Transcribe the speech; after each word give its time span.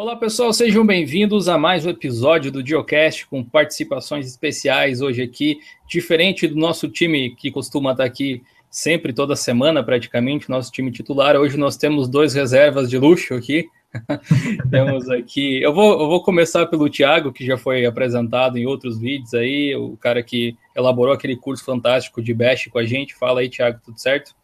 Olá 0.00 0.16
pessoal, 0.16 0.50
sejam 0.50 0.86
bem-vindos 0.86 1.46
a 1.46 1.58
mais 1.58 1.84
um 1.84 1.90
episódio 1.90 2.50
do 2.50 2.66
Geocast 2.66 3.26
com 3.26 3.44
participações 3.44 4.26
especiais 4.26 5.02
hoje 5.02 5.20
aqui, 5.20 5.60
diferente 5.86 6.48
do 6.48 6.56
nosso 6.56 6.88
time 6.88 7.36
que 7.36 7.50
costuma 7.50 7.90
estar 7.92 8.04
aqui 8.04 8.42
sempre, 8.70 9.12
toda 9.12 9.36
semana 9.36 9.84
praticamente, 9.84 10.48
nosso 10.48 10.72
time 10.72 10.90
titular. 10.90 11.36
Hoje 11.36 11.58
nós 11.58 11.76
temos 11.76 12.08
dois 12.08 12.32
reservas 12.32 12.88
de 12.88 12.96
luxo 12.96 13.34
aqui. 13.34 13.68
temos 14.70 15.10
aqui. 15.10 15.60
Eu 15.60 15.74
vou, 15.74 16.00
eu 16.00 16.08
vou 16.08 16.22
começar 16.22 16.64
pelo 16.64 16.88
Thiago, 16.88 17.30
que 17.30 17.44
já 17.44 17.58
foi 17.58 17.84
apresentado 17.84 18.56
em 18.56 18.64
outros 18.64 18.98
vídeos 18.98 19.34
aí, 19.34 19.76
o 19.76 19.98
cara 19.98 20.22
que 20.22 20.56
elaborou 20.74 21.12
aquele 21.12 21.36
curso 21.36 21.62
fantástico 21.62 22.22
de 22.22 22.32
Bash 22.32 22.68
com 22.72 22.78
a 22.78 22.86
gente. 22.86 23.14
Fala 23.14 23.40
aí, 23.40 23.50
Thiago, 23.50 23.78
tudo 23.84 24.00
certo? 24.00 24.34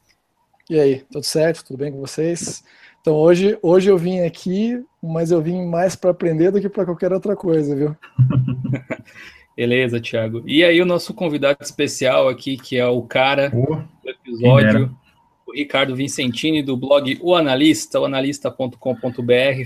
E 0.69 0.79
aí, 0.79 1.03
tudo 1.11 1.25
certo? 1.25 1.65
Tudo 1.65 1.79
bem 1.79 1.91
com 1.91 1.99
vocês? 1.99 2.63
Então 3.07 3.15
hoje, 3.15 3.57
hoje 3.63 3.89
eu 3.89 3.97
vim 3.97 4.23
aqui, 4.23 4.85
mas 5.01 5.31
eu 5.31 5.41
vim 5.41 5.65
mais 5.65 5.95
para 5.95 6.11
aprender 6.11 6.51
do 6.51 6.61
que 6.61 6.69
para 6.69 6.85
qualquer 6.85 7.13
outra 7.13 7.37
coisa, 7.37 7.73
viu? 7.73 7.97
Beleza, 9.57 10.01
Thiago. 10.01 10.43
E 10.45 10.65
aí 10.65 10.83
o 10.83 10.85
nosso 10.85 11.15
convidado 11.15 11.59
especial 11.61 12.29
aqui, 12.29 12.57
que 12.57 12.77
é 12.77 12.85
o 12.85 13.03
cara 13.03 13.53
oh, 13.55 13.77
do 13.77 14.11
episódio, 14.11 14.99
o 15.47 15.53
Ricardo 15.53 15.95
Vincentini, 15.95 16.65
do 16.65 16.77
blog 16.77 17.17
O 17.23 17.37
Analista, 17.37 18.01
oanalista.com.br. 18.01 18.77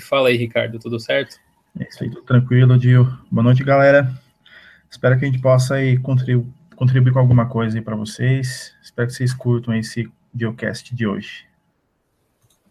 Fala 0.03 0.29
aí, 0.29 0.37
Ricardo, 0.37 0.79
tudo 0.79 1.01
certo? 1.01 1.37
É 1.79 1.89
isso 1.89 2.05
aí, 2.05 2.11
tudo 2.11 2.27
tranquilo, 2.27 2.77
Dio. 2.77 3.11
Boa 3.31 3.43
noite, 3.43 3.65
galera. 3.65 4.13
Espero 4.91 5.19
que 5.19 5.25
a 5.25 5.29
gente 5.29 5.41
possa 5.41 5.77
aí 5.77 5.97
contribuir, 5.97 6.47
contribuir 6.77 7.15
com 7.15 7.19
alguma 7.21 7.47
coisa 7.47 7.79
aí 7.79 7.83
para 7.83 7.97
vocês. 7.97 8.75
Espero 8.83 9.09
que 9.09 9.15
vocês 9.15 9.33
curtam 9.33 9.73
esse 9.73 10.11
Geocast 10.35 10.95
de 10.95 11.07
hoje. 11.07 11.50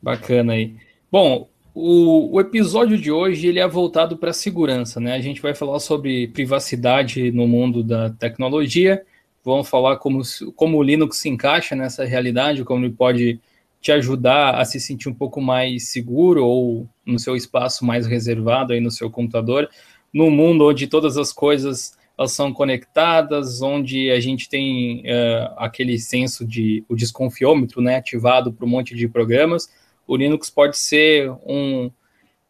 Bacana 0.02 0.54
aí. 0.54 0.76
Bom, 1.12 1.50
o, 1.74 2.36
o, 2.36 2.40
episódio 2.40 2.98
de 2.98 3.12
hoje 3.12 3.48
ele 3.48 3.60
é 3.60 3.68
voltado 3.68 4.18
para 4.18 4.32
a 4.32 4.34
segurança, 4.34 5.00
né? 5.00 5.14
A 5.14 5.22
gente 5.22 5.42
vai 5.42 5.54
falar 5.54 5.80
sobre 5.80 6.28
privacidade 6.28 7.32
no 7.32 7.48
mundo 7.48 7.84
da 7.84 8.10
tecnologia, 8.10 9.04
vamos 9.44 9.68
falar 9.70 9.98
como, 9.98 10.22
como 10.56 10.78
o 10.78 10.84
Linux 10.84 11.18
se 11.18 11.30
encaixa 11.30 11.76
nessa 11.76 12.06
realidade, 12.06 12.64
como 12.64 12.86
ele 12.86 12.94
pode 12.94 13.40
te 13.82 13.92
ajudar 13.92 14.56
a 14.56 14.66
se 14.66 14.80
sentir 14.80 15.10
um 15.10 15.14
pouco 15.14 15.42
mais 15.42 15.90
seguro 15.90 16.46
ou 16.46 16.88
no 17.06 17.18
seu 17.18 17.36
espaço 17.36 17.86
mais 17.86 18.06
reservado 18.06 18.74
aí 18.74 18.82
no 18.82 18.92
seu 18.92 19.10
computador, 19.10 19.70
num 20.14 20.30
mundo 20.30 20.68
onde 20.68 20.88
todas 20.88 21.18
as 21.18 21.32
coisas 21.32 21.98
elas 22.18 22.34
são 22.34 22.52
conectadas, 22.52 23.62
onde 23.62 24.12
a 24.12 24.20
gente 24.20 24.50
tem 24.50 25.04
uh, 25.04 25.54
aquele 25.58 25.98
senso 25.98 26.46
de 26.46 26.84
o 26.90 26.96
desconfiômetro, 26.96 27.82
né, 27.82 27.96
ativado 27.96 28.52
para 28.52 28.66
um 28.66 28.70
monte 28.70 28.94
de 28.94 29.08
programas 29.08 29.70
o 30.10 30.18
Linux 30.18 30.50
pode 30.50 30.76
ser 30.76 31.30
um, 31.46 31.92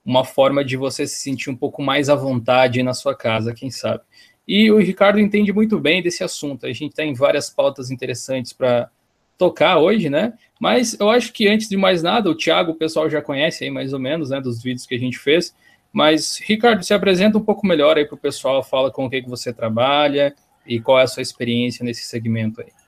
uma 0.05 0.23
forma 0.23 0.63
de 0.63 0.77
você 0.77 1.05
se 1.05 1.17
sentir 1.17 1.49
um 1.49 1.55
pouco 1.55 1.83
mais 1.83 2.07
à 2.07 2.15
vontade 2.15 2.81
na 2.81 2.93
sua 2.93 3.13
casa, 3.13 3.53
quem 3.53 3.69
sabe. 3.69 4.01
E 4.47 4.71
o 4.71 4.77
Ricardo 4.77 5.19
entende 5.19 5.51
muito 5.51 5.77
bem 5.77 6.01
desse 6.01 6.23
assunto. 6.23 6.65
A 6.65 6.71
gente 6.71 6.95
tem 6.95 7.13
várias 7.13 7.49
pautas 7.49 7.91
interessantes 7.91 8.53
para 8.53 8.89
tocar 9.37 9.77
hoje, 9.77 10.09
né? 10.09 10.33
Mas 10.57 10.97
eu 10.97 11.09
acho 11.09 11.33
que 11.33 11.49
antes 11.49 11.67
de 11.67 11.75
mais 11.75 12.01
nada, 12.01 12.29
o 12.29 12.35
Thiago, 12.35 12.71
o 12.71 12.75
pessoal 12.75 13.09
já 13.09 13.21
conhece 13.21 13.65
aí 13.65 13.69
mais 13.69 13.91
ou 13.91 13.99
menos, 13.99 14.29
né, 14.29 14.39
dos 14.39 14.63
vídeos 14.63 14.85
que 14.85 14.95
a 14.95 14.99
gente 14.99 15.19
fez. 15.19 15.53
Mas, 15.91 16.39
Ricardo, 16.39 16.81
se 16.81 16.93
apresenta 16.93 17.37
um 17.37 17.43
pouco 17.43 17.67
melhor 17.67 17.97
aí 17.97 18.05
para 18.05 18.15
o 18.15 18.17
pessoal, 18.17 18.63
fala 18.63 18.89
com 18.89 19.05
o 19.05 19.09
que, 19.09 19.21
que 19.21 19.29
você 19.29 19.51
trabalha 19.51 20.33
e 20.65 20.79
qual 20.79 20.97
é 20.97 21.03
a 21.03 21.07
sua 21.07 21.21
experiência 21.21 21.83
nesse 21.83 22.03
segmento 22.03 22.61
aí. 22.61 22.78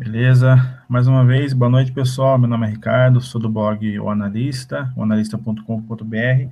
Beleza, 0.00 0.82
mais 0.88 1.06
uma 1.06 1.26
vez, 1.26 1.52
boa 1.52 1.70
noite 1.70 1.92
pessoal, 1.92 2.38
meu 2.38 2.48
nome 2.48 2.66
é 2.66 2.70
Ricardo, 2.70 3.20
sou 3.20 3.38
do 3.38 3.50
blog 3.50 4.00
O 4.00 4.08
Analista, 4.08 4.90
oanalista.com.br, 4.96 6.48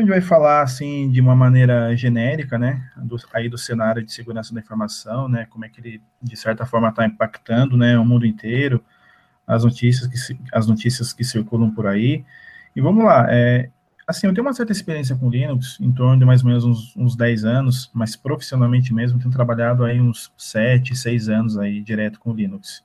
gente 0.00 0.08
vai 0.08 0.20
falar 0.20 0.62
assim 0.62 1.08
de 1.08 1.20
uma 1.20 1.36
maneira 1.36 1.94
genérica, 1.94 2.58
né, 2.58 2.90
do, 2.96 3.16
aí 3.32 3.48
do 3.48 3.56
cenário 3.56 4.04
de 4.04 4.12
segurança 4.12 4.52
da 4.52 4.58
informação, 4.58 5.28
né, 5.28 5.46
como 5.48 5.64
é 5.64 5.68
que 5.68 5.80
ele 5.80 6.02
de 6.20 6.36
certa 6.36 6.66
forma 6.66 6.88
está 6.88 7.06
impactando, 7.06 7.76
né, 7.76 7.96
o 7.96 8.04
mundo 8.04 8.26
inteiro, 8.26 8.84
as 9.46 9.62
notícias 9.62 10.08
que, 10.08 10.36
as 10.52 10.66
notícias 10.66 11.12
que 11.12 11.22
circulam 11.22 11.70
por 11.70 11.86
aí, 11.86 12.24
e 12.74 12.80
vamos 12.80 13.04
lá, 13.04 13.28
é, 13.30 13.70
Assim, 14.06 14.28
eu 14.28 14.32
tenho 14.32 14.46
uma 14.46 14.52
certa 14.52 14.70
experiência 14.70 15.16
com 15.16 15.28
Linux, 15.28 15.80
em 15.80 15.90
torno 15.90 16.16
de 16.16 16.24
mais 16.24 16.42
ou 16.42 16.48
menos 16.48 16.64
uns, 16.64 16.96
uns 16.96 17.16
10 17.16 17.44
anos, 17.44 17.90
mas 17.92 18.14
profissionalmente 18.14 18.94
mesmo, 18.94 19.18
tenho 19.18 19.32
trabalhado 19.32 19.84
aí 19.84 20.00
uns 20.00 20.32
7, 20.36 20.94
6 20.94 21.28
anos 21.28 21.58
aí 21.58 21.82
direto 21.82 22.20
com 22.20 22.32
Linux. 22.32 22.84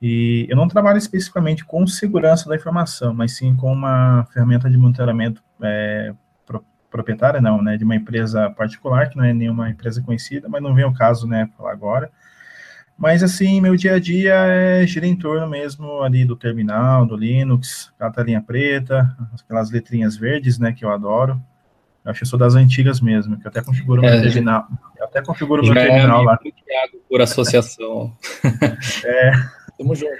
E 0.00 0.46
eu 0.50 0.56
não 0.56 0.68
trabalho 0.68 0.98
especificamente 0.98 1.64
com 1.64 1.86
segurança 1.86 2.50
da 2.50 2.56
informação, 2.56 3.14
mas 3.14 3.36
sim 3.36 3.56
com 3.56 3.72
uma 3.72 4.26
ferramenta 4.30 4.68
de 4.68 4.76
monitoramento 4.76 5.42
é, 5.62 6.12
pro, 6.44 6.62
proprietária, 6.90 7.40
não, 7.40 7.62
né, 7.62 7.78
de 7.78 7.84
uma 7.84 7.96
empresa 7.96 8.50
particular, 8.50 9.08
que 9.08 9.16
não 9.16 9.24
é 9.24 9.32
nenhuma 9.32 9.70
empresa 9.70 10.02
conhecida, 10.02 10.50
mas 10.50 10.62
não 10.62 10.74
vem 10.74 10.84
o 10.84 10.92
caso, 10.92 11.26
né, 11.26 11.48
falar 11.56 11.72
agora. 11.72 12.10
Mas, 13.02 13.20
assim, 13.20 13.60
meu 13.60 13.74
dia 13.74 13.96
a 13.96 13.98
dia 13.98 14.32
é, 14.32 14.86
gira 14.86 15.04
em 15.04 15.16
torno 15.16 15.48
mesmo 15.48 16.02
ali 16.02 16.24
do 16.24 16.36
terminal, 16.36 17.04
do 17.04 17.16
Linux, 17.16 17.92
aquela 17.96 18.12
telinha 18.12 18.40
preta, 18.40 19.16
aquelas 19.42 19.72
letrinhas 19.72 20.16
verdes, 20.16 20.56
né, 20.56 20.72
que 20.72 20.84
eu 20.84 20.88
adoro. 20.88 21.32
Eu 22.04 22.12
acho 22.12 22.20
que 22.20 22.24
eu 22.24 22.28
sou 22.28 22.38
das 22.38 22.54
antigas 22.54 23.00
mesmo, 23.00 23.36
que 23.40 23.44
eu 23.44 23.48
até 23.48 23.60
configuro 23.60 24.06
é, 24.06 24.12
meu 24.12 24.22
terminal. 24.22 24.68
Eu 24.96 25.06
até 25.06 25.20
configuro 25.20 25.64
meu 25.64 25.72
é 25.72 25.84
terminal 25.84 26.22
é 26.22 26.26
lá. 26.26 26.38
Por 27.08 27.20
associação. 27.20 28.16
é. 29.04 29.32
Tamo 29.76 29.96
junto. 29.96 30.12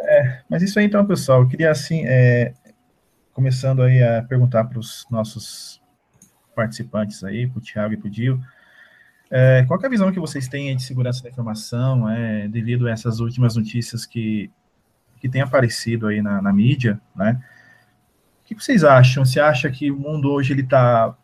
É, 0.00 0.42
mas 0.48 0.62
isso 0.62 0.78
aí 0.78 0.84
então, 0.84 1.04
pessoal. 1.04 1.42
Eu 1.42 1.48
queria, 1.48 1.72
assim, 1.72 2.06
é, 2.06 2.54
começando 3.32 3.82
aí 3.82 4.00
a 4.00 4.22
perguntar 4.22 4.62
para 4.66 4.78
os 4.78 5.04
nossos 5.10 5.82
participantes 6.54 7.24
aí, 7.24 7.48
para 7.48 7.58
o 7.58 7.60
Thiago 7.60 7.94
e 7.94 7.96
para 7.96 8.06
o 8.06 8.10
Dio, 8.10 8.40
é, 9.30 9.64
qual 9.66 9.80
é 9.82 9.86
a 9.86 9.90
visão 9.90 10.10
que 10.10 10.20
vocês 10.20 10.48
têm 10.48 10.74
de 10.74 10.82
segurança 10.82 11.22
da 11.22 11.28
informação, 11.28 12.08
é, 12.08 12.48
devido 12.48 12.88
a 12.88 12.90
essas 12.90 13.20
últimas 13.20 13.56
notícias 13.56 14.06
que, 14.06 14.50
que 15.20 15.28
têm 15.28 15.42
aparecido 15.42 16.06
aí 16.06 16.22
na, 16.22 16.40
na 16.40 16.52
mídia, 16.52 17.00
né? 17.14 17.42
O 18.42 18.44
que 18.48 18.54
vocês 18.54 18.82
acham? 18.82 19.26
Você 19.26 19.38
acha 19.38 19.70
que 19.70 19.90
o 19.90 19.98
mundo 19.98 20.30
hoje 20.30 20.54
ele 20.54 20.62
está 20.62 21.14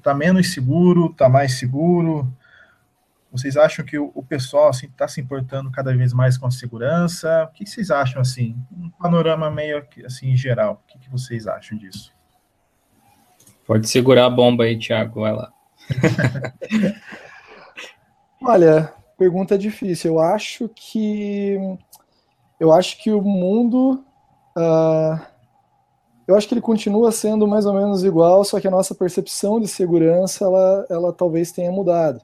tá 0.00 0.14
menos 0.14 0.52
seguro, 0.52 1.06
está 1.06 1.28
mais 1.28 1.54
seguro? 1.58 2.32
Vocês 3.32 3.56
acham 3.56 3.84
que 3.84 3.98
o, 3.98 4.12
o 4.14 4.22
pessoal 4.22 4.70
está 4.70 4.86
assim, 4.86 4.88
tá 4.96 5.08
se 5.08 5.20
importando 5.20 5.72
cada 5.72 5.94
vez 5.96 6.12
mais 6.12 6.38
com 6.38 6.46
a 6.46 6.50
segurança? 6.52 7.44
O 7.44 7.52
que 7.52 7.66
vocês 7.66 7.90
acham 7.90 8.22
assim? 8.22 8.56
Um 8.70 8.90
panorama 8.90 9.50
meio 9.50 9.84
assim 10.06 10.36
geral. 10.36 10.84
O 10.84 10.92
que, 10.92 10.98
que 11.00 11.10
vocês 11.10 11.48
acham 11.48 11.76
disso? 11.76 12.14
Pode 13.66 13.88
segurar 13.88 14.26
a 14.26 14.30
bomba 14.30 14.64
aí, 14.64 14.78
Thiago. 14.78 15.22
Vai 15.22 15.32
lá. 15.32 15.52
Olha, 18.42 18.92
pergunta 19.16 19.58
difícil. 19.58 20.12
Eu 20.12 20.20
acho 20.20 20.68
que 20.74 21.56
eu 22.60 22.72
acho 22.72 23.02
que 23.02 23.12
o 23.12 23.22
mundo 23.22 24.04
uh, 24.56 25.20
eu 26.26 26.36
acho 26.36 26.46
que 26.46 26.54
ele 26.54 26.60
continua 26.60 27.10
sendo 27.10 27.48
mais 27.48 27.64
ou 27.64 27.72
menos 27.72 28.04
igual, 28.04 28.44
só 28.44 28.60
que 28.60 28.68
a 28.68 28.70
nossa 28.70 28.94
percepção 28.94 29.58
de 29.58 29.66
segurança 29.66 30.44
ela, 30.44 30.86
ela 30.90 31.12
talvez 31.12 31.50
tenha 31.50 31.72
mudado. 31.72 32.20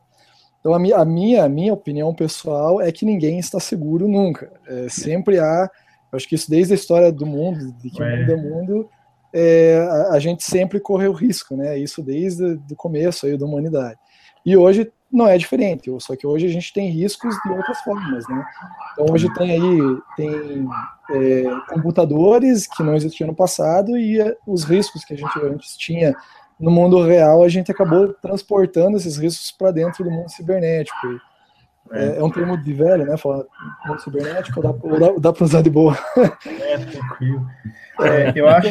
Então 0.60 0.74
a 0.74 0.78
minha, 0.78 0.96
a 0.98 1.04
minha, 1.04 1.44
a 1.44 1.48
minha 1.48 1.72
opinião 1.72 2.14
pessoal 2.14 2.80
é 2.80 2.92
que 2.92 3.06
ninguém 3.06 3.38
está 3.38 3.58
seguro 3.58 4.06
nunca. 4.06 4.52
É, 4.66 4.88
sempre 4.90 5.38
há, 5.38 5.70
eu 6.12 6.16
acho 6.16 6.28
que 6.28 6.34
isso 6.34 6.50
desde 6.50 6.74
a 6.74 6.76
história 6.76 7.10
do 7.10 7.24
mundo, 7.24 7.72
de 7.82 7.90
que 7.90 8.02
mundo 8.02 8.32
é 8.32 8.36
mundo, 8.36 8.90
é, 9.32 9.88
a, 9.90 10.12
a, 10.12 10.18
gente 10.18 10.44
sempre 10.44 10.78
correu 10.78 11.12
risco, 11.12 11.56
né? 11.56 11.78
Isso 11.78 12.02
desde 12.02 12.60
o 12.70 12.76
começo 12.76 13.26
aí 13.26 13.36
da 13.36 13.44
humanidade. 13.46 13.98
E 14.44 14.56
hoje 14.56 14.92
não 15.14 15.28
é 15.28 15.38
diferente, 15.38 15.88
só 16.00 16.16
que 16.16 16.26
hoje 16.26 16.46
a 16.46 16.50
gente 16.50 16.72
tem 16.72 16.90
riscos 16.90 17.36
de 17.44 17.50
outras 17.52 17.80
formas, 17.82 18.26
né? 18.28 18.44
Então 18.92 19.06
hoje 19.14 19.32
tem 19.34 19.52
aí 19.52 19.98
tem 20.16 20.68
é, 21.10 21.44
computadores 21.72 22.66
que 22.66 22.82
não 22.82 22.96
existiam 22.96 23.28
no 23.28 23.34
passado 23.34 23.96
e 23.96 24.20
é, 24.20 24.36
os 24.44 24.64
riscos 24.64 25.04
que 25.04 25.14
a 25.14 25.16
gente 25.16 25.38
antes 25.40 25.76
tinha 25.76 26.16
no 26.58 26.70
mundo 26.70 27.00
real 27.04 27.44
a 27.44 27.48
gente 27.48 27.70
acabou 27.70 28.12
transportando 28.14 28.96
esses 28.96 29.16
riscos 29.16 29.52
para 29.52 29.70
dentro 29.70 30.02
do 30.02 30.10
mundo 30.10 30.28
cibernético. 30.28 31.06
É, 31.92 32.16
é, 32.18 32.24
um 32.24 32.30
termo 32.30 32.56
de 32.56 32.72
velho, 32.72 33.06
né? 33.06 33.16
Falar 33.16 33.44
mundo 33.86 34.00
cibernético, 34.00 34.60
dá, 34.60 34.72
dá, 34.72 35.14
dá 35.20 35.32
para 35.32 35.44
usar 35.44 35.62
de 35.62 35.70
boa. 35.70 35.96
É, 36.44 36.78
tranquilo. 36.78 37.46
É, 38.00 38.32
eu 38.34 38.48
acho, 38.48 38.68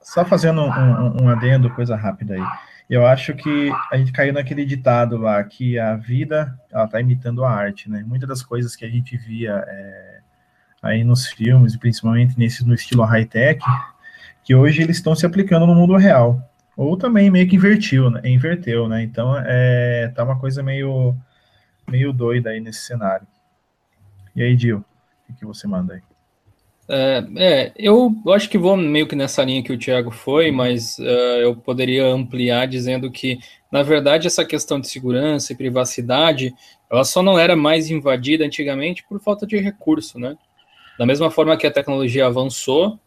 só 0.00 0.24
fazendo 0.24 0.62
um, 0.62 0.70
um, 0.70 1.24
um 1.24 1.28
adendo, 1.28 1.68
coisa 1.74 1.94
rápida 1.94 2.34
aí. 2.34 2.44
Eu 2.88 3.06
acho 3.06 3.34
que 3.34 3.70
a 3.92 3.98
gente 3.98 4.12
caiu 4.12 4.32
naquele 4.32 4.64
ditado 4.64 5.18
lá, 5.18 5.44
que 5.44 5.78
a 5.78 5.94
vida, 5.94 6.58
ela 6.70 6.88
tá 6.88 6.98
imitando 7.00 7.44
a 7.44 7.50
arte, 7.50 7.90
né? 7.90 8.02
Muitas 8.06 8.28
das 8.28 8.42
coisas 8.42 8.74
que 8.74 8.84
a 8.84 8.88
gente 8.88 9.14
via 9.16 9.62
é, 9.66 10.20
aí 10.82 11.04
nos 11.04 11.26
filmes, 11.26 11.76
principalmente 11.76 12.38
nesses 12.38 12.64
no 12.64 12.72
estilo 12.72 13.04
high-tech, 13.04 13.60
que 14.42 14.54
hoje 14.54 14.82
eles 14.82 14.96
estão 14.96 15.14
se 15.14 15.26
aplicando 15.26 15.66
no 15.66 15.74
mundo 15.74 15.96
real. 15.96 16.42
Ou 16.74 16.96
também 16.96 17.30
meio 17.30 17.46
que 17.46 17.56
invertiu, 17.56 18.08
né? 18.08 18.22
inverteu, 18.24 18.88
né? 18.88 19.02
Então, 19.02 19.36
é, 19.36 20.08
tá 20.14 20.24
uma 20.24 20.38
coisa 20.38 20.62
meio, 20.62 21.14
meio 21.86 22.12
doida 22.12 22.50
aí 22.50 22.60
nesse 22.60 22.80
cenário. 22.80 23.26
E 24.34 24.42
aí, 24.42 24.56
Dil, 24.56 24.82
o 25.28 25.34
que 25.34 25.44
você 25.44 25.66
manda 25.66 25.94
aí? 25.94 26.07
É, 26.90 27.24
é, 27.36 27.72
eu 27.76 28.14
acho 28.28 28.48
que 28.48 28.56
vou 28.56 28.74
meio 28.76 29.06
que 29.06 29.14
nessa 29.14 29.44
linha 29.44 29.62
que 29.62 29.72
o 29.72 29.78
Thiago 29.78 30.10
foi, 30.10 30.50
mas 30.50 30.98
uh, 30.98 31.02
eu 31.42 31.54
poderia 31.54 32.06
ampliar 32.06 32.66
dizendo 32.66 33.10
que, 33.10 33.38
na 33.70 33.82
verdade, 33.82 34.26
essa 34.26 34.44
questão 34.44 34.80
de 34.80 34.88
segurança 34.88 35.52
e 35.52 35.56
privacidade, 35.56 36.54
ela 36.90 37.04
só 37.04 37.22
não 37.22 37.38
era 37.38 37.54
mais 37.54 37.90
invadida 37.90 38.44
antigamente 38.44 39.04
por 39.06 39.20
falta 39.20 39.46
de 39.46 39.58
recurso, 39.58 40.18
né? 40.18 40.36
Da 40.98 41.04
mesma 41.04 41.30
forma 41.30 41.56
que 41.58 41.66
a 41.66 41.70
tecnologia 41.70 42.26
avançou 42.26 42.98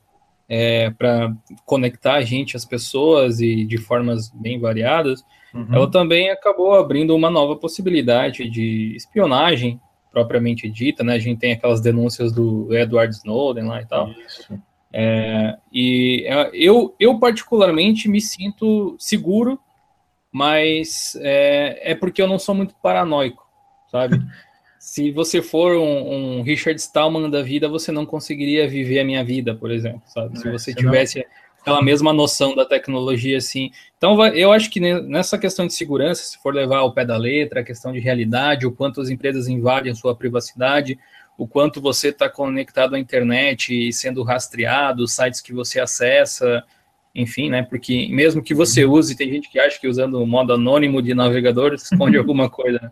é, 0.47 0.91
para 0.91 1.33
conectar 1.65 2.13
a 2.13 2.21
gente 2.21 2.55
às 2.55 2.65
pessoas 2.65 3.39
e 3.39 3.65
de 3.65 3.77
formas 3.77 4.29
bem 4.29 4.59
variadas, 4.59 5.23
uhum. 5.53 5.67
ela 5.71 5.89
também 5.89 6.29
acabou 6.29 6.75
abrindo 6.75 7.15
uma 7.15 7.31
nova 7.31 7.55
possibilidade 7.55 8.47
de 8.47 8.93
espionagem 8.95 9.81
propriamente 10.11 10.69
dita, 10.69 11.03
né? 11.03 11.13
A 11.13 11.19
gente 11.19 11.39
tem 11.39 11.53
aquelas 11.53 11.81
denúncias 11.81 12.31
do 12.31 12.73
Edward 12.75 13.13
Snowden 13.15 13.65
lá 13.65 13.81
e 13.81 13.85
tal. 13.85 14.09
É, 14.93 15.57
e 15.71 16.25
é, 16.27 16.49
eu, 16.53 16.93
eu 16.99 17.17
particularmente 17.17 18.09
me 18.09 18.19
sinto 18.19 18.95
seguro, 18.99 19.59
mas 20.31 21.17
é, 21.21 21.91
é 21.91 21.95
porque 21.95 22.21
eu 22.21 22.27
não 22.27 22.37
sou 22.37 22.53
muito 22.53 22.75
paranoico, 22.81 23.45
sabe? 23.89 24.19
Se 24.77 25.11
você 25.11 25.43
for 25.43 25.75
um, 25.77 26.39
um, 26.39 26.41
Richard 26.41 26.79
Stallman 26.81 27.29
da 27.29 27.43
vida, 27.43 27.69
você 27.69 27.91
não 27.91 28.03
conseguiria 28.03 28.67
viver 28.67 28.99
a 28.99 29.05
minha 29.05 29.23
vida, 29.23 29.53
por 29.53 29.69
exemplo, 29.69 30.01
sabe? 30.07 30.39
Se 30.39 30.47
é, 30.47 30.51
você 30.51 30.73
tivesse 30.73 31.23
aquela 31.61 31.81
mesma 31.81 32.11
noção 32.11 32.55
da 32.55 32.65
tecnologia, 32.65 33.37
assim. 33.37 33.71
Então, 33.97 34.25
eu 34.27 34.51
acho 34.51 34.69
que 34.69 34.79
nessa 34.79 35.37
questão 35.37 35.67
de 35.67 35.73
segurança, 35.73 36.23
se 36.23 36.37
for 36.39 36.53
levar 36.53 36.79
ao 36.79 36.91
pé 36.91 37.05
da 37.05 37.15
letra, 37.15 37.61
a 37.61 37.63
questão 37.63 37.93
de 37.93 37.99
realidade, 37.99 38.65
o 38.65 38.71
quanto 38.71 38.99
as 38.99 39.09
empresas 39.09 39.47
invadem 39.47 39.91
a 39.91 39.95
sua 39.95 40.15
privacidade, 40.15 40.97
o 41.37 41.47
quanto 41.47 41.79
você 41.79 42.09
está 42.09 42.27
conectado 42.27 42.95
à 42.95 42.99
internet 42.99 43.87
e 43.87 43.93
sendo 43.93 44.23
rastreado, 44.23 45.07
sites 45.07 45.39
que 45.39 45.53
você 45.53 45.79
acessa, 45.79 46.63
enfim, 47.13 47.49
né? 47.49 47.61
Porque 47.61 48.07
mesmo 48.09 48.41
que 48.41 48.53
você 48.53 48.85
use, 48.85 49.15
tem 49.15 49.29
gente 49.29 49.49
que 49.49 49.59
acha 49.59 49.79
que 49.79 49.87
usando 49.87 50.21
o 50.21 50.25
modo 50.25 50.53
anônimo 50.53 51.01
de 51.01 51.13
navegador 51.13 51.73
esconde 51.73 52.17
alguma 52.17 52.49
coisa, 52.49 52.79
né? 52.81 52.91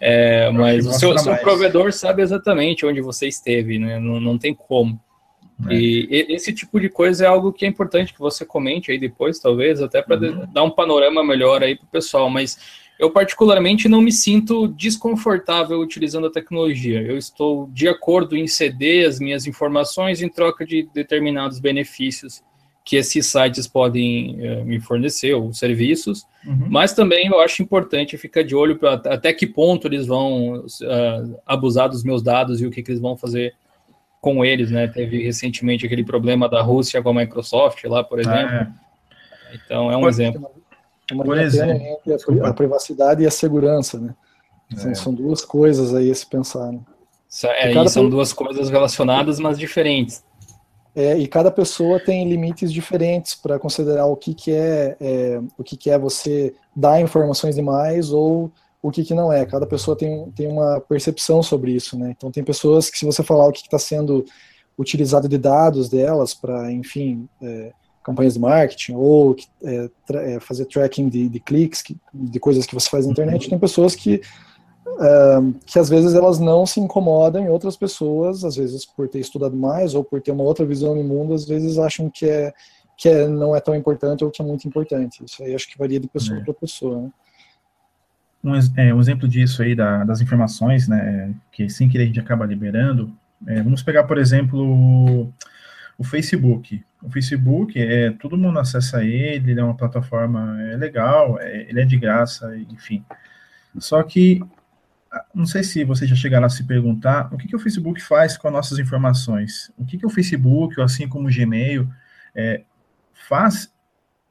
É, 0.00 0.50
mas 0.50 0.84
o 0.84 0.92
seu, 0.92 1.16
seu 1.16 1.36
provedor 1.36 1.92
sabe 1.92 2.22
exatamente 2.22 2.84
onde 2.84 3.00
você 3.00 3.28
esteve, 3.28 3.78
né? 3.78 4.00
Não, 4.00 4.20
não 4.20 4.36
tem 4.36 4.52
como. 4.52 5.00
É. 5.68 5.74
E 5.74 6.26
esse 6.28 6.52
tipo 6.52 6.80
de 6.80 6.88
coisa 6.88 7.24
é 7.24 7.28
algo 7.28 7.52
que 7.52 7.64
é 7.64 7.68
importante 7.68 8.12
que 8.12 8.18
você 8.18 8.44
comente 8.44 8.90
aí 8.90 8.98
depois, 8.98 9.38
talvez, 9.38 9.80
até 9.80 10.02
para 10.02 10.18
uhum. 10.18 10.46
dar 10.52 10.62
um 10.62 10.70
panorama 10.70 11.24
melhor 11.24 11.62
aí 11.62 11.76
para 11.76 11.84
o 11.84 11.90
pessoal. 11.90 12.28
Mas 12.30 12.58
eu, 12.98 13.10
particularmente, 13.10 13.88
não 13.88 14.00
me 14.00 14.12
sinto 14.12 14.68
desconfortável 14.68 15.80
utilizando 15.80 16.26
a 16.26 16.32
tecnologia. 16.32 17.02
Eu 17.02 17.16
estou 17.16 17.68
de 17.72 17.88
acordo 17.88 18.36
em 18.36 18.46
ceder 18.46 19.08
as 19.08 19.18
minhas 19.18 19.46
informações 19.46 20.22
em 20.22 20.28
troca 20.28 20.64
de 20.64 20.88
determinados 20.94 21.58
benefícios 21.58 22.42
que 22.84 22.96
esses 22.96 23.26
sites 23.26 23.66
podem 23.66 24.36
uh, 24.40 24.64
me 24.64 24.80
fornecer, 24.80 25.34
ou 25.34 25.52
serviços, 25.52 26.26
uhum. 26.44 26.66
mas 26.68 26.92
também 26.92 27.28
eu 27.28 27.40
acho 27.40 27.62
importante 27.62 28.18
ficar 28.18 28.42
de 28.42 28.54
olho 28.54 28.76
para 28.76 28.94
até 28.94 29.32
que 29.32 29.46
ponto 29.46 29.86
eles 29.86 30.06
vão 30.06 30.64
uh, 30.64 31.40
abusar 31.46 31.88
dos 31.88 32.02
meus 32.02 32.22
dados 32.22 32.60
e 32.60 32.66
o 32.66 32.70
que, 32.70 32.82
que 32.82 32.90
eles 32.90 33.00
vão 33.00 33.16
fazer 33.16 33.54
com 34.22 34.44
eles, 34.44 34.70
né? 34.70 34.86
Teve 34.86 35.24
recentemente 35.24 35.84
aquele 35.84 36.04
problema 36.04 36.48
da 36.48 36.62
Rússia 36.62 37.02
com 37.02 37.08
a 37.10 37.14
Microsoft 37.14 37.82
lá, 37.84 38.04
por 38.04 38.20
exemplo. 38.20 38.38
Ah, 38.38 38.72
é. 39.50 39.56
Então 39.56 39.90
é 39.90 39.96
um 39.96 40.02
Pode, 40.02 40.14
exemplo. 40.14 40.50
Uma 41.10 41.24
por 41.24 41.38
exemplo. 41.38 41.82
Entre 41.82 42.40
a, 42.40 42.48
a, 42.48 42.54
privacidade 42.54 43.24
e 43.24 43.26
a 43.26 43.30
segurança, 43.32 43.98
né? 43.98 44.14
É. 44.72 44.94
São, 44.94 45.12
duas 45.12 45.44
coisas 45.44 45.92
aí 45.92 46.08
a 46.08 46.14
se 46.14 46.24
pensar. 46.24 46.70
Né? 46.70 46.78
É, 47.58 47.88
são 47.88 48.08
duas 48.08 48.32
coisas 48.32 48.70
relacionadas, 48.70 49.40
mas 49.40 49.58
diferentes. 49.58 50.22
É, 50.94 51.18
e 51.18 51.26
cada 51.26 51.50
pessoa 51.50 51.98
tem 51.98 52.28
limites 52.28 52.72
diferentes 52.72 53.34
para 53.34 53.58
considerar 53.58 54.06
o 54.06 54.14
que, 54.14 54.34
que 54.34 54.52
é, 54.52 54.96
é, 55.00 55.40
o 55.58 55.64
que, 55.64 55.76
que 55.76 55.90
é 55.90 55.98
você 55.98 56.54
dar 56.76 57.00
informações 57.00 57.56
demais 57.56 58.12
ou 58.12 58.52
o 58.82 58.90
que, 58.90 59.04
que 59.04 59.14
não 59.14 59.32
é. 59.32 59.46
Cada 59.46 59.66
pessoa 59.66 59.96
tem, 59.96 60.30
tem 60.32 60.48
uma 60.48 60.80
percepção 60.80 61.42
sobre 61.42 61.70
isso, 61.70 61.96
né? 61.96 62.14
Então 62.16 62.32
tem 62.32 62.42
pessoas 62.42 62.90
que 62.90 62.98
se 62.98 63.06
você 63.06 63.22
falar 63.22 63.46
o 63.46 63.52
que 63.52 63.60
está 63.60 63.78
sendo 63.78 64.24
utilizado 64.76 65.28
de 65.28 65.38
dados 65.38 65.88
delas 65.88 66.34
para, 66.34 66.72
enfim, 66.72 67.28
é, 67.40 67.72
campanhas 68.02 68.34
de 68.34 68.40
marketing 68.40 68.94
ou 68.94 69.36
é, 69.62 69.88
tra 70.04 70.22
é, 70.22 70.40
fazer 70.40 70.64
tracking 70.64 71.08
de, 71.08 71.28
de 71.28 71.38
cliques, 71.38 71.80
que, 71.80 71.96
de 72.12 72.40
coisas 72.40 72.66
que 72.66 72.74
você 72.74 72.88
faz 72.90 73.06
na 73.06 73.12
internet, 73.12 73.48
tem 73.48 73.58
pessoas 73.58 73.94
que 73.94 74.20
que 75.64 75.78
às 75.78 75.88
vezes 75.88 76.14
elas 76.14 76.38
não 76.38 76.66
se 76.66 76.78
incomodam 76.78 77.44
e 77.44 77.48
outras 77.48 77.76
pessoas, 77.76 78.44
às 78.44 78.56
vezes 78.56 78.84
por 78.84 79.08
ter 79.08 79.20
estudado 79.20 79.56
mais 79.56 79.94
ou 79.94 80.04
por 80.04 80.20
ter 80.20 80.32
uma 80.32 80.44
outra 80.44 80.66
visão 80.66 80.94
do 80.94 81.02
mundo, 81.02 81.34
às 81.34 81.44
vezes 81.44 81.78
acham 81.78 82.10
que 82.10 82.26
é 82.26 82.52
que 82.96 83.08
é, 83.08 83.26
não 83.26 83.56
é 83.56 83.60
tão 83.60 83.74
importante 83.74 84.24
ou 84.24 84.30
que 84.30 84.40
é 84.40 84.44
muito 84.44 84.68
importante. 84.68 85.24
Isso 85.24 85.42
aí 85.42 85.54
acho 85.54 85.68
que 85.68 85.78
varia 85.78 85.98
de 85.98 86.06
pessoa 86.06 86.38
é. 86.38 86.44
para 86.44 86.54
pessoa. 86.54 87.00
Né? 87.00 87.10
Um, 88.42 88.54
é, 88.76 88.92
um 88.92 89.00
exemplo 89.00 89.28
disso 89.28 89.62
aí 89.62 89.74
da, 89.74 90.02
das 90.02 90.20
informações, 90.20 90.88
né, 90.88 91.32
que 91.52 91.68
sem 91.68 91.88
querer 91.88 92.04
a 92.04 92.06
gente 92.06 92.20
acaba 92.20 92.44
liberando, 92.44 93.16
é, 93.46 93.62
vamos 93.62 93.82
pegar, 93.82 94.04
por 94.04 94.18
exemplo, 94.18 95.32
o, 95.98 96.04
Facebook. 96.04 96.84
O 97.02 97.10
Facebook, 97.10 97.80
é, 97.80 98.10
todo 98.10 98.36
mundo 98.36 98.58
acessa 98.58 99.04
ele, 99.04 99.50
ele 99.50 99.60
é 99.60 99.64
uma 99.64 99.76
plataforma 99.76 100.60
é, 100.62 100.76
legal, 100.76 101.38
é, 101.40 101.66
ele 101.68 101.80
é 101.80 101.84
de 101.84 101.96
graça, 101.96 102.56
enfim. 102.70 103.04
Só 103.78 104.02
que, 104.02 104.42
não 105.34 105.46
sei 105.46 105.62
se 105.62 105.84
vocês 105.84 106.08
já 106.08 106.16
chegaram 106.16 106.46
a 106.46 106.50
se 106.50 106.64
perguntar, 106.64 107.32
o 107.32 107.36
que, 107.36 107.48
que 107.48 107.56
o 107.56 107.58
Facebook 107.58 108.00
faz 108.00 108.36
com 108.36 108.48
as 108.48 108.54
nossas 108.54 108.78
informações? 108.78 109.72
O 109.76 109.84
que, 109.84 109.98
que 109.98 110.06
o 110.06 110.10
Facebook, 110.10 110.80
assim 110.80 111.08
como 111.08 111.28
o 111.28 111.32
Gmail, 111.32 111.88
é, 112.34 112.62
faz 113.28 113.72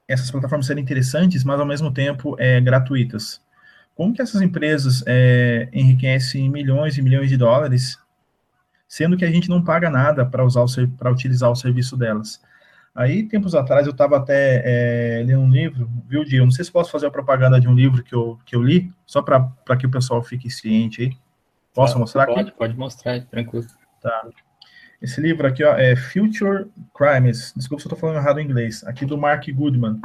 essas 0.08 0.30
plataformas 0.30 0.66
serem 0.66 0.84
interessantes, 0.84 1.44
mas 1.44 1.60
ao 1.60 1.66
mesmo 1.66 1.92
tempo 1.92 2.36
é, 2.40 2.60
gratuitas? 2.62 3.42
Como 4.01 4.15
que 4.15 4.21
essas 4.24 4.42
empresas 4.42 5.03
é, 5.06 5.69
enriquecem 5.71 6.50
milhões 6.50 6.98
e 6.98 7.03
milhões 7.03 7.30
de 7.30 7.38
dólares, 7.38 8.00
sendo 8.88 9.15
que 9.15 9.24
a 9.24 9.30
gente 9.30 9.48
não 9.48 9.63
paga 9.63 9.92
nada 9.92 10.25
para 10.25 10.44
usar 10.44 10.65
para 10.98 11.12
utilizar 11.12 11.51
o 11.51 11.56
serviço 11.56 11.95
delas? 11.95 12.42
Aí, 12.95 13.21
tempos 13.27 13.53
atrás, 13.53 13.86
eu 13.86 13.92
estava 13.92 14.18
até 14.18 15.19
é, 15.19 15.24
lendo 15.24 15.42
um 15.42 15.51
livro, 15.51 15.88
viu, 16.09 16.25
Dio? 16.25 16.44
Não 16.44 16.51
sei 16.51 16.65
se 16.65 16.71
posso 16.71 16.89
fazer 16.89 17.06
a 17.06 17.12
propaganda 17.12 17.62
de 17.62 17.68
um 17.68 17.75
livro 17.75 18.03
que 18.03 18.15
eu, 18.15 18.39
que 18.44 18.56
eu 18.56 18.63
li, 18.63 18.92
só 19.06 19.21
para 19.21 19.77
que 19.77 19.86
o 19.86 19.92
pessoal 19.92 20.24
fique 20.24 20.50
ciente 20.50 21.03
aí. 21.03 21.12
Posso 21.71 21.95
ah, 21.95 22.00
mostrar 22.00 22.25
pode, 22.25 22.39
aqui? 22.39 22.51
Pode 22.58 22.75
mostrar, 22.75 23.24
tranquilo. 23.25 23.67
Tá. 24.01 24.29
Esse 25.00 25.22
livro 25.22 25.46
aqui 25.46 25.63
ó, 25.63 25.75
é 25.75 25.96
Future 25.96 26.65
Crimes. 26.96 27.53
Desculpa 27.55 27.84
se 27.84 27.88
eu 27.88 27.93
estou 27.93 28.00
falando 28.00 28.17
errado 28.17 28.39
em 28.39 28.46
inglês. 28.46 28.84
Aqui 28.84 29.05
do 29.05 29.15
Mark 29.15 29.48
Goodman 29.51 30.01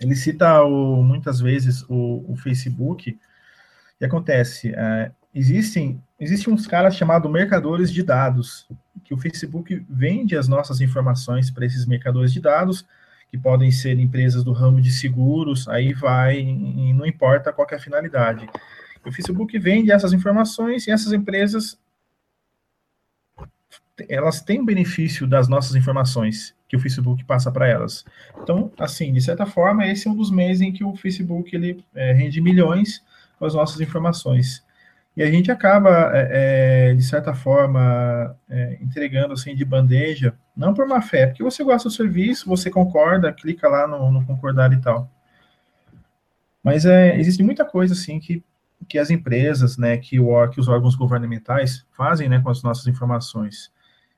ele 0.00 0.14
cita 0.14 0.62
o, 0.62 1.02
muitas 1.02 1.40
vezes 1.40 1.82
o, 1.88 2.24
o, 2.28 2.36
Facebook. 2.36 3.18
Que 3.98 4.04
acontece? 4.04 4.72
É, 4.74 5.10
existem, 5.34 6.02
existem 6.20 6.52
uns 6.52 6.66
caras 6.66 6.94
chamados 6.94 7.30
mercadores 7.30 7.92
de 7.92 8.02
dados, 8.02 8.68
que 9.04 9.14
o 9.14 9.18
Facebook 9.18 9.84
vende 9.88 10.36
as 10.36 10.48
nossas 10.48 10.80
informações 10.80 11.50
para 11.50 11.64
esses 11.64 11.86
mercadores 11.86 12.32
de 12.32 12.40
dados, 12.40 12.86
que 13.30 13.38
podem 13.38 13.70
ser 13.70 13.98
empresas 13.98 14.44
do 14.44 14.52
ramo 14.52 14.80
de 14.80 14.92
seguros, 14.92 15.66
aí 15.68 15.92
vai, 15.92 16.38
e 16.38 16.92
não 16.92 17.06
importa 17.06 17.52
qual 17.52 17.66
é 17.70 17.74
a 17.74 17.80
finalidade. 17.80 18.48
O 19.04 19.12
Facebook 19.12 19.58
vende 19.58 19.92
essas 19.92 20.12
informações 20.12 20.86
e 20.86 20.90
essas 20.90 21.12
empresas 21.12 21.78
elas 24.08 24.42
têm 24.42 24.64
benefício 24.64 25.26
das 25.26 25.48
nossas 25.48 25.74
informações 25.74 26.55
que 26.68 26.76
o 26.76 26.80
Facebook 26.80 27.24
passa 27.24 27.50
para 27.50 27.68
elas. 27.68 28.04
Então, 28.42 28.70
assim, 28.78 29.12
de 29.12 29.20
certa 29.20 29.46
forma, 29.46 29.86
esse 29.86 30.08
é 30.08 30.10
um 30.10 30.16
dos 30.16 30.30
meses 30.30 30.62
em 30.62 30.72
que 30.72 30.84
o 30.84 30.96
Facebook 30.96 31.54
ele 31.54 31.84
é, 31.94 32.12
rende 32.12 32.40
milhões 32.40 33.02
com 33.38 33.46
as 33.46 33.54
nossas 33.54 33.80
informações. 33.80 34.64
E 35.16 35.22
a 35.22 35.30
gente 35.30 35.50
acaba, 35.50 36.10
é, 36.12 36.90
é, 36.90 36.94
de 36.94 37.02
certa 37.02 37.32
forma, 37.32 38.36
é, 38.50 38.78
entregando 38.82 39.32
assim 39.32 39.54
de 39.54 39.64
bandeja, 39.64 40.34
não 40.54 40.74
por 40.74 40.86
má 40.86 41.00
fé, 41.00 41.26
porque 41.26 41.42
você 41.42 41.64
gosta 41.64 41.88
do 41.88 41.94
serviço, 41.94 42.48
você 42.48 42.68
concorda, 42.68 43.32
clica 43.32 43.66
lá 43.66 43.86
no, 43.86 44.10
no 44.10 44.26
concordar 44.26 44.72
e 44.72 44.80
tal. 44.80 45.10
Mas 46.62 46.84
é, 46.84 47.18
existe 47.18 47.42
muita 47.42 47.64
coisa 47.64 47.94
assim 47.94 48.20
que, 48.20 48.44
que 48.88 48.98
as 48.98 49.08
empresas, 49.08 49.78
né, 49.78 49.96
que, 49.96 50.20
o, 50.20 50.48
que 50.48 50.60
os 50.60 50.68
órgãos 50.68 50.94
governamentais 50.94 51.86
fazem 51.96 52.28
né, 52.28 52.40
com 52.40 52.50
as 52.50 52.62
nossas 52.62 52.86
informações. 52.86 53.72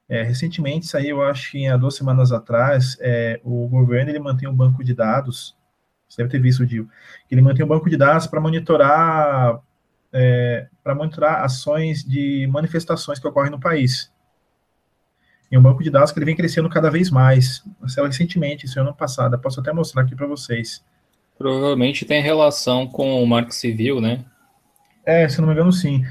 É, 0.09 0.23
recentemente 0.23 0.87
saiu, 0.87 1.23
acho 1.23 1.51
que 1.51 1.67
há 1.67 1.77
duas 1.77 1.95
semanas 1.95 2.33
atrás, 2.33 2.97
é, 3.01 3.41
o 3.45 3.69
governo 3.69 4.11
ele 4.11 4.19
mantém 4.19 4.49
um 4.49 4.55
banco 4.55 4.83
de 4.83 4.95
dados, 4.95 5.55
você 6.09 6.23
deve 6.23 6.31
ter 6.31 6.41
visto, 6.41 6.65
Dio, 6.65 6.89
que 7.29 7.35
ele 7.35 7.43
mantém 7.43 7.65
um 7.65 7.69
banco 7.69 7.91
de 7.91 7.97
dados 7.97 8.27
para 8.27 8.41
monitorar 8.41 9.61
é, 10.13 10.67
para 10.83 10.95
monitorar 10.95 11.45
ações 11.45 12.03
de 12.03 12.47
manifestações 12.51 13.19
que 13.19 13.27
ocorrem 13.27 13.51
no 13.51 13.61
país. 13.61 14.11
E 15.51 15.57
um 15.57 15.63
banco 15.63 15.83
de 15.83 15.91
dados 15.91 16.13
que 16.13 16.19
ele 16.19 16.27
vem 16.27 16.37
crescendo 16.37 16.69
cada 16.69 16.91
vez 16.91 17.11
mais. 17.11 17.63
Saiu 17.87 18.07
recentemente, 18.07 18.67
isso 18.67 18.79
ano 18.81 18.95
passado, 18.95 19.39
posso 19.39 19.61
até 19.61 19.73
mostrar 19.73 20.03
aqui 20.03 20.15
para 20.15 20.27
vocês. 20.27 20.85
Provavelmente 21.39 22.05
tem 22.05 22.23
relação 22.23 22.87
com 22.87 23.23
o 23.23 23.27
Marco 23.27 23.53
Civil, 23.53 24.01
né? 24.01 24.25
É, 25.07 25.29
se 25.29 25.41
não 25.41 25.49
me 25.49 25.55
engano, 25.55 25.73
sim. 25.73 26.05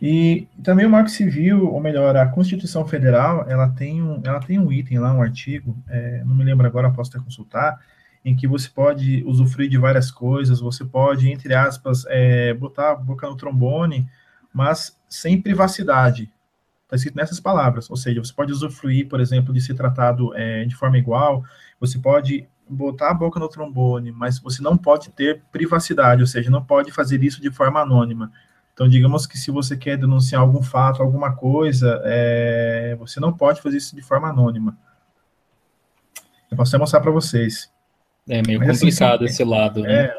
E 0.00 0.46
também 0.62 0.86
o 0.86 0.90
Marco 0.90 1.10
Civil, 1.10 1.72
ou 1.72 1.80
melhor, 1.80 2.16
a 2.16 2.26
Constituição 2.26 2.86
Federal, 2.86 3.44
ela 3.48 3.68
tem 3.68 4.00
um, 4.00 4.20
ela 4.24 4.38
tem 4.38 4.58
um 4.58 4.72
item 4.72 4.98
lá, 5.00 5.12
um 5.12 5.22
artigo, 5.22 5.76
é, 5.88 6.22
não 6.24 6.34
me 6.34 6.44
lembro 6.44 6.66
agora, 6.66 6.90
posso 6.90 7.10
até 7.10 7.24
consultar, 7.24 7.80
em 8.24 8.36
que 8.36 8.46
você 8.46 8.68
pode 8.68 9.24
usufruir 9.24 9.68
de 9.68 9.76
várias 9.76 10.10
coisas, 10.10 10.60
você 10.60 10.84
pode, 10.84 11.30
entre 11.30 11.52
aspas, 11.54 12.04
é, 12.08 12.54
botar 12.54 12.92
a 12.92 12.94
boca 12.94 13.28
no 13.28 13.36
trombone, 13.36 14.08
mas 14.52 14.96
sem 15.08 15.40
privacidade. 15.40 16.30
Está 16.84 16.96
escrito 16.96 17.16
nessas 17.16 17.40
palavras, 17.40 17.90
ou 17.90 17.96
seja, 17.96 18.22
você 18.22 18.32
pode 18.32 18.52
usufruir, 18.52 19.08
por 19.08 19.20
exemplo, 19.20 19.52
de 19.52 19.60
ser 19.60 19.74
tratado 19.74 20.34
é, 20.34 20.64
de 20.64 20.74
forma 20.76 20.96
igual, 20.96 21.44
você 21.80 21.98
pode 21.98 22.48
botar 22.68 23.10
a 23.10 23.14
boca 23.14 23.40
no 23.40 23.48
trombone, 23.48 24.12
mas 24.12 24.38
você 24.38 24.62
não 24.62 24.76
pode 24.76 25.10
ter 25.10 25.42
privacidade, 25.50 26.22
ou 26.22 26.26
seja, 26.26 26.50
não 26.50 26.64
pode 26.64 26.92
fazer 26.92 27.22
isso 27.22 27.40
de 27.40 27.50
forma 27.50 27.80
anônima. 27.80 28.30
Então, 28.78 28.88
digamos 28.88 29.26
que 29.26 29.36
se 29.36 29.50
você 29.50 29.76
quer 29.76 29.96
denunciar 29.96 30.40
algum 30.40 30.62
fato, 30.62 31.02
alguma 31.02 31.34
coisa, 31.34 32.00
é, 32.04 32.94
você 32.96 33.18
não 33.18 33.32
pode 33.32 33.60
fazer 33.60 33.76
isso 33.76 33.96
de 33.96 34.02
forma 34.02 34.28
anônima. 34.28 34.78
Eu 36.48 36.56
posso 36.56 36.70
até 36.70 36.78
mostrar 36.78 37.00
para 37.00 37.10
vocês. 37.10 37.68
É 38.28 38.40
meio 38.40 38.60
Mas, 38.60 38.68
assim, 38.68 38.86
complicado 38.86 39.24
assim, 39.24 39.34
esse 39.34 39.42
lado. 39.42 39.82
Né? 39.82 40.04
É, 40.04 40.14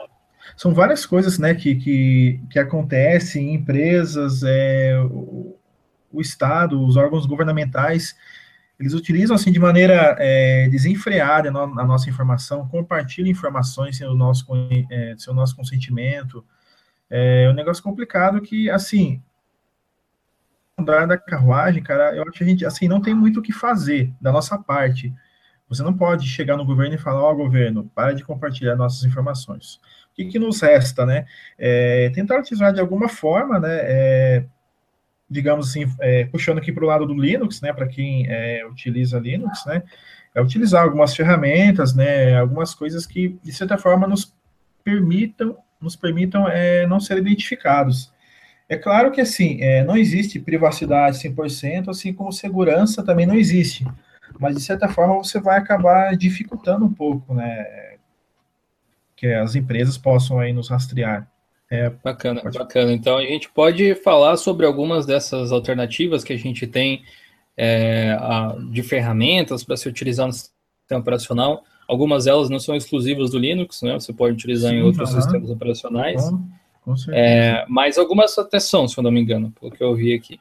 são 0.58 0.74
várias 0.74 1.06
coisas 1.06 1.40
né, 1.40 1.56
que, 1.56 1.74
que, 1.76 2.42
que 2.52 2.60
acontecem 2.60 3.52
em 3.52 3.54
empresas, 3.54 4.44
é, 4.44 5.00
o, 5.10 5.56
o, 6.12 6.20
Estado, 6.20 6.86
os 6.86 6.98
órgãos 6.98 7.26
governamentais, 7.26 8.14
eles 8.78 8.94
utilizam 8.94 9.38
assim 9.38 9.54
de 9.54 9.60
maneira 9.60 10.18
é, 10.20 10.68
desenfreada 10.68 11.48
a 11.48 11.86
nossa 11.86 12.10
informação, 12.10 12.68
compartilham 12.68 13.32
informações 13.32 13.96
sem 13.96 14.06
o 14.06 14.16
nosso, 14.16 14.46
é, 14.92 15.16
sem 15.18 15.32
o 15.32 15.36
nosso 15.36 15.56
consentimento, 15.56 16.44
é 17.10 17.50
um 17.50 17.54
negócio 17.54 17.84
complicado 17.84 18.42
que, 18.42 18.70
assim, 18.70 19.22
andar 20.78 21.06
da 21.06 21.18
carruagem, 21.18 21.84
cara, 21.84 22.16
eu 22.16 22.24
acho 22.24 22.32
que 22.32 22.44
a 22.44 22.48
gente, 22.48 22.66
assim, 22.66 22.88
não 22.88 23.02
tem 23.02 23.14
muito 23.14 23.40
o 23.40 23.44
que 23.44 23.52
fazer 23.52 24.14
da 24.22 24.32
nossa 24.32 24.58
parte. 24.58 25.14
Você 25.68 25.84
não 25.84 25.94
pode 25.94 26.28
chegar 26.28 26.58
no 26.58 26.66
governo 26.66 26.96
e 26.96 26.98
falar, 26.98 27.22
ó, 27.22 27.32
oh, 27.32 27.36
governo, 27.36 27.90
para 27.94 28.14
de 28.14 28.24
compartilhar 28.24 28.76
nossas 28.76 29.04
informações. 29.04 29.76
O 30.12 30.16
que, 30.16 30.26
que 30.26 30.40
nos 30.40 30.62
resta, 30.62 31.06
né? 31.06 31.26
É, 31.58 32.10
tentar 32.10 32.40
utilizar 32.40 32.74
de 32.74 32.80
alguma 32.80 33.08
forma, 33.08 33.60
né? 33.60 33.78
É, 33.82 34.46
digamos 35.30 35.70
assim, 35.70 35.86
é, 36.00 36.26
puxando 36.26 36.58
aqui 36.58 36.72
para 36.72 36.84
o 36.84 36.88
lado 36.88 37.06
do 37.06 37.14
Linux, 37.14 37.62
né? 37.62 37.72
Para 37.72 37.88
quem 37.88 38.26
é, 38.28 38.66
utiliza 38.66 39.20
Linux, 39.20 39.64
né? 39.66 39.84
É 40.34 40.42
utilizar 40.42 40.84
algumas 40.84 41.16
ferramentas, 41.16 41.94
né? 41.94 42.36
Algumas 42.38 42.74
coisas 42.74 43.06
que, 43.06 43.40
de 43.44 43.54
certa 43.54 43.78
forma, 43.78 44.08
nos 44.08 44.36
permitam 44.84 45.56
nos 45.82 45.96
permitam 45.96 46.48
é, 46.48 46.86
não 46.88 47.00
ser 47.00 47.18
identificados. 47.18 48.12
É 48.68 48.78
claro 48.78 49.12
que, 49.12 49.22
assim, 49.22 49.62
é, 49.62 49.84
não 49.84 49.98
existe 49.98 50.40
privacidade 50.40 51.18
100%, 51.18 51.90
assim 51.90 52.14
como 52.14 52.32
segurança 52.32 53.04
também 53.04 53.26
não 53.26 53.36
existe. 53.36 53.86
Mas, 54.40 54.56
de 54.56 54.62
certa 54.62 54.88
forma, 54.88 55.16
você 55.16 55.40
vai 55.40 55.58
acabar 55.58 56.16
dificultando 56.16 56.86
um 56.86 56.94
pouco, 56.94 57.34
né? 57.34 57.96
Que 59.16 59.34
as 59.34 59.56
empresas 59.56 59.98
possam 59.98 60.40
aí 60.40 60.54
nos 60.54 60.70
rastrear. 60.70 61.28
É, 61.70 61.90
bacana, 61.90 62.42
pode... 62.42 62.58
bacana. 62.58 62.92
Então, 62.92 63.18
a 63.18 63.22
gente 63.22 63.50
pode 63.50 63.96
falar 63.96 64.38
sobre 64.38 64.66
algumas 64.66 65.06
dessas 65.06 65.52
alternativas 65.52 66.24
que 66.24 66.34
a 66.34 66.38
gente 66.38 66.68
tem 66.68 67.04
é, 67.58 68.16
a, 68.20 68.56
de 68.72 68.82
ferramentas 68.82 69.64
para 69.64 69.78
se 69.78 69.90
utilizar 69.90 70.28
no 70.28 70.34
sistema 70.34 71.02
operacional. 71.02 71.64
Algumas 71.90 72.26
delas 72.26 72.52
não 72.52 72.60
são 72.60 72.76
exclusivas 72.76 73.32
do 73.32 73.40
Linux, 73.40 73.82
né? 73.82 73.94
Você 73.94 74.14
pode 74.14 74.36
utilizar 74.36 74.70
Sim, 74.70 74.78
em 74.78 74.84
outros 74.84 75.10
sistemas 75.10 75.50
operacionais. 75.50 76.24
Com, 76.24 76.48
com 76.86 76.96
certeza. 76.96 77.18
É, 77.18 77.66
mas 77.68 77.98
algumas 77.98 78.38
até 78.38 78.60
são, 78.60 78.88
se 78.88 78.96
eu 78.96 79.04
não 79.04 79.10
me 79.10 79.20
engano, 79.20 79.52
pelo 79.60 79.72
que 79.72 79.84
eu 79.84 79.96
vi 79.96 80.14
aqui. 80.14 80.40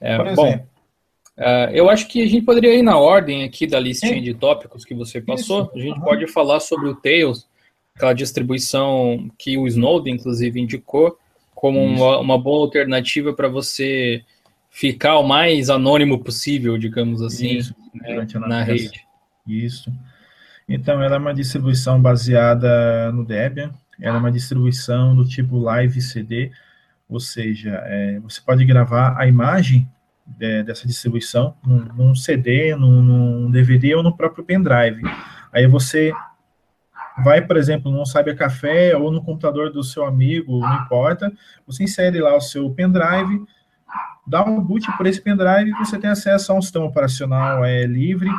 É, 0.00 0.34
bom, 0.36 0.54
uh, 0.54 1.70
eu 1.72 1.90
acho 1.90 2.06
que 2.06 2.22
a 2.22 2.26
gente 2.28 2.44
poderia 2.44 2.76
ir 2.76 2.82
na 2.82 2.96
ordem 2.96 3.42
aqui 3.42 3.66
da 3.66 3.80
listinha 3.80 4.14
Sim. 4.14 4.22
de 4.22 4.34
tópicos 4.34 4.84
que 4.84 4.94
você 4.94 5.20
passou. 5.20 5.62
Isso. 5.64 5.72
A 5.74 5.80
gente 5.80 6.00
pode 6.00 6.28
falar 6.28 6.60
sobre 6.60 6.88
o 6.88 6.94
Tails, 6.94 7.48
aquela 7.96 8.12
distribuição 8.12 9.28
que 9.36 9.58
o 9.58 9.66
Snowden, 9.66 10.14
inclusive, 10.14 10.60
indicou 10.60 11.18
como 11.56 11.82
uma, 11.82 12.20
uma, 12.20 12.38
boa 12.38 12.60
alternativa 12.60 13.32
para 13.32 13.48
você 13.48 14.22
ficar 14.70 15.18
o 15.18 15.24
mais 15.24 15.70
anônimo 15.70 16.22
possível, 16.22 16.78
digamos 16.78 17.20
assim, 17.20 17.58
né, 17.92 18.24
na 18.46 18.62
rede. 18.62 19.04
Isso. 19.44 19.90
Então, 20.68 21.02
ela 21.02 21.16
é 21.16 21.18
uma 21.18 21.34
distribuição 21.34 22.00
baseada 22.00 23.10
no 23.12 23.24
Debian, 23.24 23.72
ela 24.00 24.16
é 24.16 24.20
uma 24.20 24.32
distribuição 24.32 25.14
do 25.14 25.24
tipo 25.24 25.58
Live 25.58 26.00
CD, 26.00 26.50
ou 27.08 27.20
seja, 27.20 27.82
é, 27.84 28.18
você 28.20 28.40
pode 28.40 28.64
gravar 28.64 29.14
a 29.18 29.26
imagem 29.26 29.88
de, 30.26 30.62
dessa 30.62 30.86
distribuição 30.86 31.54
num, 31.64 31.84
num 31.94 32.14
CD, 32.14 32.74
num, 32.74 33.02
num, 33.02 33.50
DVD 33.50 33.94
ou 33.94 34.02
no 34.02 34.16
próprio 34.16 34.44
pendrive. 34.44 35.02
Aí 35.52 35.66
você 35.66 36.12
vai, 37.22 37.42
por 37.42 37.56
exemplo, 37.56 37.92
num 37.92 38.06
Cybercafé 38.06 38.96
ou 38.96 39.10
no 39.10 39.22
computador 39.22 39.70
do 39.70 39.82
seu 39.82 40.06
amigo, 40.06 40.60
não 40.60 40.82
importa, 40.82 41.30
você 41.66 41.84
insere 41.84 42.20
lá 42.20 42.34
o 42.34 42.40
seu 42.40 42.70
pendrive, 42.70 43.44
dá 44.26 44.44
um 44.44 44.60
boot 44.60 44.90
por 44.96 45.06
esse 45.06 45.20
pendrive 45.20 45.70
e 45.70 45.74
você 45.74 45.98
tem 45.98 46.10
acesso 46.10 46.52
a 46.52 46.54
um 46.54 46.62
sistema 46.62 46.86
operacional 46.86 47.64
é, 47.64 47.84
livre, 47.84 48.30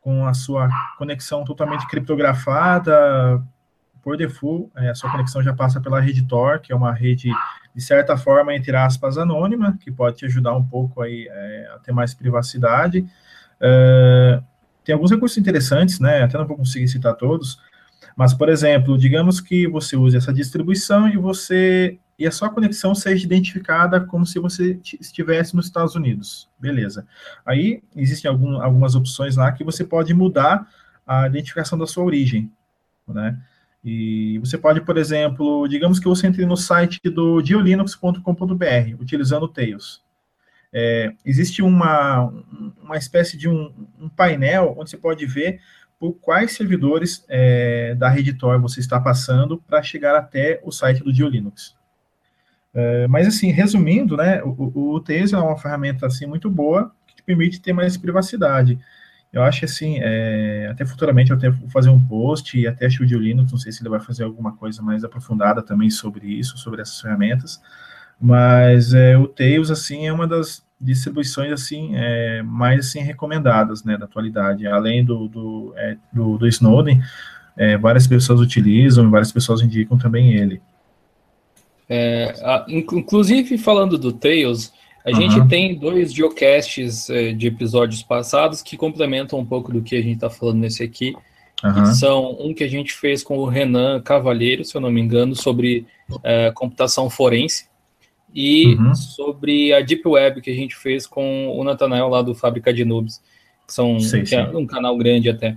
com 0.00 0.26
a 0.26 0.34
sua 0.34 0.68
conexão 0.96 1.44
totalmente 1.44 1.86
criptografada, 1.86 3.42
por 4.02 4.16
default, 4.16 4.70
é, 4.76 4.90
a 4.90 4.94
sua 4.94 5.10
conexão 5.10 5.42
já 5.42 5.52
passa 5.52 5.80
pela 5.80 6.00
rede 6.00 6.26
Tor, 6.26 6.60
que 6.60 6.72
é 6.72 6.76
uma 6.76 6.92
rede, 6.92 7.30
de 7.74 7.82
certa 7.82 8.16
forma, 8.16 8.54
entre 8.54 8.74
aspas, 8.74 9.18
anônima, 9.18 9.76
que 9.78 9.90
pode 9.90 10.16
te 10.16 10.26
ajudar 10.26 10.54
um 10.54 10.64
pouco 10.64 11.02
aí, 11.02 11.28
é, 11.30 11.70
a 11.74 11.78
ter 11.78 11.92
mais 11.92 12.14
privacidade. 12.14 13.06
É, 13.60 14.42
tem 14.84 14.94
alguns 14.94 15.10
recursos 15.10 15.36
interessantes, 15.36 16.00
né, 16.00 16.22
até 16.22 16.38
não 16.38 16.46
vou 16.46 16.56
conseguir 16.56 16.88
citar 16.88 17.14
todos, 17.14 17.60
mas, 18.16 18.34
por 18.34 18.48
exemplo, 18.48 18.98
digamos 18.98 19.40
que 19.40 19.68
você 19.68 19.96
use 19.96 20.16
essa 20.16 20.32
distribuição 20.32 21.08
e 21.08 21.16
você 21.16 21.98
e 22.20 22.26
a 22.26 22.30
sua 22.30 22.50
conexão 22.50 22.94
seja 22.94 23.24
identificada 23.24 23.98
como 23.98 24.26
se 24.26 24.38
você 24.38 24.78
estivesse 25.00 25.56
nos 25.56 25.64
Estados 25.64 25.94
Unidos. 25.94 26.50
Beleza. 26.58 27.06
Aí 27.46 27.82
existem 27.96 28.30
algum, 28.30 28.60
algumas 28.60 28.94
opções 28.94 29.36
lá 29.36 29.50
que 29.50 29.64
você 29.64 29.82
pode 29.82 30.12
mudar 30.12 30.68
a 31.06 31.26
identificação 31.26 31.78
da 31.78 31.86
sua 31.86 32.04
origem, 32.04 32.52
né? 33.08 33.40
E 33.82 34.38
você 34.40 34.58
pode, 34.58 34.82
por 34.82 34.98
exemplo, 34.98 35.66
digamos 35.66 35.98
que 35.98 36.06
você 36.06 36.26
entre 36.26 36.44
no 36.44 36.58
site 36.58 37.00
do 37.04 37.40
diolinux.com.br, 37.40 39.00
utilizando 39.00 39.44
o 39.44 39.48
Tails. 39.48 40.04
É, 40.70 41.14
existe 41.24 41.62
uma, 41.62 42.30
uma 42.82 42.98
espécie 42.98 43.38
de 43.38 43.48
um, 43.48 43.72
um, 43.98 44.10
painel 44.10 44.76
onde 44.78 44.90
você 44.90 44.98
pode 44.98 45.24
ver 45.24 45.58
por 45.98 46.12
quais 46.12 46.52
servidores 46.52 47.24
é, 47.28 47.94
da 47.94 48.10
rede 48.10 48.34
Tor 48.34 48.60
você 48.60 48.78
está 48.78 49.00
passando 49.00 49.56
para 49.56 49.82
chegar 49.82 50.14
até 50.14 50.60
o 50.62 50.70
site 50.70 51.02
do 51.02 51.12
Diolinux. 51.12 51.79
É, 52.72 53.08
mas, 53.08 53.26
assim, 53.26 53.50
resumindo, 53.50 54.16
né, 54.16 54.42
o, 54.42 54.96
o 54.96 55.04
é 55.08 55.36
uma 55.36 55.58
ferramenta, 55.58 56.06
assim, 56.06 56.26
muito 56.26 56.48
boa, 56.48 56.92
que 57.06 57.16
te 57.16 57.22
permite 57.22 57.60
ter 57.60 57.72
mais 57.72 57.96
privacidade. 57.96 58.78
Eu 59.32 59.42
acho, 59.42 59.64
assim, 59.64 59.98
é, 60.00 60.68
até 60.70 60.84
futuramente 60.84 61.30
eu 61.30 61.36
até 61.36 61.50
vou 61.50 61.68
fazer 61.70 61.88
um 61.88 62.04
post, 62.04 62.58
e 62.58 62.66
até 62.66 62.86
acho 62.86 63.02
o 63.02 63.18
Linux, 63.18 63.52
não 63.52 63.58
sei 63.58 63.70
se 63.70 63.82
ele 63.82 63.88
vai 63.88 64.00
fazer 64.00 64.24
alguma 64.24 64.56
coisa 64.56 64.82
mais 64.82 65.04
aprofundada 65.04 65.62
também 65.62 65.90
sobre 65.90 66.26
isso, 66.26 66.58
sobre 66.58 66.82
essas 66.82 67.00
ferramentas, 67.00 67.60
mas 68.20 68.92
é, 68.92 69.16
o 69.16 69.26
Tails, 69.26 69.70
assim, 69.70 70.06
é 70.06 70.12
uma 70.12 70.26
das 70.26 70.64
distribuições, 70.80 71.52
assim, 71.52 71.92
é, 71.94 72.42
mais, 72.42 72.86
assim, 72.88 73.00
recomendadas, 73.00 73.84
né, 73.84 73.96
da 73.96 74.04
atualidade, 74.04 74.66
além 74.66 75.04
do, 75.04 75.28
do, 75.28 75.74
é, 75.76 75.96
do, 76.12 76.38
do 76.38 76.46
Snowden, 76.48 77.00
é, 77.56 77.76
várias 77.76 78.06
pessoas 78.06 78.40
utilizam, 78.40 79.10
várias 79.10 79.30
pessoas 79.30 79.60
indicam 79.60 79.98
também 79.98 80.34
ele. 80.34 80.60
É, 81.92 82.34
a, 82.40 82.64
inclusive, 82.68 83.58
falando 83.58 83.98
do 83.98 84.12
Tails, 84.12 84.72
a 85.04 85.10
uhum. 85.10 85.16
gente 85.16 85.48
tem 85.48 85.74
dois 85.74 86.14
geocasts 86.14 87.10
é, 87.10 87.32
de 87.32 87.48
episódios 87.48 88.00
passados 88.00 88.62
que 88.62 88.76
complementam 88.76 89.40
um 89.40 89.44
pouco 89.44 89.72
do 89.72 89.82
que 89.82 89.96
a 89.96 90.00
gente 90.00 90.14
está 90.14 90.30
falando 90.30 90.58
nesse 90.58 90.84
aqui. 90.84 91.14
Uhum. 91.62 91.84
são 91.92 92.38
um 92.40 92.54
que 92.54 92.64
a 92.64 92.68
gente 92.68 92.90
fez 92.94 93.22
com 93.22 93.36
o 93.36 93.44
Renan 93.44 94.00
Cavalheiro, 94.00 94.64
se 94.64 94.74
eu 94.74 94.80
não 94.80 94.90
me 94.90 94.98
engano, 94.98 95.36
sobre 95.36 95.86
é, 96.24 96.50
computação 96.52 97.10
forense, 97.10 97.66
e 98.34 98.76
uhum. 98.76 98.94
sobre 98.94 99.72
a 99.74 99.80
Deep 99.80 100.06
Web 100.06 100.40
que 100.40 100.50
a 100.50 100.54
gente 100.54 100.76
fez 100.76 101.06
com 101.06 101.48
o 101.48 101.62
Nathanael 101.64 102.08
lá 102.08 102.22
do 102.22 102.34
Fábrica 102.34 102.72
de 102.72 102.84
Noobs, 102.84 103.20
que 103.66 103.74
são 103.74 103.98
que 103.98 104.34
é 104.34 104.42
um 104.56 104.66
canal 104.66 104.96
grande 104.96 105.28
até. 105.28 105.56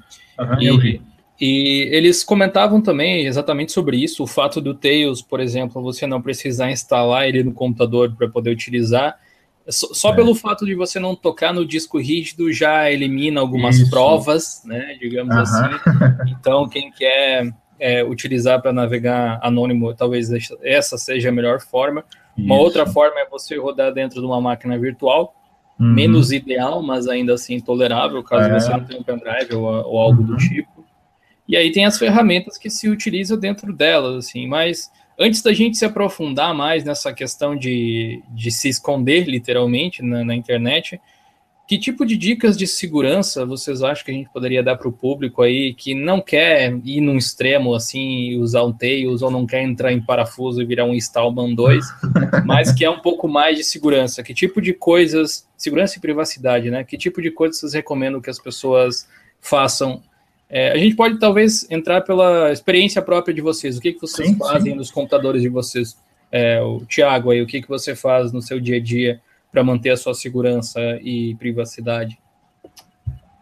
E, 0.60 0.66
eu 0.66 0.78
vi. 0.78 1.02
E 1.46 1.90
eles 1.92 2.24
comentavam 2.24 2.80
também 2.80 3.26
exatamente 3.26 3.74
sobre 3.74 3.98
isso, 3.98 4.24
o 4.24 4.28
fato 4.28 4.62
do 4.62 4.74
Tails, 4.74 5.22
por 5.22 5.42
exemplo, 5.42 5.84
você 5.84 6.08
não 6.08 6.22
precisar 6.22 6.72
instalar 6.72 7.28
ele 7.28 7.44
no 7.44 7.52
computador 7.52 8.16
para 8.16 8.30
poder 8.30 8.52
utilizar. 8.52 9.20
Só, 9.68 10.14
é. 10.14 10.16
pelo 10.16 10.34
fato 10.36 10.66
de 10.66 10.74
você 10.74 11.02
não 11.02 11.18
tocar 11.18 11.54
no 11.54 11.66
disco 11.66 12.00
rígido 12.00 12.50
já 12.54 12.90
elimina 12.90 13.42
algumas 13.42 13.78
isso. 13.78 13.90
provas, 13.90 14.62
né? 14.64 14.98
Digamos 14.98 15.36
assim. 15.36 15.76
Então, 16.32 16.70
quem 16.70 16.90
quer 16.92 17.54
é, 17.78 18.06
utilizar 18.06 18.62
para 18.62 18.72
navegar 18.72 19.38
anônimo, 19.44 19.94
talvez 19.94 20.30
essa 20.62 20.98
seja 20.98 21.28
a 21.28 21.32
melhor 21.34 21.60
forma. 21.60 22.06
Uma 22.38 22.56
outra 22.56 22.86
forma 22.86 23.20
é 23.20 23.28
você 23.28 23.58
rodar 23.58 23.94
dentro 23.94 24.22
de 24.22 24.26
uma 24.26 24.40
máquina 24.40 24.80
virtual, 24.80 25.36
uhum. 25.78 25.94
menos 25.94 26.32
ideal, 26.32 26.82
mas 26.82 27.06
ainda 27.06 27.34
assim 27.34 27.60
tolerável, 27.60 28.24
caso 28.24 28.50
é. 28.50 28.60
você 28.62 28.72
não 28.72 28.86
tenha 28.86 29.02
um 29.02 29.04
pendrive 29.04 29.54
ou, 29.56 29.66
ou 29.66 30.00
algo 30.00 30.22
uhum. 30.22 30.28
do 30.28 30.38
tipo. 30.38 30.73
E 31.48 31.58
aí 31.58 31.72
tem 31.72 31.86
as 31.86 31.98
ferramentas 31.98 32.58
que 32.58 32.70
se 32.70 32.90
utilizam 32.90 33.38
dentro 33.38 33.74
delas, 33.74 34.26
assim, 34.26 34.48
mas 34.48 34.90
antes 35.20 35.42
da 35.42 35.54
gente 35.54 35.78
se 35.78 35.86
aprofundar 35.86 36.54
mais 36.54 36.84
nessa 36.84 37.14
questão 37.14 37.56
de, 37.56 38.22
de 38.30 38.52
se 38.52 38.70
esconder 38.70 39.28
literalmente 39.28 40.02
na, 40.02 40.24
na 40.24 40.36
internet, 40.36 41.00
que 41.68 41.78
tipo 41.78 42.06
de 42.06 42.18
dicas 42.18 42.58
de 42.58 42.68
segurança 42.68 43.46
vocês 43.46 43.82
acham 43.82 44.06
que 44.06 44.12
a 44.12 44.14
gente 44.14 44.30
poderia 44.30 44.62
dar 44.62 44.76
para 44.76 44.88
o 44.88 44.92
público 44.92 45.42
aí 45.42 45.74
que 45.74 45.96
não 45.96 46.20
quer 46.20 46.78
ir 46.84 47.00
num 47.00 47.18
extremo 47.18 47.74
assim, 47.74 48.38
usar 48.38 48.64
um 48.64 48.74
Tails, 48.74 49.22
ou 49.22 49.32
não 49.32 49.46
quer 49.46 49.64
entrar 49.64 49.92
em 49.92 50.02
parafuso 50.02 50.62
e 50.62 50.66
virar 50.66 50.86
um 50.86 50.94
Stallman 50.94 51.56
2, 51.56 51.86
mas 52.46 52.72
que 52.74 52.84
é 52.84 52.90
um 52.90 53.00
pouco 53.00 53.28
mais 53.28 53.58
de 53.58 53.64
segurança? 53.64 54.22
Que 54.22 54.34
tipo 54.34 54.62
de 54.62 54.74
coisas, 54.74 55.48
segurança 55.58 55.98
e 55.98 56.02
privacidade, 56.02 56.70
né? 56.70 56.84
Que 56.84 56.98
tipo 56.98 57.22
de 57.22 57.32
coisas 57.32 57.60
vocês 57.60 57.74
recomendam 57.74 58.22
que 58.22 58.30
as 58.30 58.40
pessoas 58.40 59.08
façam? 59.40 60.02
É, 60.54 60.72
a 60.72 60.78
gente 60.78 60.96
pode 60.96 61.18
talvez 61.18 61.66
entrar 61.72 62.02
pela 62.02 62.52
experiência 62.52 63.02
própria 63.02 63.34
de 63.34 63.42
vocês. 63.42 63.78
O 63.78 63.82
que, 63.82 63.94
que 63.94 64.02
vocês 64.02 64.30
sim, 64.30 64.38
fazem 64.38 64.74
sim. 64.74 64.78
nos 64.78 64.92
computadores 64.92 65.42
de 65.42 65.50
vocês? 65.50 65.98
É, 66.32 66.62
o 66.62 66.86
Thiago 66.86 67.32
aí, 67.32 67.42
o 67.42 67.48
que, 67.48 67.62
que 67.62 67.68
você 67.68 67.96
faz 67.96 68.32
no 68.32 68.42
seu 68.42 68.60
dia 68.60 68.78
a 68.78 68.80
dia? 68.80 69.22
para 69.54 69.64
manter 69.64 69.92
a 69.92 69.98
sua 69.98 70.16
segurança 70.16 70.82
e 71.04 71.36
privacidade? 71.36 72.18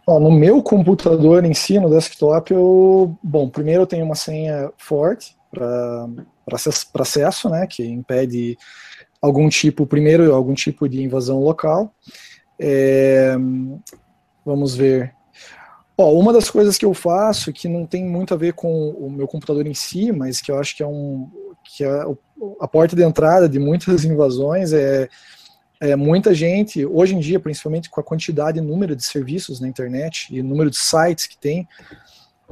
Ó, 0.06 0.20
no 0.20 0.30
meu 0.30 0.62
computador 0.62 1.46
em 1.46 1.54
si, 1.54 1.80
no 1.80 1.90
desktop, 1.90 2.52
eu, 2.52 3.18
bom, 3.24 3.50
primeiro 3.50 3.84
eu 3.84 3.88
tenho 3.88 4.04
uma 4.04 4.16
senha 4.16 4.70
forte 4.78 5.38
para 5.50 6.10
acesso, 7.00 7.50
né, 7.50 7.66
que 7.66 7.86
impede 7.86 8.58
algum 9.22 9.48
tipo, 9.48 9.86
primeiro, 9.86 10.36
algum 10.36 10.54
tipo 10.54 10.90
de 10.90 11.02
invasão 11.02 11.40
local. 11.40 11.96
É, 12.60 13.38
vamos 14.46 14.76
ver. 14.76 15.14
Ó, 16.02 16.14
uma 16.14 16.34
das 16.34 16.50
coisas 16.50 16.78
que 16.78 16.86
eu 16.86 16.94
faço, 16.94 17.54
que 17.54 17.68
não 17.68 17.86
tem 17.86 18.04
muito 18.04 18.34
a 18.34 18.38
ver 18.38 18.54
com 18.54 18.90
o 18.90 19.10
meu 19.10 19.28
computador 19.28 19.66
em 19.68 19.74
si, 19.74 20.12
mas 20.12 20.42
que 20.42 20.52
eu 20.52 20.60
acho 20.60 20.76
que 20.76 20.84
é 20.84 20.88
um 20.88 21.30
que 21.64 21.84
é 21.84 22.06
a 22.60 22.68
porta 22.68 22.96
de 22.96 23.04
entrada 23.04 23.48
de 23.48 23.60
muitas 23.60 24.04
invasões 24.06 24.74
é 24.74 25.08
é, 25.82 25.96
muita 25.96 26.32
gente, 26.32 26.86
hoje 26.86 27.16
em 27.16 27.20
dia, 27.20 27.40
principalmente 27.40 27.90
com 27.90 28.00
a 28.00 28.04
quantidade 28.04 28.60
e 28.60 28.62
número 28.62 28.96
de 28.96 29.04
serviços 29.04 29.60
na 29.60 29.68
internet 29.68 30.28
e 30.30 30.44
número 30.44 30.70
de 30.70 30.78
sites 30.78 31.26
que 31.26 31.36
tem, 31.36 31.68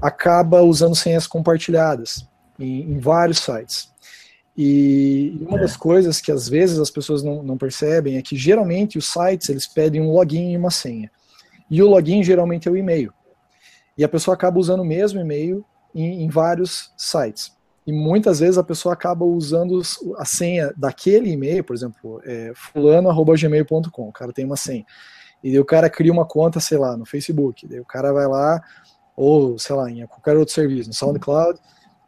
acaba 0.02 0.64
usando 0.64 0.96
senhas 0.96 1.28
compartilhadas 1.28 2.28
em, 2.58 2.92
em 2.92 2.98
vários 2.98 3.38
sites. 3.38 3.92
E 4.58 5.38
uma 5.48 5.60
é. 5.60 5.62
das 5.62 5.78
coisas 5.78 6.20
que 6.20 6.32
às 6.32 6.50
vezes 6.50 6.80
as 6.80 6.90
pessoas 6.90 7.22
não, 7.22 7.44
não, 7.44 7.56
percebem 7.56 8.18
é 8.18 8.22
que 8.24 8.36
geralmente 8.36 8.98
os 8.98 9.08
sites 9.08 9.48
eles 9.48 9.68
pedem 9.68 10.02
um 10.02 10.12
login 10.12 10.54
e 10.54 10.58
uma 10.58 10.72
senha. 10.72 11.12
E 11.70 11.84
o 11.84 11.88
login 11.88 12.24
geralmente 12.24 12.68
é 12.68 12.72
o 12.72 12.76
e-mail. 12.76 13.14
E 14.00 14.04
a 14.06 14.08
pessoa 14.08 14.34
acaba 14.34 14.58
usando 14.58 14.80
o 14.80 14.86
mesmo 14.86 15.20
e-mail 15.20 15.66
em, 15.94 16.24
em 16.24 16.30
vários 16.30 16.94
sites. 16.96 17.52
E 17.86 17.92
muitas 17.92 18.40
vezes 18.40 18.58
a 18.58 18.64
pessoa 18.64 18.94
acaba 18.94 19.26
usando 19.26 19.82
a 20.18 20.24
senha 20.24 20.72
daquele 20.78 21.30
e-mail, 21.30 21.66
por 21.66 21.76
exemplo, 21.76 22.22
é, 22.24 22.54
fulano.gmail.com, 22.56 24.08
o 24.08 24.14
cara 24.14 24.32
tem 24.32 24.46
uma 24.46 24.56
senha. 24.56 24.86
E 25.44 25.52
daí 25.52 25.60
o 25.60 25.66
cara 25.66 25.90
cria 25.90 26.14
uma 26.14 26.26
conta, 26.26 26.62
sei 26.62 26.78
lá, 26.78 26.96
no 26.96 27.06
Facebook. 27.06 27.68
Daí 27.68 27.82
o 27.82 27.86
cara 27.86 28.14
vai 28.14 28.26
lá, 28.26 28.62
ou 29.18 29.60
sei 29.60 29.76
lá, 29.76 29.92
em 29.92 30.08
qualquer 30.08 30.38
outro 30.38 30.54
serviço, 30.54 30.88
no 30.88 30.96
SoundCloud. 30.96 31.60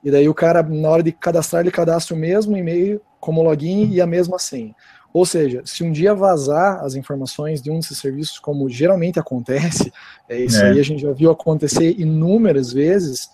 E 0.02 0.10
daí 0.10 0.30
o 0.30 0.34
cara, 0.34 0.64
na 0.64 0.90
hora 0.90 1.04
de 1.04 1.12
cadastrar, 1.12 1.62
ele 1.62 1.72
cadastra 1.72 2.16
o 2.16 2.18
mesmo 2.18 2.56
e-mail 2.56 3.02
como 3.20 3.44
login 3.44 3.90
e 3.92 4.00
a 4.00 4.08
mesma 4.08 4.40
senha. 4.40 4.74
Ou 5.14 5.26
seja, 5.26 5.62
se 5.66 5.84
um 5.84 5.92
dia 5.92 6.16
vazar 6.16 6.84
as 6.84 6.96
informações 6.96 7.62
de 7.62 7.70
um 7.70 7.80
desses 7.80 7.98
serviços, 7.98 8.40
como 8.40 8.70
geralmente 8.70 9.20
acontece, 9.20 9.92
é 10.30 10.40
isso 10.40 10.62
é. 10.62 10.70
aí 10.70 10.80
a 10.80 10.84
gente 10.84 11.02
já 11.02 11.12
viu 11.12 11.32
acontecer 11.32 12.00
inúmeras 12.00 12.72
vezes, 12.72 13.30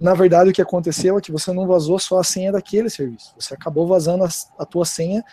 na 0.00 0.14
verdade 0.14 0.50
o 0.50 0.52
que 0.52 0.62
aconteceu 0.62 1.18
é 1.18 1.20
que 1.20 1.32
você 1.32 1.52
não 1.52 1.66
vazou 1.66 1.98
só 1.98 2.20
a 2.20 2.24
senha 2.24 2.52
daquele 2.52 2.88
serviço, 2.88 3.34
você 3.38 3.54
acabou 3.54 3.86
vazando 3.86 4.24
a, 4.24 4.28
a 4.58 4.64
tua 4.64 4.84
senha 4.84 5.24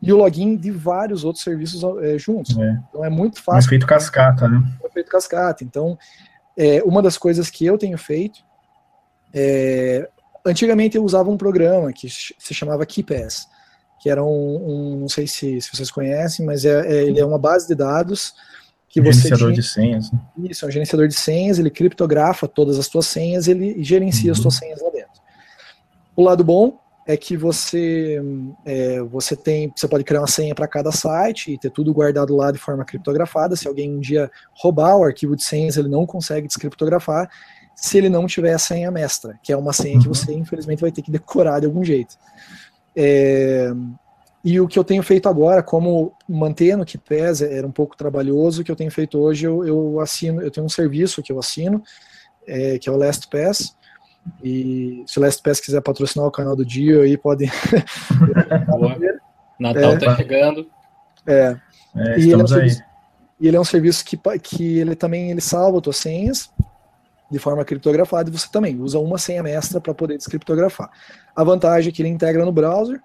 e 0.00 0.12
o 0.12 0.16
login 0.16 0.56
de 0.56 0.70
vários 0.70 1.24
outros 1.24 1.42
serviços 1.42 1.82
é, 2.02 2.18
juntos. 2.18 2.56
É. 2.56 2.80
Então 2.88 3.04
é 3.04 3.10
muito 3.10 3.42
fácil. 3.42 3.66
É 3.66 3.70
feito 3.70 3.86
cascata, 3.86 4.48
né? 4.48 4.62
É 4.84 4.90
feito 4.90 5.10
cascata. 5.10 5.64
Então, 5.64 5.98
é, 6.56 6.82
uma 6.84 7.02
das 7.02 7.16
coisas 7.16 7.50
que 7.50 7.64
eu 7.64 7.78
tenho 7.78 7.96
feito, 7.96 8.40
é, 9.32 10.08
antigamente 10.44 10.96
eu 10.96 11.04
usava 11.04 11.30
um 11.30 11.36
programa 11.36 11.92
que 11.92 12.08
se 12.08 12.54
chamava 12.54 12.86
KeePass, 12.86 13.48
que 13.98 14.10
era 14.10 14.22
um, 14.22 14.28
um 14.28 14.96
não 14.96 15.08
sei 15.08 15.26
se, 15.26 15.60
se, 15.60 15.70
vocês 15.74 15.90
conhecem, 15.90 16.44
mas 16.44 16.64
é, 16.64 16.86
é 16.86 17.04
ele 17.04 17.20
é 17.20 17.24
uma 17.24 17.38
base 17.38 17.66
de 17.66 17.74
dados 17.74 18.34
que 18.88 19.00
você 19.00 19.20
gerenciador 19.20 19.52
de 19.52 19.62
senhas. 19.62 20.10
Né? 20.12 20.18
Isso, 20.50 20.64
é 20.64 20.68
um 20.68 20.70
gerenciador 20.70 21.08
de 21.08 21.14
senhas, 21.14 21.58
ele 21.58 21.70
criptografa 21.70 22.46
todas 22.46 22.78
as 22.78 22.86
suas 22.86 23.06
senhas, 23.06 23.48
ele 23.48 23.82
gerencia 23.82 24.30
uhum. 24.30 24.32
as 24.32 24.38
suas 24.38 24.54
senhas 24.54 24.80
lá 24.80 24.90
dentro. 24.90 25.20
O 26.14 26.22
lado 26.22 26.42
bom 26.42 26.78
é 27.06 27.16
que 27.16 27.36
você 27.36 28.20
é, 28.64 29.00
você 29.02 29.36
tem 29.36 29.72
você 29.74 29.86
pode 29.86 30.02
criar 30.02 30.20
uma 30.20 30.26
senha 30.26 30.54
para 30.54 30.66
cada 30.66 30.90
site 30.90 31.52
e 31.52 31.58
ter 31.58 31.70
tudo 31.70 31.94
guardado 31.94 32.34
lá 32.34 32.50
de 32.50 32.58
forma 32.58 32.84
criptografada. 32.84 33.54
Se 33.54 33.68
alguém 33.68 33.94
um 33.94 34.00
dia 34.00 34.30
roubar 34.54 34.96
o 34.96 35.04
arquivo 35.04 35.36
de 35.36 35.44
senhas, 35.44 35.76
ele 35.76 35.88
não 35.88 36.04
consegue 36.04 36.48
descriptografar 36.48 37.30
se 37.76 37.98
ele 37.98 38.08
não 38.08 38.26
tiver 38.26 38.54
a 38.54 38.58
senha 38.58 38.90
mestra, 38.90 39.38
que 39.42 39.52
é 39.52 39.56
uma 39.56 39.72
senha 39.72 39.96
uhum. 39.96 40.02
que 40.02 40.08
você 40.08 40.32
infelizmente 40.32 40.80
vai 40.80 40.90
ter 40.90 41.02
que 41.02 41.10
decorar 41.10 41.60
de 41.60 41.66
algum 41.66 41.84
jeito. 41.84 42.16
É, 42.96 43.70
e 44.42 44.60
o 44.60 44.68
que 44.68 44.78
eu 44.78 44.84
tenho 44.84 45.02
feito 45.02 45.28
agora, 45.28 45.62
como 45.62 46.14
manter 46.28 46.76
no 46.76 46.84
que 46.84 46.96
pesa 46.96 47.46
era 47.46 47.66
um 47.66 47.72
pouco 47.72 47.96
trabalhoso, 47.96 48.62
o 48.62 48.64
que 48.64 48.70
eu 48.70 48.76
tenho 48.76 48.90
feito 48.90 49.18
hoje, 49.18 49.44
eu, 49.44 49.66
eu 49.66 50.00
assino, 50.00 50.40
eu 50.40 50.50
tenho 50.50 50.64
um 50.64 50.68
serviço 50.68 51.22
que 51.22 51.32
eu 51.32 51.38
assino, 51.38 51.82
é, 52.46 52.78
que 52.78 52.88
é 52.88 52.92
o 52.92 52.96
LastPass, 52.96 53.76
e 54.42 55.02
se 55.06 55.18
o 55.18 55.22
LastPass 55.22 55.60
quiser 55.60 55.80
patrocinar 55.82 56.26
o 56.26 56.30
canal 56.30 56.54
do 56.56 56.64
dia, 56.64 57.02
aí 57.02 57.16
pode... 57.16 57.46
Natal 59.58 59.92
é, 59.92 59.98
tá 59.98 60.16
chegando. 60.16 60.70
É, 61.26 61.56
é 61.96 62.18
e, 62.18 62.30
ele 62.30 62.34
é 62.34 62.44
um 62.44 62.46
serviço, 62.46 62.82
e 63.40 63.48
ele 63.48 63.56
é 63.56 63.60
um 63.60 63.64
serviço 63.64 64.04
que, 64.04 64.18
que 64.42 64.78
ele 64.78 64.94
também 64.94 65.30
ele 65.30 65.40
salva 65.40 65.80
suas 65.82 65.96
senhas, 65.96 66.50
de 67.30 67.38
forma 67.38 67.64
criptografada, 67.64 68.30
e 68.30 68.32
você 68.32 68.48
também 68.50 68.80
usa 68.80 68.98
uma 68.98 69.18
senha 69.18 69.42
mestra 69.42 69.80
para 69.80 69.92
poder 69.92 70.16
descriptografar. 70.16 70.90
A 71.34 71.42
vantagem 71.42 71.90
é 71.90 71.92
que 71.92 72.02
ele 72.02 72.08
integra 72.08 72.44
no 72.44 72.52
browser, 72.52 73.00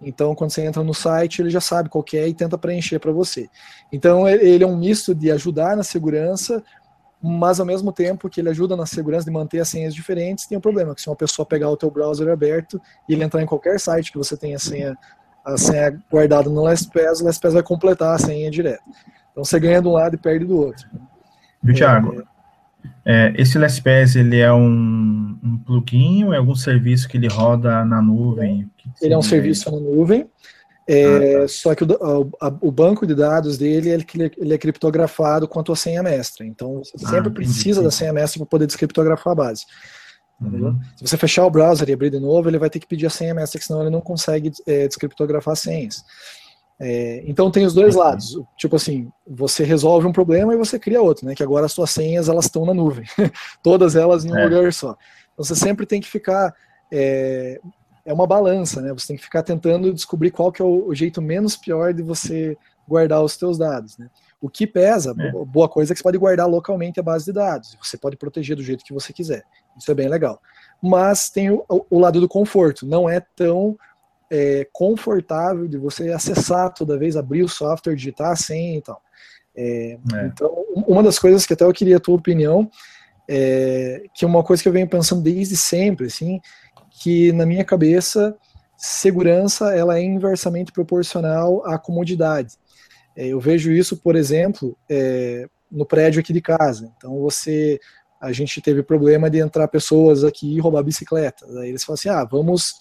então, 0.00 0.34
quando 0.34 0.50
você 0.50 0.62
entra 0.62 0.82
no 0.82 0.92
site, 0.92 1.40
ele 1.40 1.50
já 1.50 1.60
sabe 1.60 1.88
qual 1.88 2.04
é 2.12 2.28
e 2.28 2.34
tenta 2.34 2.58
preencher 2.58 2.98
para 2.98 3.12
você. 3.12 3.48
Então, 3.90 4.28
ele 4.28 4.62
é 4.62 4.66
um 4.66 4.76
misto 4.76 5.14
de 5.14 5.30
ajudar 5.30 5.76
na 5.76 5.82
segurança, 5.82 6.62
mas 7.22 7.58
ao 7.58 7.66
mesmo 7.66 7.90
tempo 7.92 8.28
que 8.28 8.40
ele 8.40 8.50
ajuda 8.50 8.76
na 8.76 8.84
segurança 8.84 9.24
de 9.24 9.30
manter 9.30 9.60
as 9.60 9.68
senhas 9.68 9.94
diferentes, 9.94 10.46
tem 10.46 10.58
um 10.58 10.60
problema, 10.60 10.94
que 10.94 11.00
se 11.00 11.08
uma 11.08 11.16
pessoa 11.16 11.46
pegar 11.46 11.70
o 11.70 11.76
teu 11.76 11.90
browser 11.90 12.28
aberto 12.28 12.80
e 13.08 13.14
ele 13.14 13.24
entrar 13.24 13.42
em 13.42 13.46
qualquer 13.46 13.80
site 13.80 14.12
que 14.12 14.18
você 14.18 14.36
tenha 14.36 14.56
a 14.56 14.60
senha, 14.60 14.98
a 15.44 15.56
senha 15.56 15.98
guardada 16.10 16.50
no 16.50 16.62
LastPass, 16.62 17.20
o 17.20 17.24
LastPass 17.24 17.54
vai 17.54 17.62
completar 17.62 18.14
a 18.14 18.18
senha 18.18 18.50
direto. 18.50 18.84
Então, 19.32 19.44
você 19.44 19.58
ganha 19.58 19.80
de 19.80 19.88
um 19.88 19.92
lado 19.92 20.14
e 20.14 20.18
perde 20.18 20.44
do 20.44 20.58
outro. 20.58 20.86
Viu, 21.62 21.74
Thiago? 21.74 22.20
É, 22.20 22.24
é, 23.04 23.32
esse 23.36 23.58
LastPass, 23.58 24.16
ele 24.16 24.38
é 24.38 24.52
um, 24.52 25.38
um 25.42 25.58
plugin 25.64 26.24
ou 26.24 26.34
é 26.34 26.38
algum 26.38 26.54
serviço 26.54 27.08
que 27.08 27.16
ele 27.16 27.28
roda 27.28 27.84
na 27.84 28.00
nuvem? 28.02 28.70
Ele 29.00 29.14
é 29.14 29.18
um 29.18 29.22
serviço 29.22 29.70
na 29.70 29.78
nuvem, 29.78 30.28
é, 30.88 31.04
ah, 31.04 31.40
tá. 31.40 31.48
só 31.48 31.74
que 31.74 31.82
o, 31.82 32.30
a, 32.40 32.48
o, 32.60 32.70
banco 32.70 33.04
de 33.04 33.14
dados 33.14 33.58
dele 33.58 33.90
ele, 33.90 34.06
ele, 34.38 34.54
é 34.54 34.58
criptografado 34.58 35.48
com 35.48 35.58
a 35.58 35.62
tua 35.62 35.74
senha 35.74 36.00
mestra. 36.00 36.46
Então, 36.46 36.80
você 36.94 37.06
ah, 37.06 37.10
sempre 37.10 37.30
precisa 37.30 37.82
da 37.82 37.90
senha 37.90 38.12
mestra 38.12 38.38
para 38.38 38.46
poder 38.46 38.66
descriptografar 38.66 39.32
a 39.32 39.36
base. 39.36 39.64
Uhum. 40.40 40.78
Se 40.96 41.08
você 41.08 41.16
fechar 41.16 41.44
o 41.44 41.50
browser 41.50 41.88
e 41.88 41.92
abrir 41.92 42.10
de 42.10 42.20
novo, 42.20 42.48
ele 42.48 42.58
vai 42.58 42.70
ter 42.70 42.78
que 42.78 42.86
pedir 42.86 43.06
a 43.06 43.10
senha 43.10 43.34
mestra, 43.34 43.60
senão 43.60 43.80
ele 43.80 43.90
não 43.90 44.00
consegue 44.00 44.52
é, 44.64 44.86
descriptografar 44.86 45.56
senhas. 45.56 46.04
É, 46.78 47.22
então 47.26 47.50
tem 47.50 47.64
os 47.64 47.72
dois 47.72 47.94
lados. 47.94 48.38
Tipo 48.56 48.76
assim, 48.76 49.10
você 49.26 49.64
resolve 49.64 50.06
um 50.06 50.12
problema 50.12 50.54
e 50.54 50.58
você 50.58 50.78
cria 50.78 51.00
outro, 51.00 51.26
né? 51.26 51.34
Que 51.34 51.42
agora 51.42 51.66
as 51.66 51.72
suas 51.72 51.90
senhas 51.90 52.28
elas 52.28 52.46
estão 52.46 52.66
na 52.66 52.74
nuvem, 52.74 53.06
todas 53.62 53.96
elas 53.96 54.24
em 54.24 54.32
um 54.32 54.38
é. 54.38 54.44
lugar 54.44 54.72
só. 54.72 54.96
Então 55.32 55.44
você 55.44 55.56
sempre 55.56 55.86
tem 55.86 56.00
que 56.00 56.08
ficar 56.08 56.54
é, 56.92 57.60
é, 58.04 58.12
uma 58.12 58.26
balança, 58.26 58.80
né? 58.80 58.92
Você 58.92 59.08
tem 59.08 59.16
que 59.16 59.24
ficar 59.24 59.42
tentando 59.42 59.92
descobrir 59.92 60.30
qual 60.30 60.52
que 60.52 60.60
é 60.60 60.64
o, 60.64 60.88
o 60.88 60.94
jeito 60.94 61.22
menos 61.22 61.56
pior 61.56 61.94
de 61.94 62.02
você 62.02 62.56
guardar 62.86 63.22
os 63.22 63.32
seus 63.32 63.58
dados, 63.58 63.96
né? 63.96 64.08
O 64.40 64.50
que 64.50 64.66
pesa, 64.66 65.14
é. 65.18 65.32
boa 65.46 65.68
coisa 65.68 65.92
é 65.92 65.94
que 65.94 65.98
você 65.98 66.04
pode 66.04 66.18
guardar 66.18 66.46
localmente 66.46 67.00
a 67.00 67.02
base 67.02 67.24
de 67.24 67.32
dados. 67.32 67.76
Você 67.82 67.96
pode 67.96 68.16
proteger 68.16 68.54
do 68.54 68.62
jeito 68.62 68.84
que 68.84 68.92
você 68.92 69.12
quiser. 69.12 69.44
Isso 69.78 69.90
é 69.90 69.94
bem 69.94 70.08
legal. 70.08 70.40
Mas 70.80 71.30
tem 71.30 71.50
o, 71.50 71.64
o 71.68 71.98
lado 71.98 72.20
do 72.20 72.28
conforto. 72.28 72.86
Não 72.86 73.08
é 73.08 73.18
tão 73.34 73.76
é, 74.30 74.66
confortável 74.72 75.68
de 75.68 75.78
você 75.78 76.10
acessar 76.10 76.72
toda 76.72 76.98
vez, 76.98 77.16
abrir 77.16 77.42
o 77.42 77.48
software, 77.48 77.94
digitar 77.94 78.32
a 78.32 78.36
senha 78.36 78.78
e 78.78 78.82
tal. 78.82 79.00
É, 79.56 79.98
é. 80.14 80.26
Então, 80.26 80.52
uma 80.86 81.02
das 81.02 81.18
coisas 81.18 81.46
que 81.46 81.52
até 81.52 81.64
eu 81.64 81.72
queria 81.72 81.96
a 81.96 82.00
tua 82.00 82.16
opinião, 82.16 82.70
é, 83.28 84.04
que 84.14 84.24
é 84.24 84.28
uma 84.28 84.44
coisa 84.44 84.62
que 84.62 84.68
eu 84.68 84.72
venho 84.72 84.88
pensando 84.88 85.22
desde 85.22 85.56
sempre, 85.56 86.06
assim, 86.06 86.40
que 87.02 87.32
na 87.32 87.46
minha 87.46 87.64
cabeça 87.64 88.36
segurança 88.76 89.74
ela 89.74 89.98
é 89.98 90.02
inversamente 90.02 90.70
proporcional 90.70 91.64
à 91.66 91.78
comodidade. 91.78 92.54
É, 93.16 93.28
eu 93.28 93.40
vejo 93.40 93.72
isso, 93.72 93.96
por 93.96 94.14
exemplo, 94.14 94.76
é, 94.88 95.48
no 95.70 95.86
prédio 95.86 96.20
aqui 96.20 96.32
de 96.32 96.42
casa. 96.42 96.92
Então 96.96 97.18
você, 97.20 97.80
a 98.20 98.32
gente 98.32 98.60
teve 98.60 98.82
problema 98.82 99.30
de 99.30 99.38
entrar 99.38 99.66
pessoas 99.68 100.22
aqui 100.22 100.54
e 100.54 100.60
roubar 100.60 100.82
bicicleta. 100.82 101.46
Aí 101.60 101.70
eles 101.70 101.84
falam 101.84 101.94
assim, 101.94 102.08
ah, 102.08 102.24
vamos, 102.24 102.74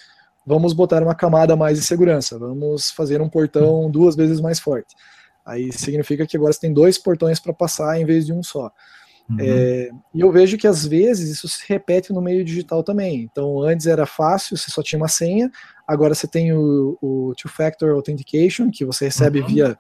vamos 0.46 0.74
botar 0.74 1.02
uma 1.02 1.16
camada 1.16 1.56
mais 1.56 1.80
de 1.80 1.86
segurança, 1.86 2.38
vamos 2.38 2.92
fazer 2.92 3.22
um 3.22 3.30
portão 3.30 3.90
duas 3.90 4.16
vezes 4.16 4.40
mais 4.40 4.60
forte. 4.60 4.96
Aí 5.46 5.72
significa 5.72 6.26
que 6.26 6.36
agora 6.38 6.54
você 6.54 6.60
tem 6.60 6.74
dois 6.74 6.98
portões 6.98 7.40
para 7.40 7.54
passar 7.54 8.00
em 8.00 8.06
vez 8.06 8.26
de 8.26 8.34
um 8.34 8.42
só. 8.42 8.72
Uhum. 9.30 9.38
É, 9.40 9.90
e 10.14 10.22
eu 10.22 10.32
vejo 10.32 10.58
que 10.58 10.68
às 10.68 10.86
vezes 10.86 11.30
isso 11.30 11.48
se 11.48 11.64
repete 11.68 12.14
no 12.14 12.22
meio 12.22 12.44
digital 12.44 12.84
também. 12.84 13.22
Então, 13.22 13.62
antes 13.62 13.88
era 13.88 14.06
fácil, 14.06 14.56
você 14.56 14.70
só 14.70 14.84
tinha 14.84 15.00
uma 15.00 15.08
senha, 15.08 15.52
agora 15.88 16.14
você 16.14 16.28
tem 16.28 16.54
o, 16.54 16.98
o 17.02 17.34
Two-Factor 17.36 17.92
Authentication, 17.92 18.70
que 18.72 18.86
você 18.86 19.06
recebe 19.06 19.42
uhum. 19.42 19.48
via 19.48 19.78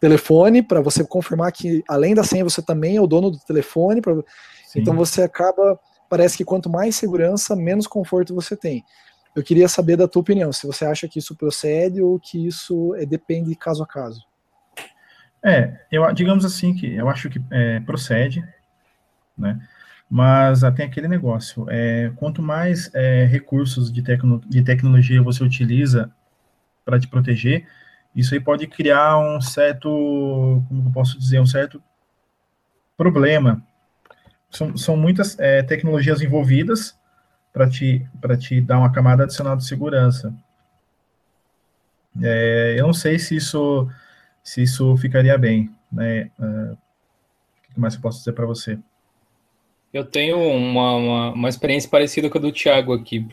telefone, 0.00 0.62
para 0.62 0.82
você 0.82 1.02
confirmar 1.02 1.50
que 1.50 1.82
além 1.88 2.14
da 2.14 2.22
senha 2.22 2.44
você 2.44 2.60
também 2.60 2.96
é 2.96 3.00
o 3.00 3.06
dono 3.06 3.30
do 3.30 3.38
telefone. 3.38 4.02
Pra... 4.02 4.14
Então, 4.76 4.94
você 4.94 5.22
acaba, 5.22 5.78
parece 6.10 6.36
que 6.36 6.44
quanto 6.44 6.68
mais 6.68 6.96
segurança, 6.96 7.56
menos 7.56 7.86
conforto 7.86 8.34
você 8.34 8.54
tem. 8.54 8.84
Eu 9.34 9.42
queria 9.42 9.68
saber 9.68 9.96
da 9.96 10.06
tua 10.06 10.22
opinião, 10.22 10.52
se 10.52 10.66
você 10.66 10.84
acha 10.84 11.08
que 11.08 11.18
isso 11.18 11.34
procede 11.34 12.00
ou 12.00 12.20
que 12.20 12.46
isso 12.46 12.94
é, 12.94 13.04
depende 13.04 13.54
caso 13.56 13.82
a 13.82 13.86
caso. 13.86 14.24
É, 15.42 15.80
eu, 15.90 16.10
digamos 16.12 16.44
assim 16.44 16.72
que 16.72 16.94
eu 16.94 17.08
acho 17.08 17.28
que 17.28 17.42
é, 17.50 17.80
procede, 17.80 18.42
né? 19.36 19.60
Mas 20.08 20.60
tem 20.76 20.86
aquele 20.86 21.08
negócio, 21.08 21.66
é, 21.68 22.12
quanto 22.16 22.40
mais 22.40 22.90
é, 22.94 23.24
recursos 23.24 23.90
de, 23.90 24.02
tecno, 24.02 24.40
de 24.46 24.62
tecnologia 24.62 25.20
você 25.22 25.42
utiliza 25.42 26.12
para 26.84 27.00
te 27.00 27.08
proteger, 27.08 27.66
isso 28.14 28.32
aí 28.32 28.40
pode 28.40 28.66
criar 28.68 29.18
um 29.18 29.40
certo, 29.40 29.88
como 30.68 30.88
eu 30.88 30.92
posso 30.92 31.18
dizer, 31.18 31.40
um 31.40 31.46
certo 31.46 31.82
problema. 32.96 33.60
São, 34.50 34.76
são 34.76 34.96
muitas 34.96 35.36
é, 35.38 35.62
tecnologias 35.62 36.22
envolvidas 36.22 36.96
para 37.54 37.70
te, 37.70 38.04
te 38.40 38.60
dar 38.60 38.78
uma 38.78 38.90
camada 38.90 39.22
adicional 39.22 39.56
de 39.56 39.64
segurança. 39.64 40.34
É, 42.20 42.74
eu 42.76 42.88
não 42.88 42.92
sei 42.92 43.16
se 43.16 43.36
isso, 43.36 43.88
se 44.42 44.64
isso 44.64 44.96
ficaria 44.96 45.38
bem. 45.38 45.70
Né? 45.90 46.30
Uh, 46.36 46.72
o 46.72 47.74
que 47.74 47.80
mais 47.80 47.94
eu 47.94 48.00
posso 48.00 48.18
dizer 48.18 48.32
para 48.32 48.44
você? 48.44 48.76
Eu 49.92 50.04
tenho 50.04 50.36
uma, 50.36 50.96
uma, 50.96 51.32
uma, 51.32 51.48
experiência 51.48 51.88
parecida 51.88 52.28
com 52.28 52.38
a 52.38 52.40
do 52.40 52.50
Thiago 52.50 52.92
aqui, 52.92 53.24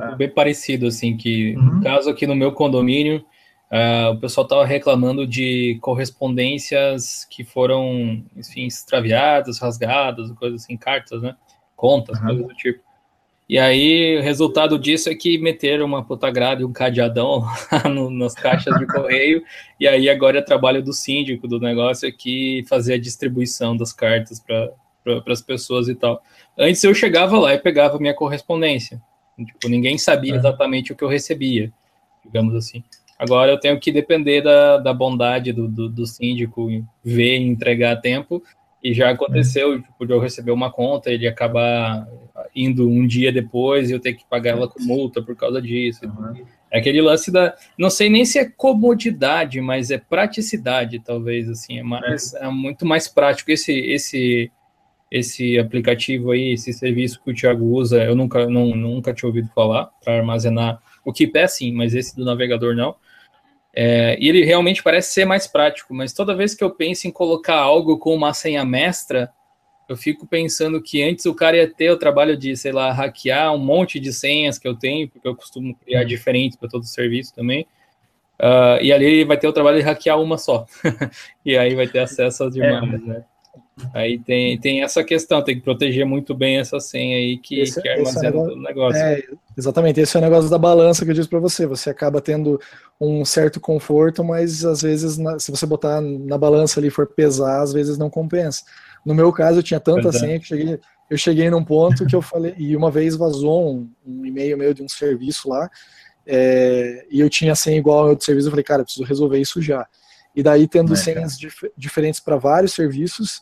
ah. 0.00 0.12
bem 0.12 0.30
parecido, 0.30 0.86
assim, 0.86 1.14
que 1.14 1.54
uhum. 1.54 1.74
no 1.74 1.82
caso 1.82 2.08
aqui 2.08 2.26
no 2.26 2.34
meu 2.34 2.52
condomínio, 2.52 3.22
uh, 3.70 4.12
o 4.12 4.18
pessoal 4.18 4.46
estava 4.46 4.64
reclamando 4.64 5.26
de 5.26 5.78
correspondências 5.82 7.26
que 7.26 7.44
foram, 7.44 8.24
enfim, 8.34 8.64
extraviadas, 8.66 9.58
rasgadas, 9.58 10.32
coisas 10.32 10.62
assim, 10.62 10.78
cartas, 10.78 11.20
né? 11.20 11.36
Contas, 11.76 12.18
uhum. 12.18 12.24
coisas 12.24 12.46
do 12.46 12.54
tipo. 12.54 12.85
E 13.48 13.58
aí, 13.58 14.18
o 14.18 14.22
resultado 14.22 14.76
disso 14.78 15.08
é 15.08 15.14
que 15.14 15.38
meteram 15.38 15.86
uma 15.86 16.04
puta 16.04 16.30
grade, 16.30 16.64
um 16.64 16.72
cadeadão 16.72 17.44
no, 17.88 18.10
nas 18.10 18.34
caixas 18.34 18.76
de 18.76 18.86
correio, 18.86 19.42
e 19.78 19.86
aí 19.86 20.10
agora 20.10 20.38
é 20.38 20.42
trabalho 20.42 20.82
do 20.82 20.92
síndico 20.92 21.46
do 21.46 21.60
negócio 21.60 22.08
aqui 22.08 22.64
fazer 22.68 22.94
a 22.94 22.98
distribuição 22.98 23.76
das 23.76 23.92
cartas 23.92 24.40
para 24.40 24.72
para 25.22 25.32
as 25.32 25.40
pessoas 25.40 25.88
e 25.88 25.94
tal. 25.94 26.22
Antes 26.58 26.82
eu 26.82 26.94
chegava 26.94 27.38
lá 27.38 27.54
e 27.54 27.58
pegava 27.58 27.98
minha 27.98 28.14
correspondência. 28.14 29.00
Tipo, 29.38 29.68
ninguém 29.68 29.98
sabia 29.98 30.34
exatamente 30.34 30.92
o 30.92 30.96
que 30.96 31.04
eu 31.04 31.08
recebia, 31.08 31.72
digamos 32.24 32.54
assim. 32.54 32.82
Agora 33.18 33.52
eu 33.52 33.60
tenho 33.60 33.78
que 33.78 33.92
depender 33.92 34.42
da, 34.42 34.78
da 34.78 34.92
bondade 34.92 35.52
do, 35.52 35.68
do, 35.68 35.88
do 35.88 36.06
síndico 36.06 36.68
ver 37.04 37.38
e 37.38 37.46
entregar 37.46 37.92
a 37.92 37.96
tempo. 37.96 38.42
E 38.82 38.92
já 38.94 39.10
aconteceu 39.10 39.74
é. 39.74 39.82
tipo, 39.82 40.06
de 40.06 40.12
eu 40.12 40.20
receber 40.20 40.52
uma 40.52 40.70
conta, 40.70 41.10
ele 41.10 41.26
acabar 41.26 42.06
indo 42.54 42.88
um 42.88 43.06
dia 43.06 43.32
depois 43.32 43.88
e 43.88 43.92
eu 43.92 44.00
ter 44.00 44.14
que 44.14 44.24
pagar 44.28 44.50
ela 44.50 44.68
com 44.68 44.82
multa 44.82 45.22
por 45.22 45.34
causa 45.34 45.60
disso. 45.60 46.06
Uhum. 46.06 46.44
É 46.70 46.78
aquele 46.78 47.00
lance 47.00 47.30
da. 47.30 47.54
Não 47.78 47.90
sei 47.90 48.08
nem 48.08 48.24
se 48.24 48.38
é 48.38 48.44
comodidade, 48.44 49.60
mas 49.60 49.90
é 49.90 49.98
praticidade, 49.98 51.00
talvez, 51.00 51.48
assim. 51.48 51.78
É, 51.78 51.82
mais, 51.82 52.34
é. 52.34 52.44
é 52.44 52.50
muito 52.50 52.84
mais 52.84 53.08
prático. 53.08 53.50
Esse, 53.50 53.72
esse 53.72 54.50
esse 55.10 55.56
aplicativo 55.58 56.32
aí, 56.32 56.52
esse 56.52 56.72
serviço 56.72 57.22
que 57.22 57.30
o 57.30 57.34
Thiago 57.34 57.64
usa, 57.64 58.02
eu 58.02 58.14
nunca, 58.16 58.46
não, 58.46 58.74
nunca 58.74 59.14
tinha 59.14 59.28
ouvido 59.28 59.48
falar 59.54 59.88
para 60.04 60.16
armazenar 60.16 60.80
o 61.04 61.12
Keep 61.12 61.38
é 61.38 61.46
sim, 61.46 61.72
mas 61.72 61.94
esse 61.94 62.16
do 62.16 62.24
navegador 62.24 62.74
não. 62.74 62.96
É, 63.78 64.16
e 64.18 64.26
ele 64.26 64.42
realmente 64.42 64.82
parece 64.82 65.12
ser 65.12 65.26
mais 65.26 65.46
prático, 65.46 65.92
mas 65.92 66.14
toda 66.14 66.34
vez 66.34 66.54
que 66.54 66.64
eu 66.64 66.70
penso 66.70 67.06
em 67.06 67.10
colocar 67.10 67.56
algo 67.56 67.98
com 67.98 68.14
uma 68.14 68.32
senha 68.32 68.64
mestra, 68.64 69.30
eu 69.86 69.96
fico 69.96 70.26
pensando 70.26 70.80
que 70.80 71.02
antes 71.02 71.26
o 71.26 71.34
cara 71.34 71.58
ia 71.58 71.68
ter 71.68 71.90
o 71.90 71.98
trabalho 71.98 72.38
de, 72.38 72.56
sei 72.56 72.72
lá, 72.72 72.90
hackear 72.90 73.52
um 73.54 73.58
monte 73.58 74.00
de 74.00 74.14
senhas 74.14 74.58
que 74.58 74.66
eu 74.66 74.74
tenho, 74.74 75.08
porque 75.08 75.28
eu 75.28 75.36
costumo 75.36 75.74
criar 75.76 76.00
uhum. 76.00 76.06
diferentes 76.06 76.56
para 76.56 76.70
todo 76.70 76.82
o 76.82 76.86
serviço 76.86 77.34
também. 77.34 77.66
Uh, 78.40 78.80
e 78.82 78.92
ali 78.92 79.04
ele 79.04 79.24
vai 79.26 79.36
ter 79.36 79.46
o 79.46 79.52
trabalho 79.52 79.78
de 79.78 79.84
hackear 79.84 80.18
uma 80.18 80.38
só. 80.38 80.66
e 81.44 81.56
aí 81.56 81.74
vai 81.74 81.86
ter 81.86 81.98
acesso 81.98 82.44
às 82.44 82.54
demais, 82.54 82.94
é. 82.94 82.98
né? 82.98 83.24
Aí 83.92 84.18
tem, 84.18 84.58
tem 84.58 84.82
essa 84.82 85.04
questão, 85.04 85.44
tem 85.44 85.54
que 85.54 85.60
proteger 85.60 86.06
muito 86.06 86.34
bem 86.34 86.58
essa 86.58 86.80
senha 86.80 87.18
aí 87.18 87.36
que, 87.36 87.60
esse, 87.60 87.80
que 87.80 87.88
armazena 87.88 88.28
é 88.28 88.38
o 88.38 88.56
negócio. 88.56 89.02
É, 89.02 89.22
exatamente, 89.56 90.00
esse 90.00 90.16
é 90.16 90.20
o 90.20 90.22
negócio 90.22 90.50
da 90.50 90.58
balança 90.58 91.04
que 91.04 91.10
eu 91.10 91.14
disse 91.14 91.28
para 91.28 91.38
você. 91.38 91.66
Você 91.66 91.90
acaba 91.90 92.20
tendo 92.20 92.60
um 93.00 93.24
certo 93.24 93.60
conforto, 93.60 94.22
mas 94.24 94.64
às 94.64 94.82
vezes, 94.82 95.16
na, 95.16 95.38
se 95.38 95.50
você 95.50 95.66
botar 95.66 96.00
na 96.00 96.36
balança 96.36 96.80
ali 96.80 96.90
for 96.90 97.06
pesar, 97.06 97.62
às 97.62 97.72
vezes 97.72 97.96
não 97.98 98.10
compensa. 98.10 98.62
No 99.04 99.14
meu 99.14 99.32
caso, 99.32 99.60
eu 99.60 99.62
tinha 99.62 99.80
tanta 99.80 100.12
senha 100.12 100.38
que 100.38 100.46
cheguei, 100.46 100.80
eu 101.08 101.16
cheguei 101.16 101.48
num 101.48 101.64
ponto 101.64 102.04
que 102.06 102.16
eu 102.16 102.22
falei, 102.22 102.54
e 102.58 102.76
uma 102.76 102.90
vez 102.90 103.16
vazou 103.16 103.74
um, 103.74 103.90
um 104.04 104.26
e-mail 104.26 104.58
meu 104.58 104.74
de 104.74 104.82
um 104.82 104.88
serviço 104.88 105.48
lá, 105.48 105.70
é, 106.26 107.06
e 107.08 107.20
eu 107.20 107.30
tinha 107.30 107.54
senha 107.54 107.78
igual 107.78 108.00
ao 108.00 108.08
outro 108.10 108.24
serviço, 108.24 108.48
eu 108.48 108.50
falei, 108.50 108.64
cara, 108.64 108.80
eu 108.80 108.84
preciso 108.84 109.06
resolver 109.06 109.38
isso 109.38 109.62
já. 109.62 109.86
E 110.34 110.42
daí, 110.42 110.66
tendo 110.66 110.92
é, 110.92 110.96
senhas 110.96 111.38
dif 111.38 111.70
diferentes 111.76 112.20
para 112.20 112.36
vários 112.36 112.72
serviços, 112.72 113.40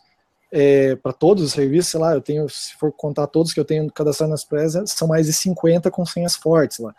é, 0.56 0.94
para 0.94 1.12
todos 1.12 1.42
os 1.42 1.50
serviços, 1.50 1.90
sei 1.90 2.00
lá, 2.00 2.14
eu 2.14 2.20
tenho, 2.20 2.48
se 2.48 2.76
for 2.76 2.92
contar 2.92 3.26
todos 3.26 3.52
que 3.52 3.58
eu 3.58 3.64
tenho 3.64 3.90
cadastrado 3.90 4.30
nas 4.30 4.44
presas, 4.44 4.92
são 4.92 5.08
mais 5.08 5.26
de 5.26 5.32
50 5.32 5.90
com 5.90 6.06
senhas 6.06 6.36
fortes 6.36 6.78
lá. 6.78 6.94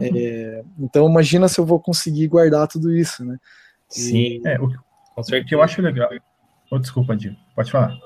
É, 0.00 0.62
então 0.78 1.08
imagina 1.08 1.48
se 1.48 1.58
eu 1.58 1.64
vou 1.64 1.80
conseguir 1.80 2.28
guardar 2.28 2.68
tudo 2.68 2.94
isso, 2.94 3.24
né? 3.24 3.38
E... 3.90 4.00
Sim, 4.00 4.42
é, 4.44 4.60
o, 4.60 4.70
com 5.14 5.22
certeza. 5.22 5.48
que 5.48 5.54
eu 5.54 5.62
acho 5.62 5.80
legal. 5.80 6.10
Oh, 6.70 6.78
desculpa, 6.78 7.16
Dio, 7.16 7.34
pode 7.56 7.72
falar. 7.72 7.98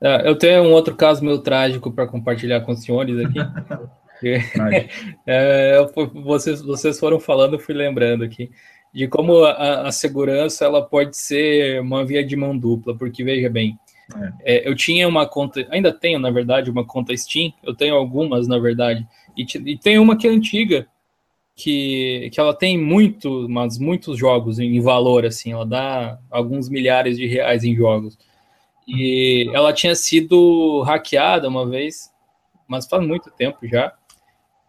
É, 0.00 0.28
eu 0.28 0.36
tenho 0.38 0.62
um 0.62 0.72
outro 0.72 0.94
caso 0.94 1.24
meu 1.24 1.40
trágico 1.40 1.90
para 1.90 2.06
compartilhar 2.06 2.60
com 2.60 2.70
os 2.70 2.82
senhores 2.82 3.18
aqui. 3.18 3.38
é, 5.26 5.76
vocês, 6.24 6.62
vocês 6.62 7.00
foram 7.00 7.18
falando, 7.18 7.54
eu 7.54 7.58
fui 7.58 7.74
lembrando 7.74 8.22
aqui 8.22 8.50
de 8.94 9.08
como 9.08 9.44
a, 9.44 9.88
a, 9.88 9.92
segurança 9.92 10.64
ela 10.64 10.80
pode 10.80 11.16
ser 11.16 11.80
uma 11.80 12.04
via 12.04 12.24
de 12.24 12.36
mão 12.36 12.56
dupla, 12.56 12.96
porque 12.96 13.24
veja 13.24 13.50
bem, 13.50 13.76
é. 14.42 14.68
Eu 14.68 14.74
tinha 14.74 15.08
uma 15.08 15.26
conta, 15.26 15.66
ainda 15.70 15.92
tenho, 15.92 16.18
na 16.18 16.30
verdade, 16.30 16.70
uma 16.70 16.84
conta 16.84 17.16
Steam. 17.16 17.52
Eu 17.62 17.74
tenho 17.74 17.94
algumas, 17.94 18.46
na 18.46 18.58
verdade. 18.58 19.06
E, 19.36 19.46
e 19.64 19.78
tem 19.78 19.98
uma 19.98 20.16
que 20.16 20.26
é 20.26 20.30
antiga, 20.30 20.86
que, 21.56 22.30
que 22.32 22.40
ela 22.40 22.54
tem 22.54 22.78
muito, 22.78 23.48
mas 23.48 23.78
muitos 23.78 24.18
jogos 24.18 24.58
em 24.58 24.80
valor, 24.80 25.24
assim. 25.24 25.52
Ela 25.52 25.66
dá 25.66 26.18
alguns 26.30 26.68
milhares 26.68 27.16
de 27.16 27.26
reais 27.26 27.64
em 27.64 27.74
jogos. 27.74 28.18
E 28.86 29.50
ela 29.54 29.72
tinha 29.72 29.94
sido 29.94 30.82
hackeada 30.82 31.48
uma 31.48 31.66
vez, 31.66 32.10
mas 32.68 32.86
faz 32.86 33.06
muito 33.06 33.30
tempo 33.30 33.66
já. 33.66 33.92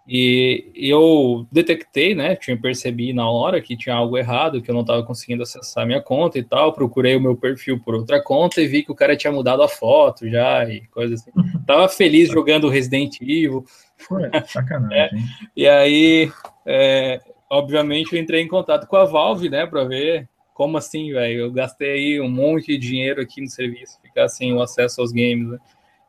E 0.08 0.72
eu 0.76 1.48
detectei, 1.52 2.14
né? 2.14 2.36
Tinha 2.36 2.56
percebi 2.56 3.12
na 3.12 3.30
hora 3.30 3.60
que 3.60 3.76
tinha 3.76 3.96
algo 3.96 4.18
errado, 4.18 4.62
que 4.62 4.70
eu 4.70 4.74
não 4.74 4.82
estava 4.82 5.04
conseguindo 5.04 5.42
acessar 5.42 5.86
minha 5.86 6.02
conta 6.02 6.38
e 6.38 6.44
tal. 6.44 6.74
Procurei 6.74 7.16
o 7.16 7.22
meu 7.22 7.36
perfil 7.36 7.80
por 7.80 7.96
outra 7.96 8.22
conta 8.22 8.62
e 8.62 8.68
vi 8.68 8.84
que 8.84 8.92
o 8.92 8.96
cara 8.96 9.18
tinha 9.18 9.34
mudado 9.34 9.64
a 9.64 9.68
foto 9.68 10.30
já 10.30 10.64
e 10.70 10.82
coisa 10.88 11.16
assim. 11.16 11.32
Tava 11.66 11.90
feliz 11.90 12.30
jogando 12.30 12.70
Resident 12.70 13.20
Evil. 13.20 13.66
Foi, 13.98 14.30
sacanagem. 14.46 14.94
é, 14.96 15.10
e 15.56 15.68
aí, 15.68 16.32
é, 16.66 17.20
obviamente, 17.50 18.14
eu 18.14 18.22
entrei 18.22 18.42
em 18.42 18.48
contato 18.48 18.88
com 18.88 18.98
a 18.98 19.06
Valve, 19.06 19.50
né, 19.50 19.66
para 19.66 19.86
ver 19.86 20.30
como 20.54 20.78
assim, 20.78 21.12
velho. 21.12 21.42
Eu 21.42 21.52
gastei 21.52 21.92
aí 21.92 22.22
um 22.22 22.30
monte 22.30 22.68
de 22.68 22.78
dinheiro 22.78 23.22
aqui 23.22 23.42
no 23.42 23.50
serviço, 23.50 24.00
ficar 24.02 24.28
sem 24.30 24.54
o 24.54 24.62
acesso 24.62 25.02
aos 25.02 25.12
games, 25.12 25.50
né? 25.50 25.58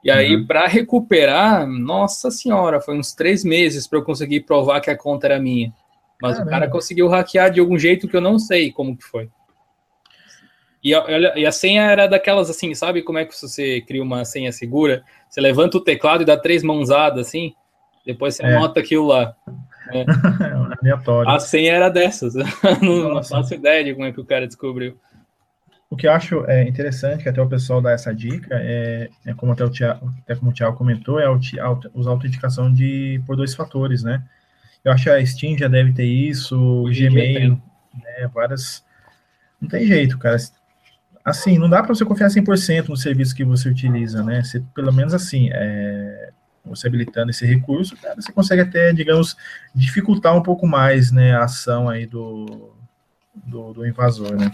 E 0.06 0.10
aí, 0.12 0.36
uhum. 0.36 0.46
para 0.46 0.68
recuperar, 0.68 1.66
nossa 1.66 2.30
senhora, 2.30 2.80
foi 2.80 2.96
uns 2.96 3.12
três 3.12 3.42
meses 3.42 3.88
para 3.88 3.98
eu 3.98 4.04
conseguir 4.04 4.42
provar 4.42 4.80
que 4.80 4.88
a 4.88 4.96
conta 4.96 5.26
era 5.26 5.40
minha. 5.40 5.72
Mas 6.22 6.34
Caramba. 6.34 6.46
o 6.46 6.50
cara 6.50 6.70
conseguiu 6.70 7.08
hackear 7.08 7.50
de 7.50 7.58
algum 7.58 7.76
jeito 7.76 8.06
que 8.06 8.16
eu 8.16 8.20
não 8.20 8.38
sei 8.38 8.70
como 8.70 8.96
que 8.96 9.02
foi. 9.02 9.28
E, 10.80 10.92
e 10.92 11.44
a 11.44 11.50
senha 11.50 11.82
era 11.82 12.06
daquelas 12.06 12.48
assim, 12.48 12.72
sabe 12.72 13.02
como 13.02 13.18
é 13.18 13.24
que 13.24 13.34
você 13.34 13.80
cria 13.80 14.00
uma 14.00 14.24
senha 14.24 14.52
segura? 14.52 15.02
Você 15.28 15.40
levanta 15.40 15.76
o 15.76 15.82
teclado 15.82 16.22
e 16.22 16.24
dá 16.24 16.36
três 16.36 16.62
mãozadas 16.62 17.26
assim, 17.26 17.52
depois 18.06 18.36
você 18.36 18.44
é. 18.44 18.54
anota 18.54 18.78
aquilo 18.78 19.08
lá. 19.08 19.34
É. 19.92 20.04
Aleatório. 20.80 21.28
A 21.32 21.40
senha 21.40 21.72
era 21.72 21.88
dessas. 21.88 22.32
não, 22.80 23.12
não 23.12 23.24
faço 23.24 23.54
ideia 23.54 23.82
de 23.82 23.92
como 23.92 24.06
é 24.06 24.12
que 24.12 24.20
o 24.20 24.24
cara 24.24 24.46
descobriu. 24.46 24.96
O 25.88 25.96
que 25.96 26.07
eu 26.07 26.12
acho 26.12 26.44
é, 26.46 26.66
interessante, 26.68 27.22
que 27.22 27.29
até 27.29 27.40
o 27.40 27.49
pessoal 27.49 27.81
dá 27.81 27.92
essa 27.92 28.12
dica, 28.12 28.57
é, 28.61 29.09
é 29.25 29.35
como 29.35 29.53
até, 29.53 29.64
o 29.64 29.70
Thiago, 29.70 30.12
até 30.22 30.35
como 30.35 30.51
o 30.51 30.55
Thiago 30.55 30.77
comentou, 30.77 31.20
é 31.20 31.29
usar 31.94 32.11
autenticação 32.11 32.72
de, 32.72 33.22
por 33.25 33.37
dois 33.37 33.55
fatores, 33.55 34.03
né? 34.03 34.22
Eu 34.85 34.92
acho 34.92 35.05
que 35.05 35.11
a 35.11 35.25
Steam 35.25 35.57
já 35.57 35.68
deve 35.68 35.92
ter 35.92 36.05
isso, 36.05 36.59
o 36.59 36.90
Gmail, 36.90 37.61
né, 37.94 38.29
várias... 38.35 38.85
Não 39.61 39.68
tem 39.68 39.87
jeito, 39.87 40.18
cara. 40.18 40.37
Assim, 41.25 41.59
não 41.59 41.68
dá 41.68 41.83
para 41.83 41.94
você 41.94 42.05
confiar 42.05 42.29
100% 42.29 42.88
no 42.88 42.96
serviço 42.96 43.35
que 43.35 43.44
você 43.44 43.68
utiliza, 43.68 44.22
né? 44.22 44.42
Você, 44.42 44.62
pelo 44.75 44.92
menos 44.92 45.14
assim, 45.14 45.51
é, 45.53 46.31
você 46.64 46.88
habilitando 46.88 47.31
esse 47.31 47.46
recurso, 47.46 47.96
cara, 47.96 48.14
você 48.20 48.33
consegue 48.33 48.62
até, 48.62 48.92
digamos, 48.92 49.37
dificultar 49.75 50.37
um 50.37 50.42
pouco 50.42 50.66
mais, 50.66 51.11
né, 51.12 51.35
a 51.35 51.44
ação 51.44 51.88
aí 51.88 52.07
do, 52.07 52.72
do, 53.35 53.72
do 53.72 53.87
invasor, 53.87 54.37
né? 54.37 54.51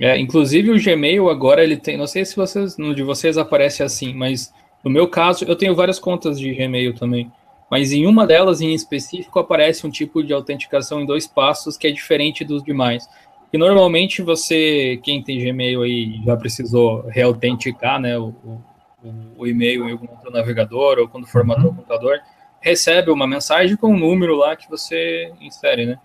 É, 0.00 0.18
inclusive 0.18 0.70
o 0.70 0.82
Gmail 0.82 1.28
agora 1.28 1.62
ele 1.62 1.76
tem, 1.76 1.96
não 1.96 2.06
sei 2.06 2.24
se 2.24 2.34
vocês, 2.34 2.76
no 2.76 2.94
de 2.94 3.02
vocês 3.02 3.36
aparece 3.36 3.82
assim, 3.82 4.14
mas 4.14 4.52
no 4.82 4.90
meu 4.90 5.06
caso 5.06 5.44
eu 5.44 5.54
tenho 5.54 5.74
várias 5.74 5.98
contas 5.98 6.40
de 6.40 6.52
Gmail 6.54 6.94
também, 6.94 7.30
mas 7.70 7.92
em 7.92 8.06
uma 8.06 8.26
delas 8.26 8.60
em 8.60 8.74
específico 8.74 9.38
aparece 9.38 9.86
um 9.86 9.90
tipo 9.90 10.22
de 10.22 10.32
autenticação 10.32 11.00
em 11.00 11.06
dois 11.06 11.26
passos 11.26 11.76
que 11.76 11.86
é 11.86 11.90
diferente 11.90 12.44
dos 12.44 12.62
demais. 12.62 13.08
E 13.52 13.58
normalmente 13.58 14.22
você, 14.22 14.98
quem 15.02 15.22
tem 15.22 15.38
Gmail 15.38 15.82
aí 15.82 16.20
já 16.24 16.36
precisou 16.36 17.06
reautenticar, 17.08 18.00
né, 18.00 18.18
o, 18.18 18.34
o, 18.44 18.62
o 19.36 19.46
e-mail 19.46 19.88
em 19.88 19.92
algum 19.92 20.08
outro 20.10 20.30
navegador 20.30 20.98
ou 20.98 21.08
quando 21.08 21.26
formatou 21.26 21.66
uhum. 21.66 21.72
o 21.72 21.74
computador, 21.76 22.18
recebe 22.60 23.10
uma 23.10 23.26
mensagem 23.26 23.76
com 23.76 23.88
um 23.88 23.98
número 23.98 24.36
lá 24.36 24.56
que 24.56 24.70
você 24.70 25.32
insere, 25.40 25.84
né? 25.84 25.98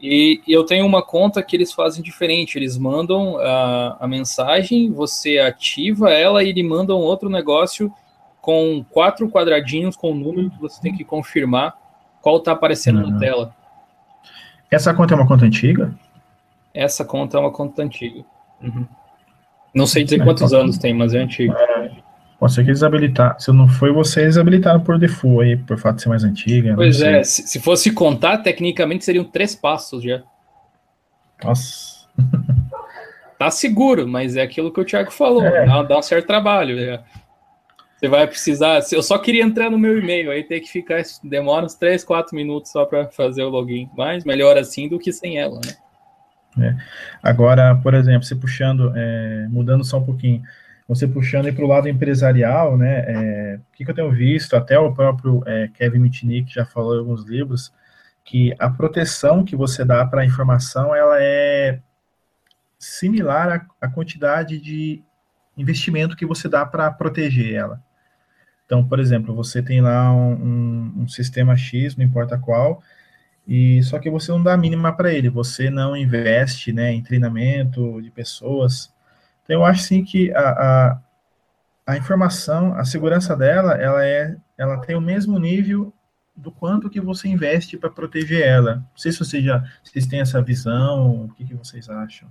E, 0.00 0.42
eu 0.46 0.64
tenho 0.64 0.84
uma 0.84 1.02
conta 1.02 1.42
que 1.42 1.56
eles 1.56 1.72
fazem 1.72 2.02
diferente. 2.02 2.56
Eles 2.56 2.76
mandam 2.76 3.38
a, 3.38 3.96
a 4.00 4.08
mensagem, 4.08 4.92
você 4.92 5.38
ativa 5.38 6.10
ela 6.10 6.42
e 6.42 6.48
ele 6.48 6.62
manda 6.62 6.94
um 6.94 7.00
outro 7.00 7.28
negócio 7.28 7.92
com 8.40 8.84
quatro 8.90 9.28
quadradinhos 9.28 9.96
com 9.96 10.12
o 10.12 10.14
número 10.14 10.50
que 10.50 10.60
você 10.60 10.80
tem 10.80 10.94
que 10.94 11.04
confirmar 11.04 11.74
qual 12.20 12.36
está 12.36 12.52
aparecendo 12.52 13.00
uhum. 13.00 13.10
na 13.10 13.18
tela. 13.18 13.54
Essa 14.70 14.92
conta 14.94 15.14
é 15.14 15.16
uma 15.16 15.26
conta 15.26 15.44
antiga? 15.44 15.94
Essa 16.72 17.04
conta 17.04 17.38
é 17.38 17.40
uma 17.40 17.50
conta 17.50 17.82
antiga. 17.82 18.24
Uhum. 18.62 18.86
Não 19.74 19.86
sei 19.86 20.04
dizer 20.04 20.20
é, 20.20 20.24
quantos 20.24 20.52
anos 20.52 20.78
tem, 20.78 20.94
mas 20.94 21.14
é 21.14 21.18
antiga. 21.18 21.54
É, 21.58 21.90
Pode 22.38 22.52
ser 22.52 22.64
que 22.64 22.70
eles 22.70 22.82
habilitaram. 22.82 23.38
Se 23.38 23.50
não 23.50 23.66
foi 23.66 23.90
você, 23.90 24.22
eles 24.22 24.36
habilitaram 24.36 24.80
por 24.80 24.98
default 24.98 25.42
aí, 25.42 25.56
por 25.56 25.78
fato 25.78 25.96
de 25.96 26.02
ser 26.02 26.08
mais 26.10 26.22
antiga. 26.22 26.74
Pois 26.74 27.00
é, 27.00 27.22
se, 27.24 27.46
se, 27.46 27.58
fosse 27.60 27.90
contar, 27.90 28.38
tecnicamente 28.38 29.04
seriam 29.04 29.24
três 29.24 29.54
passos 29.54 30.02
já. 30.02 30.22
Nossa. 31.42 32.06
tá 33.38 33.50
seguro, 33.50 34.06
mas 34.06 34.36
é 34.36 34.42
aquilo 34.42 34.70
que 34.70 34.80
o 34.80 34.84
Thiago 34.84 35.10
falou. 35.10 35.44
É. 35.44 35.64
Dá, 35.64 35.82
dá, 35.82 35.98
um 35.98 36.02
certo 36.02 36.26
trabalho. 36.26 36.78
Já. 36.78 37.02
Você 37.96 38.08
vai 38.08 38.26
precisar. 38.26 38.82
Eu 38.92 39.02
só 39.02 39.16
queria 39.16 39.42
entrar 39.42 39.70
no 39.70 39.78
meu 39.78 39.98
e-mail, 39.98 40.30
aí 40.30 40.44
tem 40.44 40.60
que 40.60 40.68
ficar. 40.68 41.02
Demora 41.24 41.64
uns 41.64 41.74
3, 41.74 42.04
4 42.04 42.36
minutos 42.36 42.70
só 42.70 42.84
para 42.84 43.06
fazer 43.08 43.44
o 43.44 43.48
login. 43.48 43.88
Mas 43.96 44.24
melhor 44.24 44.58
assim 44.58 44.90
do 44.90 44.98
que 44.98 45.10
sem 45.10 45.38
ela, 45.38 45.58
né? 45.64 46.68
É. 46.68 46.76
Agora, 47.22 47.74
por 47.82 47.94
exemplo, 47.94 48.24
se 48.24 48.34
puxando, 48.34 48.92
é, 48.94 49.46
mudando 49.48 49.84
só 49.84 49.98
um 49.98 50.04
pouquinho 50.04 50.42
você 50.88 51.06
puxando 51.06 51.52
para 51.52 51.64
o 51.64 51.68
lado 51.68 51.88
empresarial, 51.88 52.76
né, 52.76 53.04
é, 53.06 53.56
o 53.56 53.76
que, 53.76 53.84
que, 53.84 53.90
eu 53.90 53.94
tenho 53.94 54.12
visto, 54.12 54.54
até 54.54 54.78
o 54.78 54.94
próprio 54.94 55.42
é, 55.46 55.68
Kevin 55.68 55.98
Mitnick 55.98 56.52
já 56.52 56.64
falou 56.64 56.94
em 56.94 56.98
alguns 57.00 57.24
livros, 57.24 57.72
que 58.24 58.54
a 58.58 58.70
proteção 58.70 59.44
que 59.44 59.56
você 59.56 59.84
dá 59.84 60.04
para 60.04 60.22
a 60.22 60.24
informação, 60.24 60.94
ela 60.94 61.16
é 61.20 61.80
similar 62.78 63.66
à, 63.80 63.86
à, 63.86 63.88
quantidade 63.88 64.60
de 64.60 65.02
investimento 65.56 66.16
que 66.16 66.26
você 66.26 66.48
dá 66.48 66.64
para 66.64 66.90
proteger 66.90 67.54
ela. 67.54 67.82
Então, 68.64 68.86
por 68.86 68.98
exemplo, 68.98 69.34
você 69.34 69.62
tem 69.62 69.80
lá 69.80 70.12
um, 70.12 70.32
um, 70.32 70.92
um 71.02 71.08
sistema 71.08 71.56
X, 71.56 71.96
não 71.96 72.04
importa 72.04 72.36
qual, 72.36 72.82
e 73.46 73.82
só 73.84 73.98
que 73.98 74.10
você 74.10 74.32
não 74.32 74.42
dá 74.42 74.54
a 74.54 74.58
mínima 74.58 74.92
para 74.92 75.12
ele, 75.12 75.28
você 75.28 75.70
não 75.70 75.96
investe 75.96 76.72
né, 76.72 76.92
em 76.92 77.02
treinamento 77.02 78.02
de 78.02 78.10
pessoas, 78.10 78.92
então, 79.46 79.60
eu 79.60 79.64
acho 79.64 79.82
sim 79.82 80.04
que 80.04 80.32
a, 80.32 80.40
a, 80.40 81.00
a, 81.86 81.96
informação, 81.96 82.74
a 82.74 82.84
segurança 82.84 83.36
dela, 83.36 83.74
ela 83.74 84.04
é, 84.04 84.36
ela 84.58 84.78
tem 84.78 84.96
o 84.96 85.00
mesmo 85.00 85.38
nível 85.38 85.92
do 86.36 86.50
quanto 86.50 86.90
que 86.90 87.00
você 87.00 87.28
investe 87.28 87.78
para 87.78 87.88
proteger 87.88 88.42
ela. 88.42 88.76
Não 88.76 88.96
sei 88.96 89.12
se 89.12 89.18
vocês 89.18 89.42
já 89.42 89.64
vocês 89.82 90.06
têm 90.06 90.20
essa 90.20 90.42
visão, 90.42 91.24
o 91.24 91.28
que, 91.34 91.44
que 91.44 91.54
vocês 91.54 91.88
acham? 91.88 92.28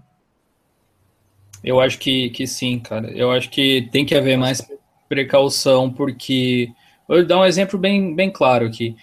Eu 1.64 1.80
acho 1.80 1.98
que, 1.98 2.30
que 2.30 2.46
sim, 2.46 2.80
cara. 2.80 3.10
Eu 3.12 3.32
acho 3.32 3.50
que 3.50 3.90
tem 3.92 4.06
que 4.06 4.14
haver 4.14 4.38
mais 4.38 4.62
precaução, 5.10 5.92
porque. 5.92 6.72
Vou 7.08 7.26
dar 7.26 7.40
um 7.40 7.46
exemplo 7.46 7.80
bem, 7.80 8.16
bem 8.16 8.32
claro 8.32 8.66
aqui. 8.66 8.96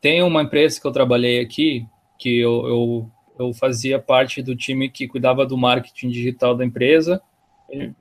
Tem 0.00 0.22
uma 0.22 0.42
empresa 0.42 0.80
que 0.80 0.86
eu 0.86 0.92
trabalhei 0.92 1.40
aqui, 1.40 1.86
que 2.18 2.38
eu, 2.40 2.66
eu, 2.66 3.10
eu 3.38 3.54
fazia 3.54 3.98
parte 3.98 4.42
do 4.42 4.56
time 4.56 4.88
que 4.88 5.06
cuidava 5.06 5.46
do 5.46 5.56
marketing 5.56 6.08
digital 6.08 6.56
da 6.56 6.64
empresa, 6.64 7.22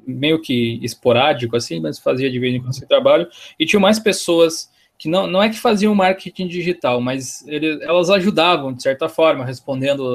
meio 0.06 0.42
que 0.42 0.80
esporádico, 0.84 1.56
assim, 1.56 1.80
mas 1.80 2.00
fazia 2.00 2.30
de 2.30 2.40
vez 2.40 2.54
em 2.54 2.60
quando 2.60 2.72
esse 2.72 2.88
trabalho, 2.88 3.28
e 3.60 3.66
tinha 3.66 3.80
mais 3.80 4.00
pessoas 4.00 4.70
que 4.98 5.10
não, 5.10 5.26
não 5.26 5.42
é 5.42 5.50
que 5.50 5.58
faziam 5.58 5.96
marketing 5.96 6.48
digital, 6.48 7.02
mas 7.02 7.46
ele, 7.48 7.84
elas 7.84 8.10
ajudavam, 8.10 8.72
de 8.72 8.84
certa 8.84 9.10
forma, 9.10 9.44
respondendo 9.44 10.06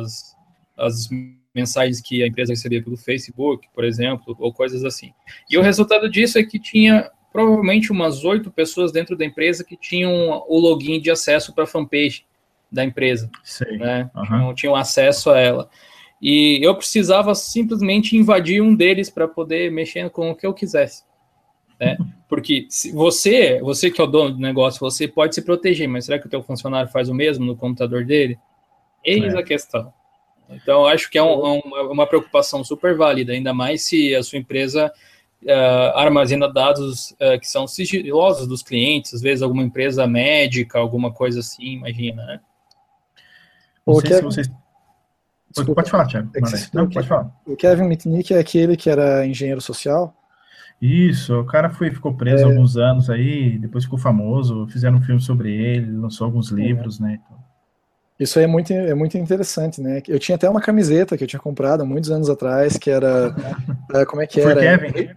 as, 0.00 0.36
as 0.76 1.08
mensagens 1.54 2.00
que 2.00 2.22
a 2.22 2.26
empresa 2.26 2.52
recebia 2.52 2.82
pelo 2.82 2.96
Facebook, 2.96 3.68
por 3.74 3.84
exemplo, 3.84 4.34
ou 4.38 4.52
coisas 4.52 4.84
assim. 4.84 5.12
E 5.48 5.56
o 5.56 5.62
resultado 5.62 6.10
disso 6.10 6.38
é 6.38 6.42
que 6.42 6.58
tinha 6.58 7.10
provavelmente 7.32 7.92
umas 7.92 8.24
oito 8.24 8.50
pessoas 8.50 8.92
dentro 8.92 9.16
da 9.16 9.24
empresa 9.24 9.64
que 9.64 9.76
tinham 9.76 10.44
o 10.48 10.58
login 10.58 11.00
de 11.00 11.10
acesso 11.10 11.54
para 11.54 11.64
a 11.64 11.66
fanpage 11.66 12.24
da 12.70 12.84
empresa. 12.84 13.30
Sei. 13.44 13.78
Né? 13.78 14.10
Uhum. 14.14 14.24
Tinham, 14.24 14.54
tinham 14.54 14.76
acesso 14.76 15.30
a 15.30 15.38
ela. 15.38 15.70
E 16.22 16.60
eu 16.62 16.72
precisava 16.76 17.34
simplesmente 17.34 18.16
invadir 18.16 18.62
um 18.62 18.76
deles 18.76 19.10
para 19.10 19.26
poder 19.26 19.72
mexer 19.72 20.08
com 20.08 20.30
o 20.30 20.36
que 20.36 20.46
eu 20.46 20.54
quisesse. 20.54 21.02
Né? 21.80 21.96
Porque 22.28 22.66
se 22.70 22.92
você, 22.92 23.60
você 23.60 23.90
que 23.90 24.00
é 24.00 24.04
o 24.04 24.06
dono 24.06 24.30
do 24.30 24.40
negócio, 24.40 24.78
você 24.78 25.08
pode 25.08 25.34
se 25.34 25.42
proteger, 25.42 25.88
mas 25.88 26.04
será 26.04 26.18
que 26.18 26.26
o 26.26 26.30
teu 26.30 26.42
funcionário 26.42 26.90
faz 26.90 27.08
o 27.08 27.14
mesmo 27.14 27.44
no 27.44 27.56
computador 27.56 28.04
dele? 28.04 28.38
Eis 29.04 29.34
é. 29.34 29.38
a 29.38 29.42
questão. 29.42 29.92
Então, 30.48 30.86
acho 30.86 31.10
que 31.10 31.18
é 31.18 31.22
um, 31.22 31.56
um, 31.56 31.60
uma 31.90 32.06
preocupação 32.06 32.62
super 32.62 32.96
válida, 32.96 33.32
ainda 33.32 33.52
mais 33.52 33.82
se 33.82 34.14
a 34.14 34.22
sua 34.22 34.38
empresa 34.38 34.92
uh, 35.42 35.98
armazena 35.98 36.50
dados 36.50 37.10
uh, 37.12 37.38
que 37.40 37.48
são 37.48 37.66
sigilosos 37.66 38.46
dos 38.46 38.62
clientes, 38.62 39.14
às 39.14 39.20
vezes 39.20 39.42
alguma 39.42 39.62
empresa 39.62 40.06
médica, 40.06 40.78
alguma 40.78 41.12
coisa 41.12 41.40
assim, 41.40 41.74
imagina, 41.74 42.24
né? 42.24 42.40
Não 43.86 43.96
sei 43.96 44.12
se 44.12 44.22
vocês 44.22 44.50
Desculpa. 45.54 45.82
Pode 45.82 45.90
falar, 45.90 46.06
Thiago. 46.06 46.30
É 46.34 46.40
Não, 46.72 46.88
pode 46.88 47.06
falar. 47.06 47.30
O 47.46 47.56
Kevin 47.56 47.84
Mitnick 47.84 48.32
é 48.32 48.38
aquele 48.38 48.76
que 48.76 48.88
era 48.88 49.26
engenheiro 49.26 49.60
social? 49.60 50.14
Isso, 50.80 51.38
o 51.38 51.44
cara 51.44 51.70
foi, 51.70 51.90
ficou 51.90 52.12
preso 52.14 52.42
é. 52.42 52.46
alguns 52.46 52.76
anos 52.76 53.08
aí, 53.08 53.56
depois 53.56 53.84
ficou 53.84 53.98
famoso, 53.98 54.66
fizeram 54.66 54.96
um 54.96 55.02
filme 55.02 55.20
sobre 55.20 55.52
ele, 55.52 55.96
lançou 55.96 56.24
alguns 56.24 56.50
é. 56.50 56.56
livros, 56.56 56.98
é. 56.98 57.04
né? 57.04 57.20
Isso 58.18 58.38
aí 58.38 58.44
é 58.44 58.48
muito, 58.48 58.72
é 58.72 58.94
muito 58.94 59.16
interessante, 59.16 59.80
né? 59.80 60.02
Eu 60.06 60.18
tinha 60.18 60.36
até 60.36 60.48
uma 60.48 60.60
camiseta 60.60 61.16
que 61.16 61.24
eu 61.24 61.28
tinha 61.28 61.40
comprado 61.40 61.82
há 61.82 61.84
muitos 61.84 62.10
anos 62.10 62.28
atrás, 62.28 62.76
que 62.76 62.90
era. 62.90 63.34
É, 63.94 64.06
como 64.06 64.22
é 64.22 64.26
que 64.26 64.40
foi 64.40 64.52
era? 64.52 64.78
Kevin? 64.78 65.10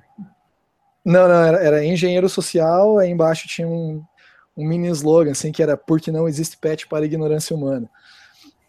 Não, 1.06 1.30
não, 1.30 1.44
era, 1.44 1.58
era 1.64 1.86
engenheiro 1.86 2.28
social, 2.28 2.98
aí 2.98 3.10
embaixo 3.10 3.48
tinha 3.48 3.66
um, 3.66 4.04
um 4.58 4.68
mini 4.68 4.90
slogan, 4.90 5.32
assim, 5.32 5.52
que 5.52 5.64
era 5.64 5.78
porque 5.78 6.12
não 6.12 6.28
existe 6.28 6.58
pet 6.58 6.88
para 6.88 7.06
ignorância 7.06 7.56
humana. 7.56 7.90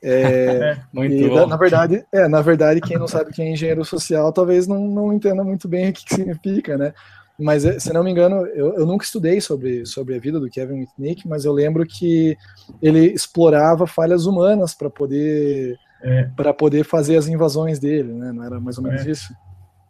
É, 0.02 0.76
muito 0.92 1.28
bom. 1.28 1.46
Na 1.46 1.56
verdade, 1.56 2.04
é, 2.12 2.28
na 2.28 2.40
verdade, 2.40 2.80
quem 2.80 2.98
não 2.98 3.08
sabe 3.08 3.32
quem 3.32 3.48
é 3.48 3.52
engenheiro 3.52 3.84
social 3.84 4.32
talvez 4.32 4.66
não, 4.66 4.86
não 4.86 5.12
entenda 5.12 5.42
muito 5.42 5.68
bem 5.68 5.90
o 5.90 5.92
que, 5.92 6.04
que 6.04 6.14
significa, 6.14 6.76
né? 6.76 6.92
Mas, 7.38 7.64
é, 7.66 7.78
se 7.78 7.92
não 7.92 8.02
me 8.02 8.10
engano, 8.10 8.46
eu, 8.46 8.74
eu 8.74 8.86
nunca 8.86 9.04
estudei 9.04 9.40
sobre, 9.40 9.84
sobre 9.84 10.16
a 10.16 10.18
vida 10.18 10.40
do 10.40 10.48
Kevin 10.48 10.78
Mitnick, 10.80 11.28
mas 11.28 11.44
eu 11.44 11.52
lembro 11.52 11.84
que 11.84 12.36
ele 12.80 13.06
explorava 13.12 13.86
falhas 13.86 14.24
humanas 14.24 14.74
para 14.74 14.88
poder 14.88 15.76
é. 16.02 16.24
poder 16.52 16.84
fazer 16.84 17.16
as 17.16 17.26
invasões 17.26 17.78
dele, 17.78 18.12
né? 18.12 18.32
Não 18.32 18.44
era 18.44 18.60
mais 18.60 18.78
ou 18.78 18.84
menos 18.84 19.06
é. 19.06 19.10
isso? 19.10 19.34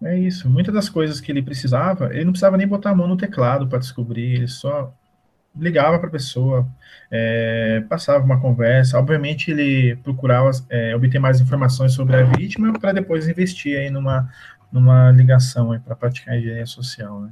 É 0.03 0.19
isso. 0.19 0.49
Muitas 0.51 0.75
das 0.75 0.89
coisas 0.89 1.21
que 1.21 1.31
ele 1.31 1.43
precisava, 1.43 2.13
ele 2.13 2.25
não 2.25 2.33
precisava 2.33 2.57
nem 2.57 2.67
botar 2.67 2.91
a 2.91 2.95
mão 2.95 3.09
no 3.09 3.17
teclado 3.17 3.67
para 3.67 3.79
descobrir, 3.79 4.37
ele 4.37 4.49
só 4.49 4.93
ligava 5.59 5.99
para 5.99 6.09
a 6.09 6.13
pessoa, 6.13 6.67
é, 7.11 7.83
passava 7.89 8.25
uma 8.25 8.41
conversa. 8.41 8.99
Obviamente, 8.99 9.51
ele 9.51 9.97
procurava 9.97 10.51
é, 10.69 10.95
obter 10.95 11.19
mais 11.19 11.41
informações 11.41 11.93
sobre 11.93 12.17
a 12.17 12.25
vítima 12.25 12.73
para 12.79 12.93
depois 12.93 13.29
investir 13.29 13.79
aí 13.79 13.91
numa, 13.91 14.29
numa 14.71 15.11
ligação 15.11 15.79
para 15.81 15.97
praticar 15.97 16.37
engenharia 16.37 16.67
social. 16.67 17.21
Né? 17.21 17.31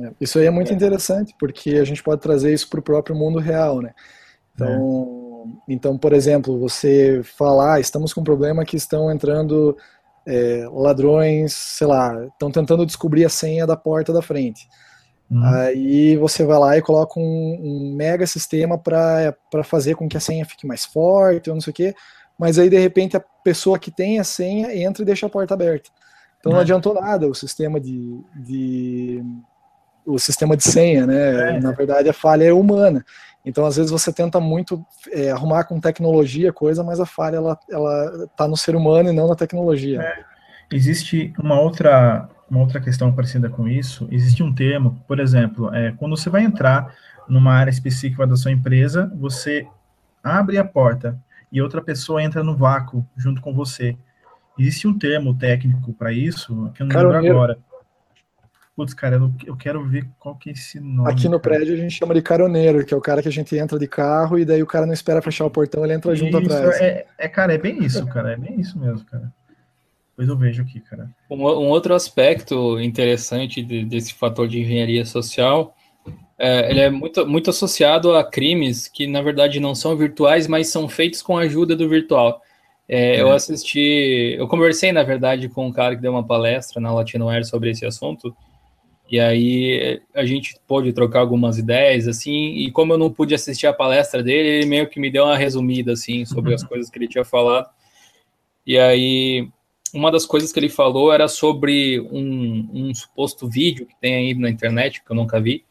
É, 0.00 0.12
isso 0.20 0.38
aí 0.38 0.46
é 0.46 0.50
muito 0.50 0.72
interessante, 0.72 1.34
porque 1.38 1.70
a 1.70 1.84
gente 1.84 2.02
pode 2.02 2.20
trazer 2.20 2.52
isso 2.52 2.68
para 2.68 2.80
o 2.80 2.82
próprio 2.82 3.16
mundo 3.16 3.38
real. 3.38 3.82
Né? 3.82 3.92
Então, 4.54 5.54
é. 5.68 5.72
então 5.72 5.98
por 5.98 6.12
exemplo, 6.12 6.58
você 6.58 7.20
falar, 7.22 7.74
ah, 7.74 7.80
estamos 7.80 8.12
com 8.12 8.20
um 8.20 8.24
problema 8.24 8.64
que 8.64 8.76
estão 8.76 9.10
entrando 9.10 9.76
é, 10.26 10.68
ladrões, 10.70 11.54
sei 11.54 11.86
lá, 11.86 12.26
estão 12.26 12.50
tentando 12.50 12.84
descobrir 12.84 13.24
a 13.24 13.30
senha 13.30 13.66
da 13.66 13.76
porta 13.76 14.12
da 14.12 14.22
frente. 14.22 14.68
Uhum. 15.30 15.44
Aí 15.44 16.16
você 16.16 16.44
vai 16.44 16.58
lá 16.58 16.78
e 16.78 16.82
coloca 16.82 17.20
um, 17.20 17.22
um 17.22 17.94
mega 17.94 18.26
sistema 18.26 18.78
para 18.78 19.34
fazer 19.62 19.94
com 19.94 20.08
que 20.08 20.16
a 20.16 20.20
senha 20.20 20.46
fique 20.46 20.66
mais 20.66 20.84
forte, 20.84 21.50
ou 21.50 21.54
não 21.54 21.60
sei 21.60 21.70
o 21.70 21.74
quê, 21.74 21.94
mas 22.38 22.58
aí 22.58 22.70
de 22.70 22.78
repente 22.78 23.16
a 23.16 23.24
pessoa 23.44 23.78
que 23.78 23.90
tem 23.90 24.18
a 24.18 24.24
senha 24.24 24.74
entra 24.74 25.02
e 25.02 25.06
deixa 25.06 25.26
a 25.26 25.30
porta 25.30 25.54
aberta. 25.54 25.90
Então 26.40 26.52
não 26.52 26.60
adiantou 26.60 26.94
nada 26.94 27.26
o 27.26 27.34
sistema 27.34 27.80
de, 27.80 28.20
de 28.36 29.22
o 30.06 30.18
sistema 30.18 30.56
de 30.56 30.62
senha, 30.62 31.06
né? 31.06 31.56
É. 31.56 31.60
Na 31.60 31.72
verdade 31.72 32.08
a 32.08 32.12
falha 32.12 32.44
é 32.44 32.52
humana. 32.52 33.04
Então 33.44 33.66
às 33.66 33.76
vezes 33.76 33.90
você 33.90 34.12
tenta 34.12 34.40
muito 34.40 34.82
é, 35.10 35.30
arrumar 35.30 35.64
com 35.64 35.80
tecnologia 35.80 36.52
coisa, 36.52 36.82
mas 36.82 37.00
a 37.00 37.06
falha 37.06 37.36
ela 37.36 37.58
ela 37.70 38.24
está 38.24 38.48
no 38.48 38.56
ser 38.56 38.74
humano 38.74 39.10
e 39.10 39.12
não 39.12 39.28
na 39.28 39.34
tecnologia. 39.34 40.00
É. 40.00 40.24
Existe 40.70 41.34
uma 41.38 41.60
outra 41.60 42.28
uma 42.50 42.60
outra 42.60 42.80
questão 42.80 43.12
parecida 43.12 43.48
com 43.48 43.68
isso, 43.68 44.08
existe 44.10 44.42
um 44.42 44.54
termo, 44.54 45.02
por 45.06 45.20
exemplo, 45.20 45.74
é, 45.74 45.92
quando 45.92 46.16
você 46.16 46.30
vai 46.30 46.42
entrar 46.42 46.94
numa 47.28 47.52
área 47.52 47.70
específica 47.70 48.26
da 48.26 48.36
sua 48.36 48.50
empresa, 48.50 49.12
você 49.14 49.66
abre 50.22 50.58
a 50.58 50.64
porta 50.64 51.18
e 51.52 51.60
outra 51.60 51.82
pessoa 51.82 52.22
entra 52.22 52.42
no 52.42 52.56
vácuo 52.56 53.06
junto 53.16 53.40
com 53.40 53.52
você. 53.52 53.96
Existe 54.58 54.88
um 54.88 54.98
termo 54.98 55.36
técnico 55.36 55.92
para 55.92 56.12
isso, 56.12 56.70
que 56.74 56.82
eu 56.82 56.86
não 56.86 56.92
Caroneiro. 56.92 57.22
lembro 57.22 57.38
agora. 57.38 57.58
Putz, 58.74 58.94
cara, 58.94 59.16
eu, 59.16 59.32
eu, 59.44 59.56
quero 59.56 59.84
ver 59.84 60.08
qual 60.20 60.36
que 60.36 60.50
é 60.50 60.52
esse 60.52 60.78
nome. 60.78 61.10
Aqui 61.10 61.24
no 61.24 61.40
cara. 61.40 61.56
prédio 61.56 61.74
a 61.74 61.76
gente 61.76 61.90
chama 61.90 62.14
de 62.14 62.22
caroneiro, 62.22 62.84
que 62.84 62.94
é 62.94 62.96
o 62.96 63.00
cara 63.00 63.20
que 63.20 63.28
a 63.28 63.32
gente 63.32 63.56
entra 63.56 63.76
de 63.76 63.88
carro 63.88 64.38
e 64.38 64.44
daí 64.44 64.62
o 64.62 64.66
cara 64.66 64.86
não 64.86 64.92
espera 64.92 65.20
fechar 65.20 65.44
o 65.46 65.50
portão, 65.50 65.84
ele 65.84 65.94
entra 65.94 66.14
junto 66.14 66.40
isso, 66.40 66.52
atrás. 66.52 66.80
É, 66.80 67.04
é, 67.18 67.28
cara, 67.28 67.52
é 67.52 67.58
bem 67.58 67.82
isso, 67.82 68.06
cara, 68.06 68.32
é 68.32 68.36
bem 68.36 68.60
isso 68.60 68.78
mesmo, 68.78 69.04
cara. 69.04 69.32
Depois 70.18 70.28
eu 70.28 70.36
vejo 70.36 70.62
aqui, 70.62 70.80
cara. 70.80 71.08
Um, 71.30 71.36
um 71.44 71.68
outro 71.68 71.94
aspecto 71.94 72.80
interessante 72.80 73.62
de, 73.62 73.84
desse 73.84 74.12
fator 74.14 74.48
de 74.48 74.60
engenharia 74.60 75.04
social 75.04 75.76
é, 76.36 76.70
ele 76.72 76.80
é 76.80 76.90
muito, 76.90 77.24
muito 77.24 77.50
associado 77.50 78.12
a 78.16 78.24
crimes 78.24 78.88
que, 78.88 79.06
na 79.06 79.22
verdade, 79.22 79.60
não 79.60 79.76
são 79.76 79.96
virtuais, 79.96 80.48
mas 80.48 80.72
são 80.72 80.88
feitos 80.88 81.22
com 81.22 81.38
a 81.38 81.42
ajuda 81.42 81.76
do 81.76 81.88
virtual. 81.88 82.42
É, 82.88 83.14
é. 83.14 83.22
Eu 83.22 83.30
assisti, 83.30 84.34
eu 84.36 84.48
conversei, 84.48 84.90
na 84.90 85.04
verdade, 85.04 85.48
com 85.48 85.68
um 85.68 85.72
cara 85.72 85.94
que 85.94 86.02
deu 86.02 86.10
uma 86.10 86.26
palestra 86.26 86.80
na 86.80 86.92
Latinoair 86.92 87.44
sobre 87.44 87.70
esse 87.70 87.86
assunto, 87.86 88.34
e 89.08 89.20
aí 89.20 90.02
a 90.12 90.24
gente 90.24 90.56
pôde 90.66 90.92
trocar 90.92 91.20
algumas 91.20 91.58
ideias, 91.58 92.08
assim, 92.08 92.56
e 92.56 92.72
como 92.72 92.92
eu 92.92 92.98
não 92.98 93.12
pude 93.12 93.36
assistir 93.36 93.68
a 93.68 93.72
palestra 93.72 94.20
dele, 94.20 94.48
ele 94.48 94.66
meio 94.66 94.88
que 94.88 94.98
me 94.98 95.10
deu 95.10 95.26
uma 95.26 95.36
resumida, 95.36 95.92
assim, 95.92 96.24
sobre 96.24 96.54
as 96.54 96.62
coisas 96.66 96.90
que 96.90 96.98
ele 96.98 97.06
tinha 97.06 97.24
falado. 97.24 97.68
E 98.66 98.76
aí 98.78 99.48
uma 99.94 100.10
das 100.10 100.26
coisas 100.26 100.52
que 100.52 100.58
ele 100.58 100.68
falou 100.68 101.12
era 101.12 101.28
sobre 101.28 102.00
um, 102.00 102.68
um, 102.72 102.94
suposto 102.94 103.48
vídeo 103.48 103.86
que 103.86 103.94
tem 104.00 104.14
aí 104.14 104.34
na 104.34 104.50
internet, 104.50 105.02
que 105.04 105.10
eu 105.10 105.16
nunca 105.16 105.40
vi, 105.40 105.64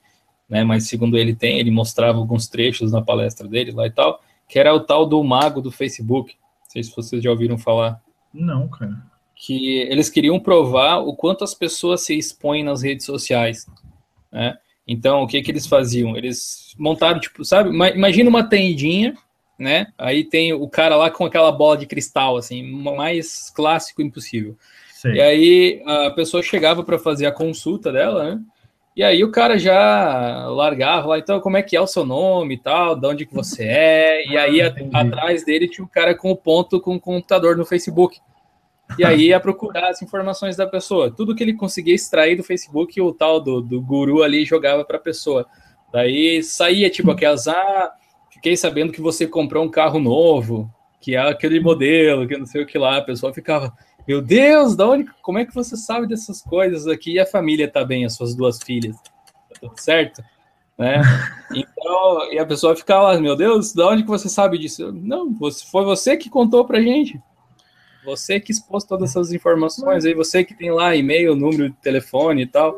né, 0.49 0.63
mas 0.63 0.87
segundo 0.87 1.17
ele 1.17 1.35
tem, 1.35 1.59
ele 1.59 1.71
mostrava 1.71 2.17
alguns 2.17 2.47
trechos 2.47 2.91
na 2.91 3.01
palestra 3.01 3.47
dele 3.47 3.71
lá 3.71 3.85
e 3.87 3.91
tal, 3.91 4.21
que 4.47 4.57
era 4.57 4.73
o 4.73 4.79
tal 4.79 5.05
do 5.05 5.23
mago 5.23 5.61
do 5.61 5.71
Facebook. 5.71 6.35
Não 6.63 6.71
sei 6.71 6.83
se 6.83 6.95
vocês 6.95 7.21
já 7.23 7.29
ouviram 7.29 7.57
falar. 7.57 8.01
Não, 8.33 8.67
cara. 8.67 8.97
Que 9.35 9.79
eles 9.81 10.09
queriam 10.09 10.39
provar 10.39 10.97
o 10.97 11.15
quanto 11.15 11.43
as 11.43 11.53
pessoas 11.53 12.01
se 12.01 12.17
expõem 12.17 12.63
nas 12.63 12.81
redes 12.81 13.05
sociais, 13.05 13.67
né? 14.31 14.57
Então, 14.87 15.21
o 15.21 15.27
que 15.27 15.41
que 15.41 15.51
eles 15.51 15.67
faziam? 15.67 16.15
Eles 16.15 16.73
montaram, 16.79 17.19
tipo, 17.19 17.43
sabe, 17.43 17.69
imagina 17.69 18.29
uma 18.29 18.43
tendinha 18.43 19.17
né? 19.57 19.87
Aí 19.97 20.23
tem 20.23 20.53
o 20.53 20.67
cara 20.69 20.95
lá 20.95 21.09
com 21.09 21.25
aquela 21.25 21.51
bola 21.51 21.77
de 21.77 21.85
cristal, 21.85 22.37
assim, 22.37 22.63
mais 22.63 23.49
clássico 23.49 24.01
impossível. 24.01 24.55
Sim. 24.93 25.13
E 25.13 25.21
aí 25.21 25.83
a 25.85 26.11
pessoa 26.11 26.41
chegava 26.43 26.83
para 26.83 26.97
fazer 26.97 27.25
a 27.25 27.31
consulta 27.31 27.91
dela, 27.91 28.31
né? 28.31 28.41
E 28.95 29.03
aí 29.03 29.23
o 29.23 29.31
cara 29.31 29.59
já 29.59 30.47
largava 30.47 31.09
lá, 31.09 31.19
então 31.19 31.39
como 31.39 31.55
é 31.55 31.61
que 31.61 31.75
é 31.75 31.81
o 31.81 31.85
seu 31.85 32.03
nome 32.03 32.55
e 32.55 32.57
tal, 32.57 32.95
de 32.95 33.05
onde 33.05 33.25
que 33.27 33.33
você 33.33 33.63
é? 33.69 34.27
E 34.27 34.35
aí 34.35 34.61
ah, 34.61 34.73
atrás 34.93 35.45
dele 35.45 35.67
tinha 35.67 35.85
o 35.85 35.89
cara 35.89 36.15
com 36.15 36.31
o 36.31 36.35
ponto 36.35 36.81
com 36.81 36.95
o 36.95 36.99
computador 36.99 37.55
no 37.55 37.65
Facebook. 37.65 38.19
E 38.97 39.05
aí 39.05 39.27
ia 39.27 39.39
procurar 39.39 39.89
as 39.89 40.01
informações 40.01 40.55
da 40.55 40.65
pessoa. 40.65 41.11
Tudo 41.11 41.35
que 41.35 41.43
ele 41.43 41.53
conseguia 41.53 41.93
extrair 41.93 42.35
do 42.35 42.43
Facebook, 42.43 42.99
o 42.99 43.13
tal 43.13 43.39
do, 43.39 43.61
do 43.61 43.81
guru 43.81 44.23
ali 44.23 44.45
jogava 44.45 44.83
para 44.85 44.97
a 44.97 45.01
pessoa. 45.01 45.45
Daí 45.91 46.41
saía 46.41 46.89
tipo 46.89 47.11
aquelas, 47.11 47.47
ah, 47.47 47.91
fiquei 48.37 48.55
sabendo 48.55 48.93
que 48.93 49.01
você 49.01 49.27
comprou 49.27 49.65
um 49.65 49.69
carro 49.69 49.99
novo, 49.99 50.71
que 51.01 51.15
é 51.15 51.19
aquele 51.19 51.59
modelo, 51.59 52.27
que 52.27 52.37
não 52.37 52.45
sei 52.45 52.61
o 52.61 52.65
que 52.65 52.77
lá. 52.77 52.97
A 52.97 53.01
pessoa 53.01 53.33
ficava, 53.33 53.75
meu 54.07 54.21
Deus, 54.21 54.75
da 54.75 54.87
onde, 54.87 55.09
como 55.21 55.39
é 55.39 55.45
que 55.45 55.53
você 55.53 55.75
sabe 55.75 56.07
dessas 56.07 56.41
coisas 56.41 56.87
aqui? 56.87 57.13
E 57.13 57.19
a 57.19 57.25
família 57.25 57.67
tá 57.67 57.83
bem, 57.83 58.05
as 58.05 58.15
suas 58.15 58.35
duas 58.35 58.61
filhas, 58.61 58.95
tá 58.95 59.59
tudo 59.59 59.77
certo? 59.77 60.23
Né? 60.77 61.01
Então, 61.49 62.33
e 62.33 62.37
a 62.37 62.45
pessoa 62.45 62.75
ficava 62.75 63.13
lá, 63.13 63.19
meu 63.21 63.35
Deus, 63.35 63.73
da 63.73 63.87
onde 63.87 64.03
que 64.03 64.09
você 64.09 64.27
sabe 64.27 64.57
disso? 64.57 64.91
Não, 64.91 65.33
você, 65.33 65.65
foi 65.65 65.85
você 65.85 66.17
que 66.17 66.29
contou 66.29 66.65
pra 66.65 66.81
gente. 66.81 67.19
Você 68.03 68.39
que 68.39 68.51
expôs 68.51 68.83
todas 68.83 69.09
essas 69.09 69.31
informações, 69.31 70.05
aí 70.05 70.13
você 70.13 70.43
que 70.43 70.53
tem 70.53 70.69
lá 70.69 70.93
e-mail, 70.93 71.35
número 71.35 71.69
de 71.69 71.75
telefone 71.77 72.43
e 72.43 72.45
tal. 72.45 72.75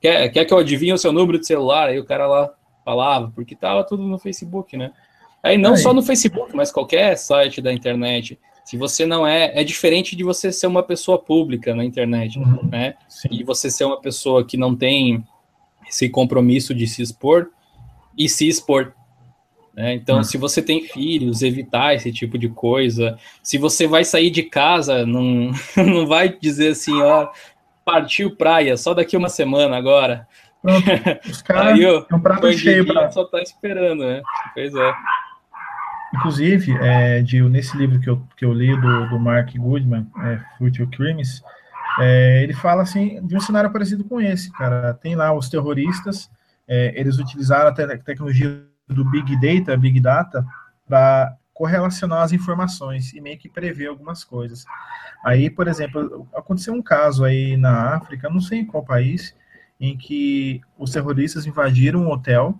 Quer, 0.00 0.28
quer 0.28 0.44
que 0.44 0.52
eu 0.52 0.58
adivinhe 0.58 0.92
o 0.92 0.98
seu 0.98 1.10
número 1.10 1.38
de 1.38 1.46
celular? 1.46 1.88
Aí 1.88 1.98
o 1.98 2.04
cara 2.04 2.26
lá 2.26 2.52
falava, 2.84 3.32
porque 3.34 3.54
tava 3.54 3.84
tudo 3.84 4.02
no 4.02 4.18
Facebook, 4.18 4.76
né? 4.76 4.92
Aí 5.42 5.58
não 5.58 5.72
Aí. 5.72 5.78
só 5.78 5.92
no 5.92 6.02
Facebook, 6.02 6.54
mas 6.54 6.70
qualquer 6.70 7.16
site 7.16 7.60
da 7.60 7.72
internet. 7.72 8.38
Se 8.64 8.76
você 8.76 9.04
não 9.04 9.26
é, 9.26 9.60
é 9.60 9.64
diferente 9.64 10.14
de 10.14 10.22
você 10.22 10.52
ser 10.52 10.68
uma 10.68 10.82
pessoa 10.82 11.18
pública 11.18 11.74
na 11.74 11.84
internet, 11.84 12.38
uhum, 12.38 12.68
né? 12.70 12.94
Sim. 13.08 13.28
E 13.32 13.42
você 13.42 13.70
ser 13.70 13.84
uma 13.84 14.00
pessoa 14.00 14.46
que 14.46 14.56
não 14.56 14.76
tem 14.76 15.24
esse 15.88 16.08
compromisso 16.08 16.72
de 16.72 16.86
se 16.86 17.02
expor 17.02 17.50
e 18.16 18.28
se 18.28 18.48
expor. 18.48 18.94
Né? 19.74 19.94
Então, 19.94 20.18
uhum. 20.18 20.24
se 20.24 20.38
você 20.38 20.62
tem 20.62 20.84
filhos, 20.84 21.42
evitar 21.42 21.94
esse 21.94 22.12
tipo 22.12 22.38
de 22.38 22.48
coisa. 22.48 23.18
Se 23.42 23.58
você 23.58 23.86
vai 23.86 24.04
sair 24.04 24.30
de 24.30 24.44
casa, 24.44 25.04
não, 25.04 25.50
não 25.76 26.06
vai 26.06 26.28
dizer 26.28 26.68
assim, 26.68 26.94
ó, 27.00 27.30
partiu 27.84 28.36
praia, 28.36 28.76
só 28.76 28.94
daqui 28.94 29.16
uma 29.16 29.28
semana 29.28 29.76
agora. 29.76 30.28
Pronto, 30.62 30.86
os 31.28 31.42
caras 31.42 31.78
é 31.78 32.14
um 32.14 32.20
prato 32.20 32.52
cheio 32.52 32.86
para. 32.86 33.10
Só 33.10 33.24
tá 33.24 33.42
esperando, 33.42 34.04
né? 34.04 34.22
Pois 34.54 34.74
é. 34.74 34.94
Inclusive, 36.14 36.72
é, 36.80 37.22
de, 37.22 37.42
nesse 37.42 37.76
livro 37.76 37.98
que 37.98 38.08
eu, 38.08 38.22
que 38.36 38.44
eu 38.44 38.52
li 38.52 38.78
do, 38.78 39.08
do 39.08 39.18
Mark 39.18 39.54
Goodman, 39.56 40.06
é, 40.18 40.40
Future 40.58 40.86
Crimes, 40.88 41.42
é, 41.98 42.42
ele 42.42 42.52
fala 42.52 42.82
assim 42.82 43.24
de 43.26 43.34
um 43.36 43.40
cenário 43.40 43.72
parecido 43.72 44.04
com 44.04 44.20
esse, 44.20 44.52
cara. 44.52 44.94
Tem 44.94 45.14
lá 45.16 45.32
os 45.32 45.48
terroristas, 45.48 46.30
é, 46.68 46.92
eles 46.98 47.18
utilizaram 47.18 47.70
a 47.70 47.72
te 47.72 47.86
tecnologia 47.98 48.62
do 48.88 49.04
Big 49.04 49.34
Data, 49.40 49.76
Big 49.76 50.00
Data, 50.00 50.44
para 50.86 51.34
correlacionar 51.54 52.22
as 52.22 52.32
informações 52.32 53.12
e 53.14 53.20
meio 53.20 53.38
que 53.38 53.48
prever 53.48 53.88
algumas 53.88 54.22
coisas. 54.22 54.64
Aí, 55.24 55.48
por 55.48 55.66
exemplo, 55.66 56.28
aconteceu 56.34 56.74
um 56.74 56.82
caso 56.82 57.24
aí 57.24 57.56
na 57.56 57.94
África, 57.94 58.28
não 58.28 58.40
sei 58.40 58.60
em 58.60 58.66
qual 58.66 58.84
país, 58.84 59.34
em 59.82 59.98
que 59.98 60.60
os 60.78 60.92
terroristas 60.92 61.44
invadiram 61.44 62.02
um 62.02 62.08
hotel, 62.08 62.56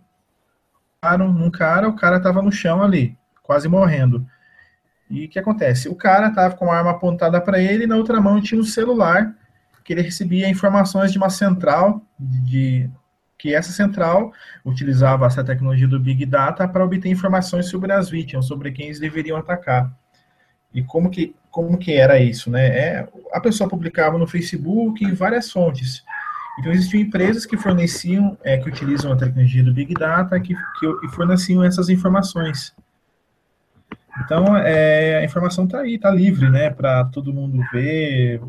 pararam 1.01 1.33
num 1.33 1.53
cara, 1.53 1.89
o 1.89 1.95
cara 1.95 2.17
estava 2.17 2.43
no 2.43 2.51
chão 2.51 2.83
ali, 2.83 3.17
quase 3.45 3.69
morrendo. 3.69 4.27
E 5.09 5.27
o 5.27 5.29
que 5.29 5.39
acontece? 5.39 5.89
O 5.89 5.95
cara 5.95 6.31
estava 6.31 6.57
com 6.57 6.73
a 6.73 6.77
arma 6.77 6.91
apontada 6.91 7.41
para 7.41 7.61
ele 7.61 7.85
e 7.85 7.87
na 7.87 7.95
outra 7.95 8.21
mão 8.21 8.41
tinha 8.41 8.61
um 8.61 8.65
celular 8.65 9.37
que 9.85 9.93
ele 9.93 10.03
recebia 10.03 10.49
informações 10.49 11.13
de 11.13 11.19
uma 11.19 11.31
central, 11.31 12.05
de 12.19 12.91
que 13.39 13.55
essa 13.55 13.71
central 13.71 14.33
utilizava 14.65 15.27
essa 15.27 15.45
tecnologia 15.45 15.87
do 15.87 16.01
Big 16.01 16.27
Data 16.27 16.67
para 16.67 16.85
obter 16.85 17.09
informações 17.09 17.67
sobre 17.67 17.93
as 17.93 18.11
vítimas, 18.11 18.47
sobre 18.47 18.73
quem 18.73 18.87
eles 18.87 18.99
deveriam 18.99 19.37
atacar. 19.37 19.97
E 20.75 20.83
como 20.83 21.09
que, 21.09 21.37
como 21.53 21.79
que 21.79 21.93
era 21.93 22.19
isso, 22.19 22.51
né? 22.51 22.67
É, 22.67 23.09
a 23.33 23.41
pessoa 23.41 23.71
publicava 23.71 24.19
no 24.19 24.27
Facebook 24.27 25.05
em 25.05 25.15
várias 25.15 25.53
fontes. 25.53 26.03
Então, 26.59 26.71
existiam 26.73 27.01
empresas 27.01 27.47
que 27.47 27.57
forneciam, 27.57 28.37
é, 28.43 28.59
que 28.59 28.69
utilizam 28.69 29.13
a 29.13 29.17
tecnologia 29.17 29.65
do 29.65 29.73
Big 29.73 29.95
Data, 29.95 30.39
que, 30.39 30.55
que, 30.55 31.09
forneciam 31.09 31.65
essas 31.65 31.89
informações. 31.89 32.75
Então, 34.25 34.57
é, 34.57 35.19
a 35.19 35.25
informação 35.25 35.65
está 35.65 35.81
aí, 35.81 35.95
está 35.95 36.11
livre, 36.11 36.51
né, 36.51 36.69
para 36.69 37.05
todo 37.07 37.33
mundo 37.33 37.65
ver. 37.73 38.43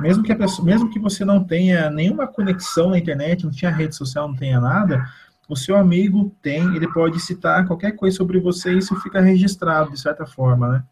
Mesmo 0.00 0.22
que, 0.24 0.34
pessoa, 0.34 0.66
mesmo 0.66 0.90
que 0.90 0.98
você 0.98 1.24
não 1.24 1.44
tenha 1.44 1.88
nenhuma 1.90 2.26
conexão 2.26 2.90
na 2.90 2.98
internet, 2.98 3.44
não 3.44 3.52
tinha 3.52 3.70
rede 3.70 3.94
social, 3.94 4.28
não 4.28 4.36
tenha 4.36 4.60
nada, 4.60 5.06
o 5.48 5.54
seu 5.54 5.76
amigo 5.76 6.34
tem, 6.42 6.74
ele 6.74 6.92
pode 6.92 7.20
citar 7.20 7.66
qualquer 7.66 7.92
coisa 7.92 8.16
sobre 8.16 8.40
você 8.40 8.72
e 8.72 8.78
isso 8.78 8.96
fica 9.00 9.20
registrado, 9.20 9.92
de 9.92 10.00
certa 10.00 10.26
forma, 10.26 10.68
né? 10.68 10.84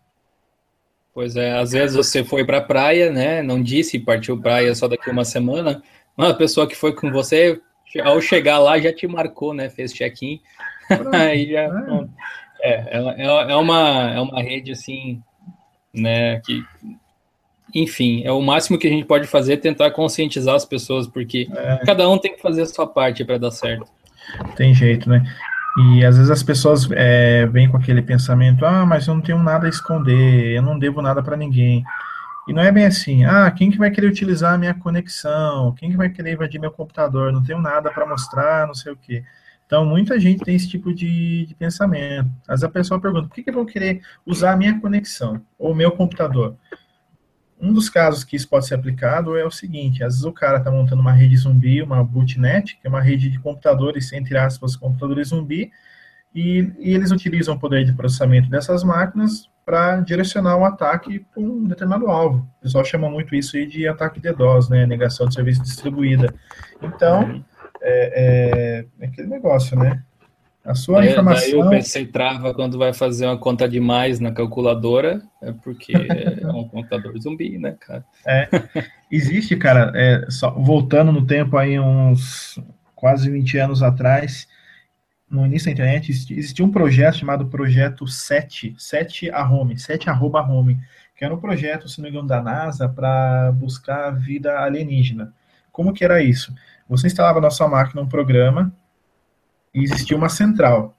Pois 1.13 1.37
é, 1.37 1.57
às 1.57 1.73
vezes 1.73 1.97
você 1.97 2.25
foi 2.25 2.45
para 2.45 2.59
a 2.59 2.63
praia, 2.63 3.11
né? 3.11 3.41
Não 3.41 3.63
disse 3.63 3.99
partiu 4.01 4.41
praia 4.41 4.75
só 4.75 4.89
daqui 4.89 5.11
uma 5.11 5.25
semana, 5.25 5.81
uma 6.17 6.35
pessoa 6.35 6.67
que 6.67 6.77
foi 6.77 6.93
com 6.93 7.11
você, 7.11 7.61
ao 8.03 8.21
chegar 8.21 8.59
lá, 8.59 8.79
já 8.79 8.93
te 8.93 9.07
marcou, 9.07 9.55
né? 9.55 9.69
Fez 9.69 9.93
check-in. 9.93 10.41
Aí 11.13 11.51
já. 11.51 11.63
É. 11.63 12.35
É, 12.65 12.99
é, 12.99 13.53
é, 13.53 13.57
uma, 13.57 14.11
é 14.15 14.21
uma 14.21 14.41
rede 14.41 14.73
assim, 14.73 15.23
né, 15.93 16.41
que, 16.41 16.65
enfim, 17.75 18.23
é 18.25 18.33
o 18.33 18.41
máximo 18.41 18.79
que 18.79 18.87
a 18.87 18.91
gente 18.91 19.05
pode 19.05 19.27
fazer 19.27 19.59
tentar 19.59 19.91
conscientizar 19.91 20.55
as 20.55 20.65
pessoas, 20.65 21.07
porque 21.07 21.47
é. 21.55 21.81
cada 21.85 22.09
um 22.09 22.17
tem 22.17 22.35
que 22.35 22.41
fazer 22.41 22.63
a 22.63 22.67
sua 22.67 22.87
parte 22.87 23.23
para 23.23 23.37
dar 23.37 23.51
certo. 23.51 23.87
Tem 24.57 24.75
jeito, 24.75 25.11
né? 25.11 25.23
E 25.77 26.05
às 26.05 26.17
vezes 26.17 26.31
as 26.31 26.43
pessoas 26.43 26.89
é, 26.93 27.45
vêm 27.47 27.69
com 27.69 27.77
aquele 27.77 28.01
pensamento: 28.01 28.65
ah, 28.65 28.87
mas 28.87 29.07
eu 29.07 29.15
não 29.15 29.21
tenho 29.21 29.43
nada 29.43 29.67
a 29.67 29.69
esconder, 29.69 30.57
eu 30.57 30.63
não 30.63 30.79
devo 30.79 31.03
nada 31.03 31.23
para 31.23 31.37
ninguém. 31.37 31.85
E 32.47 32.53
não 32.53 32.63
é 32.63 32.71
bem 32.71 32.85
assim. 32.85 33.25
Ah, 33.25 33.51
quem 33.51 33.71
que 33.71 33.79
vai 33.79 33.91
querer 33.91 34.09
utilizar 34.09 34.53
a 34.53 34.59
minha 34.59 34.75
conexão? 34.75 35.73
Quem 35.75 35.91
que 35.91 35.97
vai 35.97 36.11
querer 36.11 36.35
invadir 36.35 36.61
meu 36.61 36.71
computador? 36.71 37.33
Não 37.33 37.43
tenho 37.43 37.61
nada 37.61 37.91
para 37.91 38.07
mostrar, 38.07 38.67
não 38.67 38.75
sei 38.75 38.93
o 38.93 38.97
quê. 38.97 39.25
Então, 39.67 39.87
muita 39.87 40.21
gente 40.21 40.45
tem 40.45 40.55
esse 40.55 40.69
tipo 40.69 40.95
de, 40.95 41.47
de 41.47 41.55
pensamento. 41.55 42.31
Vezes 42.47 42.65
a 42.65 42.69
pessoa 42.69 43.01
pergunta: 43.01 43.29
por 43.29 43.35
que, 43.35 43.43
que 43.43 43.51
vou 43.51 43.65
querer 43.65 44.03
usar 44.27 44.53
a 44.53 44.57
minha 44.57 44.79
conexão 44.79 45.41
ou 45.59 45.75
meu 45.75 45.91
computador? 45.93 46.57
Um 47.59 47.73
dos 47.73 47.89
casos 47.89 48.25
que 48.25 48.37
isso 48.37 48.49
pode 48.49 48.67
ser 48.67 48.75
aplicado 48.75 49.39
é 49.39 49.45
o 49.45 49.51
seguinte: 49.51 50.05
às 50.05 50.15
vezes 50.15 50.25
o 50.25 50.33
cara 50.33 50.59
está 50.59 50.71
montando 50.71 51.01
uma 51.01 51.13
rede 51.13 51.37
zumbi, 51.39 51.81
uma 51.81 52.05
bootnet, 52.05 52.77
que 52.77 52.87
é 52.87 52.91
uma 52.91 53.01
rede 53.01 53.31
de 53.31 53.39
computadores, 53.39 54.13
entre 54.13 54.37
aspas, 54.37 54.77
computadores 54.77 55.29
zumbi, 55.29 55.73
e, 56.35 56.71
e 56.79 56.93
eles 56.93 57.11
utilizam 57.11 57.55
o 57.55 57.59
poder 57.59 57.85
de 57.85 57.95
processamento 57.95 58.51
dessas 58.51 58.85
máquinas 58.85 59.49
para 59.65 60.01
direcionar 60.01 60.57
um 60.57 60.65
ataque 60.65 61.25
para 61.33 61.43
um 61.43 61.65
determinado 61.65 62.09
alvo. 62.09 62.47
O 62.59 62.63
pessoal 62.63 62.85
chama 62.85 63.11
muito 63.11 63.35
isso 63.35 63.57
aí 63.57 63.67
de 63.67 63.89
ataque 63.89 64.21
DDoS, 64.21 64.69
né, 64.69 64.87
negação 64.87 65.27
de 65.27 65.35
serviço 65.35 65.63
distribuída. 65.63 66.35
Então, 66.83 67.45
é, 67.81 68.85
é, 69.01 69.05
é 69.05 69.07
aquele 69.07 69.29
negócio, 69.29 69.79
né? 69.79 70.03
A 70.65 70.75
sua 70.75 71.01
daí, 71.01 71.11
informação. 71.11 71.51
Daí 71.51 71.61
o 71.61 71.71
PC 71.71 72.07
trava 72.07 72.55
quando 72.55 72.79
vai 72.79 72.95
fazer 72.95 73.27
uma 73.27 73.37
conta 73.37 73.69
demais 73.69 74.19
na 74.19 74.33
calculadora, 74.33 75.23
é 75.43 75.53
porque 75.53 75.93
é 76.41 76.47
um 76.47 76.67
contador 76.67 77.19
zumbi, 77.19 77.59
né, 77.59 77.77
cara? 77.79 78.05
É. 78.27 78.49
Existe, 79.11 79.57
cara, 79.57 79.93
é, 79.95 80.25
só, 80.31 80.51
voltando 80.51 81.13
no 81.13 81.27
tempo 81.27 81.59
aí, 81.59 81.79
uns 81.79 82.59
quase 82.95 83.31
20 83.31 83.59
anos 83.59 83.83
atrás, 83.83 84.49
no 85.31 85.45
início 85.47 85.67
da 85.67 85.73
internet, 85.73 86.11
existia 86.11 86.65
um 86.65 86.71
projeto 86.71 87.19
chamado 87.19 87.47
Projeto 87.47 88.07
7, 88.07 88.75
7 88.79 89.31
a 89.31 89.49
Home, 89.49 89.79
7 89.79 90.09
arroba 90.09 90.43
Home, 90.43 90.81
que 91.17 91.25
era 91.25 91.35
um 91.35 91.41
projeto, 91.41 91.89
se 91.89 91.99
não 91.99 92.05
me 92.05 92.11
engano, 92.11 92.29
da 92.29 92.43
NASA 92.43 92.89
para 92.89 93.53
buscar 93.53 94.11
vida 94.11 94.59
alienígena. 94.61 95.33
Como 95.73 95.93
que 95.93 96.05
era 96.05 96.23
isso? 96.23 96.55
Você 96.89 97.07
instalava 97.07 97.41
na 97.41 97.51
sua 97.51 97.69
máquina 97.69 98.03
um 98.03 98.09
programa 98.09 98.73
e 99.75 99.83
existia 99.83 100.17
uma 100.17 100.29
central. 100.29 100.97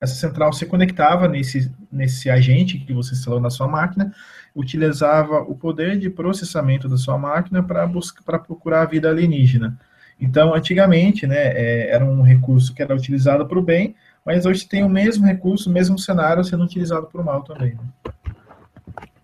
Essa 0.00 0.14
central 0.14 0.52
se 0.52 0.66
conectava 0.66 1.28
nesse, 1.28 1.72
nesse 1.90 2.28
agente 2.28 2.78
que 2.78 2.92
você 2.92 3.14
instalou 3.14 3.40
na 3.40 3.50
sua 3.50 3.68
máquina, 3.68 4.12
utilizava 4.54 5.40
o 5.40 5.54
poder 5.54 5.98
de 5.98 6.10
processamento 6.10 6.88
da 6.88 6.96
sua 6.96 7.16
máquina 7.16 7.62
para 7.62 8.38
procurar 8.38 8.82
a 8.82 8.86
vida 8.86 9.08
alienígena. 9.08 9.78
Então, 10.20 10.54
antigamente, 10.54 11.26
né, 11.26 11.52
é, 11.54 11.90
era 11.90 12.04
um 12.04 12.22
recurso 12.22 12.74
que 12.74 12.82
era 12.82 12.94
utilizado 12.94 13.46
para 13.46 13.58
o 13.58 13.62
bem, 13.62 13.94
mas 14.24 14.46
hoje 14.46 14.66
tem 14.66 14.82
o 14.82 14.88
mesmo 14.88 15.26
recurso, 15.26 15.68
o 15.68 15.72
mesmo 15.72 15.98
cenário 15.98 16.42
sendo 16.42 16.64
utilizado 16.64 17.06
para 17.06 17.20
o 17.20 17.24
mal 17.24 17.42
também. 17.42 17.74
Né? 17.74 18.12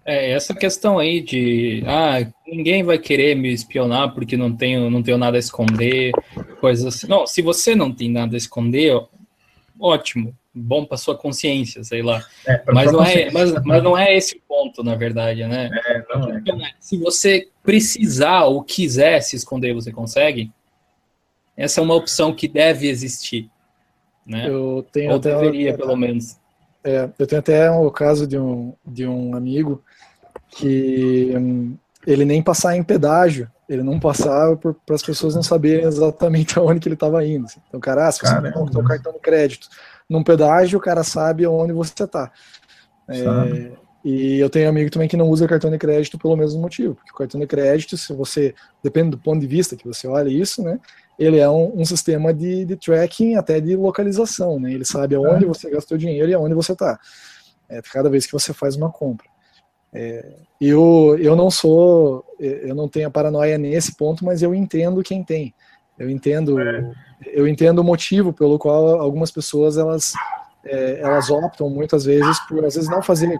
É, 0.05 0.33
essa 0.33 0.55
questão 0.55 0.99
aí 0.99 1.21
de, 1.21 1.83
ah, 1.87 2.27
ninguém 2.47 2.83
vai 2.83 2.99
querer 2.99 3.37
me 3.37 3.53
espionar 3.53 4.13
porque 4.13 4.37
não 4.37 4.55
tenho, 4.55 4.91
não 4.91 5.03
tenho 5.03 5.17
nada 5.17 5.37
a 5.37 5.41
esconder, 5.41 6.13
coisas 6.61 6.85
assim. 6.85 7.07
Não, 7.07 7.27
se 7.27 7.41
você 7.41 7.75
não 7.75 7.93
tem 7.93 8.11
nada 8.11 8.35
a 8.35 8.39
esconder, 8.39 9.01
ótimo, 9.79 10.37
bom 10.53 10.85
para 10.85 10.97
sua 10.99 11.17
consciência, 11.17 11.83
sei 11.85 12.03
lá. 12.03 12.21
É, 12.47 12.63
mas, 12.67 12.93
não 12.93 13.05
é, 13.05 13.31
mas, 13.31 13.53
mas, 13.65 13.83
não 13.83 13.97
é 13.97 14.17
esse 14.17 14.37
o 14.37 14.41
ponto, 14.47 14.83
na 14.83 14.97
verdade, 14.97 15.45
né? 15.47 15.71
É, 15.87 16.05
não 16.17 16.65
é. 16.65 16.73
Se 16.81 16.97
você 16.99 17.49
precisar 17.63 18.45
ou 18.45 18.63
quiser 18.63 19.21
se 19.21 19.37
esconder, 19.37 19.73
você 19.73 19.93
consegue? 19.93 20.51
Essa 21.57 21.81
é 21.81 21.83
uma 21.83 21.95
opção 21.95 22.35
que 22.35 22.49
deve 22.49 22.89
existir. 22.89 23.51
Né? 24.27 24.49
Eu 24.49 24.87
tenho 24.93 25.13
Ou 25.13 25.19
deveria, 25.19 25.77
pelo 25.77 25.97
menos. 25.97 26.37
É, 26.85 27.09
eu 27.19 27.27
tenho 27.27 27.41
até 27.41 27.71
o 27.71 27.91
caso 27.91 28.27
de 28.27 28.39
um, 28.39 28.75
de 28.85 29.07
um 29.07 29.37
amigo 29.37 29.83
que 30.49 31.33
hum, 31.37 31.77
ele 32.07 32.25
nem 32.25 32.43
passar 32.43 32.77
em 32.77 32.83
pedágio, 32.83 33.51
ele 33.69 33.83
não 33.83 33.99
passava 33.99 34.57
para 34.57 34.95
as 34.95 35.03
pessoas 35.03 35.35
não 35.35 35.43
saberem 35.43 35.87
exatamente 35.87 36.59
aonde 36.61 36.81
que 36.81 36.89
ele 36.89 36.95
estava 36.95 37.25
indo. 37.25 37.47
Então, 37.69 37.81
cara, 37.81 38.09
ah, 38.09 38.13
se 38.13 38.21
você 38.21 38.41
não 38.41 38.67
tem 38.67 38.81
um 38.81 38.85
cartão 38.85 39.13
de 39.13 39.21
crédito 39.21 39.69
num 40.09 40.23
pedágio, 40.23 40.79
o 40.79 40.83
cara 40.83 41.05
sabe 41.05 41.47
onde 41.47 41.73
você 41.73 42.05
está. 42.05 42.31
É, 43.09 43.73
e 44.05 44.39
eu 44.39 44.51
tenho 44.51 44.69
amigo 44.69 44.91
também 44.91 45.09
que 45.09 45.17
não 45.17 45.29
usa 45.29 45.47
cartão 45.47 45.71
de 45.71 45.79
crédito 45.79 46.19
pelo 46.19 46.37
mesmo 46.37 46.61
motivo, 46.61 46.95
porque 46.97 47.13
o 47.13 47.17
cartão 47.17 47.41
de 47.41 47.47
crédito, 47.47 47.97
se 47.97 48.13
você, 48.13 48.55
depende 48.83 49.11
do 49.11 49.19
ponto 49.19 49.41
de 49.41 49.47
vista 49.47 49.77
que 49.77 49.87
você 49.87 50.09
olha 50.09 50.29
isso, 50.29 50.63
né, 50.63 50.79
ele 51.19 51.39
é 51.39 51.49
um, 51.49 51.81
um 51.81 51.85
sistema 51.85 52.33
de, 52.33 52.65
de, 52.65 52.77
tracking, 52.77 53.37
até 53.37 53.61
de 53.61 53.77
localização, 53.77 54.59
né? 54.59 54.73
Ele 54.73 54.85
sabe 54.85 55.15
aonde 55.15 55.45
é. 55.45 55.49
você 55.49 55.71
gastou 55.71 55.99
dinheiro 55.99 56.31
e 56.31 56.35
aonde 56.35 56.55
você 56.55 56.73
está. 56.73 56.99
É, 57.69 57.81
cada 57.83 58.11
vez 58.11 58.27
que 58.27 58.33
você 58.33 58.53
faz 58.53 58.77
uma 58.77 58.91
compra. 58.91 59.27
É, 59.93 60.33
eu, 60.61 61.17
eu 61.21 61.37
não 61.37 61.51
sou, 61.51 62.25
eu 62.39 62.75
não 62.75 62.89
tenho 62.89 63.09
a 63.09 63.11
paranoia 63.11 63.59
nesse 63.59 63.95
ponto, 63.97 64.25
mas 64.25 64.43
eu 64.43 64.55
entendo 64.55 65.03
quem 65.03 65.23
tem. 65.23 65.55
Eu 65.99 66.09
entendo, 66.09 66.59
é. 66.59 66.93
eu 67.27 67.47
entendo 67.47 67.81
o 67.81 67.85
motivo 67.85 68.33
pelo 68.33 68.59
qual 68.59 69.01
algumas 69.01 69.31
pessoas 69.31 69.77
elas, 69.77 70.15
é, 70.65 71.01
elas 71.01 71.31
optam 71.31 71.69
muitas 71.69 72.05
vezes 72.05 72.39
por 72.49 72.65
às 72.65 72.75
vezes 72.75 72.89
não 72.89 73.03
fazer 73.03 73.39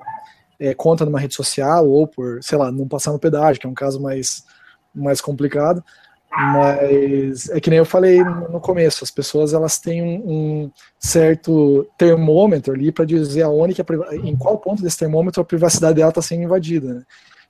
é, 0.61 0.75
conta 0.75 1.05
numa 1.05 1.19
rede 1.19 1.35
social 1.35 1.89
ou 1.89 2.07
por, 2.07 2.43
sei 2.43 2.59
lá, 2.59 2.71
não 2.71 2.87
passar 2.87 3.13
no 3.13 3.19
pedágio, 3.19 3.61
que 3.61 3.67
é 3.67 3.71
um 3.71 3.75
caso 3.75 4.01
mais 4.01 4.45
mais 4.95 5.23
complicado. 5.23 5.83
Mas 6.35 7.51
é 7.51 7.61
que 7.61 7.69
nem 7.69 7.79
eu 7.79 7.85
falei 7.85 8.25
no 8.25 8.59
começo, 8.59 9.05
as 9.05 9.11
pessoas 9.11 9.53
elas 9.53 9.79
têm 9.79 10.03
um, 10.03 10.71
certo 10.99 11.87
termômetro 11.99 12.73
ali 12.73 12.91
para 12.91 13.05
dizer 13.05 13.43
aonde 13.43 13.75
que 13.75 13.83
a, 13.83 14.17
em 14.17 14.35
qual 14.35 14.57
ponto 14.57 14.83
desse 14.83 14.97
termômetro 14.97 15.43
a 15.43 15.45
privacidade 15.45 15.97
dela 15.97 16.09
está 16.09 16.23
sendo 16.23 16.43
invadida. 16.43 16.95
Né? 16.95 17.03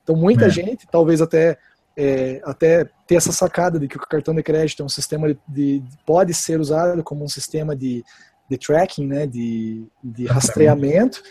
Então 0.03 0.17
muita 0.17 0.47
é. 0.47 0.51
gente, 0.51 0.87
talvez 0.91 1.21
até 1.21 1.59
é, 1.97 2.41
até 2.45 2.89
ter 3.07 3.17
essa 3.17 3.31
sacada 3.31 3.79
de 3.79 3.87
que 3.87 3.97
o 3.97 4.01
cartão 4.01 4.35
de 4.35 4.43
crédito 4.43 4.83
é 4.83 4.87
um 4.87 4.89
sistema 4.89 5.29
de, 5.29 5.39
de 5.47 5.83
pode 6.05 6.35
ser 6.35 6.59
usado 6.59 7.05
como 7.05 7.25
um 7.25 7.29
sistema 7.29 7.77
de, 7.77 8.03
de 8.51 8.59
tracking, 8.59 9.07
né, 9.07 9.27
de, 9.27 9.87
de 10.03 10.27
rastreamento. 10.27 11.23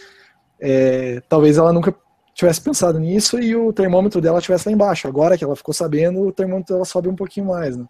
É, 0.58 1.22
talvez 1.28 1.58
ela 1.58 1.74
nunca 1.74 1.93
tivesse 2.34 2.61
pensado 2.61 2.99
nisso 2.99 3.39
e 3.39 3.55
o 3.55 3.73
termômetro 3.73 4.21
dela 4.21 4.41
tivesse 4.41 4.67
lá 4.67 4.73
embaixo. 4.73 5.07
Agora 5.07 5.38
que 5.38 5.43
ela 5.43 5.55
ficou 5.55 5.73
sabendo, 5.73 6.21
o 6.21 6.32
termômetro 6.32 6.73
dela 6.73 6.86
sobe 6.86 7.09
um 7.09 7.15
pouquinho 7.15 7.47
mais. 7.47 7.77
Né? 7.77 7.86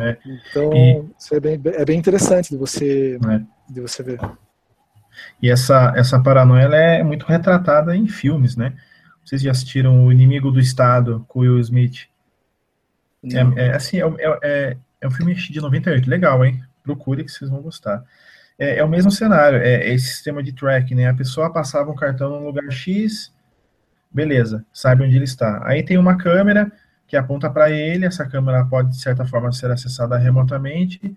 É. 0.00 0.18
Então, 0.50 0.72
e... 0.72 1.04
isso 1.18 1.34
é 1.34 1.40
bem, 1.40 1.60
é 1.64 1.84
bem 1.84 1.98
interessante 1.98 2.50
de 2.50 2.56
você, 2.56 3.18
é. 3.28 3.72
de 3.72 3.80
você 3.80 4.02
ver. 4.02 4.20
E 5.42 5.50
essa, 5.50 5.92
essa 5.96 6.20
paranoia 6.20 6.66
é 6.66 7.02
muito 7.02 7.26
retratada 7.26 7.96
em 7.96 8.06
filmes, 8.06 8.56
né? 8.56 8.74
Vocês 9.24 9.42
já 9.42 9.50
assistiram 9.50 10.04
O 10.04 10.12
Inimigo 10.12 10.50
do 10.50 10.60
Estado 10.60 11.24
com 11.28 11.40
Will 11.40 11.58
Smith? 11.58 12.08
É, 13.24 13.66
é, 13.66 13.70
assim, 13.74 14.00
é, 14.00 14.04
é, 14.18 14.38
é, 14.42 14.76
é 15.02 15.06
um 15.06 15.10
filme 15.10 15.34
de 15.34 15.60
98, 15.60 16.08
legal, 16.08 16.44
hein? 16.44 16.62
Procure 16.82 17.24
que 17.24 17.30
vocês 17.30 17.50
vão 17.50 17.60
gostar. 17.60 18.02
É, 18.58 18.78
é 18.78 18.84
o 18.84 18.88
mesmo 18.88 19.10
cenário, 19.10 19.58
é, 19.58 19.88
esse 19.88 20.08
sistema 20.08 20.42
de 20.42 20.52
tracking, 20.52 20.94
né? 20.94 21.08
A 21.08 21.14
pessoa 21.14 21.52
passava 21.52 21.90
um 21.90 21.94
cartão 21.94 22.30
num 22.30 22.46
lugar 22.46 22.70
X, 22.70 23.32
Beleza, 24.10 24.64
sabe 24.72 25.04
onde 25.04 25.14
ele 25.14 25.24
está. 25.24 25.62
Aí 25.64 25.82
tem 25.82 25.96
uma 25.96 26.16
câmera 26.16 26.70
que 27.06 27.16
aponta 27.16 27.50
para 27.50 27.70
ele, 27.70 28.06
essa 28.06 28.26
câmera 28.26 28.64
pode, 28.64 28.90
de 28.90 29.00
certa 29.00 29.24
forma, 29.24 29.52
ser 29.52 29.70
acessada 29.70 30.16
remotamente. 30.16 31.16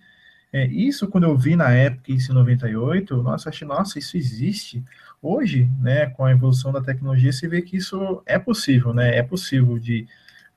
É, 0.52 0.68
isso, 0.68 1.08
quando 1.08 1.24
eu 1.24 1.36
vi 1.36 1.56
na 1.56 1.72
época, 1.72 2.12
isso 2.12 2.32
em 2.32 2.36
98, 2.36 3.24
nossa, 3.24 3.50
achei, 3.50 3.68
nossa, 3.68 3.98
isso 3.98 4.16
existe. 4.18 4.84
Hoje, 5.22 5.70
né, 5.80 6.08
com 6.08 6.26
a 6.26 6.32
evolução 6.32 6.72
da 6.72 6.82
tecnologia, 6.82 7.34
se 7.34 7.48
vê 7.48 7.62
que 7.62 7.78
isso 7.78 8.22
é 8.26 8.38
possível, 8.38 8.94
né? 8.94 9.18
É 9.18 9.24
possível 9.24 9.80
de, 9.80 10.08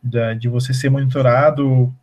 de, 0.03 0.35
de 0.35 0.49
você 0.49 0.75
ser 0.75 0.91
monitorado, 0.91 1.95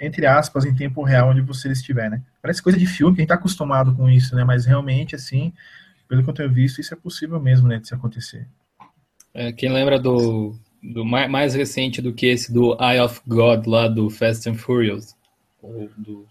entre 0.00 0.26
aspas, 0.26 0.64
em 0.64 0.74
tempo 0.74 1.02
real, 1.02 1.30
onde 1.30 1.40
você 1.42 1.70
estiver, 1.70 2.10
né? 2.10 2.22
Parece 2.40 2.62
coisa 2.62 2.78
de 2.78 2.86
filme, 2.86 3.14
que 3.14 3.20
a 3.20 3.22
gente 3.22 3.32
está 3.32 3.34
acostumado 3.34 3.94
com 3.94 4.08
isso, 4.08 4.34
né? 4.34 4.44
Mas 4.44 4.64
realmente, 4.64 5.14
assim, 5.14 5.52
pelo 6.08 6.22
que 6.22 6.30
eu 6.30 6.34
tenho 6.34 6.50
visto, 6.50 6.80
isso 6.80 6.94
é 6.94 6.96
possível 6.96 7.38
mesmo, 7.40 7.68
né, 7.68 7.78
de 7.78 7.88
se 7.88 7.94
acontecer. 7.94 8.46
É, 9.34 9.52
quem 9.52 9.70
lembra 9.70 9.98
do, 9.98 10.54
do 10.82 11.04
mais, 11.04 11.30
mais, 11.30 11.54
recente 11.54 12.00
do 12.00 12.12
que 12.12 12.26
esse 12.26 12.52
do 12.52 12.76
Eye 12.80 13.00
of 13.00 13.20
God 13.26 13.66
lá 13.66 13.88
do 13.88 14.10
Fast 14.10 14.48
and 14.48 14.54
Furious, 14.54 15.14
ou 15.62 15.88
do, 15.96 16.26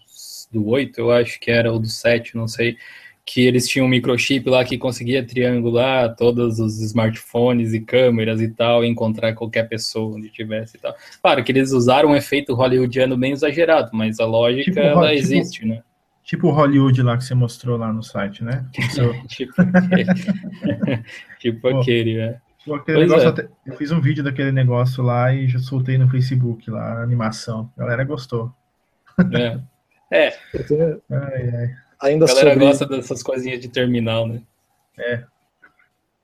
do 0.52 0.66
8, 0.66 0.98
eu 0.98 1.10
acho 1.10 1.38
que 1.40 1.50
era, 1.50 1.72
ou 1.72 1.78
do 1.78 1.88
7, 1.88 2.36
não 2.36 2.48
sei, 2.48 2.76
que 3.24 3.42
eles 3.42 3.68
tinham 3.68 3.86
um 3.86 3.90
microchip 3.90 4.48
lá 4.48 4.64
que 4.64 4.78
conseguia 4.78 5.22
triangular 5.22 6.16
todos 6.16 6.58
os 6.58 6.80
smartphones 6.80 7.74
e 7.74 7.80
câmeras 7.80 8.40
e 8.40 8.48
tal, 8.48 8.82
e 8.82 8.88
encontrar 8.88 9.34
qualquer 9.34 9.68
pessoa 9.68 10.16
onde 10.16 10.30
tivesse 10.30 10.78
e 10.78 10.80
tal. 10.80 10.94
Claro 11.20 11.44
que 11.44 11.52
eles 11.52 11.70
usaram 11.70 12.10
um 12.10 12.16
efeito 12.16 12.54
hollywoodiano 12.54 13.18
bem 13.18 13.32
exagerado, 13.32 13.90
mas 13.92 14.18
a 14.18 14.24
lógica, 14.24 14.70
tipo, 14.70 14.80
ela 14.80 15.08
tipo, 15.08 15.18
existe, 15.18 15.66
né? 15.66 15.82
Tipo 16.24 16.48
o 16.48 16.50
Hollywood 16.50 17.02
lá 17.02 17.16
que 17.18 17.24
você 17.24 17.34
mostrou 17.34 17.76
lá 17.76 17.92
no 17.92 18.02
site, 18.02 18.42
né? 18.42 18.64
tipo 19.28 19.52
aquele, 19.58 21.02
tipo 21.38 21.68
aquele 21.68 22.16
né? 22.16 22.40
Aquele 22.74 23.06
negócio, 23.06 23.28
é. 23.28 23.48
eu 23.66 23.76
fiz 23.76 23.90
um 23.90 24.00
vídeo 24.00 24.22
daquele 24.22 24.52
negócio 24.52 25.02
lá 25.02 25.32
e 25.32 25.48
já 25.48 25.58
soltei 25.58 25.96
no 25.96 26.08
Facebook 26.08 26.70
lá, 26.70 26.98
a 26.98 27.02
animação. 27.02 27.70
A 27.76 27.80
galera 27.80 28.04
gostou. 28.04 28.52
É. 29.32 29.60
é. 30.10 30.38
Ai, 31.10 31.50
ai. 31.56 31.76
Ainda 32.00 32.24
a 32.24 32.28
galera 32.28 32.50
sobre... 32.52 32.66
gosta 32.66 32.86
dessas 32.86 33.22
coisinhas 33.22 33.60
de 33.60 33.68
terminal, 33.68 34.26
né? 34.26 34.42
É. 34.98 35.24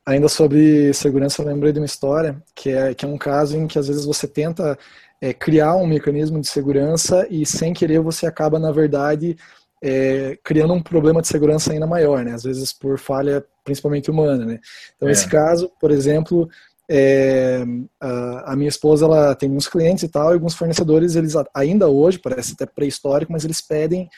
Ainda 0.07 0.29
sobre 0.29 0.93
segurança, 0.93 1.41
eu 1.41 1.47
lembrei 1.47 1.73
de 1.73 1.81
uma 1.81 1.87
história 1.87 2.37
que 2.55 2.71
é, 2.71 2.95
que 2.95 3.05
é 3.05 3.09
um 3.09 3.17
caso 3.17 3.57
em 3.57 3.67
que 3.67 3.79
às 3.79 3.89
vezes 3.89 4.05
você 4.05 4.29
tenta 4.29 4.79
é, 5.21 5.33
criar 5.33 5.77
um 5.77 5.87
mecanismo 5.87 6.41
de 6.41 6.47
segurança 6.47 7.27
e 7.31 7.47
sem 7.47 7.73
querer 7.73 8.01
você 8.01 8.27
acaba, 8.27 8.59
na 8.59 8.71
verdade, 8.71 9.37
é, 9.83 10.39
criando 10.45 10.75
um 10.75 10.83
problema 10.83 11.23
de 11.23 11.29
segurança 11.29 11.73
ainda 11.73 11.87
maior, 11.87 12.25
né? 12.25 12.33
Às 12.33 12.45
vezes 12.45 12.73
por 12.73 12.99
falha 12.99 13.45
principalmente 13.65 14.11
humana, 14.11 14.45
né? 14.45 14.61
Então, 14.97 15.09
é. 15.09 15.13
caso, 15.29 15.71
por 15.81 15.91
exemplo, 15.91 16.49
é, 16.89 17.65
a, 17.99 18.53
a, 18.53 18.57
minha 18.57 18.69
esposa 18.69 19.07
ela 19.07 19.35
tem 19.35 19.51
uns 19.51 19.67
clientes 19.67 20.05
e 20.05 20.09
tal, 20.09 20.31
e 20.31 20.35
alguns 20.35 20.55
fornecedores, 20.55 21.17
eles 21.17 21.35
ainda 21.55 21.89
hoje, 21.89 22.19
parece 22.19 22.53
até 22.53 22.67
pré-histórico, 22.67 23.33
mas 23.33 23.45
eles 23.45 23.61
pedem 23.61 24.09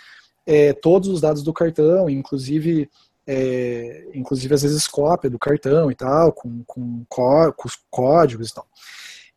é, 0.45 0.73
todos 0.73 1.09
os 1.09 1.21
dados 1.21 1.43
do 1.43 1.53
cartão, 1.53 2.11
inclusive 2.11 2.91
é, 3.27 4.07
inclusive 4.15 4.55
às 4.55 4.63
vezes 4.63 4.87
cópia 4.87 5.29
do 5.29 5.39
cartão 5.39 5.91
e 5.91 5.95
tal, 5.95 6.33
com, 6.33 6.63
com, 6.65 7.05
có, 7.09 7.53
com 7.53 7.67
os 7.67 7.77
códigos 7.91 8.51
e 8.51 8.55
tal. 8.55 8.67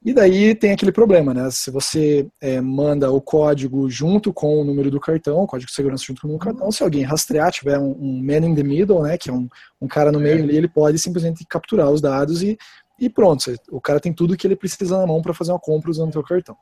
E 0.03 0.13
daí 0.13 0.55
tem 0.55 0.71
aquele 0.71 0.93
problema, 0.93 1.33
né? 1.33 1.51
Se 1.51 1.69
você 1.69 2.25
é, 2.39 2.61
manda 2.61 3.11
o 3.11 3.19
código 3.19 3.89
junto 3.89 4.33
com 4.33 4.61
o 4.61 4.63
número 4.63 4.89
do 4.89 4.99
cartão, 4.99 5.43
o 5.43 5.47
código 5.47 5.69
de 5.69 5.75
segurança 5.75 6.05
junto 6.05 6.21
com 6.21 6.27
o 6.27 6.31
número 6.31 6.45
do 6.45 6.53
cartão, 6.53 6.71
se 6.71 6.81
alguém 6.81 7.03
rastrear, 7.03 7.51
tiver 7.51 7.77
um, 7.77 7.91
um 7.99 8.23
man 8.23 8.47
in 8.47 8.55
the 8.55 8.63
middle, 8.63 9.03
né? 9.03 9.17
Que 9.17 9.29
é 9.29 9.33
um, 9.33 9.49
um 9.81 9.87
cara 9.87 10.09
no 10.09 10.19
meio 10.19 10.41
ali, 10.41 10.55
ele 10.55 10.69
pode 10.69 10.97
simplesmente 10.97 11.45
capturar 11.45 11.91
os 11.91 11.99
dados 11.99 12.41
e, 12.41 12.57
e 12.97 13.09
pronto. 13.09 13.53
O 13.69 13.81
cara 13.81 13.99
tem 13.99 14.13
tudo 14.13 14.37
que 14.37 14.47
ele 14.47 14.55
precisa 14.55 14.97
na 14.97 15.05
mão 15.05 15.21
para 15.21 15.33
fazer 15.33 15.51
uma 15.51 15.59
compra 15.59 15.91
usando 15.91 16.09
o 16.09 16.13
seu 16.13 16.23
cartão. 16.23 16.55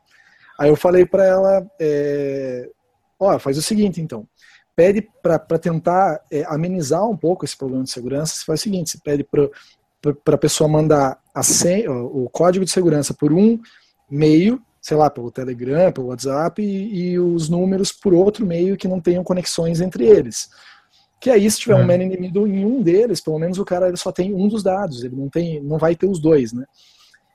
Aí 0.59 0.69
eu 0.69 0.75
falei 0.75 1.05
para 1.05 1.23
ela, 1.23 1.71
é, 1.79 2.67
ó, 3.19 3.37
faz 3.37 3.55
o 3.59 3.61
seguinte 3.61 4.01
então, 4.01 4.27
pede 4.75 5.07
para 5.21 5.59
tentar 5.59 6.19
é, 6.31 6.43
amenizar 6.47 7.07
um 7.07 7.15
pouco 7.15 7.45
esse 7.45 7.55
problema 7.55 7.83
de 7.83 7.91
segurança, 7.91 8.33
você 8.33 8.45
faz 8.45 8.59
o 8.59 8.63
seguinte, 8.63 8.89
você 8.89 8.97
pede 9.03 9.23
para 9.23 10.33
a 10.33 10.37
pessoa 10.37 10.67
mandar 10.67 11.19
a 11.37 11.43
senha, 11.43 11.91
o 11.91 12.27
código 12.29 12.65
de 12.65 12.71
segurança 12.71 13.13
por 13.13 13.31
um 13.31 13.59
meio, 14.09 14.59
sei 14.81 14.97
lá, 14.97 15.07
pelo 15.07 15.31
Telegram, 15.31 15.91
pelo 15.91 16.07
WhatsApp, 16.07 16.61
e, 16.61 17.11
e, 17.11 17.19
os 17.19 17.47
números 17.47 17.91
por 17.91 18.11
outro 18.11 18.43
meio 18.43 18.75
que 18.75 18.87
não 18.87 18.99
tenham 18.99 19.23
conexões 19.23 19.79
entre 19.79 20.03
eles. 20.03 20.49
Que 21.21 21.29
aí, 21.29 21.49
se 21.49 21.59
tiver 21.59 21.79
é. 21.79 21.83
um 21.83 21.85
man 21.85 21.95
inimigo 21.95 22.47
em 22.47 22.65
um 22.65 22.81
deles, 22.81 23.21
pelo 23.21 23.37
menos 23.37 23.59
o 23.59 23.65
cara 23.65 23.87
ele 23.87 23.97
só 23.97 24.11
tem 24.11 24.33
um 24.33 24.47
dos 24.47 24.63
dados, 24.63 25.03
ele 25.03 25.15
não 25.15 25.29
tem, 25.29 25.61
não 25.61 25.77
vai 25.77 25.95
ter 25.95 26.07
os 26.07 26.19
dois, 26.19 26.53
né? 26.53 26.65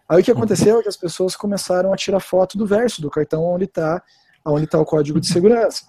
Aí 0.09 0.21
o 0.21 0.25
que 0.25 0.33
aconteceu 0.33 0.81
é 0.81 0.83
que 0.83 0.89
as 0.89 0.97
pessoas 0.97 1.37
começaram 1.37 1.93
a 1.93 1.97
tirar 1.97 2.21
foto 2.21 2.59
do 2.59 2.67
verso 2.67 3.01
do 3.01 3.09
cartão 3.09 3.45
onde 3.45 3.65
está 3.65 4.03
onde 4.45 4.67
tá 4.67 4.81
o 4.81 4.85
código 4.85 5.21
de 5.21 5.29
segurança. 5.29 5.85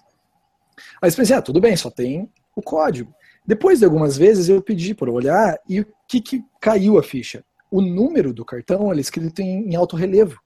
Aí 1.02 1.10
você 1.10 1.16
pensa, 1.16 1.38
ah, 1.38 1.42
tudo 1.42 1.60
bem, 1.60 1.76
só 1.76 1.90
tem 1.90 2.30
o 2.54 2.62
código. 2.62 3.12
Depois 3.44 3.80
de 3.80 3.84
algumas 3.84 4.16
vezes 4.16 4.48
eu 4.48 4.62
pedi 4.62 4.94
para 4.94 5.10
olhar 5.10 5.58
e 5.68 5.80
o 5.80 5.86
que, 6.06 6.20
que 6.20 6.44
caiu 6.60 6.96
a 6.96 7.02
ficha? 7.02 7.44
O 7.74 7.82
número 7.82 8.32
do 8.32 8.44
cartão 8.44 8.92
ele 8.92 9.00
é 9.00 9.02
escrito 9.02 9.40
em, 9.40 9.70
em 9.70 9.74
alto 9.74 9.96
relevo. 9.96 10.38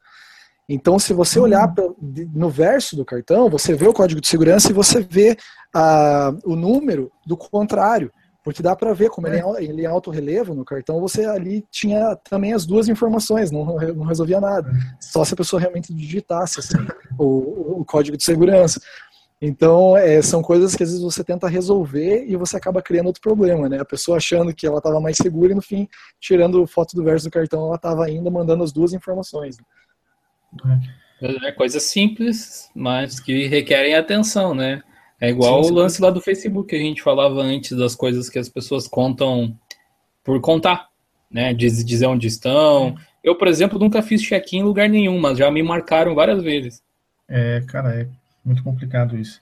Então, 0.67 0.99
se 0.99 1.13
você 1.13 1.39
olhar 1.39 1.69
hum. 1.69 1.75
pra, 1.75 1.85
no 2.33 2.49
verso 2.49 2.97
do 2.97 3.05
cartão, 3.05 3.51
você 3.51 3.75
vê 3.75 3.87
o 3.87 3.93
código 3.93 4.21
de 4.21 4.29
segurança 4.29 4.71
e 4.71 4.75
você 4.75 5.01
vê 5.01 5.37
a, 5.75 6.33
o 6.45 6.57
número 6.57 7.13
do 7.27 7.37
contrário. 7.37 8.11
Porque 8.43 8.63
dá 8.63 8.75
para 8.75 8.95
ver 8.95 9.11
como 9.11 9.27
é. 9.27 9.31
ele, 9.31 9.41
é, 9.41 9.65
ele 9.65 9.83
é 9.85 9.87
alto 9.87 10.11
relevo 10.11 10.55
no 10.55 10.65
cartão, 10.65 11.01
você 11.01 11.27
ali 11.27 11.67
tinha 11.71 12.17
também 12.31 12.55
as 12.55 12.65
duas 12.65 12.89
informações, 12.89 13.51
não, 13.51 13.63
não 13.67 14.07
resolvia 14.07 14.41
nada. 14.41 14.71
Só 14.99 15.23
se 15.23 15.35
a 15.35 15.37
pessoa 15.37 15.61
realmente 15.61 15.93
digitasse 15.93 16.61
assim, 16.61 16.79
o, 17.19 17.81
o 17.81 17.85
código 17.85 18.17
de 18.17 18.25
segurança. 18.25 18.81
Então, 19.41 19.97
é, 19.97 20.21
são 20.21 20.43
coisas 20.43 20.75
que 20.75 20.83
às 20.83 20.91
vezes 20.91 21.03
você 21.03 21.23
tenta 21.23 21.47
resolver 21.49 22.25
e 22.27 22.35
você 22.35 22.57
acaba 22.57 22.83
criando 22.83 23.07
outro 23.07 23.23
problema, 23.23 23.69
né? 23.69 23.79
A 23.81 23.85
pessoa 23.85 24.17
achando 24.17 24.53
que 24.53 24.67
ela 24.67 24.79
estava 24.79 25.01
mais 25.01 25.17
segura 25.17 25.53
e 25.53 25.55
no 25.55 25.63
fim, 25.63 25.89
tirando 26.19 26.67
foto 26.67 26.97
do 26.97 27.05
verso 27.05 27.27
do 27.27 27.31
cartão, 27.31 27.67
ela 27.67 27.77
estava 27.77 28.05
ainda 28.05 28.31
mandando 28.31 28.65
as 28.65 28.73
duas 28.73 28.93
informações. 28.93 29.57
É 31.23 31.53
coisas 31.53 31.85
simples, 31.85 32.69
mas 32.75 33.21
que 33.21 33.47
requerem 33.47 33.95
atenção, 33.95 34.55
né? 34.55 34.83
É 35.21 35.31
igual 35.31 35.63
sim, 35.63 35.69
sim. 35.69 35.75
o 35.75 35.77
lance 35.77 36.03
lá 36.03 36.11
do 36.11 36.21
Facebook 36.21 36.69
que 36.69 36.77
a 36.77 36.81
gente 36.81 37.03
falava 37.03 37.41
antes 37.41 37.77
das 37.77 37.95
coisas 37.95 38.29
que 38.29 38.39
as 38.39 38.49
pessoas 38.49 38.89
contam 38.89 39.57
por 40.25 40.41
contar, 40.41 40.89
né? 41.31 41.55
Dizer 41.55 42.07
onde 42.07 42.27
estão. 42.27 42.97
Eu, 43.23 43.37
por 43.37 43.47
exemplo, 43.47 43.79
nunca 43.79 44.03
fiz 44.03 44.21
check-in 44.21 44.59
em 44.59 44.65
lugar 44.65 44.89
nenhum, 44.89 45.19
mas 45.21 45.39
já 45.39 45.49
me 45.49 45.63
marcaram 45.63 46.15
várias 46.15 46.43
vezes. 46.43 46.83
É, 47.29 47.63
cara, 47.67 48.01
é 48.01 48.09
muito 48.45 48.63
complicado 48.63 49.17
isso. 49.17 49.41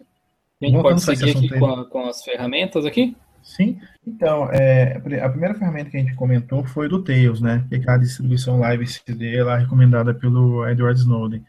A 0.61 0.67
gente 0.67 0.81
pode 0.81 1.03
seguir 1.03 1.31
aqui 1.31 1.49
com, 1.59 1.67
a, 1.67 1.85
com, 1.85 2.09
as 2.09 2.25
ferramentas 2.25 2.85
aqui? 2.85 3.17
Sim. 3.43 3.79
Então, 4.07 4.51
é, 4.51 4.97
a 5.23 5.29
primeira 5.29 5.55
ferramenta 5.55 5.91
que 5.91 5.97
a 5.97 6.01
gente 6.01 6.15
comentou 6.15 6.65
foi 6.65 6.89
do 6.89 7.03
Tails, 7.03 7.41
né? 7.41 7.65
Que 7.69 7.77
é 7.77 7.79
aquela 7.79 7.99
distribuição 7.99 8.59
live 8.59 8.87
CD 8.87 9.43
lá 9.43 9.59
recomendada 9.59 10.15
pelo 10.15 10.67
Edward 10.67 10.99
Snowden. 10.99 11.45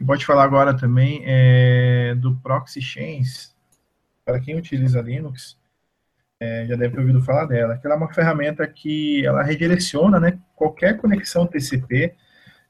E 0.00 0.04
pode 0.04 0.24
falar 0.24 0.44
agora 0.44 0.74
também 0.74 1.22
é, 1.24 2.14
do 2.14 2.36
Proxy 2.36 2.80
Chains. 2.80 3.54
Para 4.24 4.40
quem 4.40 4.56
utiliza 4.56 5.00
Linux, 5.00 5.58
é, 6.40 6.66
já 6.66 6.76
deve 6.76 6.94
ter 6.94 7.00
ouvido 7.00 7.22
falar 7.22 7.46
dela. 7.46 7.76
Que 7.76 7.86
ela 7.86 7.96
é 7.96 7.98
uma 7.98 8.12
ferramenta 8.12 8.66
que 8.66 9.26
ela 9.26 9.42
redireciona 9.42 10.18
né, 10.18 10.38
qualquer 10.54 10.96
conexão 10.96 11.46
TCP 11.46 12.14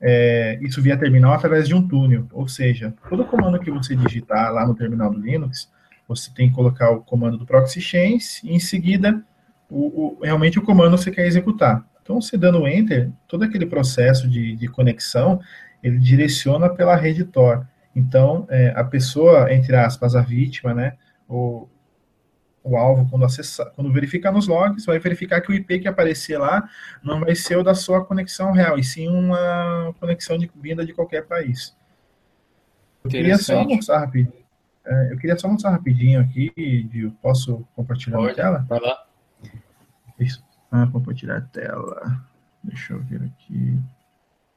é, 0.02 0.58
isso 0.60 0.82
via 0.82 0.96
terminal 0.96 1.32
através 1.32 1.68
de 1.68 1.74
um 1.74 1.86
túnel. 1.86 2.26
Ou 2.32 2.48
seja, 2.48 2.92
todo 3.08 3.24
comando 3.24 3.60
que 3.60 3.70
você 3.70 3.94
digitar 3.94 4.52
lá 4.52 4.66
no 4.66 4.74
terminal 4.74 5.10
do 5.10 5.20
Linux, 5.20 5.70
você 6.08 6.30
tem 6.34 6.48
que 6.48 6.54
colocar 6.54 6.90
o 6.90 7.00
comando 7.00 7.38
do 7.38 7.46
proxy 7.46 7.80
chains 7.80 8.42
e 8.42 8.52
em 8.52 8.58
seguida 8.58 9.24
o, 9.70 10.18
o, 10.18 10.20
realmente 10.22 10.58
o 10.58 10.62
comando 10.62 10.98
você 10.98 11.10
quer 11.10 11.26
executar. 11.26 11.86
Então, 12.02 12.20
você 12.20 12.36
dando 12.36 12.66
enter, 12.66 13.10
todo 13.28 13.44
aquele 13.44 13.64
processo 13.64 14.28
de, 14.28 14.56
de 14.56 14.66
conexão, 14.66 15.40
ele 15.80 15.98
direciona 15.98 16.68
pela 16.68 16.96
rede 16.96 17.24
Tor. 17.24 17.64
Então, 17.94 18.44
é, 18.50 18.72
a 18.74 18.82
pessoa, 18.82 19.52
entre 19.52 19.76
aspas, 19.76 20.16
a 20.16 20.20
vítima, 20.20 20.74
né, 20.74 20.94
o, 21.28 21.68
o 22.64 22.76
alvo, 22.76 23.08
quando, 23.10 23.24
acessar, 23.24 23.70
quando 23.72 23.92
verificar 23.92 24.30
nos 24.30 24.46
logs, 24.46 24.84
vai 24.86 24.98
verificar 24.98 25.40
que 25.40 25.50
o 25.50 25.54
IP 25.54 25.80
que 25.80 25.88
aparecer 25.88 26.38
lá 26.38 26.68
não 27.02 27.20
vai 27.20 27.34
ser 27.34 27.56
o 27.56 27.62
da 27.62 27.74
sua 27.74 28.04
conexão 28.04 28.52
real, 28.52 28.78
e 28.78 28.84
sim 28.84 29.08
uma 29.08 29.94
conexão 29.98 30.38
de 30.38 30.50
vinda 30.54 30.86
de 30.86 30.92
qualquer 30.92 31.26
país. 31.26 31.76
Eu 33.04 33.10
queria 33.10 33.36
só 33.38 33.64
mostrar 33.64 33.98
rapidinho. 33.98 34.42
É, 34.84 35.12
eu 35.12 35.18
queria 35.18 35.36
só 35.36 35.48
mostrar 35.48 35.70
rapidinho 35.70 36.20
aqui, 36.20 36.52
Gil. 36.92 37.16
Posso 37.20 37.66
compartilhar 37.74 38.16
Pode, 38.16 38.32
a 38.32 38.34
tela? 38.34 38.66
Vai 38.68 38.80
lá. 38.80 39.04
Isso. 40.18 40.44
Ah, 40.70 40.86
compartilhar 40.86 41.36
a 41.36 41.40
tela. 41.40 42.24
Deixa 42.62 42.92
eu 42.92 43.02
ver 43.02 43.22
aqui 43.22 43.78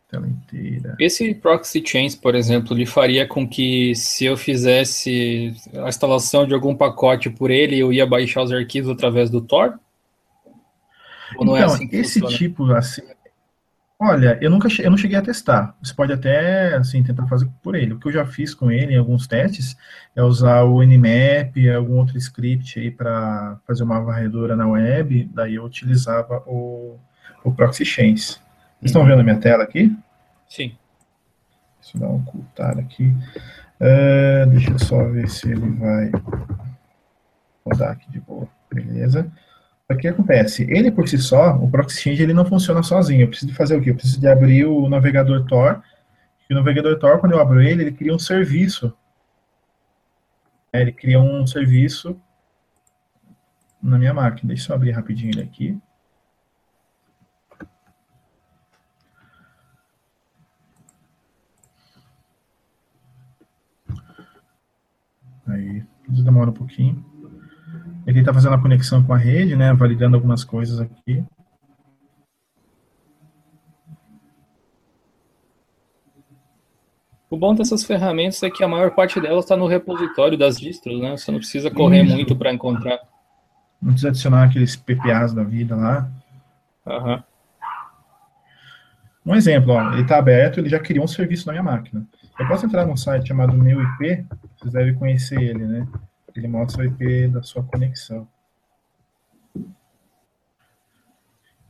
tela 0.10 0.28
inteira. 0.28 0.96
Esse 1.00 1.34
proxy 1.34 1.84
chains, 1.86 2.16
por 2.16 2.36
exemplo, 2.36 2.76
ele 2.76 2.86
faria 2.86 3.28
com 3.28 3.48
que 3.48 3.94
se 3.96 4.26
eu 4.26 4.38
fizesse 4.38 5.54
a 5.76 5.90
instalação 5.90 6.46
de 6.46 6.54
algum 6.54 6.76
pacote 6.76 7.30
por 7.30 7.50
ele, 7.52 7.78
eu 7.78 7.92
ia 7.92 8.06
baixar 8.06 8.44
os 8.44 8.52
arquivos 8.52 8.90
através 8.90 9.30
do 9.30 9.42
Tor? 9.42 9.80
Ou 11.38 11.46
não 11.46 11.58
é 11.58 11.62
então, 11.62 11.72
é 11.72 11.76
assim 11.76 11.90
esse 11.92 12.20
funciona? 12.20 12.38
tipo 12.38 12.72
assim, 12.72 13.02
olha, 14.00 14.38
eu 14.42 14.50
nunca 14.50 14.70
eu 14.80 14.92
não 14.92 14.98
cheguei 14.98 15.18
a 15.18 15.22
testar. 15.22 15.76
Você 15.82 15.94
pode 15.94 16.14
até 16.14 16.76
assim 16.76 17.02
tentar 17.04 17.28
fazer 17.28 17.50
por 17.64 17.76
ele. 17.76 17.94
O 17.94 18.00
que 18.00 18.08
eu 18.08 18.12
já 18.12 18.26
fiz 18.26 18.54
com 18.54 18.72
ele 18.72 18.94
em 18.94 18.98
alguns 18.98 19.28
testes 19.28 19.76
é 20.16 20.22
usar 20.22 20.64
o 20.64 20.84
Nmap, 20.84 21.56
algum 21.76 21.98
outro 21.98 22.18
script 22.18 22.80
aí 22.80 22.92
para 22.92 23.58
fazer 23.66 23.84
uma 23.84 24.00
varredura 24.00 24.56
na 24.56 24.68
web. 24.68 25.30
Daí 25.34 25.56
eu 25.56 25.64
utilizava 25.64 26.44
o, 26.46 27.00
o 27.44 27.52
proxy 27.52 27.84
chains. 27.84 28.40
Vocês 28.86 28.92
estão 28.92 29.06
vendo 29.08 29.22
a 29.22 29.24
minha 29.24 29.40
tela 29.40 29.64
aqui? 29.64 29.92
Sim. 30.48 30.78
Deixa 31.82 31.98
eu 31.98 32.02
dar 32.02 32.08
um 32.08 32.18
ocultar 32.18 32.78
aqui. 32.78 33.16
Uh, 33.82 34.48
deixa 34.52 34.70
eu 34.70 34.78
só 34.78 35.04
ver 35.06 35.28
se 35.28 35.50
ele 35.50 35.72
vai 35.72 36.12
rodar 37.66 37.94
aqui 37.94 38.12
de 38.12 38.20
boa. 38.20 38.48
Beleza. 38.72 39.28
O 39.90 39.96
que 39.96 40.08
acontece? 40.08 40.68
Ele 40.70 40.92
por 40.92 41.10
si 41.10 41.18
só, 41.18 41.56
o 41.56 41.68
Proxy 41.68 42.00
Change, 42.00 42.22
ele 42.22 42.34
não 42.34 42.46
funciona 42.46 42.84
sozinho. 42.84 43.24
Eu 43.24 43.28
preciso 43.28 43.50
de 43.50 43.58
fazer 43.58 43.76
o 43.76 43.82
quê? 43.82 43.90
Eu 43.90 43.96
preciso 43.96 44.20
de 44.20 44.28
abrir 44.28 44.66
o 44.66 44.88
navegador 44.88 45.44
Tor. 45.48 45.82
E 46.48 46.54
o 46.54 46.56
navegador 46.56 47.00
Tor, 47.00 47.20
quando 47.20 47.32
eu 47.32 47.42
abro 47.42 47.64
ele, 47.64 47.82
ele 47.82 47.92
cria 47.92 48.14
um 48.14 48.20
serviço. 48.20 48.96
É, 50.72 50.80
ele 50.80 50.92
cria 50.92 51.20
um 51.20 51.48
serviço 51.48 52.16
na 53.82 53.98
minha 53.98 54.14
máquina. 54.14 54.50
Deixa 54.50 54.72
eu 54.72 54.76
abrir 54.76 54.92
rapidinho 54.92 55.32
ele 55.32 55.42
aqui. 55.42 55.76
Aí, 65.48 65.84
demora 66.08 66.50
um 66.50 66.54
pouquinho. 66.54 67.04
Ele 68.06 68.20
está 68.20 68.34
fazendo 68.34 68.56
a 68.56 68.62
conexão 68.62 69.04
com 69.04 69.14
a 69.14 69.18
rede, 69.18 69.56
né? 69.56 69.74
Validando 69.74 70.16
algumas 70.16 70.44
coisas 70.44 70.80
aqui. 70.80 71.24
O 77.30 77.38
bom 77.38 77.56
dessas 77.56 77.84
ferramentas 77.84 78.42
é 78.44 78.50
que 78.50 78.64
a 78.64 78.68
maior 78.68 78.92
parte 78.92 79.20
delas 79.20 79.44
está 79.44 79.58
no 79.58 79.68
repositório 79.68 80.38
das 80.38 80.58
distros, 80.58 81.02
né? 81.02 81.18
Você 81.18 81.32
não 81.32 81.40
precisa 81.40 81.72
correr 81.72 82.04
Isso. 82.04 82.16
muito 82.16 82.36
para 82.36 82.54
encontrar. 82.54 83.00
Não 83.82 83.92
precisa 83.92 84.10
adicionar 84.10 84.44
aqueles 84.44 84.76
PPAs 84.76 85.34
da 85.34 85.44
vida 85.44 85.76
lá. 85.76 86.10
Uhum. 86.86 87.24
Um 89.26 89.36
exemplo, 89.36 89.74
ó, 89.74 89.92
ele 89.94 90.04
está 90.04 90.18
aberto, 90.18 90.60
ele 90.60 90.70
já 90.70 90.80
criou 90.80 91.04
um 91.04 91.08
serviço 91.08 91.48
na 91.48 91.54
minha 91.54 91.64
máquina. 91.64 92.06
Eu 92.40 92.48
posso 92.48 92.66
entrar 92.66 92.86
num 92.86 92.96
site 92.96 93.28
chamado 93.28 93.54
Meu 93.54 93.82
IP, 93.82 94.26
vocês 94.66 94.74
devem 94.74 94.96
conhecer 94.96 95.40
ele, 95.40 95.66
né? 95.68 95.88
Ele 96.36 96.48
mostra 96.48 96.82
o 96.82 96.86
IP 96.86 97.28
da 97.28 97.44
sua 97.44 97.64
conexão. 97.64 98.28
O 99.56 99.60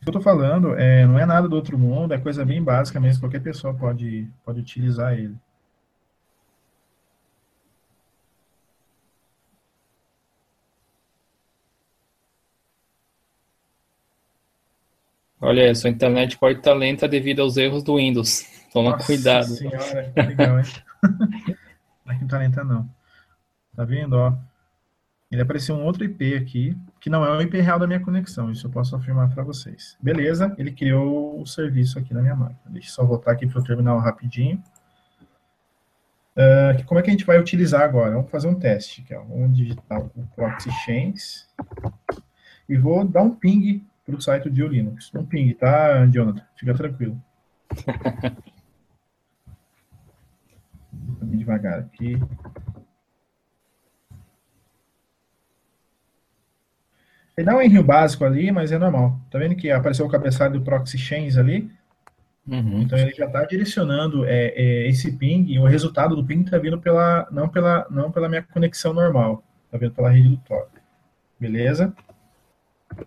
que 0.06 0.10
eu 0.10 0.12
estou 0.12 0.22
falando 0.22 0.76
é, 0.76 1.06
não 1.06 1.20
é 1.20 1.26
nada 1.26 1.50
do 1.50 1.56
outro 1.56 1.78
mundo, 1.78 2.14
é 2.14 2.18
coisa 2.18 2.46
bem 2.46 2.64
básica 2.64 3.00
mesmo, 3.00 3.22
qualquer 3.22 3.42
pessoa 3.42 3.74
pode, 3.74 4.30
pode 4.46 4.60
utilizar 4.60 5.14
ele. 5.14 5.36
Olha, 15.42 15.76
sua 15.76 15.90
internet 15.90 16.38
pode 16.38 16.60
estar 16.60 16.74
lenta 16.74 17.08
devido 17.08 17.42
aos 17.42 17.58
erros 17.58 17.84
do 17.84 17.98
Windows. 17.98 18.46
Toma 18.72 18.92
Nossa 18.92 19.06
cuidado. 19.06 19.48
senhora, 19.48 20.12
que 20.14 20.22
legal, 20.22 20.60
hein? 20.60 21.56
Aqui 22.06 22.22
não 22.22 22.28
tá 22.28 22.38
lenta, 22.38 22.64
não. 22.64 22.90
Tá 23.76 23.84
vendo, 23.84 24.14
ó? 24.14 24.38
Ele 25.32 25.42
apareceu 25.42 25.76
um 25.76 25.84
outro 25.84 26.04
IP 26.04 26.36
aqui, 26.36 26.78
que 27.00 27.10
não 27.10 27.26
é 27.26 27.30
o 27.30 27.42
IP 27.42 27.60
real 27.60 27.80
da 27.80 27.88
minha 27.88 28.00
conexão, 28.00 28.52
isso 28.52 28.68
eu 28.68 28.72
posso 28.72 28.96
afirmar 28.96 29.30
para 29.34 29.44
vocês. 29.44 29.98
Beleza, 30.02 30.54
ele 30.58 30.72
criou 30.72 31.42
o 31.42 31.46
serviço 31.46 31.98
aqui 31.98 32.14
na 32.14 32.22
minha 32.22 32.36
máquina. 32.36 32.62
Deixa 32.68 32.90
eu 32.90 32.94
só 32.94 33.06
voltar 33.06 33.32
aqui 33.32 33.48
para 33.48 33.60
o 33.60 33.64
terminal 33.64 34.00
rapidinho. 34.00 34.64
Uh, 36.38 36.86
como 36.86 37.00
é 37.00 37.04
que 37.04 37.10
a 37.10 37.14
gente 37.14 37.26
vai 37.26 37.40
utilizar 37.40 37.82
agora? 37.82 38.12
Vamos 38.12 38.30
fazer 38.30 38.48
um 38.48 38.56
teste. 38.56 39.02
Aqui, 39.02 39.16
ó. 39.16 39.24
Vamos 39.24 39.58
digitar 39.58 40.00
o 40.00 40.28
proxy 40.36 40.70
chains 40.86 41.48
e 42.70 42.78
vou 42.78 43.04
dar 43.06 43.24
um 43.24 43.34
ping 43.34 43.86
para 44.06 44.16
o 44.16 44.22
site 44.22 44.50
do 44.50 44.68
Linux. 44.68 45.12
Um 45.16 45.26
ping, 45.26 45.52
tá, 45.54 46.06
Jonathan? 46.06 46.44
Fica 46.56 46.74
tranquilo. 46.74 47.22
Bem 51.26 51.40
devagar 51.40 51.80
aqui. 51.80 52.20
Ele 57.38 57.46
dá 57.46 57.56
um 57.56 57.62
erro 57.62 57.84
básico 57.84 58.24
ali, 58.24 58.52
mas 58.52 58.72
é 58.72 58.78
normal. 58.78 59.20
Tá 59.30 59.38
vendo 59.38 59.56
que 59.56 59.70
apareceu 59.70 60.06
o 60.06 60.10
cabeçalho 60.10 60.54
do 60.54 60.62
proxy 60.62 60.98
chains 60.98 61.38
ali? 61.38 61.70
Uhum. 62.48 62.82
Então 62.82 62.98
ele 62.98 63.14
já 63.14 63.26
está 63.26 63.44
direcionando 63.44 64.24
é, 64.26 64.54
é, 64.56 64.88
esse 64.88 65.12
ping, 65.12 65.46
e 65.48 65.58
o 65.58 65.66
resultado 65.66 66.16
do 66.16 66.24
ping 66.24 66.42
está 66.42 66.58
vindo 66.58 66.80
pela 66.80 67.28
não 67.32 67.50
pela 67.50 67.88
não 67.90 68.12
pela 68.12 68.30
minha 68.30 68.44
conexão 68.44 68.94
normal, 68.94 69.44
está 69.66 69.78
vindo 69.80 69.94
pela 69.94 70.12
rede 70.12 70.30
do 70.30 70.38
Tor. 70.38 70.68
Beleza? 71.40 71.92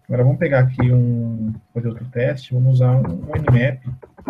Agora 0.06 0.24
vamos 0.24 0.38
pegar 0.38 0.60
aqui 0.60 0.90
um 0.92 1.54
fazer 1.72 1.88
outro 1.88 2.04
teste, 2.06 2.52
vamos 2.52 2.74
usar 2.74 2.96
um, 2.96 3.00
um 3.00 3.36
Nmap 3.36 3.80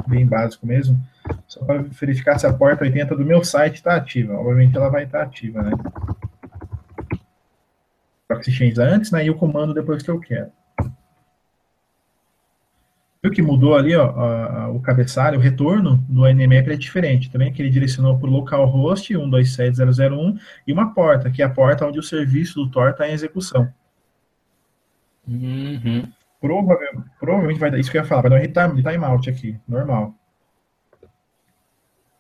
bem 0.07 0.27
básico 0.27 0.67
mesmo, 0.67 1.01
só 1.47 1.65
para 1.65 1.83
verificar 1.83 2.39
se 2.39 2.47
a 2.47 2.53
porta 2.53 2.85
80 2.85 3.17
do 3.17 3.25
meu 3.25 3.45
site 3.45 3.77
está 3.77 3.97
ativa. 3.97 4.35
Obviamente 4.35 4.77
ela 4.77 4.89
vai 4.89 5.05
estar 5.05 5.19
tá 5.19 5.25
ativa, 5.25 5.63
né? 5.63 5.73
proxy 8.29 8.53
change 8.53 8.81
antes, 8.81 9.11
né? 9.11 9.25
E 9.25 9.31
o 9.31 9.35
comando 9.35 9.73
depois 9.73 10.03
que 10.03 10.11
eu 10.11 10.21
quero. 10.21 10.53
Viu 13.21 13.33
que 13.33 13.43
mudou 13.43 13.75
ali, 13.75 13.97
ó, 13.97 14.11
a, 14.11 14.63
a, 14.63 14.69
o 14.69 14.81
cabeçalho, 14.81 15.39
o 15.39 15.43
retorno 15.43 15.97
do 16.09 16.23
Nmap 16.29 16.69
é 16.69 16.77
diferente. 16.77 17.31
Também 17.31 17.53
que 17.53 17.61
ele 17.61 17.71
direcionou 17.71 18.17
para 18.17 18.29
o 18.29 18.33
localhost 18.33 19.13
127.0.0.1 19.13 20.39
e 20.67 20.73
uma 20.73 20.95
porta, 20.95 21.31
que 21.31 21.43
é 21.43 21.45
a 21.45 21.51
porta 21.51 21.87
onde 21.87 21.99
o 21.99 22.03
serviço 22.03 22.63
do 22.63 22.71
Tor 22.71 22.91
está 22.91 23.09
em 23.09 23.13
execução. 23.13 23.73
Uhum. 25.27 26.09
Provavelmente, 26.41 27.11
provavelmente 27.19 27.59
vai 27.59 27.71
dar 27.73 27.79
isso 27.79 27.91
que 27.91 27.99
eu 27.99 28.03
ia 28.03 28.09
falar, 28.09 28.29
vai 28.29 28.47
dar 28.47 28.71
um 28.71 28.77
timeout 28.77 29.29
aqui, 29.29 29.59
normal. 29.67 30.15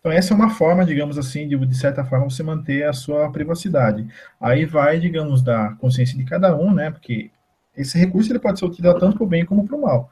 Então, 0.00 0.12
essa 0.12 0.32
é 0.32 0.36
uma 0.36 0.50
forma, 0.50 0.84
digamos 0.84 1.18
assim, 1.18 1.48
de, 1.48 1.56
de 1.56 1.76
certa 1.76 2.04
forma, 2.04 2.30
você 2.30 2.42
manter 2.42 2.84
a 2.84 2.92
sua 2.92 3.30
privacidade. 3.30 4.06
Aí 4.40 4.64
vai, 4.64 4.98
digamos, 4.98 5.42
da 5.42 5.74
consciência 5.80 6.16
de 6.16 6.24
cada 6.24 6.56
um, 6.56 6.72
né? 6.72 6.90
Porque 6.90 7.30
esse 7.76 7.98
recurso 7.98 8.30
ele 8.30 8.38
pode 8.38 8.58
ser 8.58 8.66
utilizado 8.66 8.98
tanto 8.98 9.16
para 9.16 9.24
o 9.24 9.28
bem 9.28 9.44
como 9.44 9.66
para 9.66 9.76
o 9.76 9.82
mal, 9.82 10.10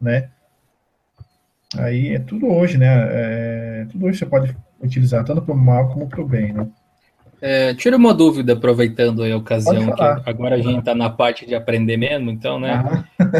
né? 0.00 0.30
Aí 1.76 2.14
é 2.14 2.18
tudo 2.18 2.48
hoje, 2.48 2.76
né? 2.78 2.86
É, 3.10 3.86
tudo 3.90 4.06
hoje 4.06 4.18
você 4.18 4.26
pode 4.26 4.56
utilizar 4.80 5.24
tanto 5.24 5.42
para 5.42 5.54
o 5.54 5.58
mal 5.58 5.88
como 5.88 6.08
para 6.08 6.20
o 6.20 6.26
bem, 6.26 6.52
né? 6.52 6.68
É, 7.40 7.72
tira 7.74 7.96
uma 7.96 8.12
dúvida, 8.12 8.52
aproveitando 8.52 9.24
a 9.24 9.36
ocasião, 9.36 9.94
que 9.94 10.02
agora 10.28 10.56
a 10.56 10.60
gente 10.60 10.80
está 10.80 10.94
na 10.94 11.08
parte 11.08 11.46
de 11.46 11.54
aprender 11.54 11.96
mesmo, 11.96 12.30
então, 12.30 12.60
né? 12.60 12.82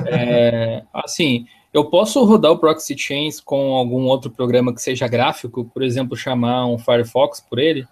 É, 0.07 0.83
assim, 0.93 1.47
eu 1.73 1.85
posso 1.89 2.25
rodar 2.25 2.51
o 2.51 2.59
Proxy 2.59 2.99
Chains 2.99 3.41
com 3.41 3.75
algum 3.75 4.03
outro 4.05 4.31
programa 4.31 4.75
que 4.75 4.83
seja 4.83 5.07
gráfico, 5.07 5.65
por 5.65 5.83
exemplo, 5.83 6.17
chamar 6.17 6.67
um 6.67 6.79
Firefox 6.79 7.41
por 7.41 7.59
ele? 7.59 7.87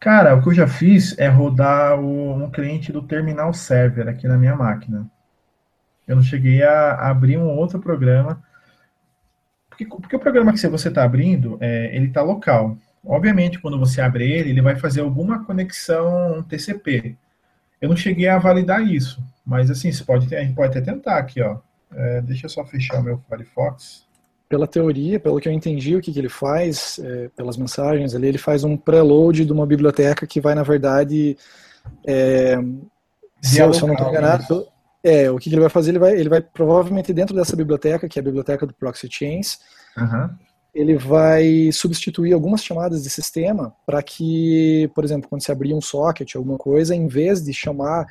Cara, 0.00 0.34
o 0.34 0.42
que 0.42 0.48
eu 0.48 0.54
já 0.54 0.66
fiz 0.66 1.18
é 1.18 1.28
rodar 1.28 2.00
o, 2.00 2.44
um 2.44 2.50
cliente 2.50 2.92
do 2.92 3.02
Terminal 3.02 3.52
Server 3.52 4.08
aqui 4.08 4.26
na 4.26 4.38
minha 4.38 4.56
máquina. 4.56 5.10
Eu 6.06 6.16
não 6.16 6.22
cheguei 6.22 6.62
a 6.62 7.10
abrir 7.10 7.36
um 7.36 7.48
outro 7.48 7.78
programa, 7.78 8.42
porque, 9.68 9.84
porque 9.84 10.16
o 10.16 10.20
programa 10.20 10.52
que 10.52 10.66
você 10.66 10.88
está 10.88 11.04
abrindo, 11.04 11.58
é, 11.60 11.94
ele 11.94 12.06
está 12.06 12.22
local. 12.22 12.78
Obviamente, 13.04 13.58
quando 13.58 13.78
você 13.78 14.00
abre 14.00 14.30
ele, 14.30 14.50
ele 14.50 14.62
vai 14.62 14.76
fazer 14.76 15.02
alguma 15.02 15.44
conexão 15.44 16.42
TCP. 16.48 17.16
Eu 17.80 17.88
não 17.88 17.96
cheguei 17.96 18.28
a 18.28 18.38
validar 18.38 18.82
isso, 18.82 19.22
mas 19.44 19.70
assim, 19.70 19.92
você 19.92 20.02
pode, 20.02 20.34
a 20.34 20.42
gente 20.42 20.54
pode 20.54 20.76
até 20.76 20.92
tentar 20.92 21.18
aqui, 21.18 21.42
ó. 21.42 21.58
É, 21.92 22.20
deixa 22.22 22.46
eu 22.46 22.50
só 22.50 22.64
fechar 22.64 23.02
meu 23.02 23.20
Firefox. 23.28 24.06
Pela 24.48 24.66
teoria, 24.66 25.20
pelo 25.20 25.40
que 25.40 25.48
eu 25.48 25.52
entendi, 25.52 25.94
o 25.94 26.00
que, 26.00 26.12
que 26.12 26.18
ele 26.18 26.28
faz, 26.28 26.98
é, 27.02 27.28
pelas 27.36 27.56
mensagens 27.56 28.14
ali, 28.14 28.28
ele 28.28 28.38
faz 28.38 28.64
um 28.64 28.76
preload 28.76 29.44
de 29.44 29.52
uma 29.52 29.66
biblioteca 29.66 30.26
que 30.26 30.40
vai, 30.40 30.54
na 30.54 30.62
verdade, 30.62 31.36
é, 32.06 32.56
se, 33.42 33.58
eu, 33.58 33.72
se 33.74 33.82
eu 33.82 33.88
não 33.88 33.94
estou 33.94 34.08
enganado, 34.08 34.66
é, 35.04 35.30
o 35.30 35.36
que, 35.36 35.50
que, 35.50 35.54
ele 35.54 35.60
vai 35.60 35.70
fazer, 35.70 35.90
ele 35.90 35.98
vai, 35.98 36.12
ele 36.12 36.28
vai 36.28 36.40
provavelmente 36.40 37.12
dentro 37.12 37.34
dessa 37.34 37.54
biblioteca, 37.54 38.08
que 38.08 38.18
é 38.18 38.22
a 38.22 38.24
biblioteca 38.24 38.66
do 38.66 38.72
Proxy 38.74 39.08
Chains, 39.10 39.58
uhum 39.96 40.30
ele 40.74 40.96
vai 40.96 41.70
substituir 41.72 42.32
algumas 42.32 42.62
chamadas 42.62 43.02
de 43.02 43.10
sistema 43.10 43.74
para 43.84 44.00
que, 44.00 44.88
por 44.94 45.04
exemplo, 45.04 45.28
quando 45.28 45.42
você 45.42 45.50
abrir 45.50 45.74
um 45.74 45.80
socket, 45.80 46.36
alguma 46.36 46.56
coisa, 46.56 46.94
em 46.94 47.08
vez 47.08 47.42
de 47.42 47.52
chamar 47.52 48.06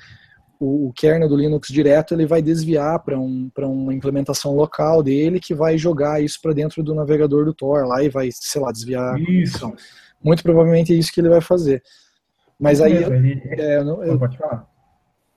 o, 0.60 0.88
o 0.88 0.94
kernel 0.94 1.30
do 1.30 1.36
Linux 1.36 1.70
direto, 1.70 2.14
ele 2.14 2.26
vai 2.26 2.42
desviar 2.42 3.00
para 3.00 3.18
um, 3.18 3.50
uma 3.58 3.94
implementação 3.94 4.56
local 4.56 5.04
dele 5.04 5.40
que 5.40 5.54
vai 5.54 5.78
jogar 5.78 6.22
isso 6.22 6.40
para 6.42 6.54
dentro 6.54 6.84
do 6.84 6.96
navegador 6.96 7.46
do 7.46 7.54
Tor 7.54 7.86
lá 7.86 8.04
e 8.04 8.10
vai, 8.10 8.30
sei 8.32 8.62
lá, 8.62 8.72
desviar 8.72 9.20
isso. 9.20 9.66
a 9.66 9.74
Muito 10.24 10.44
provavelmente 10.44 10.94
é 10.94 10.96
isso 10.96 11.12
que 11.12 11.22
ele 11.22 11.30
vai 11.30 11.42
fazer. 11.42 11.82
Mas 12.60 12.82
aí. 12.82 13.04
Ele... 13.04 13.42
É, 13.58 13.78
eu, 13.78 13.86
não, 13.86 14.04
eu, 14.04 14.18
pode 14.18 14.38
falar. 14.38 14.68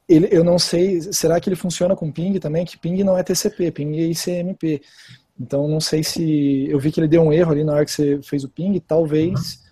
Ele, 0.09 0.29
eu 0.31 0.43
não 0.43 0.59
sei, 0.59 1.01
será 1.13 1.39
que 1.39 1.49
ele 1.49 1.57
funciona 1.57 1.95
com 1.95 2.11
ping 2.11 2.39
também? 2.39 2.65
Que 2.65 2.79
ping 2.79 3.05
não 3.05 3.17
é 3.17 3.23
TCP, 3.23 3.71
ping 3.71 3.99
é 3.99 4.07
ICMP. 4.07 4.83
Então 5.39 5.69
não 5.69 5.81
sei 5.81 6.03
se. 6.03 6.67
Eu 6.69 6.79
vi 6.79 6.91
que 6.91 7.01
ele 7.01 7.09
deu 7.09 7.23
um 7.23 7.33
erro 7.33 7.53
ali 7.53 7.65
na 7.65 7.75
hora 7.75 7.85
que 7.85 7.93
você 7.93 8.21
fez 8.23 8.45
o 8.45 8.49
ping, 8.49 8.79
talvez. 8.81 9.31
Uhum. 9.39 9.70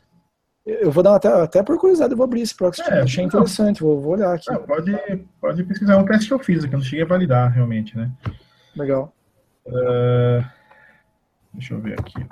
Eu 0.68 0.90
vou 0.90 1.02
dar 1.02 1.16
até, 1.16 1.28
até 1.28 1.62
por 1.62 1.78
curiosidade, 1.78 2.12
eu 2.12 2.16
vou 2.16 2.24
abrir 2.24 2.42
esse 2.42 2.54
proxy. 2.54 2.82
É, 2.82 3.00
achei 3.00 3.24
não. 3.24 3.28
interessante, 3.28 3.80
vou, 3.80 3.98
vou 3.98 4.12
olhar 4.12 4.34
aqui. 4.34 4.52
Não, 4.52 4.62
pode, 4.64 4.92
pode 5.40 5.64
pesquisar, 5.64 5.94
é 5.94 5.96
um 5.96 6.04
teste 6.04 6.28
que 6.28 6.34
eu 6.34 6.38
fiz 6.38 6.62
aqui, 6.62 6.74
eu 6.74 6.78
não 6.78 6.84
cheguei 6.84 7.04
a 7.04 7.08
validar 7.08 7.50
realmente, 7.50 7.96
né? 7.96 8.10
Legal. 8.76 9.14
Uh, 9.66 10.44
deixa 11.54 11.72
eu 11.72 11.80
ver 11.80 11.98
aqui. 11.98 12.22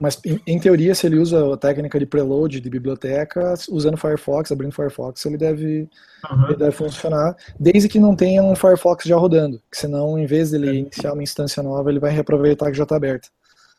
Mas, 0.00 0.18
em, 0.24 0.40
em, 0.46 0.58
teoria, 0.58 0.94
se 0.94 1.06
ele 1.06 1.18
usa 1.18 1.52
a 1.52 1.56
técnica 1.56 1.98
de 1.98 2.06
preload 2.06 2.60
de 2.60 2.70
biblioteca, 2.70 3.54
usando 3.70 3.98
Firefox, 3.98 4.50
abrindo 4.50 4.74
Firefox, 4.74 5.24
ele 5.26 5.36
deve, 5.36 5.88
uhum. 6.28 6.46
ele 6.46 6.56
deve 6.56 6.72
funcionar, 6.72 7.36
desde 7.60 7.88
que 7.88 8.00
não 8.00 8.16
tenha 8.16 8.42
um 8.42 8.56
Firefox 8.56 9.04
já 9.04 9.16
rodando, 9.16 9.62
que 9.70 9.76
senão, 9.76 10.18
em 10.18 10.26
vez 10.26 10.50
dele 10.50 10.70
é. 10.70 10.74
iniciar 10.74 11.12
uma 11.12 11.22
instância 11.22 11.62
nova, 11.62 11.90
ele 11.90 12.00
vai 12.00 12.10
reaproveitar 12.10 12.70
que 12.70 12.76
já 12.76 12.82
está 12.82 12.96
aberta. 12.96 13.28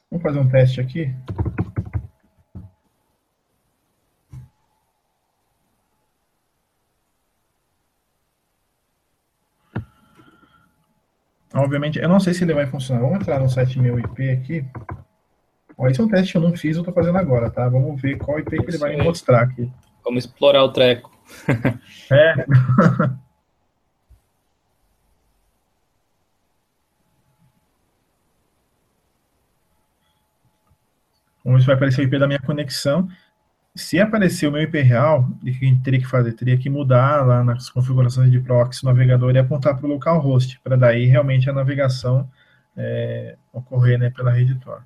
Vamos 0.09 0.23
fazer 0.23 0.39
um 0.39 0.47
teste 0.47 0.79
aqui? 0.79 1.13
Obviamente, 11.53 11.99
eu 11.99 12.09
não 12.09 12.19
sei 12.19 12.33
se 12.33 12.43
ele 12.43 12.53
vai 12.53 12.65
funcionar. 12.65 13.01
Vamos 13.01 13.19
entrar 13.19 13.39
no 13.39 13.47
site 13.47 13.79
meu 13.79 13.99
IP 13.99 14.29
aqui. 14.31 14.65
Ó, 15.77 15.87
esse 15.87 16.01
é 16.01 16.03
um 16.03 16.07
teste 16.07 16.31
que 16.31 16.37
eu 16.37 16.41
não 16.41 16.55
fiz, 16.55 16.75
eu 16.75 16.81
estou 16.81 16.93
fazendo 16.93 17.17
agora, 17.17 17.49
tá? 17.49 17.67
Vamos 17.69 18.01
ver 18.01 18.17
qual 18.17 18.39
IP 18.39 18.57
que 18.57 18.71
ele 18.71 18.77
vai 18.77 18.95
me 18.95 19.03
mostrar 19.03 19.41
aqui. 19.41 19.71
Vamos 20.03 20.25
explorar 20.25 20.63
o 20.63 20.71
treco. 20.71 21.11
é. 22.11 22.45
Vamos 31.45 31.57
ver 31.57 31.61
se 31.61 31.67
vai 31.67 31.75
aparecer 31.75 32.01
o 32.01 32.03
IP 32.05 32.17
da 32.17 32.27
minha 32.27 32.39
conexão. 32.39 33.07
Se 33.75 33.99
aparecer 33.99 34.47
o 34.47 34.51
meu 34.51 34.61
IP 34.61 34.81
real, 34.81 35.21
o 35.21 35.39
que 35.39 35.49
a 35.49 35.53
gente 35.67 35.81
teria 35.81 35.99
que 35.99 36.05
fazer? 36.07 36.33
Teria 36.33 36.57
que 36.57 36.69
mudar 36.69 37.25
lá 37.25 37.43
nas 37.43 37.69
configurações 37.69 38.31
de 38.31 38.39
proxy 38.39 38.85
navegador 38.85 39.35
e 39.35 39.39
apontar 39.39 39.75
para 39.75 39.85
o 39.87 39.89
localhost, 39.89 40.59
para 40.63 40.77
daí 40.77 41.05
realmente 41.05 41.49
a 41.49 41.53
navegação 41.53 42.29
é, 42.77 43.35
ocorrer 43.51 43.97
né, 43.97 44.11
pela 44.11 44.31
rede 44.31 44.55
Tor. 44.59 44.83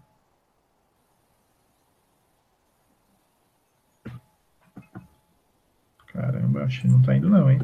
Caramba, 6.08 6.64
acho 6.64 6.82
que 6.82 6.88
não 6.88 7.00
está 7.00 7.16
indo 7.16 7.30
não, 7.30 7.52
hein? 7.52 7.60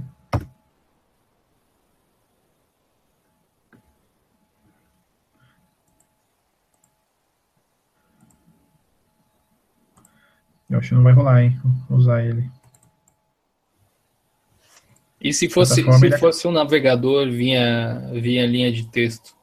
Eu 10.73 10.79
acho 10.79 10.89
que 10.89 10.95
não 10.95 11.03
vai 11.03 11.13
rolar, 11.13 11.43
hein? 11.43 11.61
Usar 11.87 12.25
ele. 12.25 12.49
E 15.21 15.31
se 15.31 15.47
fosse, 15.47 15.83
se 15.83 16.17
fosse 16.17 16.47
um 16.47 16.51
navegador 16.51 17.29
via, 17.29 18.09
via 18.11 18.47
linha 18.47 18.71
de 18.71 18.87
texto? 18.87 19.35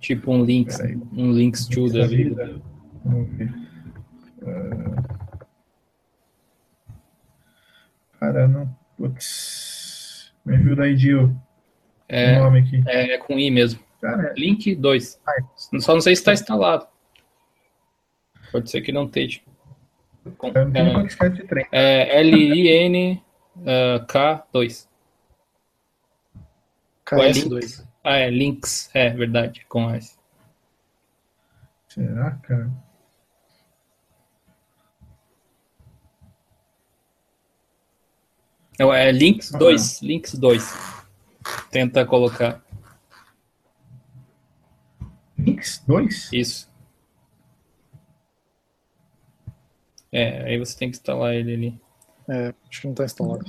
Tipo 0.00 0.32
um 0.32 0.44
links, 0.44 0.80
um 1.12 1.30
links 1.30 1.66
to 1.68 1.88
da 1.88 2.04
vida. 2.04 2.60
Vamos 3.04 3.30
ver. 3.36 3.54
Uh... 4.42 5.04
Cara, 8.18 8.48
não. 8.48 8.76
Putz. 8.98 10.32
Me 10.44 10.56
ajuda 10.56 10.82
aí, 10.82 10.96
Dio. 10.96 11.40
É, 12.08 12.40
nome 12.40 12.58
aqui. 12.58 12.82
É, 12.88 13.14
é 13.14 13.18
com 13.18 13.38
I 13.38 13.52
mesmo. 13.52 13.78
Cara, 14.00 14.32
é. 14.32 14.34
Link 14.36 14.74
2. 14.74 15.20
Só 15.78 15.94
não 15.94 16.00
sei 16.00 16.16
se 16.16 16.22
está 16.22 16.32
instalado. 16.32 16.88
Pode 18.54 18.70
ser 18.70 18.82
que 18.82 18.92
não 18.92 19.06
esteja. 19.06 19.40
É, 21.72 22.18
é 22.18 22.20
L-I-N-K2. 22.20 23.26
KS2. 27.04 27.84
Ah, 28.04 28.16
é, 28.18 28.30
Links. 28.30 28.90
É, 28.94 29.10
verdade, 29.10 29.66
com 29.68 29.90
S. 29.90 30.16
Será, 31.88 32.30
cara? 32.30 32.70
Não, 38.78 38.94
é 38.94 39.10
Links 39.10 39.50
2. 39.50 40.00
Ah. 40.00 40.06
Links 40.06 40.34
2. 40.38 41.04
Tenta 41.72 42.06
colocar. 42.06 42.64
Links 45.36 45.82
2? 45.88 46.32
Isso. 46.32 46.72
É, 50.14 50.44
aí 50.44 50.56
você 50.58 50.78
tem 50.78 50.88
que 50.88 50.96
instalar 50.96 51.34
ele 51.34 51.52
ali. 51.52 51.80
É, 52.28 52.54
acho 52.70 52.80
que 52.80 52.86
não 52.86 52.92
está 52.92 53.04
instalado. 53.04 53.44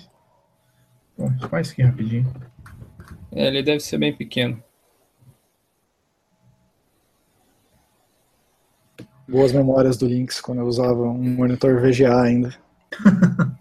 Bom, 1.15 1.29
faz 1.47 1.69
aqui 1.69 1.83
rapidinho. 1.83 2.25
É, 3.31 3.45
ele 3.45 3.61
deve 3.61 3.81
ser 3.81 3.99
bem 3.99 4.11
pequeno. 4.11 4.63
Boas 9.27 9.51
memórias 9.51 9.95
do 9.95 10.07
Lynx 10.07 10.41
quando 10.41 10.61
eu 10.61 10.65
usava 10.65 11.03
um 11.03 11.35
monitor 11.35 11.79
VGA 11.79 12.19
ainda. 12.19 12.55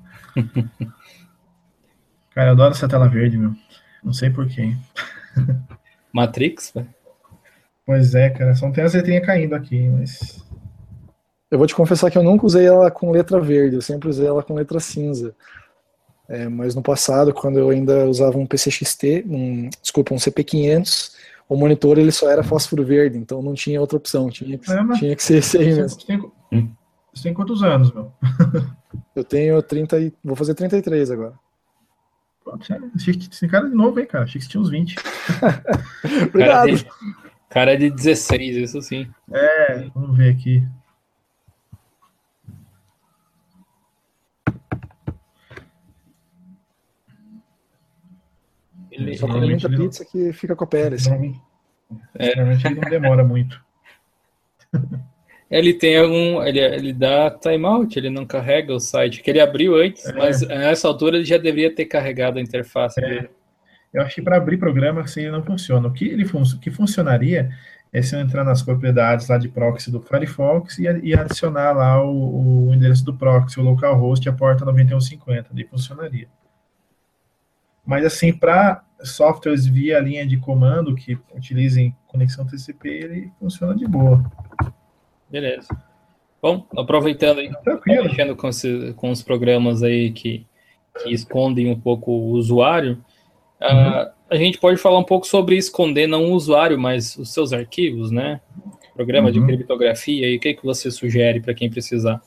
Cara, 2.35 2.49
eu 2.49 2.53
adoro 2.53 2.73
essa 2.73 2.89
tela 2.89 3.07
verde, 3.07 3.37
meu. 3.37 3.55
Não 4.03 4.15
sei 4.15 4.31
porquê. 4.31 4.75
Matrix, 6.11 6.73
velho? 6.75 6.89
Pois 7.85 8.15
é, 8.15 8.31
cara. 8.31 8.55
Só 8.55 8.65
não 8.65 8.73
tem 8.73 8.83
as 8.83 8.95
letrinhas 8.95 9.27
caindo 9.27 9.55
aqui, 9.55 9.89
mas. 9.91 10.43
Eu 11.55 11.59
vou 11.59 11.69
te 11.69 11.75
confessar 11.77 12.11
que 12.11 12.19
eu 12.19 12.23
nunca 12.25 12.45
usei 12.45 12.67
ela 12.67 12.91
com 12.91 13.13
letra 13.13 13.39
verde, 13.39 13.77
eu 13.77 13.81
sempre 13.81 14.09
usei 14.09 14.27
ela 14.27 14.43
com 14.43 14.55
letra 14.55 14.81
cinza. 14.81 15.37
É, 16.29 16.49
mas 16.49 16.75
no 16.75 16.83
passado, 16.83 17.33
quando 17.33 17.61
eu 17.61 17.71
ainda 17.71 18.07
usava 18.09 18.37
um 18.37 18.45
PCXT, 18.45 19.25
um, 19.25 19.71
desculpa, 19.81 20.13
um 20.13 20.17
CP500, 20.17 21.13
o 21.49 21.57
monitor 21.57 21.97
ele 21.97 22.11
só 22.11 22.29
era 22.29 22.43
fósforo 22.43 22.85
verde, 22.85 23.19
então 23.19 23.41
não 23.41 23.55
tinha 23.55 23.81
outra 23.81 23.97
opção, 23.97 24.29
tinha 24.31 24.59
que, 24.59 24.69
é, 24.69 24.99
tinha 24.99 25.15
que 25.15 25.23
ser 25.23 25.37
esse 25.37 25.57
aí 25.57 25.67
mesmo. 25.67 25.91
Você 25.91 26.05
tem, 26.05 26.19
você 27.15 27.23
tem 27.23 27.33
quantos 27.33 27.63
anos, 27.63 27.95
meu? 27.95 28.13
eu 29.15 29.23
tenho 29.23 29.63
30 29.63 30.01
e, 30.01 30.13
vou 30.25 30.35
fazer 30.35 30.55
33 30.55 31.13
agora. 31.13 31.35
Esse 32.97 33.47
cara 33.47 33.69
é 33.69 33.71
de 33.71 33.77
novo, 33.77 34.01
hein, 34.01 34.07
cara? 34.07 34.25
Achei 34.25 34.41
que 34.41 34.45
você 34.45 34.51
tinha 34.51 34.61
uns 34.61 34.71
20. 34.71 34.97
Obrigado. 36.31 36.33
Cara 36.33 36.69
é, 36.69 36.75
de, 36.75 36.87
cara 37.49 37.73
é 37.75 37.77
de 37.77 37.91
16, 37.91 38.57
isso 38.57 38.83
sim. 38.83 39.09
É, 39.33 39.89
vamos 39.95 40.17
ver 40.17 40.33
aqui. 40.33 40.67
Ele, 48.95 49.17
Só 49.17 49.27
come 49.27 49.47
muita 49.47 49.69
pizza 49.69 50.05
que 50.05 50.33
fica 50.33 50.55
com 50.55 50.65
a 50.65 50.67
pele. 50.67 50.95
Assim. 50.95 51.41
É. 52.19 52.37
Normalmente 52.37 52.67
ele 52.67 52.81
não 52.81 52.91
demora 52.91 53.25
muito. 53.25 53.63
Ele 55.51 55.73
tem 55.73 55.99
algum. 55.99 56.43
Ele, 56.43 56.59
ele 56.59 56.93
dá 56.93 57.31
timeout, 57.31 57.97
ele 57.97 58.11
não 58.11 58.27
carrega 58.27 58.75
o 58.75 58.81
site, 58.81 59.23
que 59.23 59.31
ele 59.31 59.39
abriu 59.39 59.77
antes, 59.77 60.05
é. 60.05 60.13
mas 60.13 60.41
nessa 60.41 60.89
altura 60.89 61.17
ele 61.17 61.25
já 61.25 61.37
deveria 61.37 61.73
ter 61.73 61.85
carregado 61.85 62.39
a 62.39 62.43
interface 62.43 62.99
é. 62.99 63.09
dele. 63.09 63.31
Eu 63.93 64.03
acho 64.03 64.17
que 64.17 64.23
para 64.23 64.37
abrir 64.37 64.57
programa 64.57 65.03
assim 65.03 65.21
ele 65.21 65.31
não 65.31 65.45
funciona. 65.45 65.87
O 65.87 65.93
que 65.93 66.09
ele 66.09 66.25
fun 66.25 66.43
que 66.61 66.71
funcionaria 66.73 67.51
é 67.93 68.03
se 68.03 68.17
eu 68.17 68.21
entrar 68.21 68.43
nas 68.43 68.63
propriedades 68.63 69.29
lá 69.29 69.39
de 69.39 69.49
proxy 69.49 69.93
do 69.93 70.01
Firefox 70.01 70.79
e, 70.81 70.83
e 70.83 71.15
adicionar 71.15 71.71
lá 71.71 72.03
o, 72.03 72.69
o, 72.69 72.75
endereço 72.75 73.05
do 73.05 73.15
proxy, 73.15 73.61
o 73.61 73.63
localhost 73.63 74.27
e 74.27 74.29
a 74.29 74.33
porta 74.33 74.65
9150. 74.65 75.51
Daí 75.53 75.65
funcionaria. 75.65 76.27
Mas, 77.85 78.05
assim, 78.05 78.33
para 78.33 78.83
softwares 79.03 79.67
via 79.67 80.01
linha 80.01 80.27
de 80.27 80.37
comando 80.39 80.95
que 80.95 81.19
utilizem 81.35 81.95
conexão 82.07 82.47
TCP, 82.47 82.89
ele 82.89 83.33
funciona 83.39 83.75
de 83.75 83.87
boa. 83.87 84.25
Beleza. 85.31 85.69
Bom, 86.41 86.67
aproveitando 86.77 87.39
aí, 87.39 87.51
mexendo 87.87 88.37
com, 88.37 88.51
com 88.97 89.11
os 89.11 89.23
programas 89.23 89.83
aí 89.83 90.13
que, 90.13 90.47
que 91.03 91.11
escondem 91.13 91.71
um 91.71 91.79
pouco 91.79 92.13
o 92.13 92.31
usuário, 92.33 93.03
uhum. 93.61 94.03
uh, 94.03 94.11
a 94.31 94.37
gente 94.37 94.59
pode 94.59 94.79
falar 94.79 94.99
um 94.99 95.05
pouco 95.05 95.27
sobre 95.27 95.57
esconder 95.57 96.07
não 96.07 96.31
o 96.31 96.35
usuário, 96.35 96.79
mas 96.79 97.17
os 97.17 97.33
seus 97.33 97.53
arquivos, 97.53 98.11
né? 98.11 98.41
Programa 98.95 99.29
uhum. 99.29 99.33
de 99.33 99.45
criptografia, 99.45 100.29
e 100.29 100.37
o 100.37 100.41
que, 100.41 100.55
que 100.55 100.65
você 100.65 100.91
sugere 100.91 101.41
para 101.41 101.55
quem 101.55 101.71
precisar? 101.71 102.21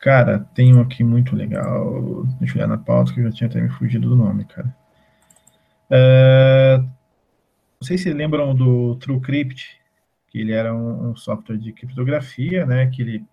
Cara, 0.00 0.40
tem 0.54 0.74
um 0.74 0.80
aqui 0.80 1.04
muito 1.04 1.36
legal. 1.36 2.24
Deixa 2.38 2.54
eu 2.54 2.58
olhar 2.58 2.68
na 2.68 2.78
pauta 2.78 3.12
que 3.12 3.20
eu 3.20 3.24
já 3.24 3.32
tinha 3.32 3.50
até 3.50 3.60
me 3.60 3.68
fugido 3.68 4.08
do 4.08 4.16
nome, 4.16 4.46
cara. 4.46 4.74
É, 5.90 6.78
não 6.78 7.86
sei 7.86 7.98
se 7.98 8.10
lembram 8.12 8.54
do 8.54 8.96
TrueCrypt, 8.96 9.78
que 10.28 10.38
ele 10.38 10.52
era 10.52 10.74
um, 10.74 11.10
um, 11.10 11.16
software 11.16 11.58
de 11.58 11.72
criptografia, 11.72 12.64
né? 12.64 12.86
Que 12.86 13.02
ele 13.02 13.24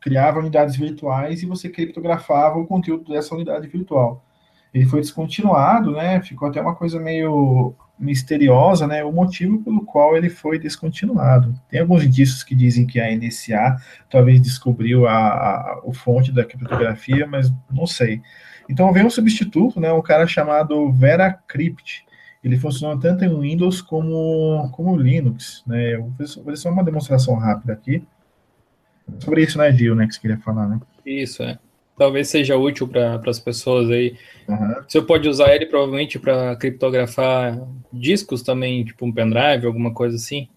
criava 0.00 0.38
unidades 0.38 0.76
virtuais 0.76 1.42
e 1.42 1.46
você 1.46 1.68
criptografava 1.68 2.58
o 2.58 2.66
conteúdo 2.66 3.12
dessa 3.12 3.34
unidade 3.34 3.68
virtual. 3.68 4.24
Ele 4.72 4.86
foi 4.86 5.00
descontinuado, 5.00 5.92
né? 5.92 6.20
Ficou 6.22 6.48
até 6.48 6.60
uma 6.60 6.74
coisa 6.74 7.00
meio 7.00 7.74
misteriosa, 8.00 8.86
né, 8.86 9.04
o 9.04 9.12
motivo 9.12 9.62
pelo 9.62 9.84
qual 9.84 10.16
ele 10.16 10.30
foi 10.30 10.58
descontinuado. 10.58 11.54
Tem 11.68 11.80
alguns 11.80 12.02
indícios 12.02 12.42
que 12.42 12.54
dizem 12.54 12.86
que 12.86 12.98
a 12.98 13.14
NSA 13.14 13.76
talvez 14.08 14.40
descobriu 14.40 15.06
a, 15.06 15.12
a, 15.12 15.82
a 15.86 15.92
fonte 15.92 16.32
da 16.32 16.42
criptografia, 16.42 17.26
mas 17.26 17.52
não 17.70 17.86
sei. 17.86 18.22
Então 18.68 18.90
veio 18.92 19.06
um 19.06 19.10
substituto, 19.10 19.78
né, 19.78 19.92
um 19.92 20.00
cara 20.00 20.26
chamado 20.26 20.90
VeraCrypt. 20.90 22.06
Ele 22.42 22.56
funciona 22.56 22.98
tanto 22.98 23.22
em 23.22 23.38
Windows 23.38 23.82
como, 23.82 24.70
como 24.72 24.96
Linux. 24.96 25.62
Né? 25.66 25.94
Eu 25.94 26.04
vou 26.04 26.26
fazer 26.26 26.56
só 26.56 26.70
uma 26.70 26.82
demonstração 26.82 27.34
rápida 27.34 27.74
aqui. 27.74 28.02
Sobre 29.18 29.42
isso, 29.42 29.58
né, 29.58 29.70
Gil, 29.72 29.94
né, 29.94 30.06
que 30.06 30.14
você 30.14 30.20
queria 30.20 30.38
falar, 30.38 30.66
né? 30.66 30.80
Isso, 31.04 31.42
é 31.42 31.58
talvez 32.00 32.28
seja 32.28 32.56
útil 32.56 32.88
para 32.88 33.20
as 33.26 33.38
pessoas 33.38 33.90
aí. 33.90 34.16
Uhum. 34.48 34.74
Você 34.88 35.02
pode 35.02 35.28
usar 35.28 35.54
ele 35.54 35.66
provavelmente 35.66 36.18
para 36.18 36.56
criptografar 36.56 37.60
discos 37.92 38.42
também, 38.42 38.82
tipo 38.82 39.04
um 39.04 39.12
pendrive, 39.12 39.66
alguma 39.66 39.92
coisa 39.92 40.16
assim. 40.16 40.48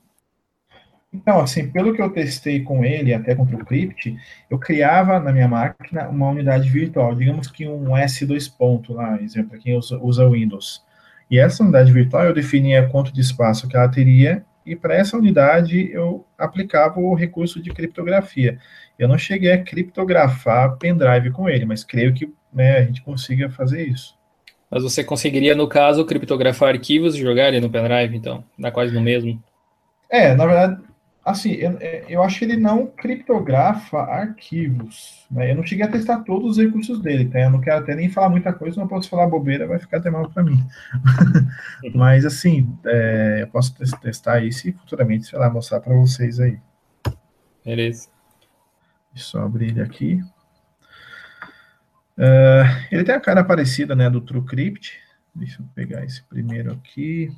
Então, 1.14 1.42
assim, 1.42 1.70
pelo 1.70 1.94
que 1.94 2.02
eu 2.02 2.10
testei 2.10 2.62
com 2.62 2.86
ele, 2.86 3.14
até 3.14 3.36
com 3.36 3.44
o 3.44 3.66
Crypt, 3.66 4.16
eu 4.50 4.58
criava 4.58 5.20
na 5.20 5.34
minha 5.34 5.50
máquina 5.50 6.08
uma 6.08 6.30
unidade 6.30 6.70
virtual, 6.70 7.14
digamos 7.14 7.48
que 7.48 7.68
um 7.68 7.90
S2 7.90 8.50
ponto 8.58 8.94
lá, 8.94 9.22
exemplo, 9.22 9.50
para 9.50 9.60
quem 9.60 9.76
usa, 9.76 10.00
usa 10.02 10.30
Windows. 10.30 10.82
E 11.30 11.38
essa 11.38 11.62
unidade 11.62 11.92
virtual 11.92 12.24
eu 12.24 12.34
definia 12.34 12.88
quanto 12.88 13.14
de 13.14 13.20
espaço 13.20 13.68
que 13.68 13.76
ela 13.76 13.90
teria, 13.90 14.46
e 14.66 14.78
para 14.78 14.96
essa 14.96 15.18
unidade 15.18 15.92
eu 15.92 16.26
aplicava 16.38 17.02
o 17.02 17.14
recurso 17.14 17.62
de 17.62 17.70
criptografia. 17.70 18.58
Eu 18.98 19.08
não 19.08 19.18
cheguei 19.18 19.52
a 19.52 19.64
criptografar 19.64 20.78
pendrive 20.78 21.32
com 21.32 21.50
ele, 21.50 21.66
mas 21.66 21.84
creio 21.84 22.14
que 22.14 22.32
né, 22.54 22.78
a 22.78 22.84
gente 22.84 23.02
consiga 23.02 23.50
fazer 23.50 23.88
isso. 23.88 24.16
Mas 24.70 24.84
você 24.84 25.04
conseguiria, 25.04 25.56
no 25.56 25.68
caso, 25.68 26.06
criptografar 26.06 26.70
arquivos 26.70 27.16
e 27.16 27.20
jogar 27.20 27.50
ele 27.50 27.60
no 27.60 27.70
pendrive, 27.70 28.16
então? 28.16 28.44
Dá 28.58 28.72
quase 28.72 28.94
no 28.94 29.02
mesmo? 29.02 29.42
É, 30.10 30.36
na 30.36 30.46
verdade, 30.46 30.82
assim, 31.24 31.54
eu, 31.54 31.78
é, 31.80 32.06
eu 32.10 32.24
acho 32.24 32.40
que 32.40 32.46
ele 32.46 32.58
não 32.58 32.88
criptografa 32.88 34.00
arquivos. 34.00 35.26
Né? 35.30 35.52
Eu 35.52 35.56
não 35.56 35.64
cheguei 35.64 35.86
a 35.86 35.92
testar 35.92 36.22
todos 36.22 36.52
os 36.52 36.64
recursos 36.64 37.00
dele, 37.00 37.26
tá? 37.26 37.40
Eu 37.40 37.52
não 37.52 37.62
quero 37.62 37.80
até 37.80 37.96
nem 37.96 38.10
falar 38.10 38.30
muita 38.30 38.52
coisa, 38.52 38.80
não 38.80 38.88
posso 38.88 39.10
falar 39.10 39.28
bobeira, 39.28 39.68
vai 39.68 39.80
ficar 39.80 39.98
até 39.98 40.10
mal 40.10 40.30
para 40.30 40.44
mim. 40.44 40.64
Mas, 41.94 42.26
assim, 42.26 42.76
é, 42.86 43.40
eu 43.42 43.48
posso 43.48 43.76
testar 44.02 44.44
isso 44.44 44.68
e 44.68 44.72
futuramente, 44.72 45.28
sei 45.28 45.40
lá, 45.40 45.50
mostrar 45.50 45.80
para 45.80 45.96
vocês 45.96 46.40
aí. 46.40 46.58
Beleza. 47.64 48.13
Deixa 49.14 49.28
eu 49.28 49.32
só 49.32 49.42
abrir 49.44 49.70
ele 49.70 49.82
aqui. 49.82 50.24
Uh, 52.18 52.66
ele 52.92 53.04
tem 53.04 53.16
a 53.16 53.20
cara 53.20 53.44
parecida, 53.44 53.96
né, 53.96 54.10
do 54.10 54.22
TrueCrypt. 54.22 55.00
Deixa 55.34 55.62
eu 55.62 55.66
pegar 55.74 56.04
esse 56.04 56.22
primeiro 56.24 56.72
aqui. 56.74 57.32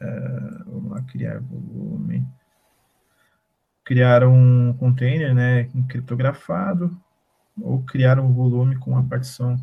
Uh, 0.00 0.64
vamos 0.66 0.90
lá, 0.92 1.02
criar 1.02 1.40
volume. 1.40 2.26
Criar 3.84 4.24
um 4.24 4.72
container, 4.74 5.34
né, 5.34 5.64
criptografado, 5.88 6.96
ou 7.60 7.82
criar 7.82 8.18
um 8.18 8.32
volume 8.32 8.76
com 8.76 8.96
a 8.96 9.02
partição. 9.02 9.58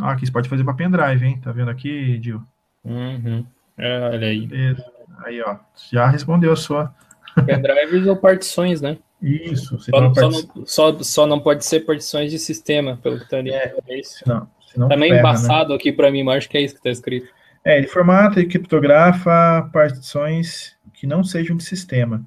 Ah, 0.00 0.12
aqui 0.12 0.26
você 0.26 0.32
pode 0.32 0.48
fazer 0.48 0.64
para 0.64 0.74
pendrive, 0.74 1.26
hein? 1.26 1.40
Tá 1.40 1.52
vendo 1.52 1.70
aqui, 1.70 2.18
Dil? 2.18 2.42
Uhum. 2.84 3.46
É, 3.76 4.00
olha 4.00 4.28
aí. 4.28 4.46
Beleza. 4.46 4.84
Aí, 5.24 5.40
ó, 5.42 5.58
já 5.90 6.08
respondeu 6.08 6.52
a 6.52 6.56
sua. 6.56 6.94
Pendrives 7.42 8.06
ou 8.06 8.16
partições, 8.16 8.80
né? 8.80 8.98
Isso. 9.22 9.78
Só, 9.78 9.90
só, 9.90 10.00
não, 10.00 10.66
só, 10.66 10.98
só, 11.02 11.26
não 11.26 11.40
pode 11.40 11.64
ser 11.64 11.80
partições 11.80 12.30
de 12.30 12.38
sistema, 12.38 12.98
pelo 13.02 13.18
que 13.18 13.28
tá 13.28 13.38
ali. 13.38 13.52
É, 13.52 13.74
é 13.88 13.98
isso. 13.98 14.24
Não, 14.26 14.88
tá 14.88 14.96
meio 14.96 15.14
ferra, 15.14 15.22
né? 15.22 15.30
embaçado 15.30 15.70
né? 15.70 15.74
aqui 15.74 15.92
para 15.92 16.10
mim, 16.10 16.22
mas 16.22 16.38
acho 16.38 16.48
que 16.48 16.56
é 16.56 16.62
isso 16.62 16.74
que 16.74 16.82
tá 16.82 16.90
escrito. 16.90 17.28
É, 17.64 17.76
ele 17.76 17.86
formata 17.86 18.40
e 18.40 18.46
criptografa 18.46 19.68
partições 19.72 20.74
que 20.94 21.06
não 21.06 21.22
sejam 21.22 21.56
de 21.56 21.64
sistema. 21.64 22.24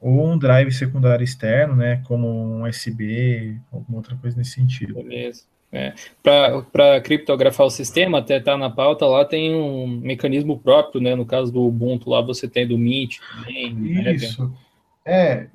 Ou 0.00 0.26
um 0.26 0.38
drive 0.38 0.70
secundário 0.70 1.24
externo, 1.24 1.74
né? 1.74 2.02
Como 2.06 2.28
um 2.28 2.68
USB, 2.68 3.58
alguma 3.72 3.98
outra 3.98 4.14
coisa 4.16 4.36
nesse 4.36 4.52
sentido. 4.52 4.94
Beleza. 4.94 5.44
É. 5.70 5.92
Para 6.22 7.00
criptografar 7.00 7.66
o 7.66 7.70
sistema, 7.70 8.18
até 8.18 8.40
tá 8.40 8.56
na 8.56 8.70
pauta 8.70 9.06
lá, 9.06 9.24
tem 9.24 9.54
um 9.54 9.86
mecanismo 9.86 10.58
próprio, 10.58 11.00
né? 11.00 11.14
No 11.14 11.26
caso 11.26 11.52
do 11.52 11.62
Ubuntu, 11.62 12.08
lá 12.08 12.22
você 12.22 12.48
tem 12.48 12.66
do 12.66 12.78
Mint 12.78 13.18
também. 13.18 13.74
Né, 13.74 14.14
Isso. 14.14 14.50
É, 15.04 15.48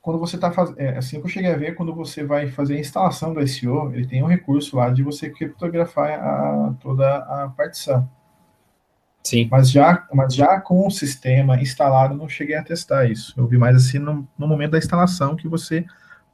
quando 0.00 0.18
você 0.18 0.36
está 0.36 0.50
fazendo. 0.50 0.80
É, 0.80 0.96
assim 0.96 1.20
que 1.20 1.26
eu 1.26 1.30
cheguei 1.30 1.50
a 1.50 1.56
ver, 1.56 1.74
quando 1.74 1.94
você 1.94 2.24
vai 2.24 2.48
fazer 2.48 2.76
a 2.76 2.80
instalação 2.80 3.34
do 3.34 3.46
SEO, 3.46 3.92
ele 3.92 4.06
tem 4.06 4.22
um 4.22 4.26
recurso 4.26 4.76
lá 4.76 4.88
de 4.88 5.02
você 5.02 5.28
criptografar 5.28 6.18
a, 6.18 6.74
toda 6.80 7.16
a 7.16 7.48
partição. 7.54 8.08
Sim. 9.22 9.48
Mas 9.50 9.70
já, 9.70 10.08
mas 10.14 10.34
já 10.34 10.58
com 10.58 10.86
o 10.86 10.90
sistema 10.90 11.60
instalado, 11.60 12.16
não 12.16 12.28
cheguei 12.28 12.56
a 12.56 12.64
testar 12.64 13.10
isso. 13.10 13.34
Eu 13.36 13.46
vi 13.46 13.58
mais 13.58 13.76
assim 13.76 13.98
no, 13.98 14.26
no 14.38 14.48
momento 14.48 14.70
da 14.70 14.78
instalação 14.78 15.36
que 15.36 15.46
você 15.46 15.84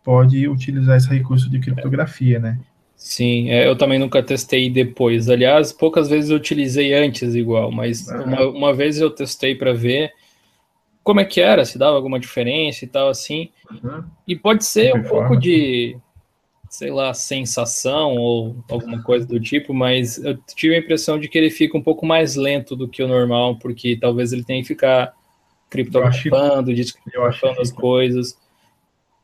pode 0.05 0.47
utilizar 0.47 0.97
esse 0.97 1.09
recurso 1.09 1.51
de 1.51 1.59
criptografia, 1.59 2.39
né? 2.39 2.61
Sim, 2.97 3.51
é, 3.51 3.69
eu 3.69 3.77
também 3.77 3.99
nunca 3.99 4.23
testei 4.23 4.71
depois. 4.71 5.29
Aliás, 5.29 5.73
poucas 5.73 6.09
vezes 6.09 6.31
eu 6.31 6.37
utilizei 6.37 6.95
antes 6.95 7.35
igual, 7.35 7.71
mas 7.71 8.09
ah. 8.09 8.25
uma, 8.25 8.47
uma 8.49 8.75
vez 8.75 8.99
eu 8.99 9.11
testei 9.11 9.55
para 9.55 9.73
ver 9.73 10.13
como 11.05 11.21
é 11.21 11.25
que 11.25 11.41
era, 11.41 11.65
se 11.65 11.79
dava 11.79 11.95
alguma 11.95 12.19
diferença 12.19 12.85
e 12.85 12.89
tal 12.89 13.09
assim. 13.09 13.51
Uhum. 13.71 14.03
E 14.27 14.35
pode 14.35 14.65
ser 14.65 14.93
um 14.93 15.05
pouco 15.05 15.37
de, 15.37 15.97
sei 16.69 16.91
lá, 16.91 17.15
sensação 17.15 18.17
ou 18.17 18.57
alguma 18.69 19.01
coisa 19.03 19.25
do 19.25 19.39
tipo, 19.39 19.73
mas 19.73 20.19
eu 20.19 20.37
tive 20.57 20.75
a 20.75 20.79
impressão 20.79 21.21
de 21.21 21.29
que 21.29 21.39
ele 21.39 21.51
fica 21.51 21.79
um 21.79 21.83
pouco 21.83 22.05
mais 22.05 22.35
lento 22.35 22.75
do 22.75 22.89
que 22.89 23.03
o 23.03 23.09
normal, 23.09 23.57
porque 23.59 23.97
talvez 23.97 24.33
ele 24.33 24.43
tenha 24.43 24.61
que 24.63 24.69
ficar 24.69 25.15
criptografando, 25.71 26.75
descriptografando 26.75 27.61
as 27.61 27.71
coisas. 27.71 28.37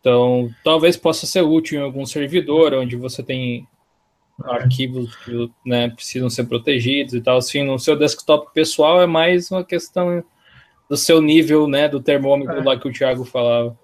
Então, 0.03 0.51
talvez 0.65 0.97
possa 0.97 1.27
ser 1.27 1.43
útil 1.43 1.79
em 1.79 1.83
algum 1.85 2.05
servidor 2.05 2.75
onde 2.75 2.97
você 2.97 3.23
tem 3.23 3.69
arquivos 4.43 5.15
que 5.15 5.49
né, 5.65 5.91
precisam 5.91 6.29
ser 6.29 6.45
protegidos 6.45 7.15
e 7.15 7.21
tal. 7.21 7.37
Assim, 7.39 7.63
no 7.63 7.79
seu 7.79 7.97
desktop 7.97 8.53
pessoal 8.53 9.01
é 9.01 9.07
mais 9.07 9.49
uma 9.53 9.63
questão 9.63 10.25
do 10.91 10.97
seu 10.97 11.23
nível, 11.23 11.69
né, 11.69 11.89
do 11.89 12.01
termômetro 12.01 12.59
é. 12.59 12.65
lá 12.65 12.77
que 12.77 12.89
o 12.89 12.93
Thiago 12.93 13.25
falava. 13.25 13.79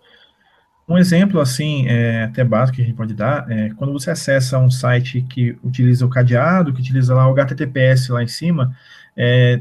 Um 0.88 0.98
exemplo, 0.98 1.40
assim, 1.40 1.86
é, 1.86 2.24
até 2.24 2.42
básico 2.42 2.76
que 2.76 2.82
a 2.82 2.84
gente 2.84 2.96
pode 2.96 3.14
dar, 3.14 3.48
é 3.48 3.70
quando 3.76 3.92
você 3.92 4.10
acessa 4.10 4.58
um 4.58 4.70
site 4.70 5.22
que 5.22 5.56
utiliza 5.62 6.04
o 6.04 6.10
cadeado, 6.10 6.72
que 6.72 6.80
utiliza 6.80 7.14
lá 7.14 7.28
o 7.28 7.32
HTTPS 7.32 8.08
lá 8.08 8.24
em 8.24 8.26
cima, 8.26 8.74
é, 9.16 9.60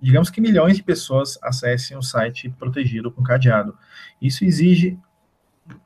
digamos 0.00 0.30
que 0.30 0.40
milhões 0.40 0.76
de 0.76 0.84
pessoas 0.84 1.36
acessem 1.42 1.96
um 1.96 2.02
site 2.02 2.48
protegido 2.58 3.10
com 3.10 3.24
cadeado. 3.24 3.76
Isso 4.22 4.44
exige 4.44 4.96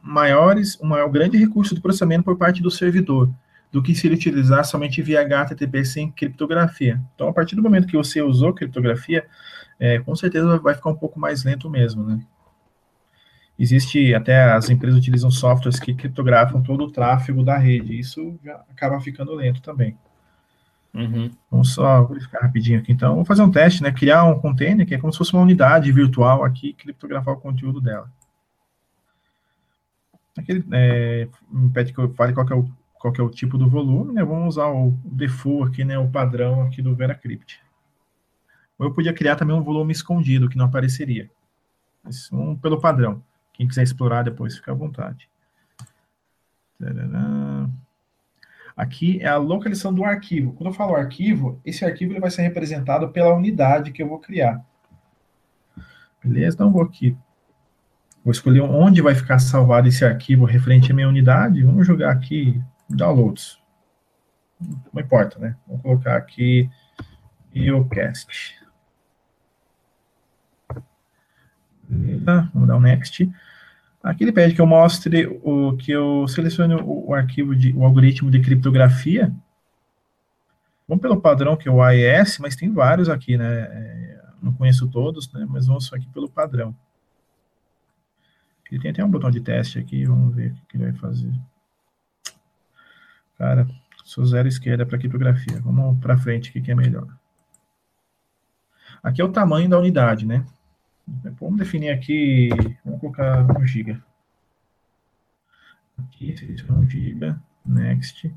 maiores, 0.03 0.79
um 0.81 0.87
maior 0.87 1.09
grande 1.09 1.37
recurso 1.37 1.75
de 1.75 1.81
processamento 1.81 2.25
por 2.25 2.37
parte 2.37 2.63
do 2.63 2.71
servidor 2.71 3.31
do 3.75 3.83
que 3.83 3.93
se 3.93 4.07
ele 4.07 4.15
utilizar 4.15 4.65
somente 4.65 5.03
via 5.03 5.21
HTTP 5.21 5.85
sem 5.85 6.09
criptografia. 6.09 7.01
Então, 7.15 7.27
a 7.27 7.33
partir 7.33 7.57
do 7.57 7.63
momento 7.63 7.89
que 7.89 7.97
você 7.97 8.23
usou 8.23 8.55
criptografia, 8.55 9.27
é, 9.81 9.99
com 9.99 10.15
certeza 10.15 10.59
vai 10.59 10.75
ficar 10.75 10.91
um 10.91 10.95
pouco 10.95 11.19
mais 11.19 11.43
lento 11.43 11.69
mesmo, 11.69 12.05
né? 12.05 12.21
Existe, 13.59 14.15
até 14.15 14.53
as 14.53 14.71
empresas 14.71 14.99
utilizam 14.99 15.29
softwares 15.29 15.81
que 15.81 15.93
criptografam 15.93 16.63
todo 16.63 16.85
o 16.85 16.91
tráfego 16.91 17.43
da 17.43 17.59
rede, 17.59 17.99
isso 17.99 18.39
já 18.45 18.55
acaba 18.71 19.01
ficando 19.01 19.35
lento 19.35 19.61
também. 19.61 19.97
Uhum. 20.95 21.31
Vamos 21.51 21.75
só 21.75 22.05
verificar 22.05 22.43
rapidinho 22.43 22.79
aqui, 22.79 22.93
então. 22.93 23.17
Vou 23.17 23.25
fazer 23.25 23.43
um 23.43 23.51
teste, 23.51 23.83
né? 23.83 23.91
Criar 23.91 24.23
um 24.25 24.39
container, 24.39 24.87
que 24.87 24.95
é 24.95 24.99
como 24.99 25.13
se 25.13 25.19
fosse 25.19 25.33
uma 25.33 25.43
unidade 25.43 25.91
virtual 25.91 26.45
aqui, 26.45 26.73
criptografar 26.75 27.35
o 27.35 27.41
conteúdo 27.41 27.81
dela. 27.81 28.09
Aqui 30.37 30.65
é, 30.73 31.29
me 31.49 31.71
pede 31.71 31.93
que 31.93 31.99
eu 31.99 32.13
fale 32.15 32.33
qual 32.33 32.47
é 32.49 32.55
o, 32.55 32.69
qual 32.95 33.15
é 33.17 33.23
o 33.23 33.31
tipo 33.31 33.57
do 33.57 33.69
volume, 33.69 34.15
né? 34.15 34.25
Vamos 34.25 34.55
usar 34.55 34.69
o 34.69 34.99
default 35.05 35.71
aqui, 35.71 35.85
né? 35.85 35.99
O 35.99 36.11
padrão 36.11 36.63
aqui 36.63 36.83
do 36.83 36.95
VeraCrypt. 36.95 37.61
Ou 38.79 38.87
eu 38.87 38.93
podia 38.93 39.13
criar 39.13 39.37
também 39.37 39.55
um 39.55 39.63
volume 39.63 39.93
escondido, 39.93 40.49
que 40.49 40.59
não 40.59 40.65
apareceria. 40.67 41.31
Um 42.33 42.57
pelo 42.57 42.81
padrão. 42.81 43.23
Quem 43.53 43.69
quiser 43.69 43.85
explorar 43.85 44.23
depois, 44.25 44.57
fica 44.57 44.73
à 44.73 44.75
vontade. 44.75 45.29
Aqui 48.77 49.21
é 49.21 49.29
a 49.29 49.37
localização 49.37 49.95
do 49.95 50.05
arquivo. 50.05 50.53
Quando 50.55 50.71
eu 50.71 50.75
falo 50.75 50.97
arquivo, 50.97 51.61
esse 51.65 51.85
arquivo 51.85 52.13
ele 52.13 52.21
vai 52.21 52.31
ser 52.31 52.43
representado 52.43 53.09
pela 53.11 53.33
unidade 53.33 53.93
que 53.93 54.03
eu 54.03 54.09
vou 54.09 54.19
criar. 54.19 54.65
Beleza? 56.23 56.57
Então, 56.57 56.73
vou 56.73 56.83
aqui 56.83 57.17
Vou 58.25 58.33
escolher 58.33 58.63
onde 58.63 59.03
vai 59.03 59.15
ficar 59.15 59.39
salvado 59.39 59.87
esse 59.87 60.03
arquivo 60.03 60.47
referente 60.47 60.91
à 60.91 60.95
minha 60.95 61.09
unidade. 61.09 61.63
Vamos 61.63 61.87
jogar 61.87 62.11
aqui 62.11 62.59
downloads. 62.89 63.59
Não 64.93 65.03
importa, 65.03 65.39
né? 65.39 65.57
Vou 65.67 65.79
colocar 65.79 66.17
aqui 66.17 66.71
EOCast. 67.55 68.57
Vamos 71.87 72.67
dar 72.67 72.77
um 72.77 72.81
next. 72.81 73.31
Aqui 74.03 74.25
ele 74.25 74.33
pede 74.33 74.55
que 74.55 74.61
eu 74.61 74.67
mostre 74.67 75.27
o 75.43 75.77
que 75.77 75.93
eu 75.93 76.27
selecione 76.27 76.75
o, 76.75 77.09
o 77.09 77.15
arquivo 77.15 77.55
de 77.55 77.73
o 77.75 77.85
algoritmo 77.85 78.31
de 78.31 78.41
criptografia. 78.41 79.35
Vamos 80.89 81.03
pelo 81.03 81.21
padrão 81.21 81.57
que 81.57 81.69
é 81.69 81.73
o 81.73 81.83
AES, 81.83 82.39
mas 82.39 82.57
tem 82.57 82.73
vários 82.73 83.09
aqui, 83.09 83.37
né? 83.37 83.63
É, 83.71 84.21
não 84.43 84.53
conheço 84.53 84.89
todos, 84.89 85.31
né? 85.33 85.47
Mas 85.49 85.67
vamos 85.67 85.93
aqui 85.93 86.07
pelo 86.09 86.29
padrão. 86.29 86.75
Ele 88.71 88.81
tem 88.81 88.91
até 88.91 89.05
um 89.05 89.11
botão 89.11 89.31
de 89.31 89.41
teste 89.41 89.79
aqui, 89.79 90.05
vamos 90.05 90.35
ver 90.35 90.53
o 90.53 90.67
que 90.67 90.77
ele 90.77 90.85
vai 90.85 90.95
fazer. 90.95 91.33
Cara, 93.39 93.67
sou 94.05 94.25
zero 94.25 94.49
esquerda 94.49 94.87
para 94.87 94.99
criptografia. 94.99 95.61
Vamos 95.61 96.01
para 96.01 96.17
frente, 96.17 96.51
o 96.51 96.63
que, 96.63 96.71
é 96.71 96.75
melhor. 96.75 97.07
Aqui 99.03 99.21
é 99.21 99.25
o 99.25 99.33
tamanho 99.33 99.69
da 99.69 99.79
unidade, 99.79 100.27
né? 100.27 100.45
Vamos 101.39 101.59
definir 101.59 101.91
aqui, 101.91 102.49
vamos 102.85 103.01
colocar 103.01 103.45
1 103.61 103.67
GB. 103.67 104.01
Aqui, 105.99 106.35
1 106.69 106.89
GB, 106.89 107.37
next. 107.67 108.35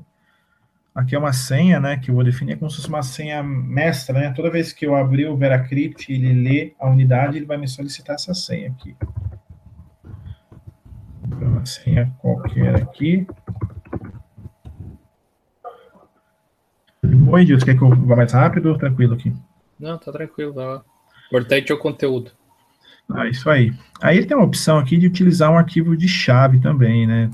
Aqui 0.94 1.14
é 1.14 1.18
uma 1.18 1.32
senha, 1.32 1.78
né, 1.78 1.96
que 1.96 2.10
eu 2.10 2.14
vou 2.14 2.24
definir 2.24 2.58
como 2.58 2.70
se 2.70 2.76
fosse 2.76 2.88
uma 2.88 3.02
senha 3.02 3.42
mestra, 3.42 4.18
né? 4.18 4.32
Toda 4.32 4.50
vez 4.50 4.72
que 4.72 4.84
eu 4.84 4.96
abrir 4.96 5.26
o 5.26 5.36
VeraCrypt 5.36 6.12
e 6.12 6.16
ele 6.16 6.42
lê 6.42 6.74
a 6.78 6.88
unidade, 6.88 7.36
ele 7.36 7.46
vai 7.46 7.56
me 7.56 7.68
solicitar 7.68 8.16
essa 8.16 8.34
senha 8.34 8.68
aqui. 8.70 8.96
Uma 11.40 11.64
senha 11.64 12.12
qualquer 12.18 12.74
aqui. 12.76 13.26
Oi, 17.30 17.42
Edilson, 17.42 17.64
quer 17.64 17.76
que 17.76 17.82
eu 17.82 17.90
vá 17.90 18.16
mais 18.16 18.32
rápido 18.32 18.70
ou 18.70 18.78
tranquilo 18.78 19.14
aqui? 19.14 19.32
Não, 19.78 19.96
tá 19.98 20.10
tranquilo, 20.10 20.52
vai 20.52 20.66
lá. 20.66 20.84
Importante 21.28 21.70
é 21.70 21.74
o 21.74 21.78
conteúdo. 21.78 22.32
Ah, 23.10 23.26
isso 23.26 23.48
aí. 23.48 23.72
Aí 24.02 24.24
tem 24.26 24.36
uma 24.36 24.46
opção 24.46 24.78
aqui 24.78 24.96
de 24.96 25.06
utilizar 25.06 25.50
um 25.50 25.56
arquivo 25.56 25.96
de 25.96 26.08
chave 26.08 26.60
também, 26.60 27.06
né? 27.06 27.30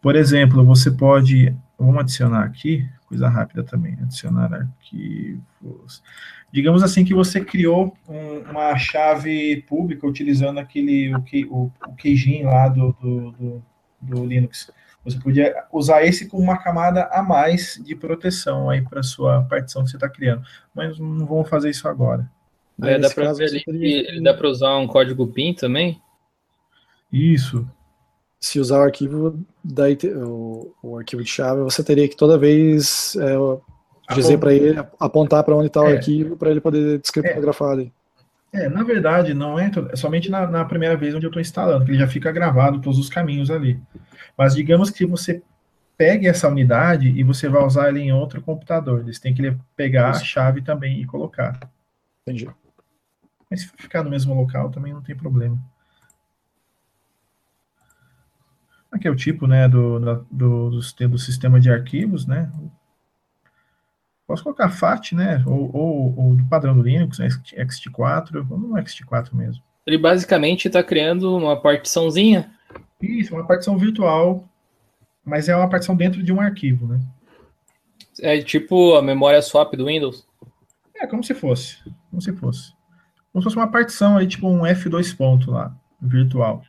Por 0.00 0.16
exemplo, 0.16 0.64
você 0.64 0.90
pode, 0.90 1.54
vamos 1.78 1.98
adicionar 1.98 2.44
aqui, 2.44 2.88
coisa 3.14 3.28
rápida 3.28 3.62
também, 3.62 3.96
adicionar 4.02 4.52
arquivos. 4.52 6.02
Digamos 6.52 6.82
assim 6.82 7.04
que 7.04 7.14
você 7.14 7.40
criou 7.40 7.96
um, 8.08 8.50
uma 8.50 8.76
chave 8.76 9.62
pública 9.68 10.06
utilizando 10.06 10.58
aquele, 10.58 11.14
o, 11.14 11.24
o, 11.50 11.72
o 11.86 11.94
queijinho 11.94 12.46
lá 12.46 12.68
do, 12.68 12.92
do, 13.00 13.30
do, 13.32 13.62
do 14.00 14.26
Linux. 14.26 14.70
Você 15.04 15.18
podia 15.18 15.54
usar 15.72 16.04
esse 16.04 16.26
como 16.28 16.42
uma 16.42 16.58
camada 16.58 17.04
a 17.12 17.22
mais 17.22 17.80
de 17.84 17.94
proteção 17.94 18.70
aí 18.70 18.82
para 18.82 19.02
sua 19.02 19.42
partição 19.42 19.84
que 19.84 19.90
você 19.90 19.96
está 19.96 20.08
criando. 20.08 20.42
Mas 20.74 20.98
não 20.98 21.26
vamos 21.26 21.48
fazer 21.48 21.70
isso 21.70 21.86
agora. 21.86 22.28
É, 22.82 22.98
dá 22.98 24.34
para 24.34 24.48
usar 24.48 24.76
um 24.78 24.88
código 24.88 25.26
PIN 25.28 25.54
também? 25.54 26.00
Isso. 27.12 27.68
Se 28.44 28.60
usar 28.60 28.80
o 28.80 28.82
arquivo, 28.82 29.42
daí, 29.64 29.96
o, 30.16 30.74
o 30.82 30.98
arquivo 30.98 31.22
de 31.22 31.30
chave, 31.30 31.62
você 31.62 31.82
teria 31.82 32.06
que 32.06 32.14
toda 32.14 32.36
vez 32.36 33.16
é, 33.16 34.14
dizer 34.14 34.38
para 34.38 34.52
ele, 34.52 34.78
apontar 35.00 35.42
para 35.42 35.56
onde 35.56 35.68
está 35.68 35.80
o 35.80 35.88
é. 35.88 35.94
arquivo, 35.94 36.36
para 36.36 36.50
ele 36.50 36.60
poder 36.60 36.98
descriptografar 36.98 37.70
ali. 37.70 37.90
É, 38.52 38.68
na 38.68 38.82
verdade, 38.82 39.32
não 39.32 39.58
é, 39.58 39.70
é 39.90 39.96
somente 39.96 40.30
na, 40.30 40.46
na, 40.46 40.64
primeira 40.64 40.94
vez 40.94 41.14
onde 41.14 41.24
eu 41.24 41.30
estou 41.30 41.40
instalando, 41.40 41.86
que 41.86 41.90
ele 41.90 41.98
já 41.98 42.06
fica 42.06 42.30
gravado 42.30 42.82
todos 42.82 42.98
os 42.98 43.08
caminhos 43.08 43.50
ali. 43.50 43.80
Mas 44.36 44.54
digamos 44.54 44.90
que 44.90 45.06
você 45.06 45.42
pegue 45.96 46.28
essa 46.28 46.46
unidade 46.46 47.08
e 47.08 47.22
você 47.22 47.48
vai 47.48 47.64
usar 47.64 47.88
ela 47.88 47.98
em 47.98 48.12
outro 48.12 48.42
computador. 48.42 49.02
Você 49.04 49.20
tem 49.20 49.32
que 49.32 49.56
pegar 49.74 50.10
Isso. 50.10 50.20
a 50.20 50.24
chave 50.24 50.60
também 50.60 51.00
e 51.00 51.06
colocar. 51.06 51.58
Entendi. 52.22 52.46
Mas 53.50 53.62
se 53.62 53.68
ficar 53.76 54.02
no 54.02 54.10
mesmo 54.10 54.34
local 54.34 54.70
também 54.70 54.92
não 54.92 55.02
tem 55.02 55.16
problema. 55.16 55.58
Aqui 58.94 59.08
é 59.08 59.10
o 59.10 59.16
tipo 59.16 59.48
né, 59.48 59.68
do, 59.68 59.98
do, 59.98 60.26
do, 60.30 60.70
do 60.70 61.18
sistema 61.18 61.58
de 61.58 61.68
arquivos, 61.68 62.28
né? 62.28 62.48
Posso 64.24 64.44
colocar 64.44 64.70
FAT, 64.70 65.12
né? 65.12 65.42
Ou, 65.44 65.68
ou, 65.76 66.14
ou 66.16 66.36
do 66.36 66.44
padrão 66.44 66.76
do 66.76 66.82
Linux, 66.82 67.18
né, 67.18 67.26
XT4, 67.26 68.46
ou 68.48 68.56
no 68.56 68.74
XT4 68.74 69.34
mesmo. 69.34 69.60
Ele 69.84 69.98
basicamente 69.98 70.68
está 70.68 70.80
criando 70.80 71.36
uma 71.36 71.60
partiçãozinha. 71.60 72.52
Isso, 73.02 73.34
uma 73.34 73.44
partição 73.44 73.76
virtual, 73.76 74.48
mas 75.24 75.48
é 75.48 75.56
uma 75.56 75.68
partição 75.68 75.96
dentro 75.96 76.22
de 76.22 76.32
um 76.32 76.40
arquivo, 76.40 76.86
né? 76.86 77.00
É 78.20 78.40
tipo 78.40 78.94
a 78.94 79.02
memória 79.02 79.42
swap 79.42 79.74
do 79.74 79.86
Windows? 79.86 80.24
É, 80.94 81.04
como 81.04 81.24
se 81.24 81.34
fosse. 81.34 81.78
Como 82.10 82.22
se 82.22 82.32
fosse. 82.32 82.72
Como 83.32 83.42
se 83.42 83.44
fosse 83.44 83.56
uma 83.56 83.70
partição 83.70 84.16
aí, 84.18 84.28
tipo 84.28 84.48
um 84.48 84.60
F2 84.60 85.16
ponto 85.16 85.50
lá, 85.50 85.76
virtual. 86.00 86.62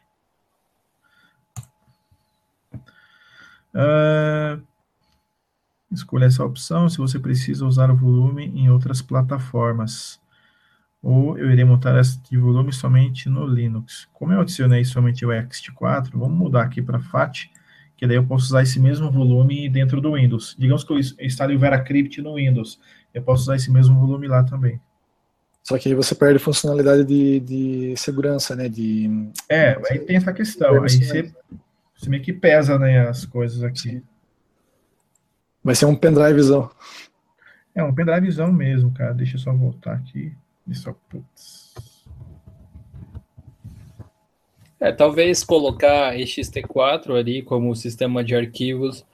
Uh, 3.75 4.63
escolha 5.91 6.25
essa 6.25 6.43
opção 6.43 6.87
se 6.87 6.97
você 6.97 7.19
precisa 7.19 7.65
usar 7.65 7.91
o 7.91 7.95
volume 7.95 8.45
em 8.55 8.69
outras 8.69 9.01
plataformas. 9.01 10.19
Ou 11.03 11.37
eu 11.37 11.51
irei 11.51 11.63
montar 11.63 11.99
este 11.99 12.35
volume 12.37 12.73
somente 12.73 13.29
no 13.29 13.45
Linux. 13.45 14.07
Como 14.13 14.33
eu 14.33 14.41
adicionei 14.41 14.83
somente 14.83 15.25
o 15.25 15.29
Ext4, 15.29 16.11
vamos 16.13 16.37
mudar 16.37 16.63
aqui 16.63 16.81
para 16.81 16.99
FAT, 16.99 17.51
que 17.95 18.07
daí 18.07 18.17
eu 18.17 18.25
posso 18.25 18.45
usar 18.45 18.63
esse 18.63 18.79
mesmo 18.79 19.11
volume 19.11 19.69
dentro 19.69 20.01
do 20.01 20.13
Windows. 20.13 20.55
Digamos 20.57 20.83
que 20.83 20.91
eu 20.91 20.97
instale 20.97 21.55
o 21.55 21.59
VeraCrypt 21.59 22.21
no 22.21 22.35
Windows, 22.35 22.79
eu 23.13 23.21
posso 23.21 23.43
usar 23.43 23.55
esse 23.55 23.71
mesmo 23.71 23.99
volume 23.99 24.27
lá 24.27 24.43
também. 24.43 24.81
Só 25.63 25.77
que 25.79 25.89
aí 25.89 25.95
você 25.95 26.13
perde 26.13 26.37
funcionalidade 26.37 27.03
de, 27.03 27.39
de 27.39 27.97
segurança, 27.97 28.55
né? 28.55 28.69
De, 28.69 29.09
é, 29.49 29.79
aí 29.89 29.99
tem 29.99 30.15
essa 30.15 30.31
questão. 30.31 30.73
Aí 30.73 30.79
você, 30.79 31.33
você 31.95 32.09
meio 32.09 32.21
que 32.23 32.33
pesa 32.33 32.77
né, 32.77 33.07
as 33.07 33.25
coisas 33.25 33.63
aqui. 33.63 34.03
Vai 35.63 35.75
ser 35.75 35.85
um 35.85 35.95
pendrivezão. 35.95 36.69
É, 37.73 37.83
um 37.83 37.93
pendrivezão 37.93 38.51
mesmo, 38.51 38.93
cara. 38.93 39.13
Deixa 39.13 39.35
eu 39.35 39.39
só 39.39 39.53
voltar 39.53 39.93
aqui. 39.93 40.33
Isso, 40.67 40.93
putz. 41.09 41.73
É, 44.79 44.91
talvez 44.91 45.43
colocar 45.43 46.15
ext4 46.15 47.17
ali 47.17 47.41
como 47.41 47.75
sistema 47.75 48.23
de 48.23 48.35
arquivos 48.35 49.05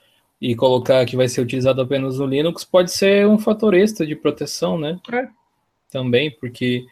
e 0.42 0.56
colocar 0.56 1.06
que 1.06 1.16
vai 1.16 1.28
ser 1.28 1.42
utilizado 1.42 1.82
apenas 1.82 2.18
no 2.18 2.26
Linux 2.26 2.66
pode 2.66 2.92
ser 2.92 3.28
um 3.28 3.38
fator 3.38 3.76
extra 3.76 4.06
de 4.06 4.16
proteção, 4.16 4.78
né? 4.78 5.00
É 5.14 5.28
também, 5.92 6.32
porque 6.32 6.86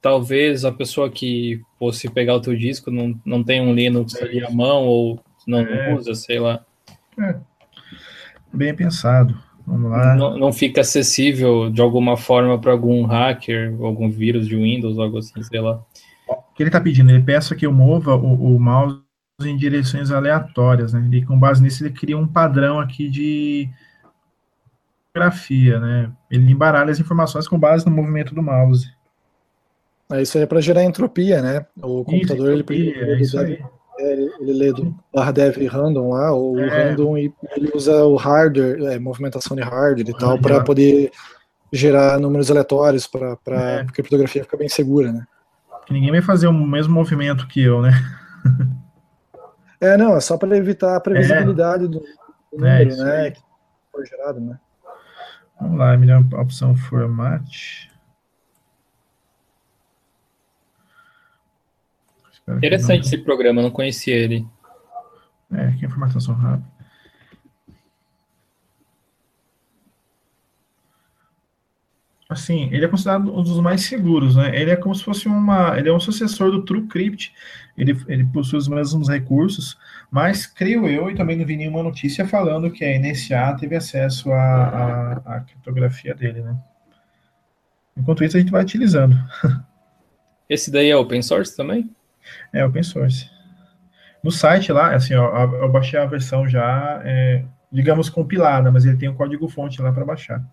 talvez 0.00 0.64
a 0.64 0.72
pessoa 0.72 1.10
que 1.10 1.60
fosse 1.78 2.08
pegar 2.08 2.34
o 2.34 2.40
teu 2.40 2.56
disco 2.56 2.90
não, 2.90 3.18
não 3.24 3.44
tenha 3.44 3.62
um 3.62 3.74
Linux 3.74 4.14
é 4.16 4.24
ali 4.24 4.44
à 4.44 4.50
mão 4.50 4.84
ou 4.84 5.20
não 5.46 5.60
é. 5.60 5.94
usa, 5.94 6.14
sei 6.14 6.38
lá. 6.38 6.64
É. 7.18 7.36
Bem 8.52 8.74
pensado. 8.74 9.38
Vamos 9.66 9.90
lá. 9.90 10.16
Não, 10.16 10.36
não 10.36 10.52
fica 10.52 10.80
acessível 10.80 11.70
de 11.70 11.80
alguma 11.80 12.16
forma 12.16 12.58
para 12.58 12.72
algum 12.72 13.04
hacker, 13.04 13.76
algum 13.80 14.10
vírus 14.10 14.48
de 14.48 14.56
Windows, 14.56 14.98
algo 14.98 15.18
assim, 15.18 15.42
sei 15.42 15.60
lá. 15.60 15.80
O 16.28 16.54
que 16.54 16.62
ele 16.62 16.68
está 16.68 16.80
pedindo? 16.80 17.10
Ele 17.10 17.22
peça 17.22 17.54
que 17.54 17.66
eu 17.66 17.72
mova 17.72 18.16
o, 18.16 18.56
o 18.56 18.60
mouse 18.60 19.00
em 19.42 19.56
direções 19.56 20.10
aleatórias, 20.10 20.92
né? 20.92 21.08
E 21.12 21.24
com 21.24 21.38
base 21.38 21.62
nisso 21.62 21.84
ele 21.84 21.94
cria 21.94 22.18
um 22.18 22.26
padrão 22.26 22.80
aqui 22.80 23.08
de 23.08 23.70
grafia, 25.14 25.78
né? 25.78 26.10
Ele 26.30 26.50
embaralha 26.50 26.90
as 26.90 27.00
informações 27.00 27.46
com 27.46 27.58
base 27.58 27.86
no 27.86 27.92
movimento 27.92 28.34
do 28.34 28.42
mouse. 28.42 28.90
É, 30.10 30.22
isso 30.22 30.36
aí 30.36 30.44
é 30.44 30.46
para 30.46 30.60
gerar 30.60 30.82
entropia, 30.82 31.40
né? 31.40 31.64
O 31.80 32.04
computador 32.04 32.54
isso, 32.54 32.72
ele, 32.72 32.90
ele, 32.90 33.12
é 33.12 33.20
isso 33.20 33.38
aí. 33.38 33.62
Ele, 33.98 34.30
ele 34.40 34.52
lê 34.52 34.72
do 34.72 34.94
barra 35.14 35.30
dev 35.30 35.56
random 35.68 36.10
lá, 36.10 36.32
ou 36.32 36.58
é. 36.58 36.66
random, 36.66 37.18
e 37.18 37.32
ele 37.54 37.70
usa 37.74 38.04
o 38.04 38.16
hardware, 38.16 38.82
é, 38.84 38.98
movimentação 38.98 39.56
de 39.56 39.62
hardware 39.62 40.08
e 40.08 40.18
tal, 40.18 40.38
para 40.38 40.64
poder 40.64 41.12
gerar 41.72 42.18
números 42.18 42.50
aleatórios 42.50 43.06
para 43.06 43.38
é. 43.48 43.80
a 43.80 43.84
criptografia 43.84 44.42
ficar 44.42 44.56
bem 44.56 44.68
segura, 44.68 45.12
né? 45.12 45.24
Que 45.86 45.92
ninguém 45.92 46.10
vai 46.10 46.22
fazer 46.22 46.46
o 46.46 46.52
mesmo 46.52 46.94
movimento 46.94 47.46
que 47.46 47.62
eu, 47.62 47.82
né? 47.82 47.92
é, 49.80 49.96
não, 49.96 50.16
é 50.16 50.20
só 50.20 50.36
para 50.36 50.56
evitar 50.56 50.96
a 50.96 51.00
previsibilidade 51.00 51.86
do, 51.86 52.00
do 52.52 52.66
é, 52.66 52.84
número, 52.84 53.04
né? 53.04 53.30
Que 53.30 53.40
foi 53.92 54.06
gerado, 54.06 54.40
né? 54.40 54.58
Vamos 55.60 55.78
lá, 55.78 55.96
melhor 55.96 56.24
opção 56.34 56.74
format. 56.74 57.44
Interessante 62.56 63.06
esse 63.06 63.18
programa, 63.18 63.62
não 63.62 63.70
conhecia 63.70 64.14
ele. 64.14 64.46
É, 65.52 65.72
que 65.72 65.86
informação 65.86 66.34
rápida. 66.34 66.80
assim, 72.30 72.68
ele 72.70 72.84
é 72.84 72.88
considerado 72.88 73.36
um 73.36 73.42
dos 73.42 73.58
mais 73.58 73.82
seguros, 73.82 74.36
né? 74.36 74.54
Ele 74.54 74.70
é 74.70 74.76
como 74.76 74.94
se 74.94 75.02
fosse 75.02 75.26
uma, 75.26 75.76
ele 75.76 75.88
é 75.88 75.92
um 75.92 75.98
sucessor 75.98 76.52
do 76.52 76.64
TrueCrypt. 76.64 77.34
Ele, 77.76 77.98
ele 78.06 78.24
possui 78.24 78.56
os 78.56 78.68
mesmos 78.68 79.08
recursos, 79.08 79.76
mas 80.10 80.46
creio 80.46 80.86
eu 80.86 81.10
e 81.10 81.16
também 81.16 81.36
não 81.36 81.44
vi 81.44 81.56
nenhuma 81.56 81.82
notícia 81.82 82.24
falando 82.24 82.70
que 82.70 82.84
a 82.84 82.98
NSA 82.98 83.56
teve 83.58 83.74
acesso 83.74 84.30
à, 84.32 85.44
criptografia 85.44 86.14
dele, 86.14 86.40
né? 86.42 86.56
Enquanto 87.96 88.22
isso 88.22 88.36
a 88.36 88.40
gente 88.40 88.52
vai 88.52 88.62
utilizando. 88.62 89.16
Esse 90.48 90.70
daí 90.70 90.88
é 90.88 90.96
open 90.96 91.22
source 91.22 91.56
também? 91.56 91.90
É 92.52 92.64
open 92.64 92.82
source. 92.82 93.30
No 94.22 94.30
site 94.30 94.72
lá, 94.72 94.94
assim, 94.94 95.14
ó, 95.14 95.44
eu 95.54 95.70
baixei 95.70 95.98
a 95.98 96.06
versão 96.06 96.46
já, 96.48 97.00
é, 97.04 97.44
digamos 97.72 98.10
compilada, 98.10 98.70
mas 98.70 98.84
ele 98.84 98.96
tem 98.96 99.08
o 99.08 99.12
um 99.12 99.16
código 99.16 99.48
fonte 99.48 99.80
lá 99.80 99.92
para 99.92 100.04
baixar. 100.04 100.44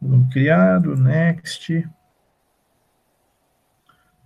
Volume 0.00 0.28
criado, 0.30 0.96
next. 0.96 1.88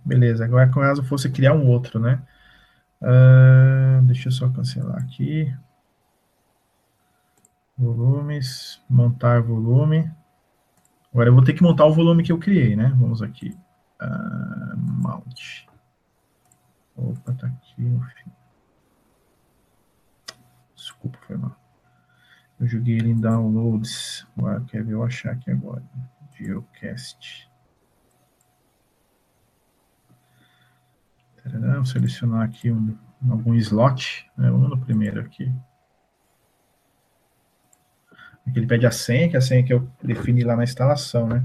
Beleza, 0.05 0.45
agora 0.45 0.69
caso 0.69 1.03
fosse 1.03 1.29
criar 1.29 1.53
um 1.53 1.67
outro, 1.67 1.99
né? 1.99 2.21
Uh, 3.01 4.01
deixa 4.03 4.29
eu 4.29 4.31
só 4.31 4.49
cancelar 4.49 4.97
aqui. 4.97 5.53
Volumes, 7.77 8.81
montar 8.89 9.41
volume. 9.41 10.09
Agora 11.13 11.29
eu 11.29 11.33
vou 11.35 11.43
ter 11.43 11.53
que 11.53 11.61
montar 11.61 11.85
o 11.85 11.93
volume 11.93 12.23
que 12.23 12.31
eu 12.31 12.39
criei, 12.39 12.75
né? 12.75 12.91
Vamos 12.97 13.21
aqui. 13.21 13.55
Uh, 14.01 14.75
mount. 14.75 15.67
Opa, 16.95 17.33
tá 17.33 17.45
aqui 17.47 17.81
no 17.83 18.01
fim. 18.01 18.31
Desculpa, 20.75 21.19
foi 21.27 21.37
mal. 21.37 21.55
Eu 22.59 22.67
joguei 22.67 22.95
ele 22.95 23.11
em 23.11 23.19
downloads. 23.19 24.25
Agora 24.35 24.61
quer 24.61 24.83
ver 24.83 24.93
eu 24.93 25.03
achar 25.03 25.33
aqui 25.33 25.51
agora. 25.51 25.83
Geocast. 26.35 27.47
Vou 31.45 31.85
selecionar 31.85 32.41
aqui 32.41 32.71
um, 32.71 32.97
algum 33.29 33.53
slot. 33.55 34.31
Né? 34.35 34.49
Vamos 34.49 34.69
no 34.69 34.79
primeiro 34.79 35.21
aqui. 35.21 35.53
Ele 38.47 38.67
pede 38.67 38.85
a 38.85 38.91
senha, 38.91 39.29
que 39.29 39.35
é 39.35 39.39
a 39.39 39.41
senha 39.41 39.63
que 39.63 39.73
eu 39.73 39.87
defini 40.01 40.43
lá 40.43 40.55
na 40.55 40.63
instalação, 40.63 41.27
né? 41.27 41.43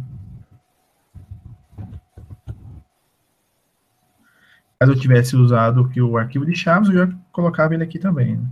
Caso 4.78 4.92
eu 4.92 5.00
tivesse 5.00 5.34
usado 5.34 5.80
aqui 5.80 6.00
o 6.00 6.16
arquivo 6.16 6.46
de 6.46 6.54
chaves, 6.54 6.88
eu 6.88 7.06
já 7.06 7.18
colocava 7.32 7.74
ele 7.74 7.82
aqui 7.82 7.98
também. 7.98 8.36
Né? 8.36 8.48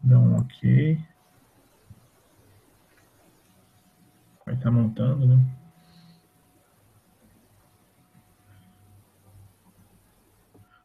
Dá 0.00 0.18
um 0.18 0.38
ok. 0.38 0.98
Vai 4.44 4.54
estar 4.54 4.64
tá 4.64 4.70
montando, 4.70 5.26
né? 5.26 5.44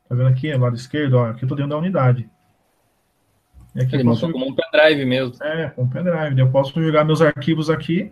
Tá 0.08 0.16
vendo 0.16 0.28
aqui, 0.28 0.54
lado 0.54 0.76
esquerdo? 0.76 1.14
Ó, 1.18 1.30
aqui 1.30 1.44
eu 1.44 1.50
tô 1.50 1.56
dentro 1.56 1.70
da 1.70 1.78
unidade. 1.78 2.30
E 3.76 3.82
aqui 3.82 3.96
Ele 3.96 4.04
posso... 4.04 4.32
como 4.32 4.48
um 4.48 4.56
pendrive 4.56 5.06
mesmo. 5.06 5.34
É, 5.42 5.70
com 5.70 5.84
um 5.84 5.90
pendrive. 5.90 6.40
Eu 6.40 6.52
posso 6.52 6.82
jogar 6.82 7.06
meus 7.06 7.22
arquivos 7.22 7.70
aqui 7.70 8.12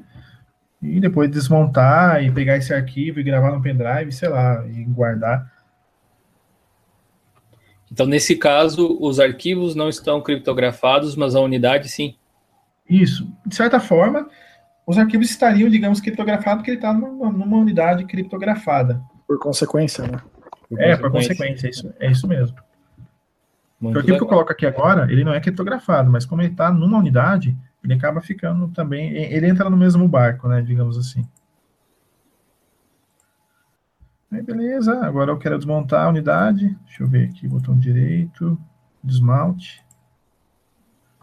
e 0.82 1.00
depois 1.00 1.30
desmontar 1.30 2.24
e 2.24 2.32
pegar 2.32 2.58
esse 2.58 2.74
arquivo 2.74 3.20
e 3.20 3.24
gravar 3.24 3.52
no 3.52 3.62
pendrive, 3.62 4.12
sei 4.12 4.30
lá, 4.30 4.66
e 4.68 4.84
guardar. 4.86 5.52
Então, 7.92 8.06
nesse 8.06 8.36
caso, 8.36 8.98
os 9.02 9.20
arquivos 9.20 9.76
não 9.76 9.90
estão 9.90 10.22
criptografados, 10.22 11.16
mas 11.16 11.36
a 11.36 11.42
unidade 11.42 11.90
sim. 11.90 12.16
Isso. 12.88 13.28
De 13.46 13.56
certa 13.56 13.80
forma, 13.80 14.30
os 14.86 14.98
arquivos 14.98 15.30
estariam, 15.30 15.70
digamos, 15.70 16.00
criptografados 16.00 16.60
porque 16.60 16.72
ele 16.72 16.78
está 16.78 16.94
numa, 16.94 17.32
numa, 17.32 17.58
unidade 17.58 18.06
criptografada. 18.06 19.02
Por 19.28 19.40
consequência, 19.40 20.08
né? 20.08 20.20
Por 20.70 20.80
é, 20.80 20.96
consequência. 20.96 20.98
por 20.98 21.12
consequência, 21.12 21.68
é 21.68 21.70
isso, 21.70 21.94
é 22.00 22.12
isso 22.12 22.28
mesmo. 22.28 22.58
Muito 23.80 23.96
o 23.96 24.00
arquivo 24.00 24.14
legal. 24.14 24.18
que 24.18 24.24
eu 24.24 24.28
coloco 24.28 24.52
aqui 24.52 24.66
agora, 24.66 25.12
ele 25.12 25.24
não 25.24 25.34
é 25.34 25.40
criptografado, 25.40 26.12
mas 26.12 26.26
como 26.26 26.42
ele 26.42 26.52
está 26.52 26.72
numa 26.72 26.98
unidade, 26.98 27.58
ele 27.84 27.94
acaba 27.94 28.20
ficando 28.22 28.68
também, 28.70 29.14
ele 29.14 29.48
entra 29.48 29.70
no 29.70 29.78
mesmo 29.78 30.08
barco, 30.08 30.48
né, 30.48 30.62
digamos 30.62 30.98
assim. 30.98 31.26
Aí, 34.32 34.44
beleza, 34.44 35.04
agora 35.04 35.32
eu 35.32 35.38
quero 35.38 35.58
desmontar 35.58 36.06
a 36.06 36.10
unidade. 36.10 36.78
Deixa 36.86 37.04
eu 37.04 37.08
ver 37.08 37.30
aqui, 37.30 37.48
botão 37.48 37.78
direito, 37.78 38.60
desmalte. 39.04 39.84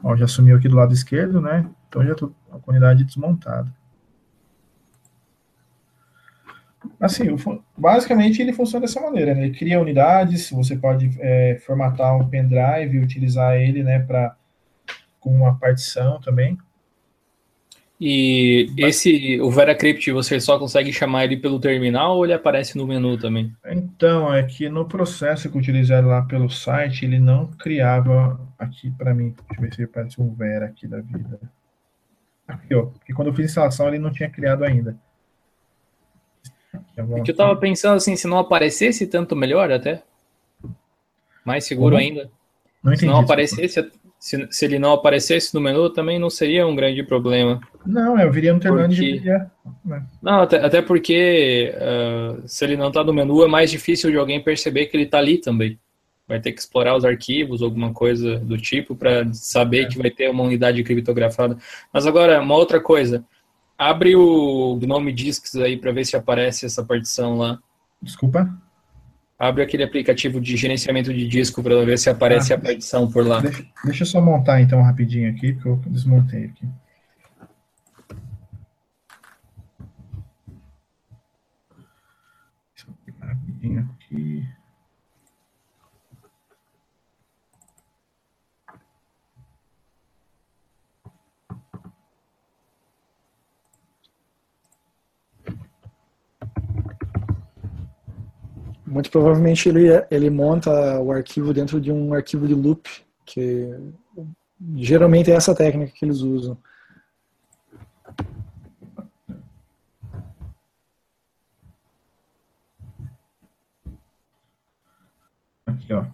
Ó, 0.02 0.16
já 0.16 0.26
sumiu 0.26 0.56
aqui 0.56 0.68
do 0.68 0.76
lado 0.76 0.92
esquerdo, 0.92 1.40
né? 1.40 1.68
Então 1.88 2.04
já 2.04 2.12
estou 2.12 2.34
com 2.50 2.70
a 2.70 2.72
unidade 2.72 3.04
desmontada. 3.04 3.72
Assim, 7.00 7.24
basicamente 7.76 8.40
ele 8.40 8.52
funciona 8.52 8.86
dessa 8.86 9.00
maneira, 9.00 9.34
né? 9.34 9.46
Ele 9.46 9.58
cria 9.58 9.80
unidades, 9.80 10.50
você 10.50 10.76
pode 10.76 11.10
é, 11.20 11.58
formatar 11.64 12.16
um 12.16 12.28
pendrive 12.28 12.96
e 12.96 13.00
utilizar 13.00 13.56
ele, 13.56 13.82
né, 13.82 14.00
para 14.00 14.36
com 15.20 15.34
uma 15.34 15.58
partição 15.58 16.20
também. 16.20 16.56
E 18.00 18.70
esse, 18.76 19.40
o 19.40 19.50
VeraCrypt, 19.50 20.12
você 20.12 20.38
só 20.38 20.58
consegue 20.58 20.92
chamar 20.92 21.24
ele 21.24 21.38
pelo 21.38 21.58
terminal 21.58 22.16
ou 22.16 22.24
ele 22.24 22.34
aparece 22.34 22.76
no 22.76 22.86
menu 22.86 23.16
também? 23.18 23.52
Então, 23.64 24.32
é 24.32 24.42
que 24.42 24.68
no 24.68 24.84
processo 24.84 25.50
que 25.50 25.56
eu 25.56 25.60
utilizei 25.60 26.00
lá 26.02 26.20
pelo 26.22 26.50
site, 26.50 27.06
ele 27.06 27.18
não 27.18 27.46
criava 27.46 28.38
aqui 28.58 28.90
para 28.90 29.14
mim. 29.14 29.34
Deixa 29.48 29.54
eu 29.54 29.60
ver 29.62 29.74
se 29.74 29.82
aparece 29.82 30.20
um 30.20 30.34
Vera 30.34 30.66
aqui 30.66 30.86
da 30.86 31.00
vida. 31.00 31.40
Aqui, 32.46 32.74
ó. 32.74 32.82
Porque 32.86 33.14
quando 33.14 33.28
eu 33.28 33.34
fiz 33.34 33.46
a 33.46 33.48
instalação, 33.48 33.88
ele 33.88 33.98
não 33.98 34.12
tinha 34.12 34.28
criado 34.28 34.62
ainda. 34.62 34.96
É 36.96 37.20
que 37.20 37.30
eu 37.30 37.36
tava 37.36 37.56
pensando 37.56 37.96
assim, 37.96 38.16
se 38.16 38.26
não 38.26 38.38
aparecesse 38.38 39.06
tanto 39.06 39.36
melhor 39.36 39.70
até. 39.70 40.02
Mais 41.44 41.64
seguro 41.64 41.96
Como? 41.96 42.06
ainda. 42.06 42.30
Não 42.82 42.92
entendi. 42.92 43.00
Se 43.00 43.06
não 43.06 43.20
aparecesse, 43.20 43.90
se, 44.18 44.48
se 44.50 44.64
ele 44.64 44.78
não 44.78 44.92
aparecesse 44.92 45.54
no 45.54 45.60
menu, 45.60 45.90
também 45.90 46.18
não 46.18 46.30
seria 46.30 46.66
um 46.66 46.74
grande 46.74 47.02
problema. 47.02 47.60
Não, 47.84 48.18
eu 48.18 48.32
viria 48.32 48.52
no 48.52 48.60
terminal 48.60 48.88
porque... 48.88 49.20
de 49.20 49.20
né? 49.84 50.02
Não, 50.22 50.40
até, 50.40 50.64
até 50.64 50.82
porque 50.82 51.72
uh, 51.76 52.42
se 52.46 52.64
ele 52.64 52.76
não 52.76 52.88
está 52.88 53.04
no 53.04 53.12
menu, 53.12 53.44
é 53.44 53.48
mais 53.48 53.70
difícil 53.70 54.10
de 54.10 54.16
alguém 54.16 54.42
perceber 54.42 54.86
que 54.86 54.96
ele 54.96 55.04
está 55.04 55.18
ali 55.18 55.38
também. 55.38 55.78
Vai 56.26 56.40
ter 56.40 56.50
que 56.50 56.60
explorar 56.60 56.96
os 56.96 57.04
arquivos, 57.04 57.62
alguma 57.62 57.92
coisa 57.92 58.38
do 58.40 58.58
tipo, 58.58 58.96
para 58.96 59.32
saber 59.32 59.82
é. 59.82 59.88
que 59.88 59.98
vai 59.98 60.10
ter 60.10 60.28
uma 60.28 60.42
unidade 60.42 60.82
criptografada. 60.82 61.56
Mas 61.92 62.04
agora, 62.04 62.40
uma 62.40 62.56
outra 62.56 62.80
coisa. 62.80 63.24
Abre 63.78 64.16
o 64.16 64.76
Gnome 64.80 65.12
Disks 65.12 65.54
aí 65.56 65.76
para 65.76 65.92
ver 65.92 66.06
se 66.06 66.16
aparece 66.16 66.64
essa 66.64 66.82
partição 66.82 67.36
lá. 67.36 67.58
Desculpa? 68.00 68.50
Abre 69.38 69.62
aquele 69.62 69.82
aplicativo 69.82 70.40
de 70.40 70.56
gerenciamento 70.56 71.12
de 71.12 71.28
disco 71.28 71.62
para 71.62 71.84
ver 71.84 71.98
se 71.98 72.08
aparece 72.08 72.54
ah, 72.54 72.56
a 72.56 72.58
partição 72.58 73.10
por 73.10 73.26
lá. 73.26 73.40
Deixa, 73.40 73.66
deixa, 73.84 74.02
eu 74.02 74.06
só 74.06 74.20
montar 74.20 74.62
então 74.62 74.80
rapidinho 74.80 75.30
aqui, 75.30 75.54
que 75.54 75.66
eu 75.66 75.76
desmontei 75.88 76.46
aqui. 76.46 76.66
Rapidinho 83.20 83.90
aqui. 83.94 84.48
Muito 98.86 99.10
provavelmente 99.10 99.68
ele, 99.68 99.88
ele 100.10 100.30
monta 100.30 101.00
o 101.00 101.10
arquivo 101.10 101.52
dentro 101.52 101.80
de 101.80 101.90
um 101.90 102.14
arquivo 102.14 102.46
de 102.46 102.54
loop, 102.54 102.88
que 103.24 103.68
geralmente 104.76 105.30
é 105.30 105.34
essa 105.34 105.54
técnica 105.54 105.92
que 105.92 106.04
eles 106.04 106.20
usam. 106.20 106.56
Aqui, 115.66 115.92
ó. 115.92 116.06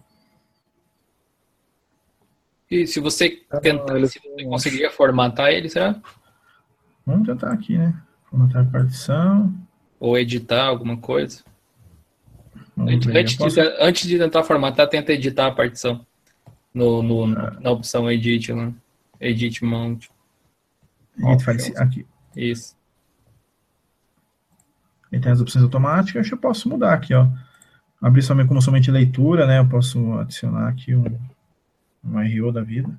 E 2.71 2.87
se 2.87 2.99
você 2.99 3.43
ah, 3.51 3.59
tentar, 3.59 4.03
se 4.07 4.19
você 4.19 4.43
conseguir 4.45 4.89
formatar 4.89 5.51
ele, 5.51 5.69
será? 5.69 6.01
Vamos 7.05 7.27
tentar 7.27 7.51
aqui, 7.51 7.77
né? 7.77 7.93
Formatar 8.25 8.63
a 8.63 8.71
partição. 8.71 9.53
Ou 9.99 10.17
editar 10.17 10.65
alguma 10.65 10.97
coisa. 10.97 11.43
Antes, 12.77 13.35
posso... 13.35 13.55
de, 13.55 13.61
antes, 13.79 14.07
de, 14.07 14.17
tentar 14.17 14.43
formatar, 14.43 14.87
tenta 14.87 15.13
editar 15.13 15.47
a 15.47 15.51
partição 15.51 16.05
no, 16.73 17.03
no 17.03 17.27
na 17.27 17.71
opção 17.71 18.09
Edit, 18.09 18.51
né? 18.51 18.73
Edit 19.19 19.63
Mount. 19.63 20.07
Edit 21.17 21.77
aqui. 21.77 22.05
Isso. 22.35 22.75
E 25.11 25.19
tem 25.19 25.31
as 25.31 25.39
opções 25.39 25.63
automáticas, 25.63 26.29
eu 26.31 26.37
posso 26.37 26.67
mudar 26.67 26.93
aqui, 26.93 27.13
ó. 27.13 27.27
Abrir 28.01 28.23
somente 28.23 28.47
como 28.47 28.61
somente 28.61 28.89
leitura, 28.89 29.45
né? 29.45 29.59
Eu 29.59 29.69
posso 29.69 30.13
adicionar 30.13 30.67
aqui 30.67 30.95
um, 30.95 31.05
um 32.03 32.17
RO 32.17 32.51
da 32.51 32.61
vida. 32.61 32.89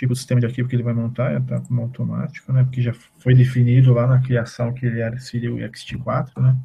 Tipo 0.00 0.14
o 0.14 0.16
sistema 0.16 0.40
de 0.40 0.46
arquivo 0.46 0.66
que 0.66 0.74
ele 0.74 0.82
vai 0.82 0.94
montar, 0.94 1.38
está 1.38 1.60
como 1.60 1.82
automático, 1.82 2.50
né? 2.54 2.64
Porque 2.64 2.80
já 2.80 2.94
foi 3.18 3.34
definido 3.34 3.92
lá 3.92 4.06
na 4.06 4.18
criação 4.22 4.72
que 4.72 4.86
ele 4.86 4.98
era 4.98 5.18
seria 5.18 5.52
o 5.52 5.58
ext4, 5.58 6.40
né? 6.40 6.56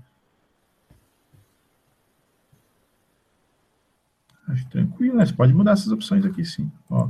Acho 4.48 4.70
tranquilo, 4.70 5.18
né? 5.18 5.26
Você 5.26 5.34
pode 5.34 5.54
mudar 5.54 5.74
essas 5.74 5.92
opções 5.92 6.26
aqui 6.26 6.46
sim. 6.46 6.72
Ó, 6.90 7.10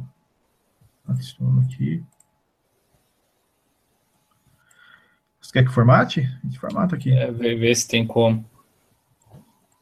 adiciono 1.08 1.62
aqui. 1.62 2.04
Você 5.40 5.52
quer 5.54 5.64
que 5.64 5.72
formate? 5.72 6.22
A 6.22 6.48
gente 6.48 6.60
formata 6.60 6.96
aqui. 6.96 7.12
É, 7.12 7.32
ver, 7.32 7.56
ver 7.56 7.76
se 7.76 7.88
tem 7.88 8.08
como. 8.08 8.44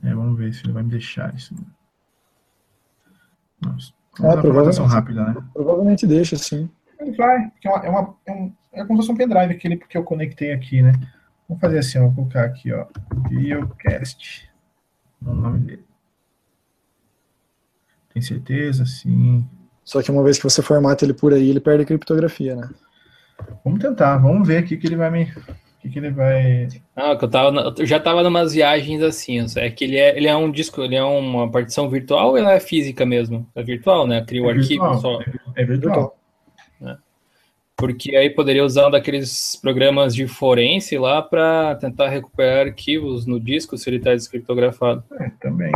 É, 0.01 0.13
vamos 0.13 0.37
ver 0.37 0.53
se 0.53 0.65
ele 0.65 0.73
vai 0.73 0.83
me 0.83 0.89
deixar 0.89 1.33
isso. 1.33 1.55
Nossa. 3.61 3.93
É, 4.21 4.37
provavelmente, 4.37 4.79
rápida, 4.81 5.25
né? 5.25 5.35
Provavelmente 5.53 6.05
deixa, 6.05 6.37
sim. 6.37 6.69
Ele 6.99 7.15
vai, 7.15 7.49
porque 7.49 7.67
é, 7.67 7.71
uma, 7.71 7.85
é, 7.85 7.89
uma, 7.89 8.15
é, 8.25 8.31
um, 8.31 8.53
é 8.71 8.85
como 8.85 9.01
se 9.01 9.07
fosse 9.07 9.11
um 9.11 9.17
pendrive 9.17 9.53
aquele 9.53 9.77
que 9.77 9.97
eu 9.97 10.03
conectei 10.03 10.53
aqui, 10.53 10.81
né? 10.81 10.93
Vamos 11.47 11.59
fazer 11.59 11.79
assim, 11.79 11.97
ó, 11.97 12.03
vou 12.03 12.13
colocar 12.15 12.45
aqui, 12.45 12.71
ó, 12.71 12.85
Biocast, 13.27 14.49
o 15.21 15.33
nome 15.33 15.59
dele. 15.59 15.85
Tem 18.13 18.21
certeza? 18.21 18.85
Sim. 18.85 19.47
Só 19.83 20.01
que 20.01 20.11
uma 20.11 20.23
vez 20.23 20.37
que 20.37 20.43
você 20.43 20.61
formata 20.61 21.03
ele 21.03 21.13
por 21.13 21.33
aí, 21.33 21.49
ele 21.49 21.59
perde 21.59 21.83
a 21.83 21.85
criptografia, 21.85 22.55
né? 22.55 22.69
Vamos 23.65 23.79
tentar, 23.79 24.17
vamos 24.17 24.47
ver 24.47 24.57
aqui 24.57 24.77
que 24.77 24.87
ele 24.87 24.95
vai 24.95 25.09
me 25.09 25.25
que, 25.83 25.89
que 25.89 25.99
ele 25.99 26.11
vai. 26.11 26.69
Ah, 26.95 27.15
que 27.15 27.25
eu, 27.25 27.29
tava, 27.29 27.73
eu 27.77 27.85
já 27.85 27.99
tava 27.99 28.23
numas 28.23 28.53
viagens 28.53 29.01
assim, 29.01 29.45
é 29.57 29.69
que 29.69 29.83
ele 29.83 29.97
é, 29.97 30.17
ele 30.17 30.27
é 30.27 30.35
um 30.35 30.49
disco, 30.49 30.81
ele 30.81 30.95
é 30.95 31.03
uma 31.03 31.51
partição 31.51 31.89
virtual 31.89 32.29
ou 32.29 32.37
ela 32.37 32.53
é 32.53 32.59
física 32.59 33.05
mesmo? 33.05 33.47
É 33.53 33.61
virtual, 33.61 34.07
né? 34.07 34.23
Cria 34.25 34.41
o 34.41 34.49
é 34.49 34.53
arquivo 34.53 34.85
virtual, 34.85 34.97
só. 34.97 35.21
É, 35.21 35.61
é 35.61 35.65
virtual. 35.65 36.17
É. 36.81 36.97
Porque 37.75 38.15
aí 38.15 38.29
poderia 38.29 38.63
usar 38.63 38.87
um 38.87 38.91
daqueles 38.91 39.57
programas 39.57 40.15
de 40.15 40.25
forense 40.25 40.97
lá 40.97 41.21
para 41.21 41.75
tentar 41.75 42.07
recuperar 42.07 42.67
arquivos 42.67 43.25
no 43.25 43.39
disco 43.39 43.77
se 43.77 43.89
ele 43.89 43.97
está 43.97 44.15
descriptografado. 44.15 45.03
É, 45.19 45.29
também. 45.41 45.73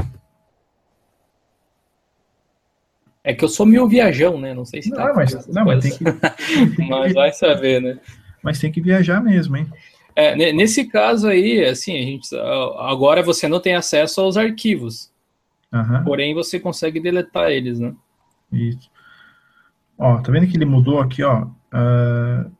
É 3.23 3.33
que 3.33 3.43
eu 3.43 3.49
sou 3.49 3.65
meio 3.65 3.89
viajão, 3.89 4.39
né? 4.39 4.53
Não 4.53 4.63
sei 4.63 4.81
se 4.81 4.89
tá. 4.89 5.07
Não, 5.07 5.15
mas, 5.15 5.47
não, 5.47 5.65
mas 5.65 5.83
tem 5.83 5.91
que. 5.91 6.79
mas 6.87 7.13
vai 7.13 7.33
saber, 7.33 7.81
né? 7.81 7.99
Mas 8.41 8.57
tem 8.57 8.71
que 8.71 8.79
viajar 8.79 9.21
mesmo, 9.21 9.57
hein? 9.57 9.67
É, 10.19 10.35
nesse 10.51 10.85
caso 10.85 11.27
aí, 11.27 11.63
assim, 11.63 11.95
a 11.95 12.01
gente, 12.01 12.35
agora 12.79 13.21
você 13.21 13.47
não 13.47 13.59
tem 13.59 13.75
acesso 13.75 14.19
aos 14.19 14.35
arquivos. 14.35 15.13
Uhum. 15.71 16.03
Porém, 16.03 16.33
você 16.33 16.59
consegue 16.59 16.99
deletar 16.99 17.51
eles, 17.51 17.79
né? 17.79 17.93
Isso. 18.51 18.89
Ó, 19.95 20.19
tá 20.19 20.31
vendo 20.31 20.47
que 20.47 20.57
ele 20.57 20.65
mudou 20.65 20.99
aqui, 20.99 21.21
ó? 21.21 21.43
Uh, 21.43 22.51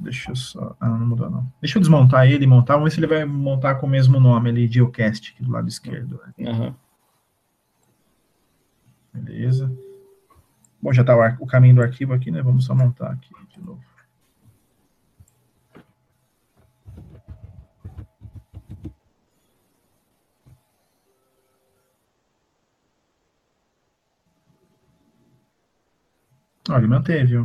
deixa 0.00 0.32
eu 0.32 0.34
só. 0.34 0.74
Ah, 0.80 0.88
não 0.88 1.06
mudou, 1.06 1.30
não. 1.30 1.52
Deixa 1.60 1.78
eu 1.78 1.80
desmontar 1.80 2.28
ele 2.28 2.42
e 2.42 2.48
montar. 2.48 2.74
Vamos 2.74 2.90
ver 2.90 2.94
se 2.96 2.98
ele 2.98 3.06
vai 3.06 3.24
montar 3.24 3.76
com 3.76 3.86
o 3.86 3.90
mesmo 3.90 4.18
nome 4.18 4.50
ali, 4.50 4.66
Geocast, 4.66 5.32
aqui 5.32 5.44
do 5.44 5.52
lado 5.52 5.68
esquerdo. 5.68 6.20
Né? 6.36 6.50
Uhum. 6.50 6.74
Beleza. 9.14 9.72
Bom, 10.82 10.92
já 10.92 11.04
tá 11.04 11.14
o, 11.14 11.44
o 11.44 11.46
caminho 11.46 11.76
do 11.76 11.82
arquivo 11.82 12.14
aqui, 12.14 12.32
né? 12.32 12.42
Vamos 12.42 12.64
só 12.64 12.74
montar 12.74 13.12
aqui 13.12 13.32
de 13.54 13.64
novo. 13.64 13.80
Olha, 26.70 26.78
ele 26.78 26.86
manteve, 26.86 27.36
ó. 27.36 27.44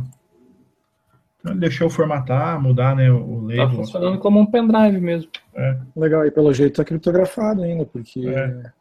Então 1.40 1.52
ele 1.52 1.60
deixou 1.60 1.90
formatar, 1.90 2.60
mudar, 2.60 2.96
né, 2.96 3.10
o 3.10 3.42
label. 3.42 3.68
Tá 3.68 3.74
funcionando 3.74 4.18
como 4.18 4.40
um 4.40 4.46
pendrive 4.46 5.00
mesmo. 5.00 5.30
É. 5.54 5.78
Legal, 5.96 6.24
e 6.24 6.30
pelo 6.30 6.52
jeito 6.52 6.76
tá 6.76 6.84
criptografado 6.84 7.62
ainda, 7.62 7.84
porque... 7.84 8.26
É. 8.28 8.72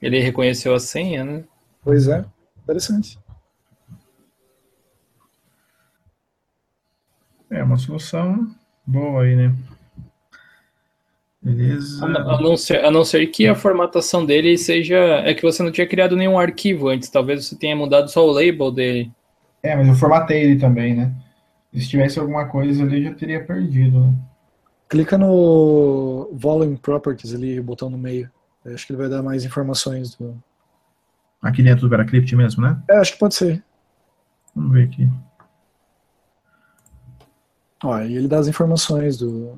Ele 0.00 0.20
reconheceu 0.20 0.74
a 0.74 0.78
senha, 0.78 1.24
né? 1.24 1.44
Pois 1.82 2.06
é, 2.06 2.24
interessante. 2.62 3.18
É 7.50 7.62
uma 7.62 7.76
solução 7.76 8.46
boa 8.86 9.22
aí, 9.22 9.34
né? 9.34 9.54
Beleza. 11.42 12.04
A 12.04 12.40
não, 12.40 12.56
ser, 12.56 12.84
a 12.84 12.90
não 12.90 13.04
ser 13.04 13.26
que 13.28 13.46
a 13.46 13.54
formatação 13.54 14.26
dele 14.26 14.58
seja. 14.58 14.96
É 14.96 15.32
que 15.32 15.42
você 15.42 15.62
não 15.62 15.72
tinha 15.72 15.86
criado 15.86 16.14
nenhum 16.14 16.38
arquivo 16.38 16.88
antes, 16.88 17.08
talvez 17.08 17.46
você 17.46 17.56
tenha 17.56 17.74
mudado 17.74 18.10
só 18.10 18.26
o 18.26 18.30
label 18.30 18.70
dele. 18.70 19.10
É, 19.62 19.74
mas 19.74 19.88
eu 19.88 19.94
formatei 19.94 20.42
ele 20.42 20.60
também, 20.60 20.94
né? 20.94 21.12
Se 21.72 21.88
tivesse 21.88 22.18
alguma 22.18 22.46
coisa 22.46 22.82
ali, 22.82 23.04
já 23.04 23.14
teria 23.14 23.44
perdido. 23.44 24.00
Né? 24.00 24.14
Clica 24.88 25.18
no 25.18 26.30
Volume 26.32 26.76
Properties 26.76 27.34
ali, 27.34 27.60
o 27.60 27.64
botão 27.64 27.90
no 27.90 27.98
meio. 27.98 28.30
Eu 28.64 28.74
acho 28.74 28.86
que 28.86 28.92
ele 28.92 29.00
vai 29.00 29.08
dar 29.08 29.22
mais 29.22 29.44
informações. 29.44 30.14
Do... 30.14 30.42
Aqui 31.42 31.62
dentro 31.62 31.82
do 31.82 31.88
VeraCrypt 31.88 32.34
mesmo, 32.34 32.62
né? 32.62 32.80
É, 32.88 32.96
acho 32.96 33.12
que 33.12 33.18
pode 33.18 33.34
ser. 33.34 33.62
Vamos 34.54 34.72
ver 34.72 34.84
aqui. 34.84 35.08
Ó, 37.84 38.00
e 38.00 38.16
ele 38.16 38.28
dá 38.28 38.38
as 38.38 38.48
informações 38.48 39.18
do. 39.18 39.56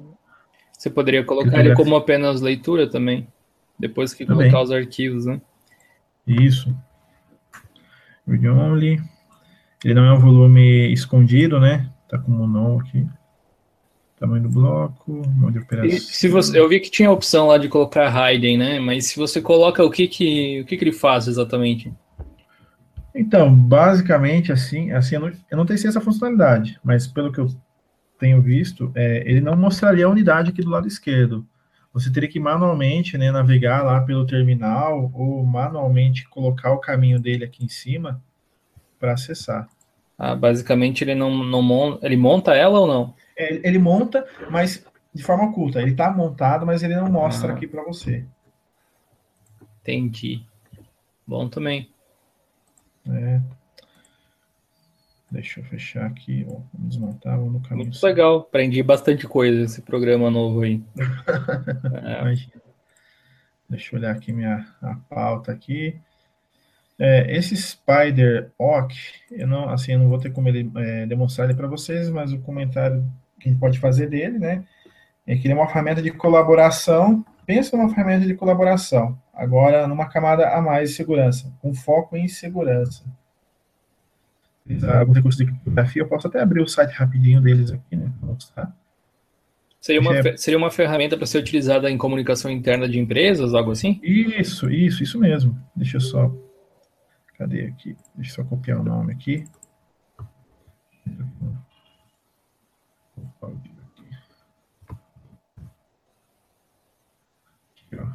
Você 0.77 0.91
poderia 0.91 1.25
colocar 1.25 1.61
ele 1.61 1.75
como 1.75 1.95
apenas 1.95 2.41
leitura 2.41 2.89
também. 2.89 3.27
Depois 3.79 4.13
que 4.13 4.27
também. 4.27 4.51
colocar 4.51 4.65
os 4.65 4.71
arquivos, 4.71 5.27
né? 5.27 5.41
Isso. 6.27 6.75
Read 8.27 8.47
only. 8.49 9.01
Ele 9.85 9.95
não 9.95 10.05
é 10.05 10.13
um 10.13 10.19
volume 10.19 10.93
escondido, 10.93 11.59
né? 11.59 11.91
Tá 12.09 12.19
como 12.19 12.47
não 12.47 12.79
aqui. 12.79 13.07
Tamanho 14.19 14.43
do 14.43 14.51
bloco, 14.51 15.23
modo 15.35 15.53
de 15.53 15.59
operação. 15.61 15.97
E 15.97 15.99
se 15.99 16.29
você, 16.29 16.59
eu 16.59 16.69
vi 16.69 16.79
que 16.79 16.91
tinha 16.91 17.09
a 17.09 17.13
opção 17.13 17.47
lá 17.47 17.57
de 17.57 17.69
colocar 17.69 18.11
hiding, 18.11 18.59
né? 18.59 18.79
Mas 18.79 19.07
se 19.07 19.17
você 19.17 19.41
coloca 19.41 19.83
o 19.83 19.91
que 19.91 20.07
que, 20.07 20.61
o 20.61 20.67
que, 20.67 20.77
que 20.77 20.85
ele 20.85 20.93
faz 20.93 21.27
exatamente? 21.27 21.91
Então, 23.15 23.53
basicamente, 23.53 24.53
assim, 24.53 24.93
assim 24.93 25.15
eu, 25.15 25.21
não, 25.23 25.33
eu 25.51 25.57
não 25.57 25.65
testei 25.65 25.89
essa 25.89 26.03
funcionalidade, 26.03 26.79
mas 26.85 27.07
pelo 27.07 27.33
que 27.33 27.41
eu 27.41 27.49
tenho 28.19 28.43
visto, 28.43 28.93
é, 28.95 29.23
ele 29.27 29.41
não 29.41 29.57
mostraria 29.57 30.05
a 30.05 30.11
unidade 30.11 30.51
aqui 30.51 30.63
do 30.63 30.71
lado 30.71 30.87
esquerdo. 30.87 31.47
Você 31.93 32.13
teria 32.13 32.29
que 32.29 32.39
manualmente 32.39 33.17
né, 33.17 33.33
navegar 33.33 33.83
lá 33.83 34.03
pelo 34.03 34.27
terminal 34.27 35.11
ou 35.15 35.43
manualmente 35.45 36.29
colocar 36.29 36.73
o 36.73 36.79
caminho 36.79 37.19
dele 37.19 37.45
aqui 37.45 37.65
em 37.65 37.69
cima 37.69 38.23
para 39.01 39.15
acessar. 39.15 39.67
Ah, 40.17 40.37
basicamente 40.37 41.03
ele 41.03 41.15
não, 41.15 41.43
não 41.43 41.63
monta, 41.63 42.07
ele 42.07 42.17
monta 42.17 42.55
ela 42.55 42.79
ou 42.79 42.87
não? 42.87 43.15
É, 43.37 43.67
ele 43.67 43.79
monta, 43.79 44.27
mas 44.51 44.85
de 45.15 45.23
forma 45.23 45.45
oculta. 45.45 45.81
Ele 45.81 45.93
está 45.93 46.11
montado, 46.11 46.67
mas 46.67 46.83
ele 46.83 46.95
não 46.95 47.11
mostra 47.11 47.53
ah. 47.53 47.57
aqui 47.57 47.67
para 47.67 47.83
você. 47.83 48.25
Entendi. 49.81 50.45
Bom 51.27 51.49
também. 51.49 51.91
É. 53.09 53.41
Deixa 55.31 55.61
eu 55.61 55.65
fechar 55.65 56.07
aqui, 56.07 56.45
ó. 56.49 56.61
Vamos 56.75 56.91
desmontar, 56.91 57.39
vamos 57.39 57.55
no 57.55 57.61
caminho. 57.61 57.87
Muito 57.87 58.05
legal, 58.05 58.41
aprendi 58.41 58.83
bastante 58.83 59.27
coisa 59.27 59.63
esse 59.63 59.81
programa 59.81 60.31
novo 60.31 60.63
aí. 60.63 60.83
é. 62.05 62.61
Deixa 63.69 63.95
eu 63.95 64.01
olhar 64.01 64.15
aqui 64.15 64.33
minha 64.33 64.67
a 64.83 64.97
pauta 65.09 65.53
aqui. 65.53 65.99
É, 67.03 67.35
esse 67.35 67.57
Spider 67.57 68.51
Ock, 68.59 68.95
eu 69.33 69.47
não, 69.47 69.71
assim, 69.71 69.93
eu 69.93 69.99
não 69.99 70.11
vou 70.11 70.19
ter 70.19 70.31
como 70.31 70.51
ele, 70.51 70.71
é, 70.77 71.07
demonstrar 71.07 71.49
ele 71.49 71.57
para 71.57 71.67
vocês, 71.67 72.11
mas 72.11 72.31
o 72.31 72.39
comentário 72.41 73.03
que 73.41 73.49
a 73.49 73.51
gente 73.51 73.59
pode 73.59 73.79
fazer 73.79 74.07
dele, 74.07 74.39
né, 74.39 74.63
é 75.27 75.35
que 75.35 75.47
ele 75.47 75.55
é 75.55 75.57
uma 75.57 75.67
ferramenta 75.67 76.03
de 76.03 76.11
colaboração. 76.11 77.25
Pensa 77.47 77.75
numa 77.75 77.89
ferramenta 77.89 78.27
de 78.27 78.35
colaboração, 78.35 79.19
agora 79.33 79.89
numa 79.89 80.11
camada 80.11 80.51
a 80.51 80.61
mais 80.61 80.91
de 80.91 80.97
segurança, 80.97 81.51
com 81.63 81.73
foco 81.73 82.19
em 82.19 82.29
segurança. 82.29 83.03
Algum 84.99 85.15
recurso 85.15 85.39
de 85.39 85.47
criptografia, 85.47 86.03
eu 86.03 86.07
posso 86.07 86.29
até 86.29 86.39
abrir 86.39 86.61
o 86.61 86.69
site 86.69 86.93
rapidinho 86.93 87.41
deles 87.41 87.73
aqui, 87.73 87.97
né, 87.97 88.13
para 88.21 88.29
mostrar. 88.29 88.77
Seria 89.81 90.03
uma, 90.03 90.19
é... 90.19 90.37
seria 90.37 90.59
uma 90.59 90.71
ferramenta 90.71 91.17
para 91.17 91.27
ser 91.27 91.39
utilizada 91.39 91.91
em 91.91 91.97
comunicação 91.97 92.51
interna 92.51 92.87
de 92.87 92.99
empresas, 92.99 93.55
algo 93.55 93.71
assim? 93.71 93.99
Isso, 94.03 94.71
isso, 94.71 95.03
isso 95.03 95.19
mesmo. 95.19 95.59
Deixa 95.75 95.97
eu 95.97 96.01
só 96.03 96.31
Cadê 97.41 97.65
aqui? 97.65 97.97
Deixa 98.15 98.33
eu 98.33 98.45
só 98.45 98.51
copiar 98.51 98.79
o 98.79 98.83
nome 98.83 99.15
aqui. 99.15 99.47
Aqui, 107.73 107.97
ó. 107.97 108.09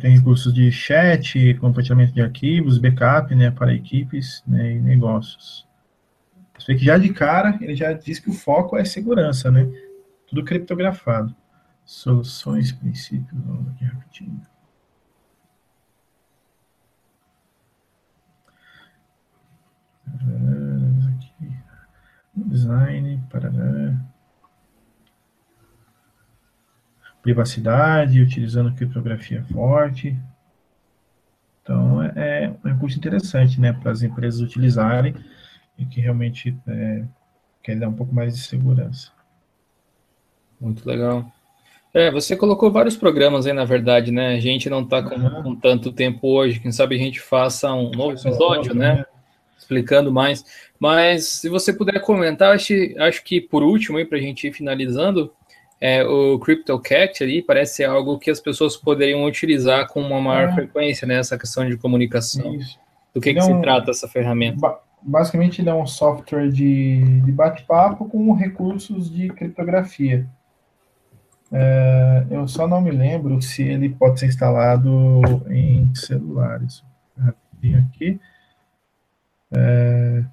Tem 0.00 0.16
recursos 0.16 0.52
de 0.52 0.72
chat, 0.72 1.54
compartilhamento 1.60 2.12
de 2.12 2.22
arquivos, 2.22 2.76
backup 2.78 3.32
né, 3.36 3.52
para 3.52 3.72
equipes 3.72 4.42
né, 4.48 4.72
e 4.72 4.80
negócios. 4.80 5.64
Você 6.58 6.72
vê 6.72 6.78
que 6.80 6.84
já 6.84 6.98
de 6.98 7.12
cara 7.12 7.56
ele 7.60 7.76
já 7.76 7.92
diz 7.92 8.18
que 8.18 8.30
o 8.30 8.34
foco 8.34 8.76
é 8.76 8.84
segurança, 8.84 9.48
né? 9.48 9.70
Tudo 10.30 10.44
criptografado. 10.44 11.34
Soluções, 11.84 12.70
princípios, 12.70 13.42
vamos 13.42 13.68
aqui 13.72 13.84
rapidinho. 13.84 14.40
Aqui. 21.16 21.52
Design, 22.36 23.20
parará. 23.28 24.00
Privacidade, 27.20 28.22
utilizando 28.22 28.72
criptografia 28.72 29.42
forte. 29.46 30.16
Então, 31.60 32.00
é, 32.04 32.44
é 32.44 32.50
um 32.50 32.68
recurso 32.68 32.96
interessante, 32.96 33.60
né, 33.60 33.72
para 33.72 33.90
as 33.90 34.02
empresas 34.02 34.40
utilizarem 34.40 35.12
e 35.76 35.84
que 35.84 36.00
realmente 36.00 36.56
é, 36.68 37.04
quer 37.64 37.76
dar 37.80 37.88
um 37.88 37.94
pouco 37.94 38.14
mais 38.14 38.36
de 38.36 38.42
segurança. 38.44 39.10
Muito 40.60 40.86
legal. 40.86 41.24
É, 41.92 42.10
você 42.10 42.36
colocou 42.36 42.70
vários 42.70 42.96
programas 42.96 43.46
aí, 43.46 43.52
na 43.52 43.64
verdade, 43.64 44.12
né? 44.12 44.34
A 44.34 44.40
gente 44.40 44.70
não 44.70 44.82
está 44.82 45.02
com, 45.02 45.16
uhum. 45.16 45.42
com, 45.42 45.56
tanto 45.56 45.90
tempo 45.90 46.28
hoje. 46.28 46.60
Quem 46.60 46.70
sabe 46.70 46.94
a 46.94 46.98
gente 46.98 47.20
faça 47.20 47.72
um 47.72 47.90
novo 47.90 48.12
episódio, 48.12 48.74
né? 48.74 48.94
né? 48.94 49.04
Explicando 49.58 50.12
mais. 50.12 50.44
Mas 50.78 51.26
se 51.26 51.48
você 51.48 51.72
puder 51.72 52.00
comentar, 52.00 52.54
acho, 52.54 52.72
acho 52.98 53.24
que 53.24 53.40
por 53.40 53.62
último, 53.62 53.98
aí, 53.98 54.04
para 54.04 54.18
a 54.18 54.20
gente 54.20 54.46
ir 54.46 54.52
finalizando, 54.52 55.32
é, 55.80 56.04
o 56.04 56.38
CryptoCat 56.38 57.24
ali 57.24 57.42
parece 57.42 57.76
ser 57.76 57.84
algo 57.84 58.18
que 58.18 58.30
as 58.30 58.40
pessoas 58.40 58.76
poderiam 58.76 59.24
utilizar 59.24 59.88
com 59.88 60.00
uma 60.00 60.20
maior 60.20 60.50
é. 60.50 60.52
frequência, 60.52 61.08
né? 61.08 61.16
Essa 61.16 61.36
questão 61.36 61.68
de 61.68 61.76
comunicação. 61.76 62.54
Isso. 62.54 62.78
Do 63.12 63.20
que, 63.20 63.34
que 63.34 63.40
se 63.40 63.60
trata 63.60 63.90
essa 63.90 64.06
ferramenta? 64.06 64.78
Basicamente, 65.02 65.60
ele 65.60 65.70
é 65.70 65.74
um 65.74 65.86
software 65.86 66.50
de, 66.50 67.20
de 67.22 67.32
bate-papo 67.32 68.04
com 68.04 68.32
recursos 68.32 69.10
de 69.10 69.28
criptografia. 69.30 70.26
É, 71.52 72.26
eu 72.30 72.46
só 72.46 72.68
não 72.68 72.80
me 72.80 72.90
lembro 72.90 73.40
se 73.42 73.62
ele 73.62 73.88
pode 73.88 74.20
ser 74.20 74.26
instalado 74.26 75.20
em 75.48 75.92
celulares. 75.94 76.84
Rapidinho 77.18 77.78
aqui. 77.80 78.20
É, 79.52 80.24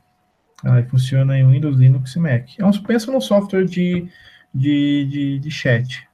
ah, 0.64 0.84
funciona 0.90 1.38
em 1.38 1.48
Windows, 1.48 1.78
Linux 1.78 2.16
e 2.16 2.20
Mac. 2.20 2.50
É 2.58 2.66
um, 2.66 2.72
pensa 2.84 3.12
num 3.12 3.22
software 3.22 3.66
de, 3.66 4.08
de, 4.54 5.06
de, 5.10 5.40
de 5.40 5.52
chat. 5.52 6.08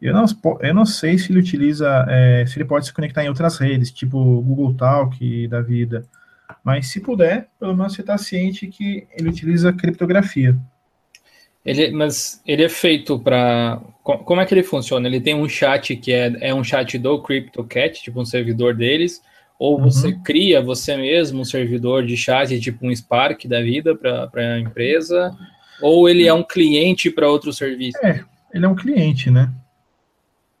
Eu 0.00 0.12
não, 0.12 0.24
eu 0.60 0.74
não 0.74 0.84
sei 0.84 1.16
se 1.16 1.32
ele 1.32 1.38
utiliza, 1.38 2.04
é, 2.08 2.44
se 2.46 2.58
ele 2.58 2.66
pode 2.66 2.86
se 2.86 2.92
conectar 2.92 3.24
em 3.24 3.28
outras 3.28 3.58
redes, 3.58 3.90
tipo 3.90 4.42
Google 4.42 4.74
Talk 4.74 5.48
da 5.48 5.62
vida. 5.62 6.04
Mas 6.62 6.88
se 6.88 7.00
puder, 7.00 7.48
pelo 7.58 7.74
menos 7.74 7.94
você 7.94 8.02
está 8.02 8.18
ciente 8.18 8.66
que 8.66 9.06
ele 9.12 9.30
utiliza 9.30 9.72
criptografia. 9.72 10.58
Ele, 11.64 11.90
mas 11.92 12.42
ele 12.46 12.62
é 12.62 12.68
feito 12.68 13.18
para. 13.18 13.80
Como 14.02 14.40
é 14.40 14.44
que 14.44 14.52
ele 14.52 14.62
funciona? 14.62 15.08
Ele 15.08 15.20
tem 15.20 15.34
um 15.34 15.48
chat 15.48 15.96
que 15.96 16.12
é, 16.12 16.36
é 16.40 16.54
um 16.54 16.62
chat 16.62 16.98
do 16.98 17.22
CryptoCat, 17.22 18.02
tipo 18.02 18.20
um 18.20 18.24
servidor 18.24 18.74
deles, 18.74 19.22
ou 19.58 19.78
uhum. 19.78 19.84
você 19.84 20.12
cria 20.12 20.60
você 20.60 20.94
mesmo 20.94 21.40
um 21.40 21.44
servidor 21.44 22.04
de 22.04 22.16
chat, 22.18 22.60
tipo 22.60 22.86
um 22.86 22.94
Spark 22.94 23.46
da 23.48 23.62
vida 23.62 23.96
para 23.96 24.30
a 24.34 24.60
empresa, 24.60 25.34
ou 25.80 26.06
ele 26.06 26.26
é 26.26 26.34
um 26.34 26.42
cliente 26.42 27.10
para 27.10 27.30
outro 27.30 27.50
serviço? 27.50 27.96
É, 28.04 28.22
ele 28.52 28.66
é 28.66 28.68
um 28.68 28.74
cliente, 28.74 29.30
né? 29.30 29.50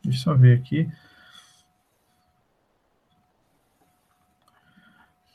Deixa 0.02 0.20
eu 0.20 0.22
só 0.22 0.34
ver 0.34 0.56
aqui. 0.56 0.88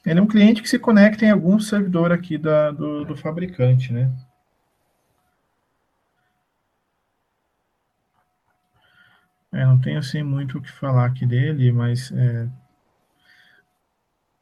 Ele 0.03 0.19
é 0.19 0.21
um 0.21 0.27
cliente 0.27 0.63
que 0.63 0.69
se 0.69 0.79
conecta 0.79 1.25
em 1.25 1.29
algum 1.29 1.59
servidor 1.59 2.11
aqui 2.11 2.39
da, 2.39 2.71
do, 2.71 3.05
do 3.05 3.15
fabricante, 3.15 3.93
né? 3.93 4.09
É, 9.51 9.65
não 9.65 9.79
tenho 9.79 9.99
assim 9.99 10.21
muito 10.21 10.57
o 10.57 10.61
que 10.61 10.71
falar 10.71 11.05
aqui 11.05 11.25
dele, 11.25 11.71
mas 11.71 12.11
é, 12.11 12.47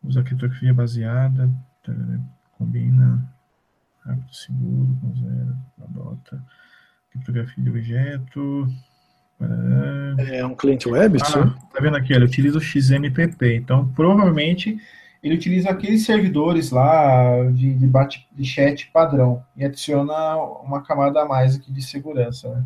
usa 0.04 0.24
criptografia 0.24 0.74
baseada, 0.74 1.50
tá, 1.84 1.94
combina 2.58 3.28
rápido 4.04 4.34
seguro 4.34 4.98
com 5.02 5.16
zero, 5.16 5.58
adota 5.82 6.44
criptografia 7.12 7.64
de 7.64 7.70
objeto. 7.70 8.68
É 10.18 10.46
um 10.46 10.56
cliente 10.56 10.90
web, 10.90 11.18
ah, 11.22 11.56
Tá 11.74 11.80
vendo 11.82 11.96
aqui? 11.96 12.14
Ele 12.14 12.26
utiliza 12.26 12.58
o 12.58 12.62
XMPP, 12.62 13.56
então 13.56 13.88
provavelmente 13.90 14.80
ele 15.22 15.36
utiliza 15.36 15.70
aqueles 15.70 16.06
servidores 16.06 16.72
lá 16.72 17.44
de, 17.52 17.74
de, 17.74 17.88
bate, 17.88 18.28
de 18.32 18.46
chat 18.46 18.90
padrão 18.92 19.44
e 19.56 19.66
adiciona 19.66 20.36
uma 20.64 20.82
camada 20.82 21.22
a 21.22 21.26
mais 21.26 21.56
aqui 21.56 21.72
de 21.72 21.82
segurança, 21.82 22.50
né? 22.50 22.64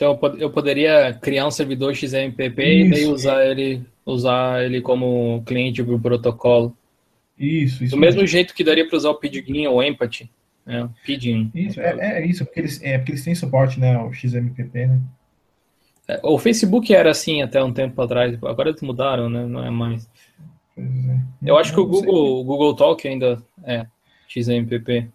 Então 0.00 0.18
eu 0.38 0.48
poderia 0.48 1.12
criar 1.12 1.46
um 1.46 1.50
servidor 1.50 1.94
XMPP 1.94 2.64
isso. 2.64 2.86
e 2.86 2.90
daí 2.90 3.04
usar 3.04 3.44
ele, 3.44 3.82
usar 4.06 4.64
ele 4.64 4.80
como 4.80 5.42
cliente 5.44 5.84
para 5.84 5.94
o 5.94 6.00
protocolo. 6.00 6.74
Isso, 7.38 7.84
isso. 7.84 7.94
Do 7.94 8.00
mesmo 8.00 8.26
jeito 8.26 8.54
que 8.54 8.64
daria 8.64 8.88
para 8.88 8.96
usar 8.96 9.10
o 9.10 9.16
Pidgin 9.16 9.66
ou 9.66 9.76
o 9.76 9.82
Empathy. 9.82 10.30
Né? 10.64 10.88
Pidgin. 11.04 11.50
Isso, 11.54 11.78
é, 11.82 12.22
é, 12.22 12.26
isso, 12.26 12.46
porque 12.46 12.60
eles, 12.60 12.82
é, 12.82 12.96
porque 12.96 13.12
eles 13.12 13.24
têm 13.24 13.34
suporte, 13.34 13.78
né? 13.78 13.98
O 13.98 14.10
XMPP, 14.10 14.86
né? 14.86 15.00
É, 16.08 16.18
o 16.22 16.38
Facebook 16.38 16.94
era 16.94 17.10
assim 17.10 17.42
até 17.42 17.62
um 17.62 17.72
tempo 17.72 18.00
atrás, 18.00 18.38
agora 18.42 18.70
eles 18.70 18.80
mudaram, 18.80 19.28
né? 19.28 19.44
Não 19.44 19.62
é 19.62 19.68
mais. 19.68 20.08
É. 20.78 20.82
Eu 21.44 21.58
acho 21.58 21.74
que 21.74 21.80
o 21.80 21.86
Google, 21.86 22.40
o 22.40 22.44
Google 22.44 22.74
Talk 22.74 23.06
ainda 23.06 23.42
é 23.62 23.84
XMPP. 24.26 25.10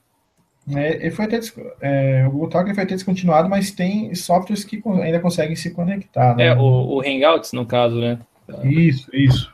É, 0.74 0.96
ele 0.96 1.12
foi 1.12 1.26
até, 1.26 1.40
é, 1.80 2.26
o 2.28 2.32
Google 2.32 2.50
Talk 2.50 2.74
foi 2.74 2.84
até 2.84 2.96
descontinuado, 2.96 3.48
mas 3.48 3.70
tem 3.72 4.14
softwares 4.16 4.64
que 4.64 4.82
ainda 5.04 5.20
conseguem 5.20 5.56
se 5.56 5.72
conectar. 5.72 6.36
Né? 6.36 6.48
É, 6.48 6.56
o, 6.56 6.98
o 6.98 7.02
Hangouts, 7.02 7.54
no 7.54 7.66
caso, 7.66 8.00
né? 8.00 8.20
Isso, 8.64 9.10
isso. 9.14 9.54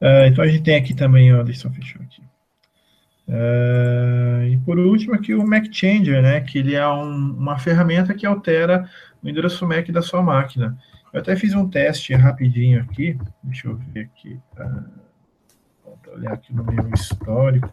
Uh, 0.00 0.26
então 0.26 0.44
a 0.44 0.48
gente 0.48 0.64
tem 0.64 0.76
aqui 0.76 0.94
também, 0.94 1.32
ó, 1.32 1.42
deixa 1.42 1.68
eu 1.68 1.72
fechar 1.72 2.00
aqui. 2.00 2.22
Uh, 3.28 4.44
e 4.48 4.58
por 4.64 4.78
último 4.78 5.14
aqui 5.14 5.32
o 5.32 5.46
Mac 5.46 5.64
Changer, 5.70 6.20
né? 6.20 6.40
Que 6.40 6.58
ele 6.58 6.74
é 6.74 6.86
um, 6.86 7.36
uma 7.38 7.58
ferramenta 7.58 8.12
que 8.12 8.26
altera 8.26 8.88
o 9.22 9.28
endereço 9.28 9.66
MAC 9.66 9.92
da 9.92 10.02
sua 10.02 10.22
máquina. 10.22 10.76
Eu 11.12 11.20
até 11.20 11.36
fiz 11.36 11.54
um 11.54 11.68
teste 11.68 12.14
rapidinho 12.14 12.80
aqui. 12.80 13.16
Deixa 13.42 13.68
eu 13.68 13.76
ver 13.76 14.00
aqui. 14.00 14.38
Uh, 14.58 14.84
vou 15.84 16.14
olhar 16.14 16.32
aqui 16.32 16.52
no 16.52 16.64
meu 16.64 16.90
histórico. 16.92 17.70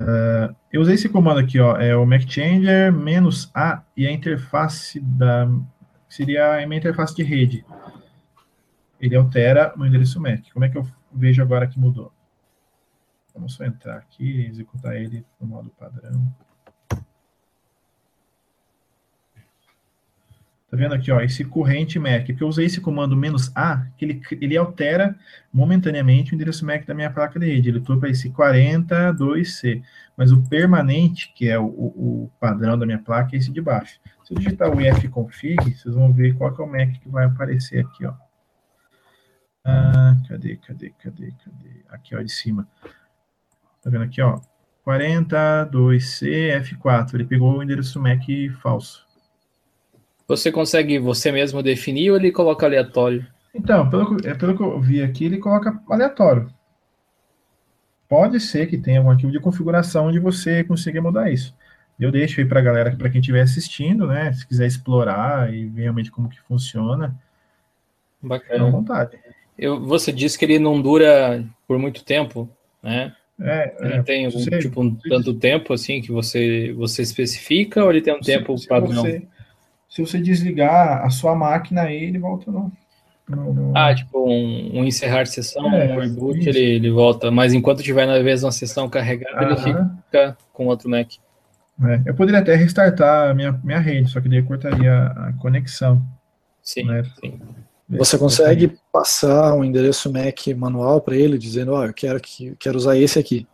Uh, 0.00 0.56
eu 0.72 0.80
usei 0.80 0.94
esse 0.94 1.10
comando 1.10 1.40
aqui, 1.40 1.60
ó, 1.60 1.76
é 1.76 1.94
o 1.94 2.06
MacChanger 2.06 2.90
menos 2.90 3.50
A 3.54 3.82
e 3.94 4.06
a 4.06 4.10
interface 4.10 4.98
da 4.98 5.46
seria 6.08 6.54
a 6.54 6.66
minha 6.66 6.78
interface 6.78 7.14
de 7.14 7.22
rede. 7.22 7.64
Ele 8.98 9.14
altera 9.14 9.72
o 9.76 9.86
endereço 9.86 10.20
MAC. 10.20 10.50
Como 10.52 10.64
é 10.64 10.68
que 10.68 10.76
eu 10.76 10.86
vejo 11.12 11.40
agora 11.42 11.66
que 11.66 11.78
mudou? 11.78 12.12
Vamos 13.34 13.54
só 13.54 13.64
entrar 13.64 13.96
aqui 13.96 14.24
e 14.24 14.46
executar 14.46 14.96
ele 14.96 15.24
no 15.40 15.46
modo 15.46 15.70
padrão. 15.70 16.34
Tá 20.70 20.76
vendo 20.76 20.94
aqui, 20.94 21.10
ó, 21.10 21.20
esse 21.20 21.44
corrente 21.44 21.98
MAC, 21.98 22.26
porque 22.26 22.44
eu 22.44 22.48
usei 22.48 22.66
esse 22.66 22.80
comando 22.80 23.18
"-a", 23.56 23.86
que 23.96 24.04
ele, 24.04 24.22
ele 24.40 24.56
altera 24.56 25.18
momentaneamente 25.52 26.32
o 26.32 26.36
endereço 26.36 26.64
MAC 26.64 26.86
da 26.86 26.94
minha 26.94 27.10
placa 27.10 27.40
de 27.40 27.46
rede. 27.46 27.70
Ele 27.70 27.80
para 27.80 28.08
esse 28.08 28.30
42C, 28.30 29.82
mas 30.16 30.30
o 30.30 30.40
permanente, 30.48 31.32
que 31.34 31.48
é 31.48 31.58
o, 31.58 31.64
o, 31.66 32.30
padrão 32.38 32.78
da 32.78 32.86
minha 32.86 33.00
placa, 33.00 33.34
é 33.34 33.38
esse 33.38 33.50
de 33.50 33.60
baixo. 33.60 33.98
Se 34.22 34.32
eu 34.32 34.38
digitar 34.38 34.70
o 34.70 34.80
ifconfig, 34.80 35.74
vocês 35.74 35.92
vão 35.92 36.12
ver 36.12 36.36
qual 36.36 36.54
que 36.54 36.62
é 36.62 36.64
o 36.64 36.70
MAC 36.70 37.00
que 37.00 37.08
vai 37.08 37.24
aparecer 37.24 37.84
aqui, 37.84 38.06
ó. 38.06 38.14
Ah, 39.64 40.16
cadê, 40.28 40.56
cadê, 40.56 40.90
cadê, 41.02 41.32
cadê? 41.44 41.84
Aqui, 41.88 42.14
ó, 42.14 42.22
de 42.22 42.30
cima. 42.30 42.68
Tá 43.82 43.90
vendo 43.90 44.04
aqui, 44.04 44.22
ó? 44.22 44.40
42C 44.86 46.62
F4. 46.62 47.14
Ele 47.14 47.24
pegou 47.24 47.58
o 47.58 47.62
endereço 47.62 48.00
MAC 48.00 48.50
falso. 48.62 49.09
Você 50.30 50.52
consegue 50.52 50.96
você 50.96 51.32
mesmo 51.32 51.60
definir 51.60 52.12
ou 52.12 52.16
ele 52.16 52.30
coloca 52.30 52.64
aleatório? 52.64 53.26
Então, 53.52 53.90
pelo, 53.90 54.16
é, 54.24 54.32
pelo 54.32 54.56
que 54.56 54.62
eu 54.62 54.80
vi 54.80 55.02
aqui, 55.02 55.24
ele 55.24 55.38
coloca 55.38 55.82
aleatório. 55.90 56.48
Pode 58.08 58.38
ser 58.38 58.68
que 58.68 58.78
tenha 58.78 59.00
algum 59.00 59.10
arquivo 59.10 59.32
de 59.32 59.40
configuração 59.40 60.06
onde 60.06 60.20
você 60.20 60.62
consiga 60.62 61.02
mudar 61.02 61.32
isso. 61.32 61.52
Eu 61.98 62.12
deixo 62.12 62.40
aí 62.40 62.46
para 62.46 62.60
a 62.60 62.62
galera, 62.62 62.94
para 62.94 63.10
quem 63.10 63.20
estiver 63.20 63.40
assistindo, 63.40 64.06
né? 64.06 64.32
Se 64.32 64.46
quiser 64.46 64.68
explorar 64.68 65.52
e 65.52 65.66
ver 65.66 65.82
realmente 65.82 66.12
como 66.12 66.28
que 66.28 66.40
funciona. 66.42 67.20
Bacana. 68.22 68.68
à 68.68 68.70
vontade. 68.70 69.18
Eu, 69.58 69.84
você 69.84 70.12
disse 70.12 70.38
que 70.38 70.44
ele 70.44 70.60
não 70.60 70.80
dura 70.80 71.44
por 71.66 71.76
muito 71.76 72.04
tempo, 72.04 72.48
né? 72.80 73.12
É, 73.40 73.74
ele 73.80 73.94
é, 73.94 74.02
tem 74.04 74.30
você, 74.30 74.60
tipo 74.60 74.80
um 74.80 74.94
tanto 74.94 75.34
tempo 75.34 75.72
assim 75.72 76.00
que 76.00 76.12
você 76.12 76.72
você 76.74 77.02
especifica 77.02 77.82
ou 77.82 77.90
ele 77.90 78.02
tem 78.02 78.14
um 78.14 78.22
se, 78.22 78.30
tempo 78.30 78.54
padrão? 78.68 79.02
Você, 79.02 79.26
se 79.90 80.00
você 80.00 80.18
desligar 80.20 81.04
a 81.04 81.10
sua 81.10 81.34
máquina 81.34 81.82
aí, 81.82 82.04
ele 82.04 82.18
volta 82.18 82.50
no... 82.50 82.72
Ah, 83.74 83.94
tipo, 83.94 84.28
um, 84.28 84.78
um, 84.78 84.84
encerrar 84.84 85.24
sessão, 85.26 85.72
é, 85.72 85.94
um 85.94 86.00
reboot, 86.00 86.48
ele, 86.48 86.58
ele 86.58 86.90
volta. 86.90 87.30
Mas 87.30 87.52
enquanto 87.52 87.82
tiver 87.82 88.04
na 88.04 88.18
mesma 88.20 88.50
sessão 88.50 88.88
carregada, 88.88 89.44
ele 89.44 89.56
fica 89.56 90.36
com 90.52 90.66
outro 90.66 90.90
Mac. 90.90 91.12
É, 91.84 92.02
eu 92.06 92.14
poderia 92.14 92.40
até 92.40 92.56
restartar 92.56 93.30
a 93.30 93.34
minha, 93.34 93.52
minha 93.62 93.78
rede, 93.78 94.10
só 94.10 94.20
que 94.20 94.28
daí 94.28 94.42
cortaria 94.42 95.06
a 95.06 95.32
conexão. 95.34 96.04
Sim, 96.62 96.84
né? 96.84 97.04
sim. 97.20 97.40
Você 97.88 98.18
consegue 98.18 98.76
passar 98.92 99.54
um 99.54 99.64
endereço 99.64 100.12
MAC 100.12 100.54
manual 100.54 101.00
para 101.00 101.16
ele, 101.16 101.38
dizendo, 101.38 101.72
ó, 101.72 101.80
oh, 101.80 101.84
eu 101.86 101.94
quero, 101.94 102.20
que, 102.20 102.54
quero 102.58 102.76
usar 102.76 102.96
esse 102.96 103.18
aqui. 103.18 103.46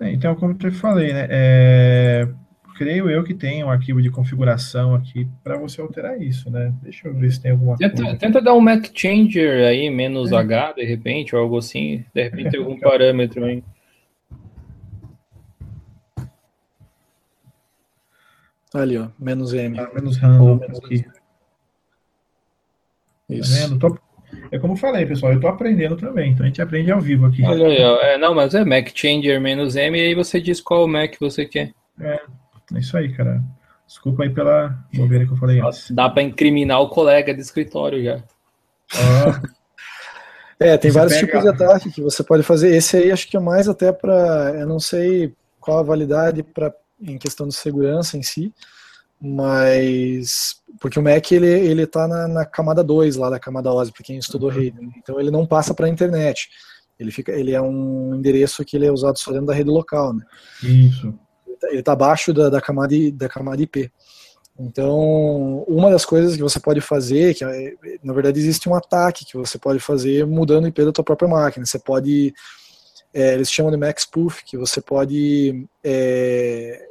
É, 0.00 0.10
então, 0.10 0.34
como 0.34 0.56
eu 0.62 0.72
falei, 0.72 1.12
né, 1.12 1.26
é, 1.30 2.28
creio 2.76 3.10
eu 3.10 3.24
que 3.24 3.34
tem 3.34 3.64
um 3.64 3.70
arquivo 3.70 4.02
de 4.02 4.10
configuração 4.10 4.94
aqui 4.94 5.26
para 5.42 5.56
você 5.56 5.80
alterar 5.80 6.20
isso, 6.20 6.50
né? 6.50 6.72
Deixa 6.82 7.08
eu 7.08 7.14
ver 7.14 7.32
se 7.32 7.40
tem 7.40 7.52
alguma 7.52 7.76
tenta, 7.76 8.02
coisa. 8.02 8.18
Tenta 8.18 8.40
dar 8.40 8.54
um 8.54 8.60
Mac 8.60 8.86
Changer 8.94 9.66
aí, 9.66 9.90
menos 9.90 10.32
é. 10.32 10.36
H, 10.36 10.72
de 10.72 10.84
repente, 10.84 11.34
ou 11.34 11.42
algo 11.42 11.58
assim. 11.58 12.04
De 12.14 12.22
repente 12.22 12.50
tem 12.50 12.60
algum 12.60 12.78
parâmetro 12.80 13.44
aí. 13.44 13.64
Ali, 18.74 18.98
ó, 18.98 19.08
menos 19.18 19.54
M. 19.54 19.78
Ah, 19.78 19.90
menos 19.94 20.18
RAM 20.18 20.42
ou 20.42 20.56
menos 20.56 20.78
aqui. 20.78 21.02
Tá 21.02 21.12
isso. 23.30 23.78
Tá 23.78 23.88
é 24.50 24.58
como 24.58 24.74
eu 24.74 24.76
falei, 24.76 25.06
pessoal, 25.06 25.32
eu 25.32 25.36
estou 25.36 25.50
aprendendo 25.50 25.96
também, 25.96 26.32
então 26.32 26.44
a 26.44 26.48
gente 26.48 26.60
aprende 26.60 26.90
ao 26.90 27.00
vivo 27.00 27.26
aqui. 27.26 27.42
Olha 27.44 27.66
aí, 27.66 27.82
ó. 27.82 28.00
É, 28.00 28.18
não, 28.18 28.34
mas 28.34 28.54
é 28.54 28.64
Mac 28.64 28.90
Changer 28.94 29.40
menos 29.40 29.76
M, 29.76 29.98
e 29.98 30.00
aí 30.00 30.14
você 30.14 30.40
diz 30.40 30.60
qual 30.60 30.86
Mac 30.86 31.14
você 31.18 31.46
quer. 31.46 31.72
É, 32.00 32.20
é 32.74 32.78
isso 32.78 32.96
aí, 32.96 33.12
cara. 33.14 33.42
Desculpa 33.86 34.24
aí 34.24 34.30
pela 34.30 34.84
bobeira 34.92 35.24
que 35.24 35.32
eu 35.32 35.36
falei 35.36 35.60
antes. 35.60 35.90
Dá 35.90 36.10
para 36.10 36.22
incriminar 36.22 36.80
o 36.80 36.88
colega 36.88 37.32
de 37.32 37.40
escritório 37.40 38.02
já. 38.02 38.22
é, 40.58 40.76
tem 40.76 40.90
você 40.90 40.98
vários 40.98 41.14
pega... 41.14 41.26
tipos 41.26 41.42
de 41.42 41.48
ataque 41.48 41.92
que 41.92 42.02
você 42.02 42.24
pode 42.24 42.42
fazer. 42.42 42.74
Esse 42.74 42.96
aí 42.96 43.12
acho 43.12 43.28
que 43.28 43.36
é 43.36 43.40
mais 43.40 43.68
até 43.68 43.92
para, 43.92 44.54
eu 44.58 44.66
não 44.66 44.80
sei 44.80 45.32
qual 45.60 45.78
a 45.78 45.84
validade 45.84 46.42
para 46.42 46.74
em 47.00 47.18
questão 47.18 47.46
de 47.46 47.54
segurança 47.54 48.16
em 48.16 48.22
si, 48.22 48.52
mas 49.20 50.56
porque 50.80 50.98
o 50.98 51.02
Mac 51.02 51.30
ele 51.30 51.46
ele 51.46 51.82
está 51.82 52.08
na, 52.08 52.26
na, 52.26 52.44
camada 52.46 52.82
2 52.82 53.16
lá 53.16 53.28
da 53.28 53.38
camada 53.38 53.70
OSI, 53.70 53.92
para 53.92 54.02
quem 54.02 54.18
estudou 54.18 54.50
uhum. 54.50 54.56
rede. 54.56 54.78
Então 54.96 55.20
ele 55.20 55.30
não 55.30 55.46
passa 55.46 55.74
para 55.74 55.86
a 55.86 55.90
internet. 55.90 56.48
Ele 56.98 57.10
fica, 57.12 57.30
ele 57.32 57.52
é 57.52 57.60
um 57.60 58.14
endereço 58.14 58.64
que 58.64 58.76
ele 58.76 58.86
é 58.86 58.90
usado 58.90 59.18
só 59.18 59.30
dentro 59.30 59.46
da 59.46 59.54
rede 59.54 59.68
local, 59.68 60.14
né? 60.14 60.24
Isso 60.62 61.14
ele 61.64 61.80
está 61.80 61.92
abaixo 61.92 62.32
da, 62.32 62.48
da, 62.48 62.60
camada, 62.60 62.94
da 63.12 63.28
camada 63.28 63.62
IP. 63.62 63.90
Então, 64.58 65.64
uma 65.68 65.90
das 65.90 66.04
coisas 66.04 66.34
que 66.34 66.42
você 66.42 66.58
pode 66.58 66.80
fazer, 66.80 67.34
que 67.34 67.44
é, 67.44 67.74
na 68.02 68.12
verdade 68.12 68.38
existe 68.38 68.68
um 68.68 68.74
ataque 68.74 69.24
que 69.26 69.36
você 69.36 69.58
pode 69.58 69.78
fazer 69.78 70.26
mudando 70.26 70.64
o 70.64 70.68
IP 70.68 70.84
da 70.84 70.92
tua 70.92 71.04
própria 71.04 71.28
máquina. 71.28 71.66
Você 71.66 71.78
pode 71.78 72.32
é, 73.16 73.32
eles 73.32 73.50
chamam 73.50 73.70
de 73.70 73.78
Mac 73.78 73.98
Spoof, 73.98 74.44
que 74.44 74.58
você 74.58 74.78
pode 74.78 75.66
é, 75.82 76.86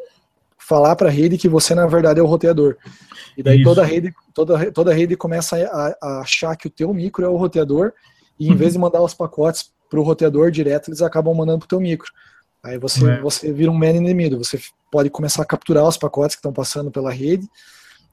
falar 0.58 0.96
para 0.96 1.08
a 1.08 1.12
rede 1.12 1.38
que 1.38 1.48
você 1.48 1.76
na 1.76 1.86
verdade 1.86 2.20
é 2.20 2.24
o 2.24 2.26
roteador. 2.26 2.78
E 3.38 3.44
daí 3.44 3.64
toda 3.64 3.84
a 3.84 3.86
rede, 3.86 4.12
toda, 4.34 4.72
toda 4.72 4.92
a 4.92 4.94
rede 4.94 5.16
começa 5.16 5.56
a, 5.56 5.96
a, 6.02 6.20
achar 6.22 6.56
que 6.56 6.66
o 6.66 6.72
teu 6.72 6.92
micro 6.92 7.24
é 7.24 7.30
o 7.30 7.36
roteador 7.36 7.94
e 8.40 8.48
em 8.48 8.52
uhum. 8.52 8.58
vez 8.58 8.74
de 8.74 8.80
mandar 8.80 9.04
os 9.04 9.14
pacotes 9.14 9.72
para 9.88 10.00
o 10.00 10.04
roteador 10.04 10.50
direto, 10.50 10.90
eles 10.90 11.04
acabam 11.04 11.36
mandando 11.36 11.60
para 11.60 11.66
o 11.66 11.70
teu 11.70 11.80
micro. 11.80 12.12
Aí 12.66 12.80
você, 12.80 13.08
é. 13.08 13.22
você 13.22 13.54
vira 13.54 13.70
um 13.70 13.78
man 13.78 13.92
inimigo. 13.92 14.44
Você 14.44 14.60
pode 14.92 15.10
começar 15.12 15.44
a 15.44 15.46
capturar 15.46 15.88
os 15.88 15.98
pacotes 15.98 16.36
que 16.36 16.40
estão 16.40 16.52
passando 16.52 16.90
pela 16.90 17.12
rede 17.12 17.48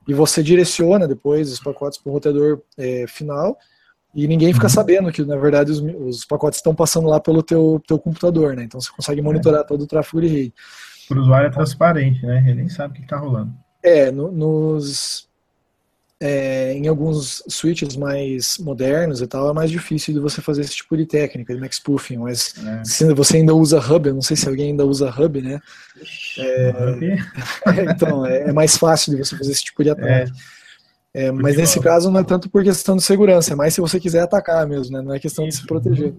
e 0.06 0.12
você 0.12 0.42
direciona 0.42 1.08
depois 1.08 1.50
os 1.50 1.58
pacotes 1.58 1.98
para 1.98 2.10
o 2.10 2.12
roteador 2.12 2.60
é, 2.76 3.06
final 3.08 3.56
e 4.14 4.28
ninguém 4.28 4.52
fica 4.52 4.66
uhum. 4.66 4.70
sabendo 4.70 5.10
que 5.10 5.24
na 5.24 5.36
verdade 5.36 5.70
os, 5.70 5.78
os, 5.80 6.24
pacotes 6.26 6.58
estão 6.58 6.74
passando 6.74 7.08
lá 7.08 7.18
pelo 7.18 7.42
teu, 7.42 7.82
teu 7.86 7.98
computador, 7.98 8.54
né? 8.54 8.64
Então 8.64 8.78
você 8.78 8.90
consegue 8.94 9.22
monitorar 9.22 9.62
é. 9.62 9.64
todo 9.64 9.82
o 9.82 9.86
tráfego 9.86 10.20
de 10.20 10.28
rede. 10.28 10.54
Para 11.08 11.18
o 11.18 11.22
usuário 11.22 11.46
é 11.46 11.50
transparente, 11.50 12.26
né? 12.26 12.44
Ele 12.46 12.56
nem 12.56 12.68
sabe 12.68 12.92
o 12.92 12.96
que 12.96 13.02
está 13.02 13.16
rolando. 13.16 13.54
É, 13.82 14.10
no, 14.10 14.30
nos, 14.30 15.28
é, 16.24 16.72
em 16.74 16.86
alguns 16.86 17.42
switches 17.48 17.96
mais 17.96 18.56
modernos 18.58 19.20
e 19.20 19.26
tal, 19.26 19.50
é 19.50 19.52
mais 19.52 19.68
difícil 19.68 20.14
de 20.14 20.20
você 20.20 20.40
fazer 20.40 20.60
esse 20.60 20.76
tipo 20.76 20.96
de 20.96 21.04
técnica 21.04 21.52
de 21.52 21.60
Mac 21.60 21.72
Spoofing, 21.72 22.18
mas 22.18 22.54
é. 22.64 22.84
se 22.84 23.12
você 23.12 23.38
ainda 23.38 23.52
usa 23.52 23.80
Hub, 23.80 24.08
eu 24.08 24.14
não 24.14 24.22
sei 24.22 24.36
se 24.36 24.48
alguém 24.48 24.70
ainda 24.70 24.86
usa 24.86 25.10
Hub, 25.10 25.42
né? 25.42 25.60
É, 26.38 27.84
então, 27.90 28.24
é, 28.24 28.48
é, 28.48 28.52
mais 28.52 28.76
fácil 28.76 29.12
de 29.12 29.22
você 29.22 29.36
fazer 29.36 29.52
esse 29.52 29.64
tipo 29.64 29.84
de 29.84 29.90
ataque. 29.90 30.32
É. 31.12 31.26
é 31.26 31.32
mas 31.32 31.56
nesse 31.56 31.78
caso 31.80 32.10
não 32.10 32.20
é 32.20 32.24
tanto 32.24 32.48
por 32.48 32.64
questão 32.64 32.96
de 32.96 33.02
segurança, 33.02 33.52
é 33.52 33.56
mais 33.56 33.74
se 33.74 33.80
você 33.80 34.00
quiser 34.00 34.20
atacar 34.20 34.66
mesmo, 34.66 34.96
né? 34.96 35.02
Não 35.02 35.14
é 35.14 35.18
questão 35.18 35.46
de 35.46 35.54
se 35.54 35.66
proteger. 35.66 36.14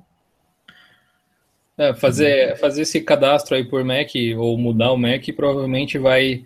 É, 1.78 1.94
fazer, 1.94 2.58
fazer 2.58 2.84
esse 2.84 3.02
cadastro 3.02 3.56
aí 3.56 3.66
por 3.66 3.84
Mac 3.84 4.10
ou 4.38 4.58
mudar 4.58 4.92
o 4.92 4.98
Mac 4.98 5.24
provavelmente 5.36 5.98
vai 5.98 6.46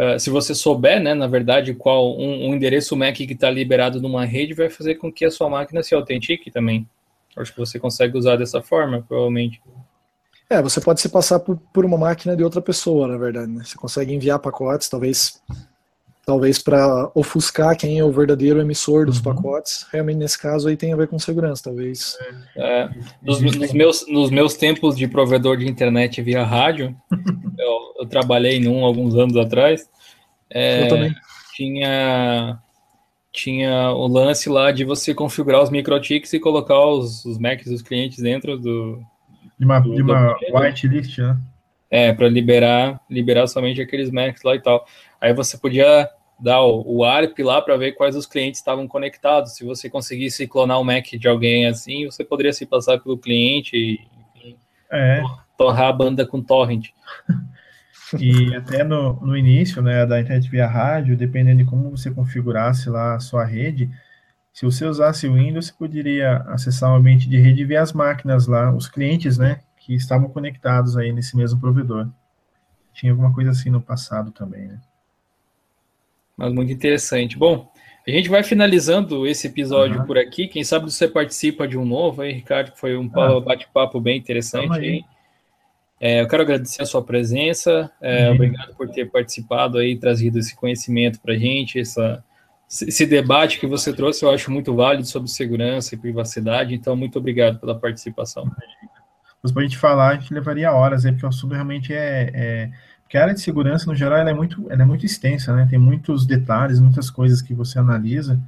Uh, 0.00 0.18
se 0.18 0.30
você 0.30 0.54
souber, 0.54 0.98
né, 0.98 1.12
na 1.12 1.26
verdade, 1.26 1.74
qual 1.74 2.18
um, 2.18 2.48
um 2.48 2.54
endereço 2.54 2.96
MAC 2.96 3.26
que 3.26 3.34
está 3.34 3.50
liberado 3.50 4.00
numa 4.00 4.24
rede, 4.24 4.54
vai 4.54 4.70
fazer 4.70 4.94
com 4.94 5.12
que 5.12 5.26
a 5.26 5.30
sua 5.30 5.50
máquina 5.50 5.82
se 5.82 5.94
autentique 5.94 6.50
também. 6.50 6.88
Acho 7.36 7.52
que 7.52 7.58
você 7.58 7.78
consegue 7.78 8.16
usar 8.16 8.36
dessa 8.36 8.62
forma, 8.62 9.04
provavelmente. 9.06 9.60
É, 10.48 10.62
você 10.62 10.80
pode 10.80 11.02
se 11.02 11.08
passar 11.10 11.38
por, 11.40 11.58
por 11.70 11.84
uma 11.84 11.98
máquina 11.98 12.34
de 12.34 12.42
outra 12.42 12.62
pessoa, 12.62 13.06
na 13.06 13.18
verdade. 13.18 13.52
Né? 13.52 13.62
Você 13.62 13.76
consegue 13.76 14.14
enviar 14.14 14.38
pacotes, 14.38 14.88
talvez 14.88 15.42
talvez 16.24 16.58
para 16.58 17.10
ofuscar 17.14 17.76
quem 17.76 17.98
é 17.98 18.04
o 18.04 18.12
verdadeiro 18.12 18.60
emissor 18.60 19.06
dos 19.06 19.18
uhum. 19.18 19.34
pacotes. 19.34 19.86
Realmente, 19.92 20.18
nesse 20.18 20.38
caso, 20.38 20.68
aí 20.68 20.76
tem 20.76 20.92
a 20.92 20.96
ver 20.96 21.08
com 21.08 21.18
segurança, 21.18 21.64
talvez. 21.64 22.16
É, 22.56 22.88
nos, 23.22 23.40
nos, 23.40 23.72
meus, 23.72 24.06
nos 24.08 24.30
meus 24.30 24.54
tempos 24.54 24.96
de 24.96 25.08
provedor 25.08 25.56
de 25.56 25.68
internet 25.68 26.20
via 26.22 26.44
rádio, 26.44 26.94
eu, 27.58 27.94
eu, 28.00 28.06
trabalhei 28.06 28.60
num 28.60 28.84
alguns 28.84 29.14
anos 29.14 29.36
atrás. 29.36 29.88
É, 30.48 30.84
eu 30.84 30.88
também. 30.88 31.14
Tinha, 31.54 32.58
tinha 33.32 33.90
o 33.90 34.06
lance 34.06 34.48
lá 34.48 34.70
de 34.70 34.84
você 34.84 35.14
configurar 35.14 35.62
os 35.62 35.70
microtics 35.70 36.32
e 36.32 36.40
colocar 36.40 36.78
os, 36.86 37.24
os 37.24 37.38
Macs 37.38 37.66
dos 37.66 37.82
clientes 37.82 38.18
dentro 38.22 38.58
do. 38.58 39.02
De 39.58 39.64
uma, 39.64 39.78
do, 39.78 39.94
de 39.94 40.02
uma 40.02 40.36
whitelist, 40.54 41.18
né? 41.18 41.36
É, 41.90 42.12
para 42.12 42.28
liberar, 42.28 43.00
liberar 43.10 43.48
somente 43.48 43.82
aqueles 43.82 44.10
Macs 44.10 44.42
lá 44.44 44.54
e 44.54 44.60
tal. 44.60 44.86
Aí 45.20 45.34
você 45.34 45.58
podia 45.58 46.08
dar 46.38 46.62
o, 46.62 46.82
o 46.86 47.04
ARP 47.04 47.38
lá 47.40 47.60
para 47.60 47.76
ver 47.76 47.92
quais 47.92 48.16
os 48.16 48.26
clientes 48.26 48.60
estavam 48.60 48.88
conectados. 48.88 49.54
Se 49.54 49.64
você 49.64 49.90
conseguisse 49.90 50.46
clonar 50.48 50.80
o 50.80 50.84
Mac 50.84 51.06
de 51.06 51.28
alguém 51.28 51.66
assim, 51.66 52.06
você 52.06 52.24
poderia 52.24 52.52
se 52.52 52.64
passar 52.64 52.98
pelo 52.98 53.18
cliente 53.18 53.76
e 53.76 54.00
enfim, 54.36 54.56
é. 54.90 55.22
torrar 55.58 55.88
a 55.88 55.92
banda 55.92 56.26
com 56.26 56.42
torrent. 56.42 56.88
E 58.18 58.54
até 58.56 58.82
no, 58.82 59.14
no 59.20 59.36
início 59.36 59.80
né, 59.82 60.04
da 60.04 60.20
internet 60.20 60.48
via 60.50 60.66
rádio, 60.66 61.16
dependendo 61.16 61.62
de 61.62 61.68
como 61.68 61.90
você 61.90 62.10
configurasse 62.10 62.88
lá 62.88 63.14
a 63.14 63.20
sua 63.20 63.44
rede, 63.44 63.88
se 64.52 64.64
você 64.64 64.84
usasse 64.84 65.28
o 65.28 65.34
Windows, 65.34 65.66
você 65.66 65.72
poderia 65.72 66.38
acessar 66.48 66.90
o 66.90 66.96
ambiente 66.96 67.28
de 67.28 67.38
rede 67.38 67.64
via 67.64 67.80
as 67.80 67.92
máquinas 67.92 68.48
lá, 68.48 68.74
os 68.74 68.88
clientes, 68.88 69.38
né, 69.38 69.60
que 69.76 69.94
estavam 69.94 70.28
conectados 70.28 70.96
aí 70.96 71.12
nesse 71.12 71.36
mesmo 71.36 71.60
provedor. 71.60 72.08
Tinha 72.92 73.12
alguma 73.12 73.32
coisa 73.32 73.52
assim 73.52 73.70
no 73.70 73.80
passado 73.80 74.32
também, 74.32 74.66
né? 74.66 74.80
Mas 76.40 76.54
muito 76.54 76.72
interessante. 76.72 77.36
Bom, 77.36 77.70
a 78.08 78.10
gente 78.10 78.30
vai 78.30 78.42
finalizando 78.42 79.26
esse 79.26 79.46
episódio 79.46 80.00
uhum. 80.00 80.06
por 80.06 80.16
aqui. 80.16 80.48
Quem 80.48 80.64
sabe 80.64 80.90
você 80.90 81.06
participa 81.06 81.68
de 81.68 81.76
um 81.76 81.84
novo 81.84 82.22
aí, 82.22 82.32
Ricardo, 82.32 82.72
foi 82.74 82.96
um 82.96 83.10
ah. 83.14 83.40
bate-papo 83.40 84.00
bem 84.00 84.16
interessante. 84.16 85.04
É, 86.00 86.22
eu 86.22 86.28
quero 86.28 86.42
agradecer 86.42 86.80
a 86.80 86.86
sua 86.86 87.04
presença, 87.04 87.92
é, 88.00 88.28
uhum. 88.28 88.34
obrigado 88.34 88.74
por 88.74 88.88
ter 88.88 89.10
participado 89.10 89.76
aí, 89.76 89.98
trazido 89.98 90.38
esse 90.38 90.56
conhecimento 90.56 91.20
para 91.20 91.34
a 91.34 91.36
gente, 91.36 91.78
essa, 91.78 92.24
esse 92.66 93.04
debate 93.04 93.60
que 93.60 93.66
você 93.66 93.92
trouxe, 93.92 94.24
eu 94.24 94.30
acho 94.30 94.50
muito 94.50 94.74
válido 94.74 95.06
sobre 95.06 95.28
segurança 95.28 95.94
e 95.94 95.98
privacidade, 95.98 96.74
então 96.74 96.96
muito 96.96 97.18
obrigado 97.18 97.60
pela 97.60 97.78
participação. 97.78 98.50
Mas 99.42 99.52
para 99.52 99.60
a 99.60 99.64
gente 99.66 99.76
falar, 99.76 100.08
a 100.08 100.14
gente 100.14 100.32
levaria 100.32 100.72
horas, 100.72 101.04
aí, 101.04 101.12
porque 101.12 101.26
o 101.26 101.28
assunto 101.28 101.52
realmente 101.52 101.92
é, 101.92 102.30
é 102.32 102.70
porque 103.10 103.18
a 103.18 103.22
área 103.22 103.34
de 103.34 103.40
segurança, 103.40 103.90
no 103.90 103.96
geral, 103.96 104.20
ela 104.20 104.30
é 104.30 104.32
muito, 104.32 104.70
ela 104.70 104.82
é 104.82 104.84
muito 104.84 105.04
extensa, 105.04 105.52
né? 105.52 105.66
Tem 105.68 105.76
muitos 105.76 106.24
detalhes, 106.24 106.78
muitas 106.78 107.10
coisas 107.10 107.42
que 107.42 107.52
você 107.52 107.76
analisa. 107.76 108.40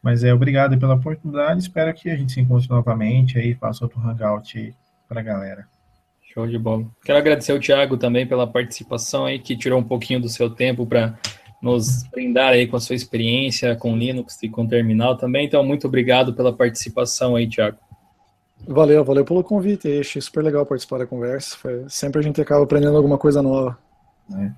Mas 0.00 0.22
é 0.22 0.32
obrigado 0.32 0.78
pela 0.78 0.94
oportunidade. 0.94 1.62
Espero 1.62 1.92
que 1.92 2.08
a 2.08 2.14
gente 2.14 2.30
se 2.30 2.40
encontre 2.40 2.70
novamente 2.70 3.40
aí, 3.40 3.54
faça 3.54 3.84
outro 3.84 3.98
hangout 3.98 4.56
aí 4.56 4.72
para 5.08 5.18
a 5.18 5.24
galera. 5.24 5.66
Show 6.32 6.46
de 6.46 6.56
bola. 6.60 6.86
Quero 7.04 7.18
agradecer 7.18 7.50
ao 7.50 7.58
Thiago 7.58 7.96
também 7.96 8.24
pela 8.24 8.46
participação 8.46 9.26
aí, 9.26 9.40
que 9.40 9.56
tirou 9.56 9.80
um 9.80 9.84
pouquinho 9.84 10.20
do 10.20 10.28
seu 10.28 10.48
tempo 10.48 10.86
para 10.86 11.18
nos 11.60 12.04
brindar 12.04 12.52
aí 12.52 12.68
com 12.68 12.76
a 12.76 12.80
sua 12.80 12.94
experiência 12.94 13.74
com 13.74 13.96
Linux 13.96 14.40
e 14.44 14.48
com 14.48 14.64
Terminal 14.64 15.16
também. 15.16 15.46
Então, 15.46 15.64
muito 15.64 15.88
obrigado 15.88 16.32
pela 16.32 16.52
participação 16.52 17.34
aí, 17.34 17.48
Thiago. 17.48 17.78
Valeu, 18.66 19.04
valeu 19.04 19.24
pelo 19.24 19.42
convite. 19.42 20.00
Achei 20.00 20.20
super 20.22 20.42
legal 20.42 20.64
participar 20.64 20.98
da 20.98 21.06
conversa. 21.06 21.56
Foi, 21.56 21.84
sempre 21.88 22.20
a 22.20 22.22
gente 22.22 22.40
acaba 22.40 22.64
aprendendo 22.64 22.96
alguma 22.96 23.18
coisa 23.18 23.42
nova. 23.42 23.78
É. 24.34 24.50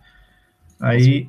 Aí, 0.80 1.26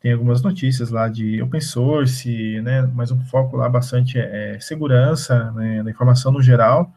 Tem 0.00 0.12
algumas 0.12 0.42
notícias 0.42 0.90
lá 0.90 1.08
de 1.08 1.40
open 1.40 1.60
source, 1.60 2.60
né, 2.62 2.82
mas 2.82 3.12
um 3.12 3.20
foco 3.26 3.56
lá 3.56 3.68
bastante 3.68 4.18
é, 4.18 4.56
é 4.56 4.60
segurança, 4.60 5.52
né, 5.52 5.84
da 5.84 5.90
informação 5.90 6.32
no 6.32 6.42
geral. 6.42 6.92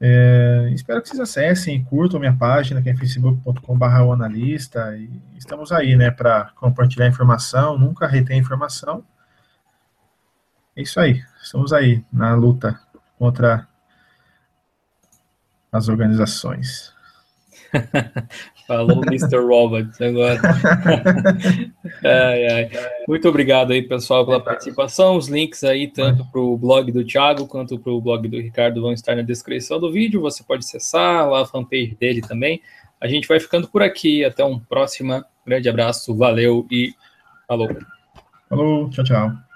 É, 0.00 0.70
espero 0.74 1.00
que 1.00 1.08
vocês 1.08 1.20
acessem 1.20 1.76
e 1.76 1.84
curtam 1.84 2.18
minha 2.18 2.34
página, 2.34 2.82
que 2.82 2.90
é 2.90 2.96
facebook.com.br 2.96 4.12
analista. 4.12 4.98
Estamos 5.36 5.70
aí, 5.70 5.94
né, 5.94 6.10
para 6.10 6.50
compartilhar 6.56 7.06
informação, 7.06 7.78
nunca 7.78 8.08
reter 8.08 8.36
informação. 8.36 9.04
É 10.74 10.82
isso 10.82 10.98
aí, 10.98 11.22
estamos 11.40 11.72
aí 11.72 12.04
na 12.12 12.34
luta 12.34 12.80
contra 13.16 13.68
as 15.72 15.88
organizações. 15.88 16.92
Falou 18.66 19.02
Mr. 19.06 19.38
Robots 19.38 20.00
agora. 20.00 20.40
ai, 22.04 22.46
ai. 22.46 22.70
Muito 23.08 23.28
obrigado 23.28 23.72
aí, 23.72 23.82
pessoal, 23.82 24.24
pela 24.24 24.40
participação. 24.40 25.16
Os 25.16 25.28
links 25.28 25.64
aí, 25.64 25.88
tanto 25.88 26.24
para 26.30 26.40
o 26.40 26.56
blog 26.56 26.92
do 26.92 27.04
Thiago 27.04 27.46
quanto 27.46 27.78
para 27.78 27.92
o 27.92 28.00
blog 28.00 28.28
do 28.28 28.40
Ricardo, 28.40 28.80
vão 28.80 28.92
estar 28.92 29.16
na 29.16 29.22
descrição 29.22 29.80
do 29.80 29.90
vídeo. 29.90 30.20
Você 30.20 30.44
pode 30.44 30.64
acessar 30.64 31.28
lá 31.28 31.42
a 31.42 31.46
fanpage 31.46 31.96
dele 31.98 32.20
também. 32.20 32.62
A 33.00 33.08
gente 33.08 33.26
vai 33.26 33.40
ficando 33.40 33.66
por 33.66 33.82
aqui. 33.82 34.24
Até 34.24 34.44
um 34.44 34.58
próximo. 34.58 35.24
Grande 35.44 35.68
abraço, 35.68 36.14
valeu 36.16 36.66
e 36.70 36.94
falou. 37.48 37.68
Falou, 38.48 38.90
tchau, 38.90 39.04
tchau. 39.04 39.51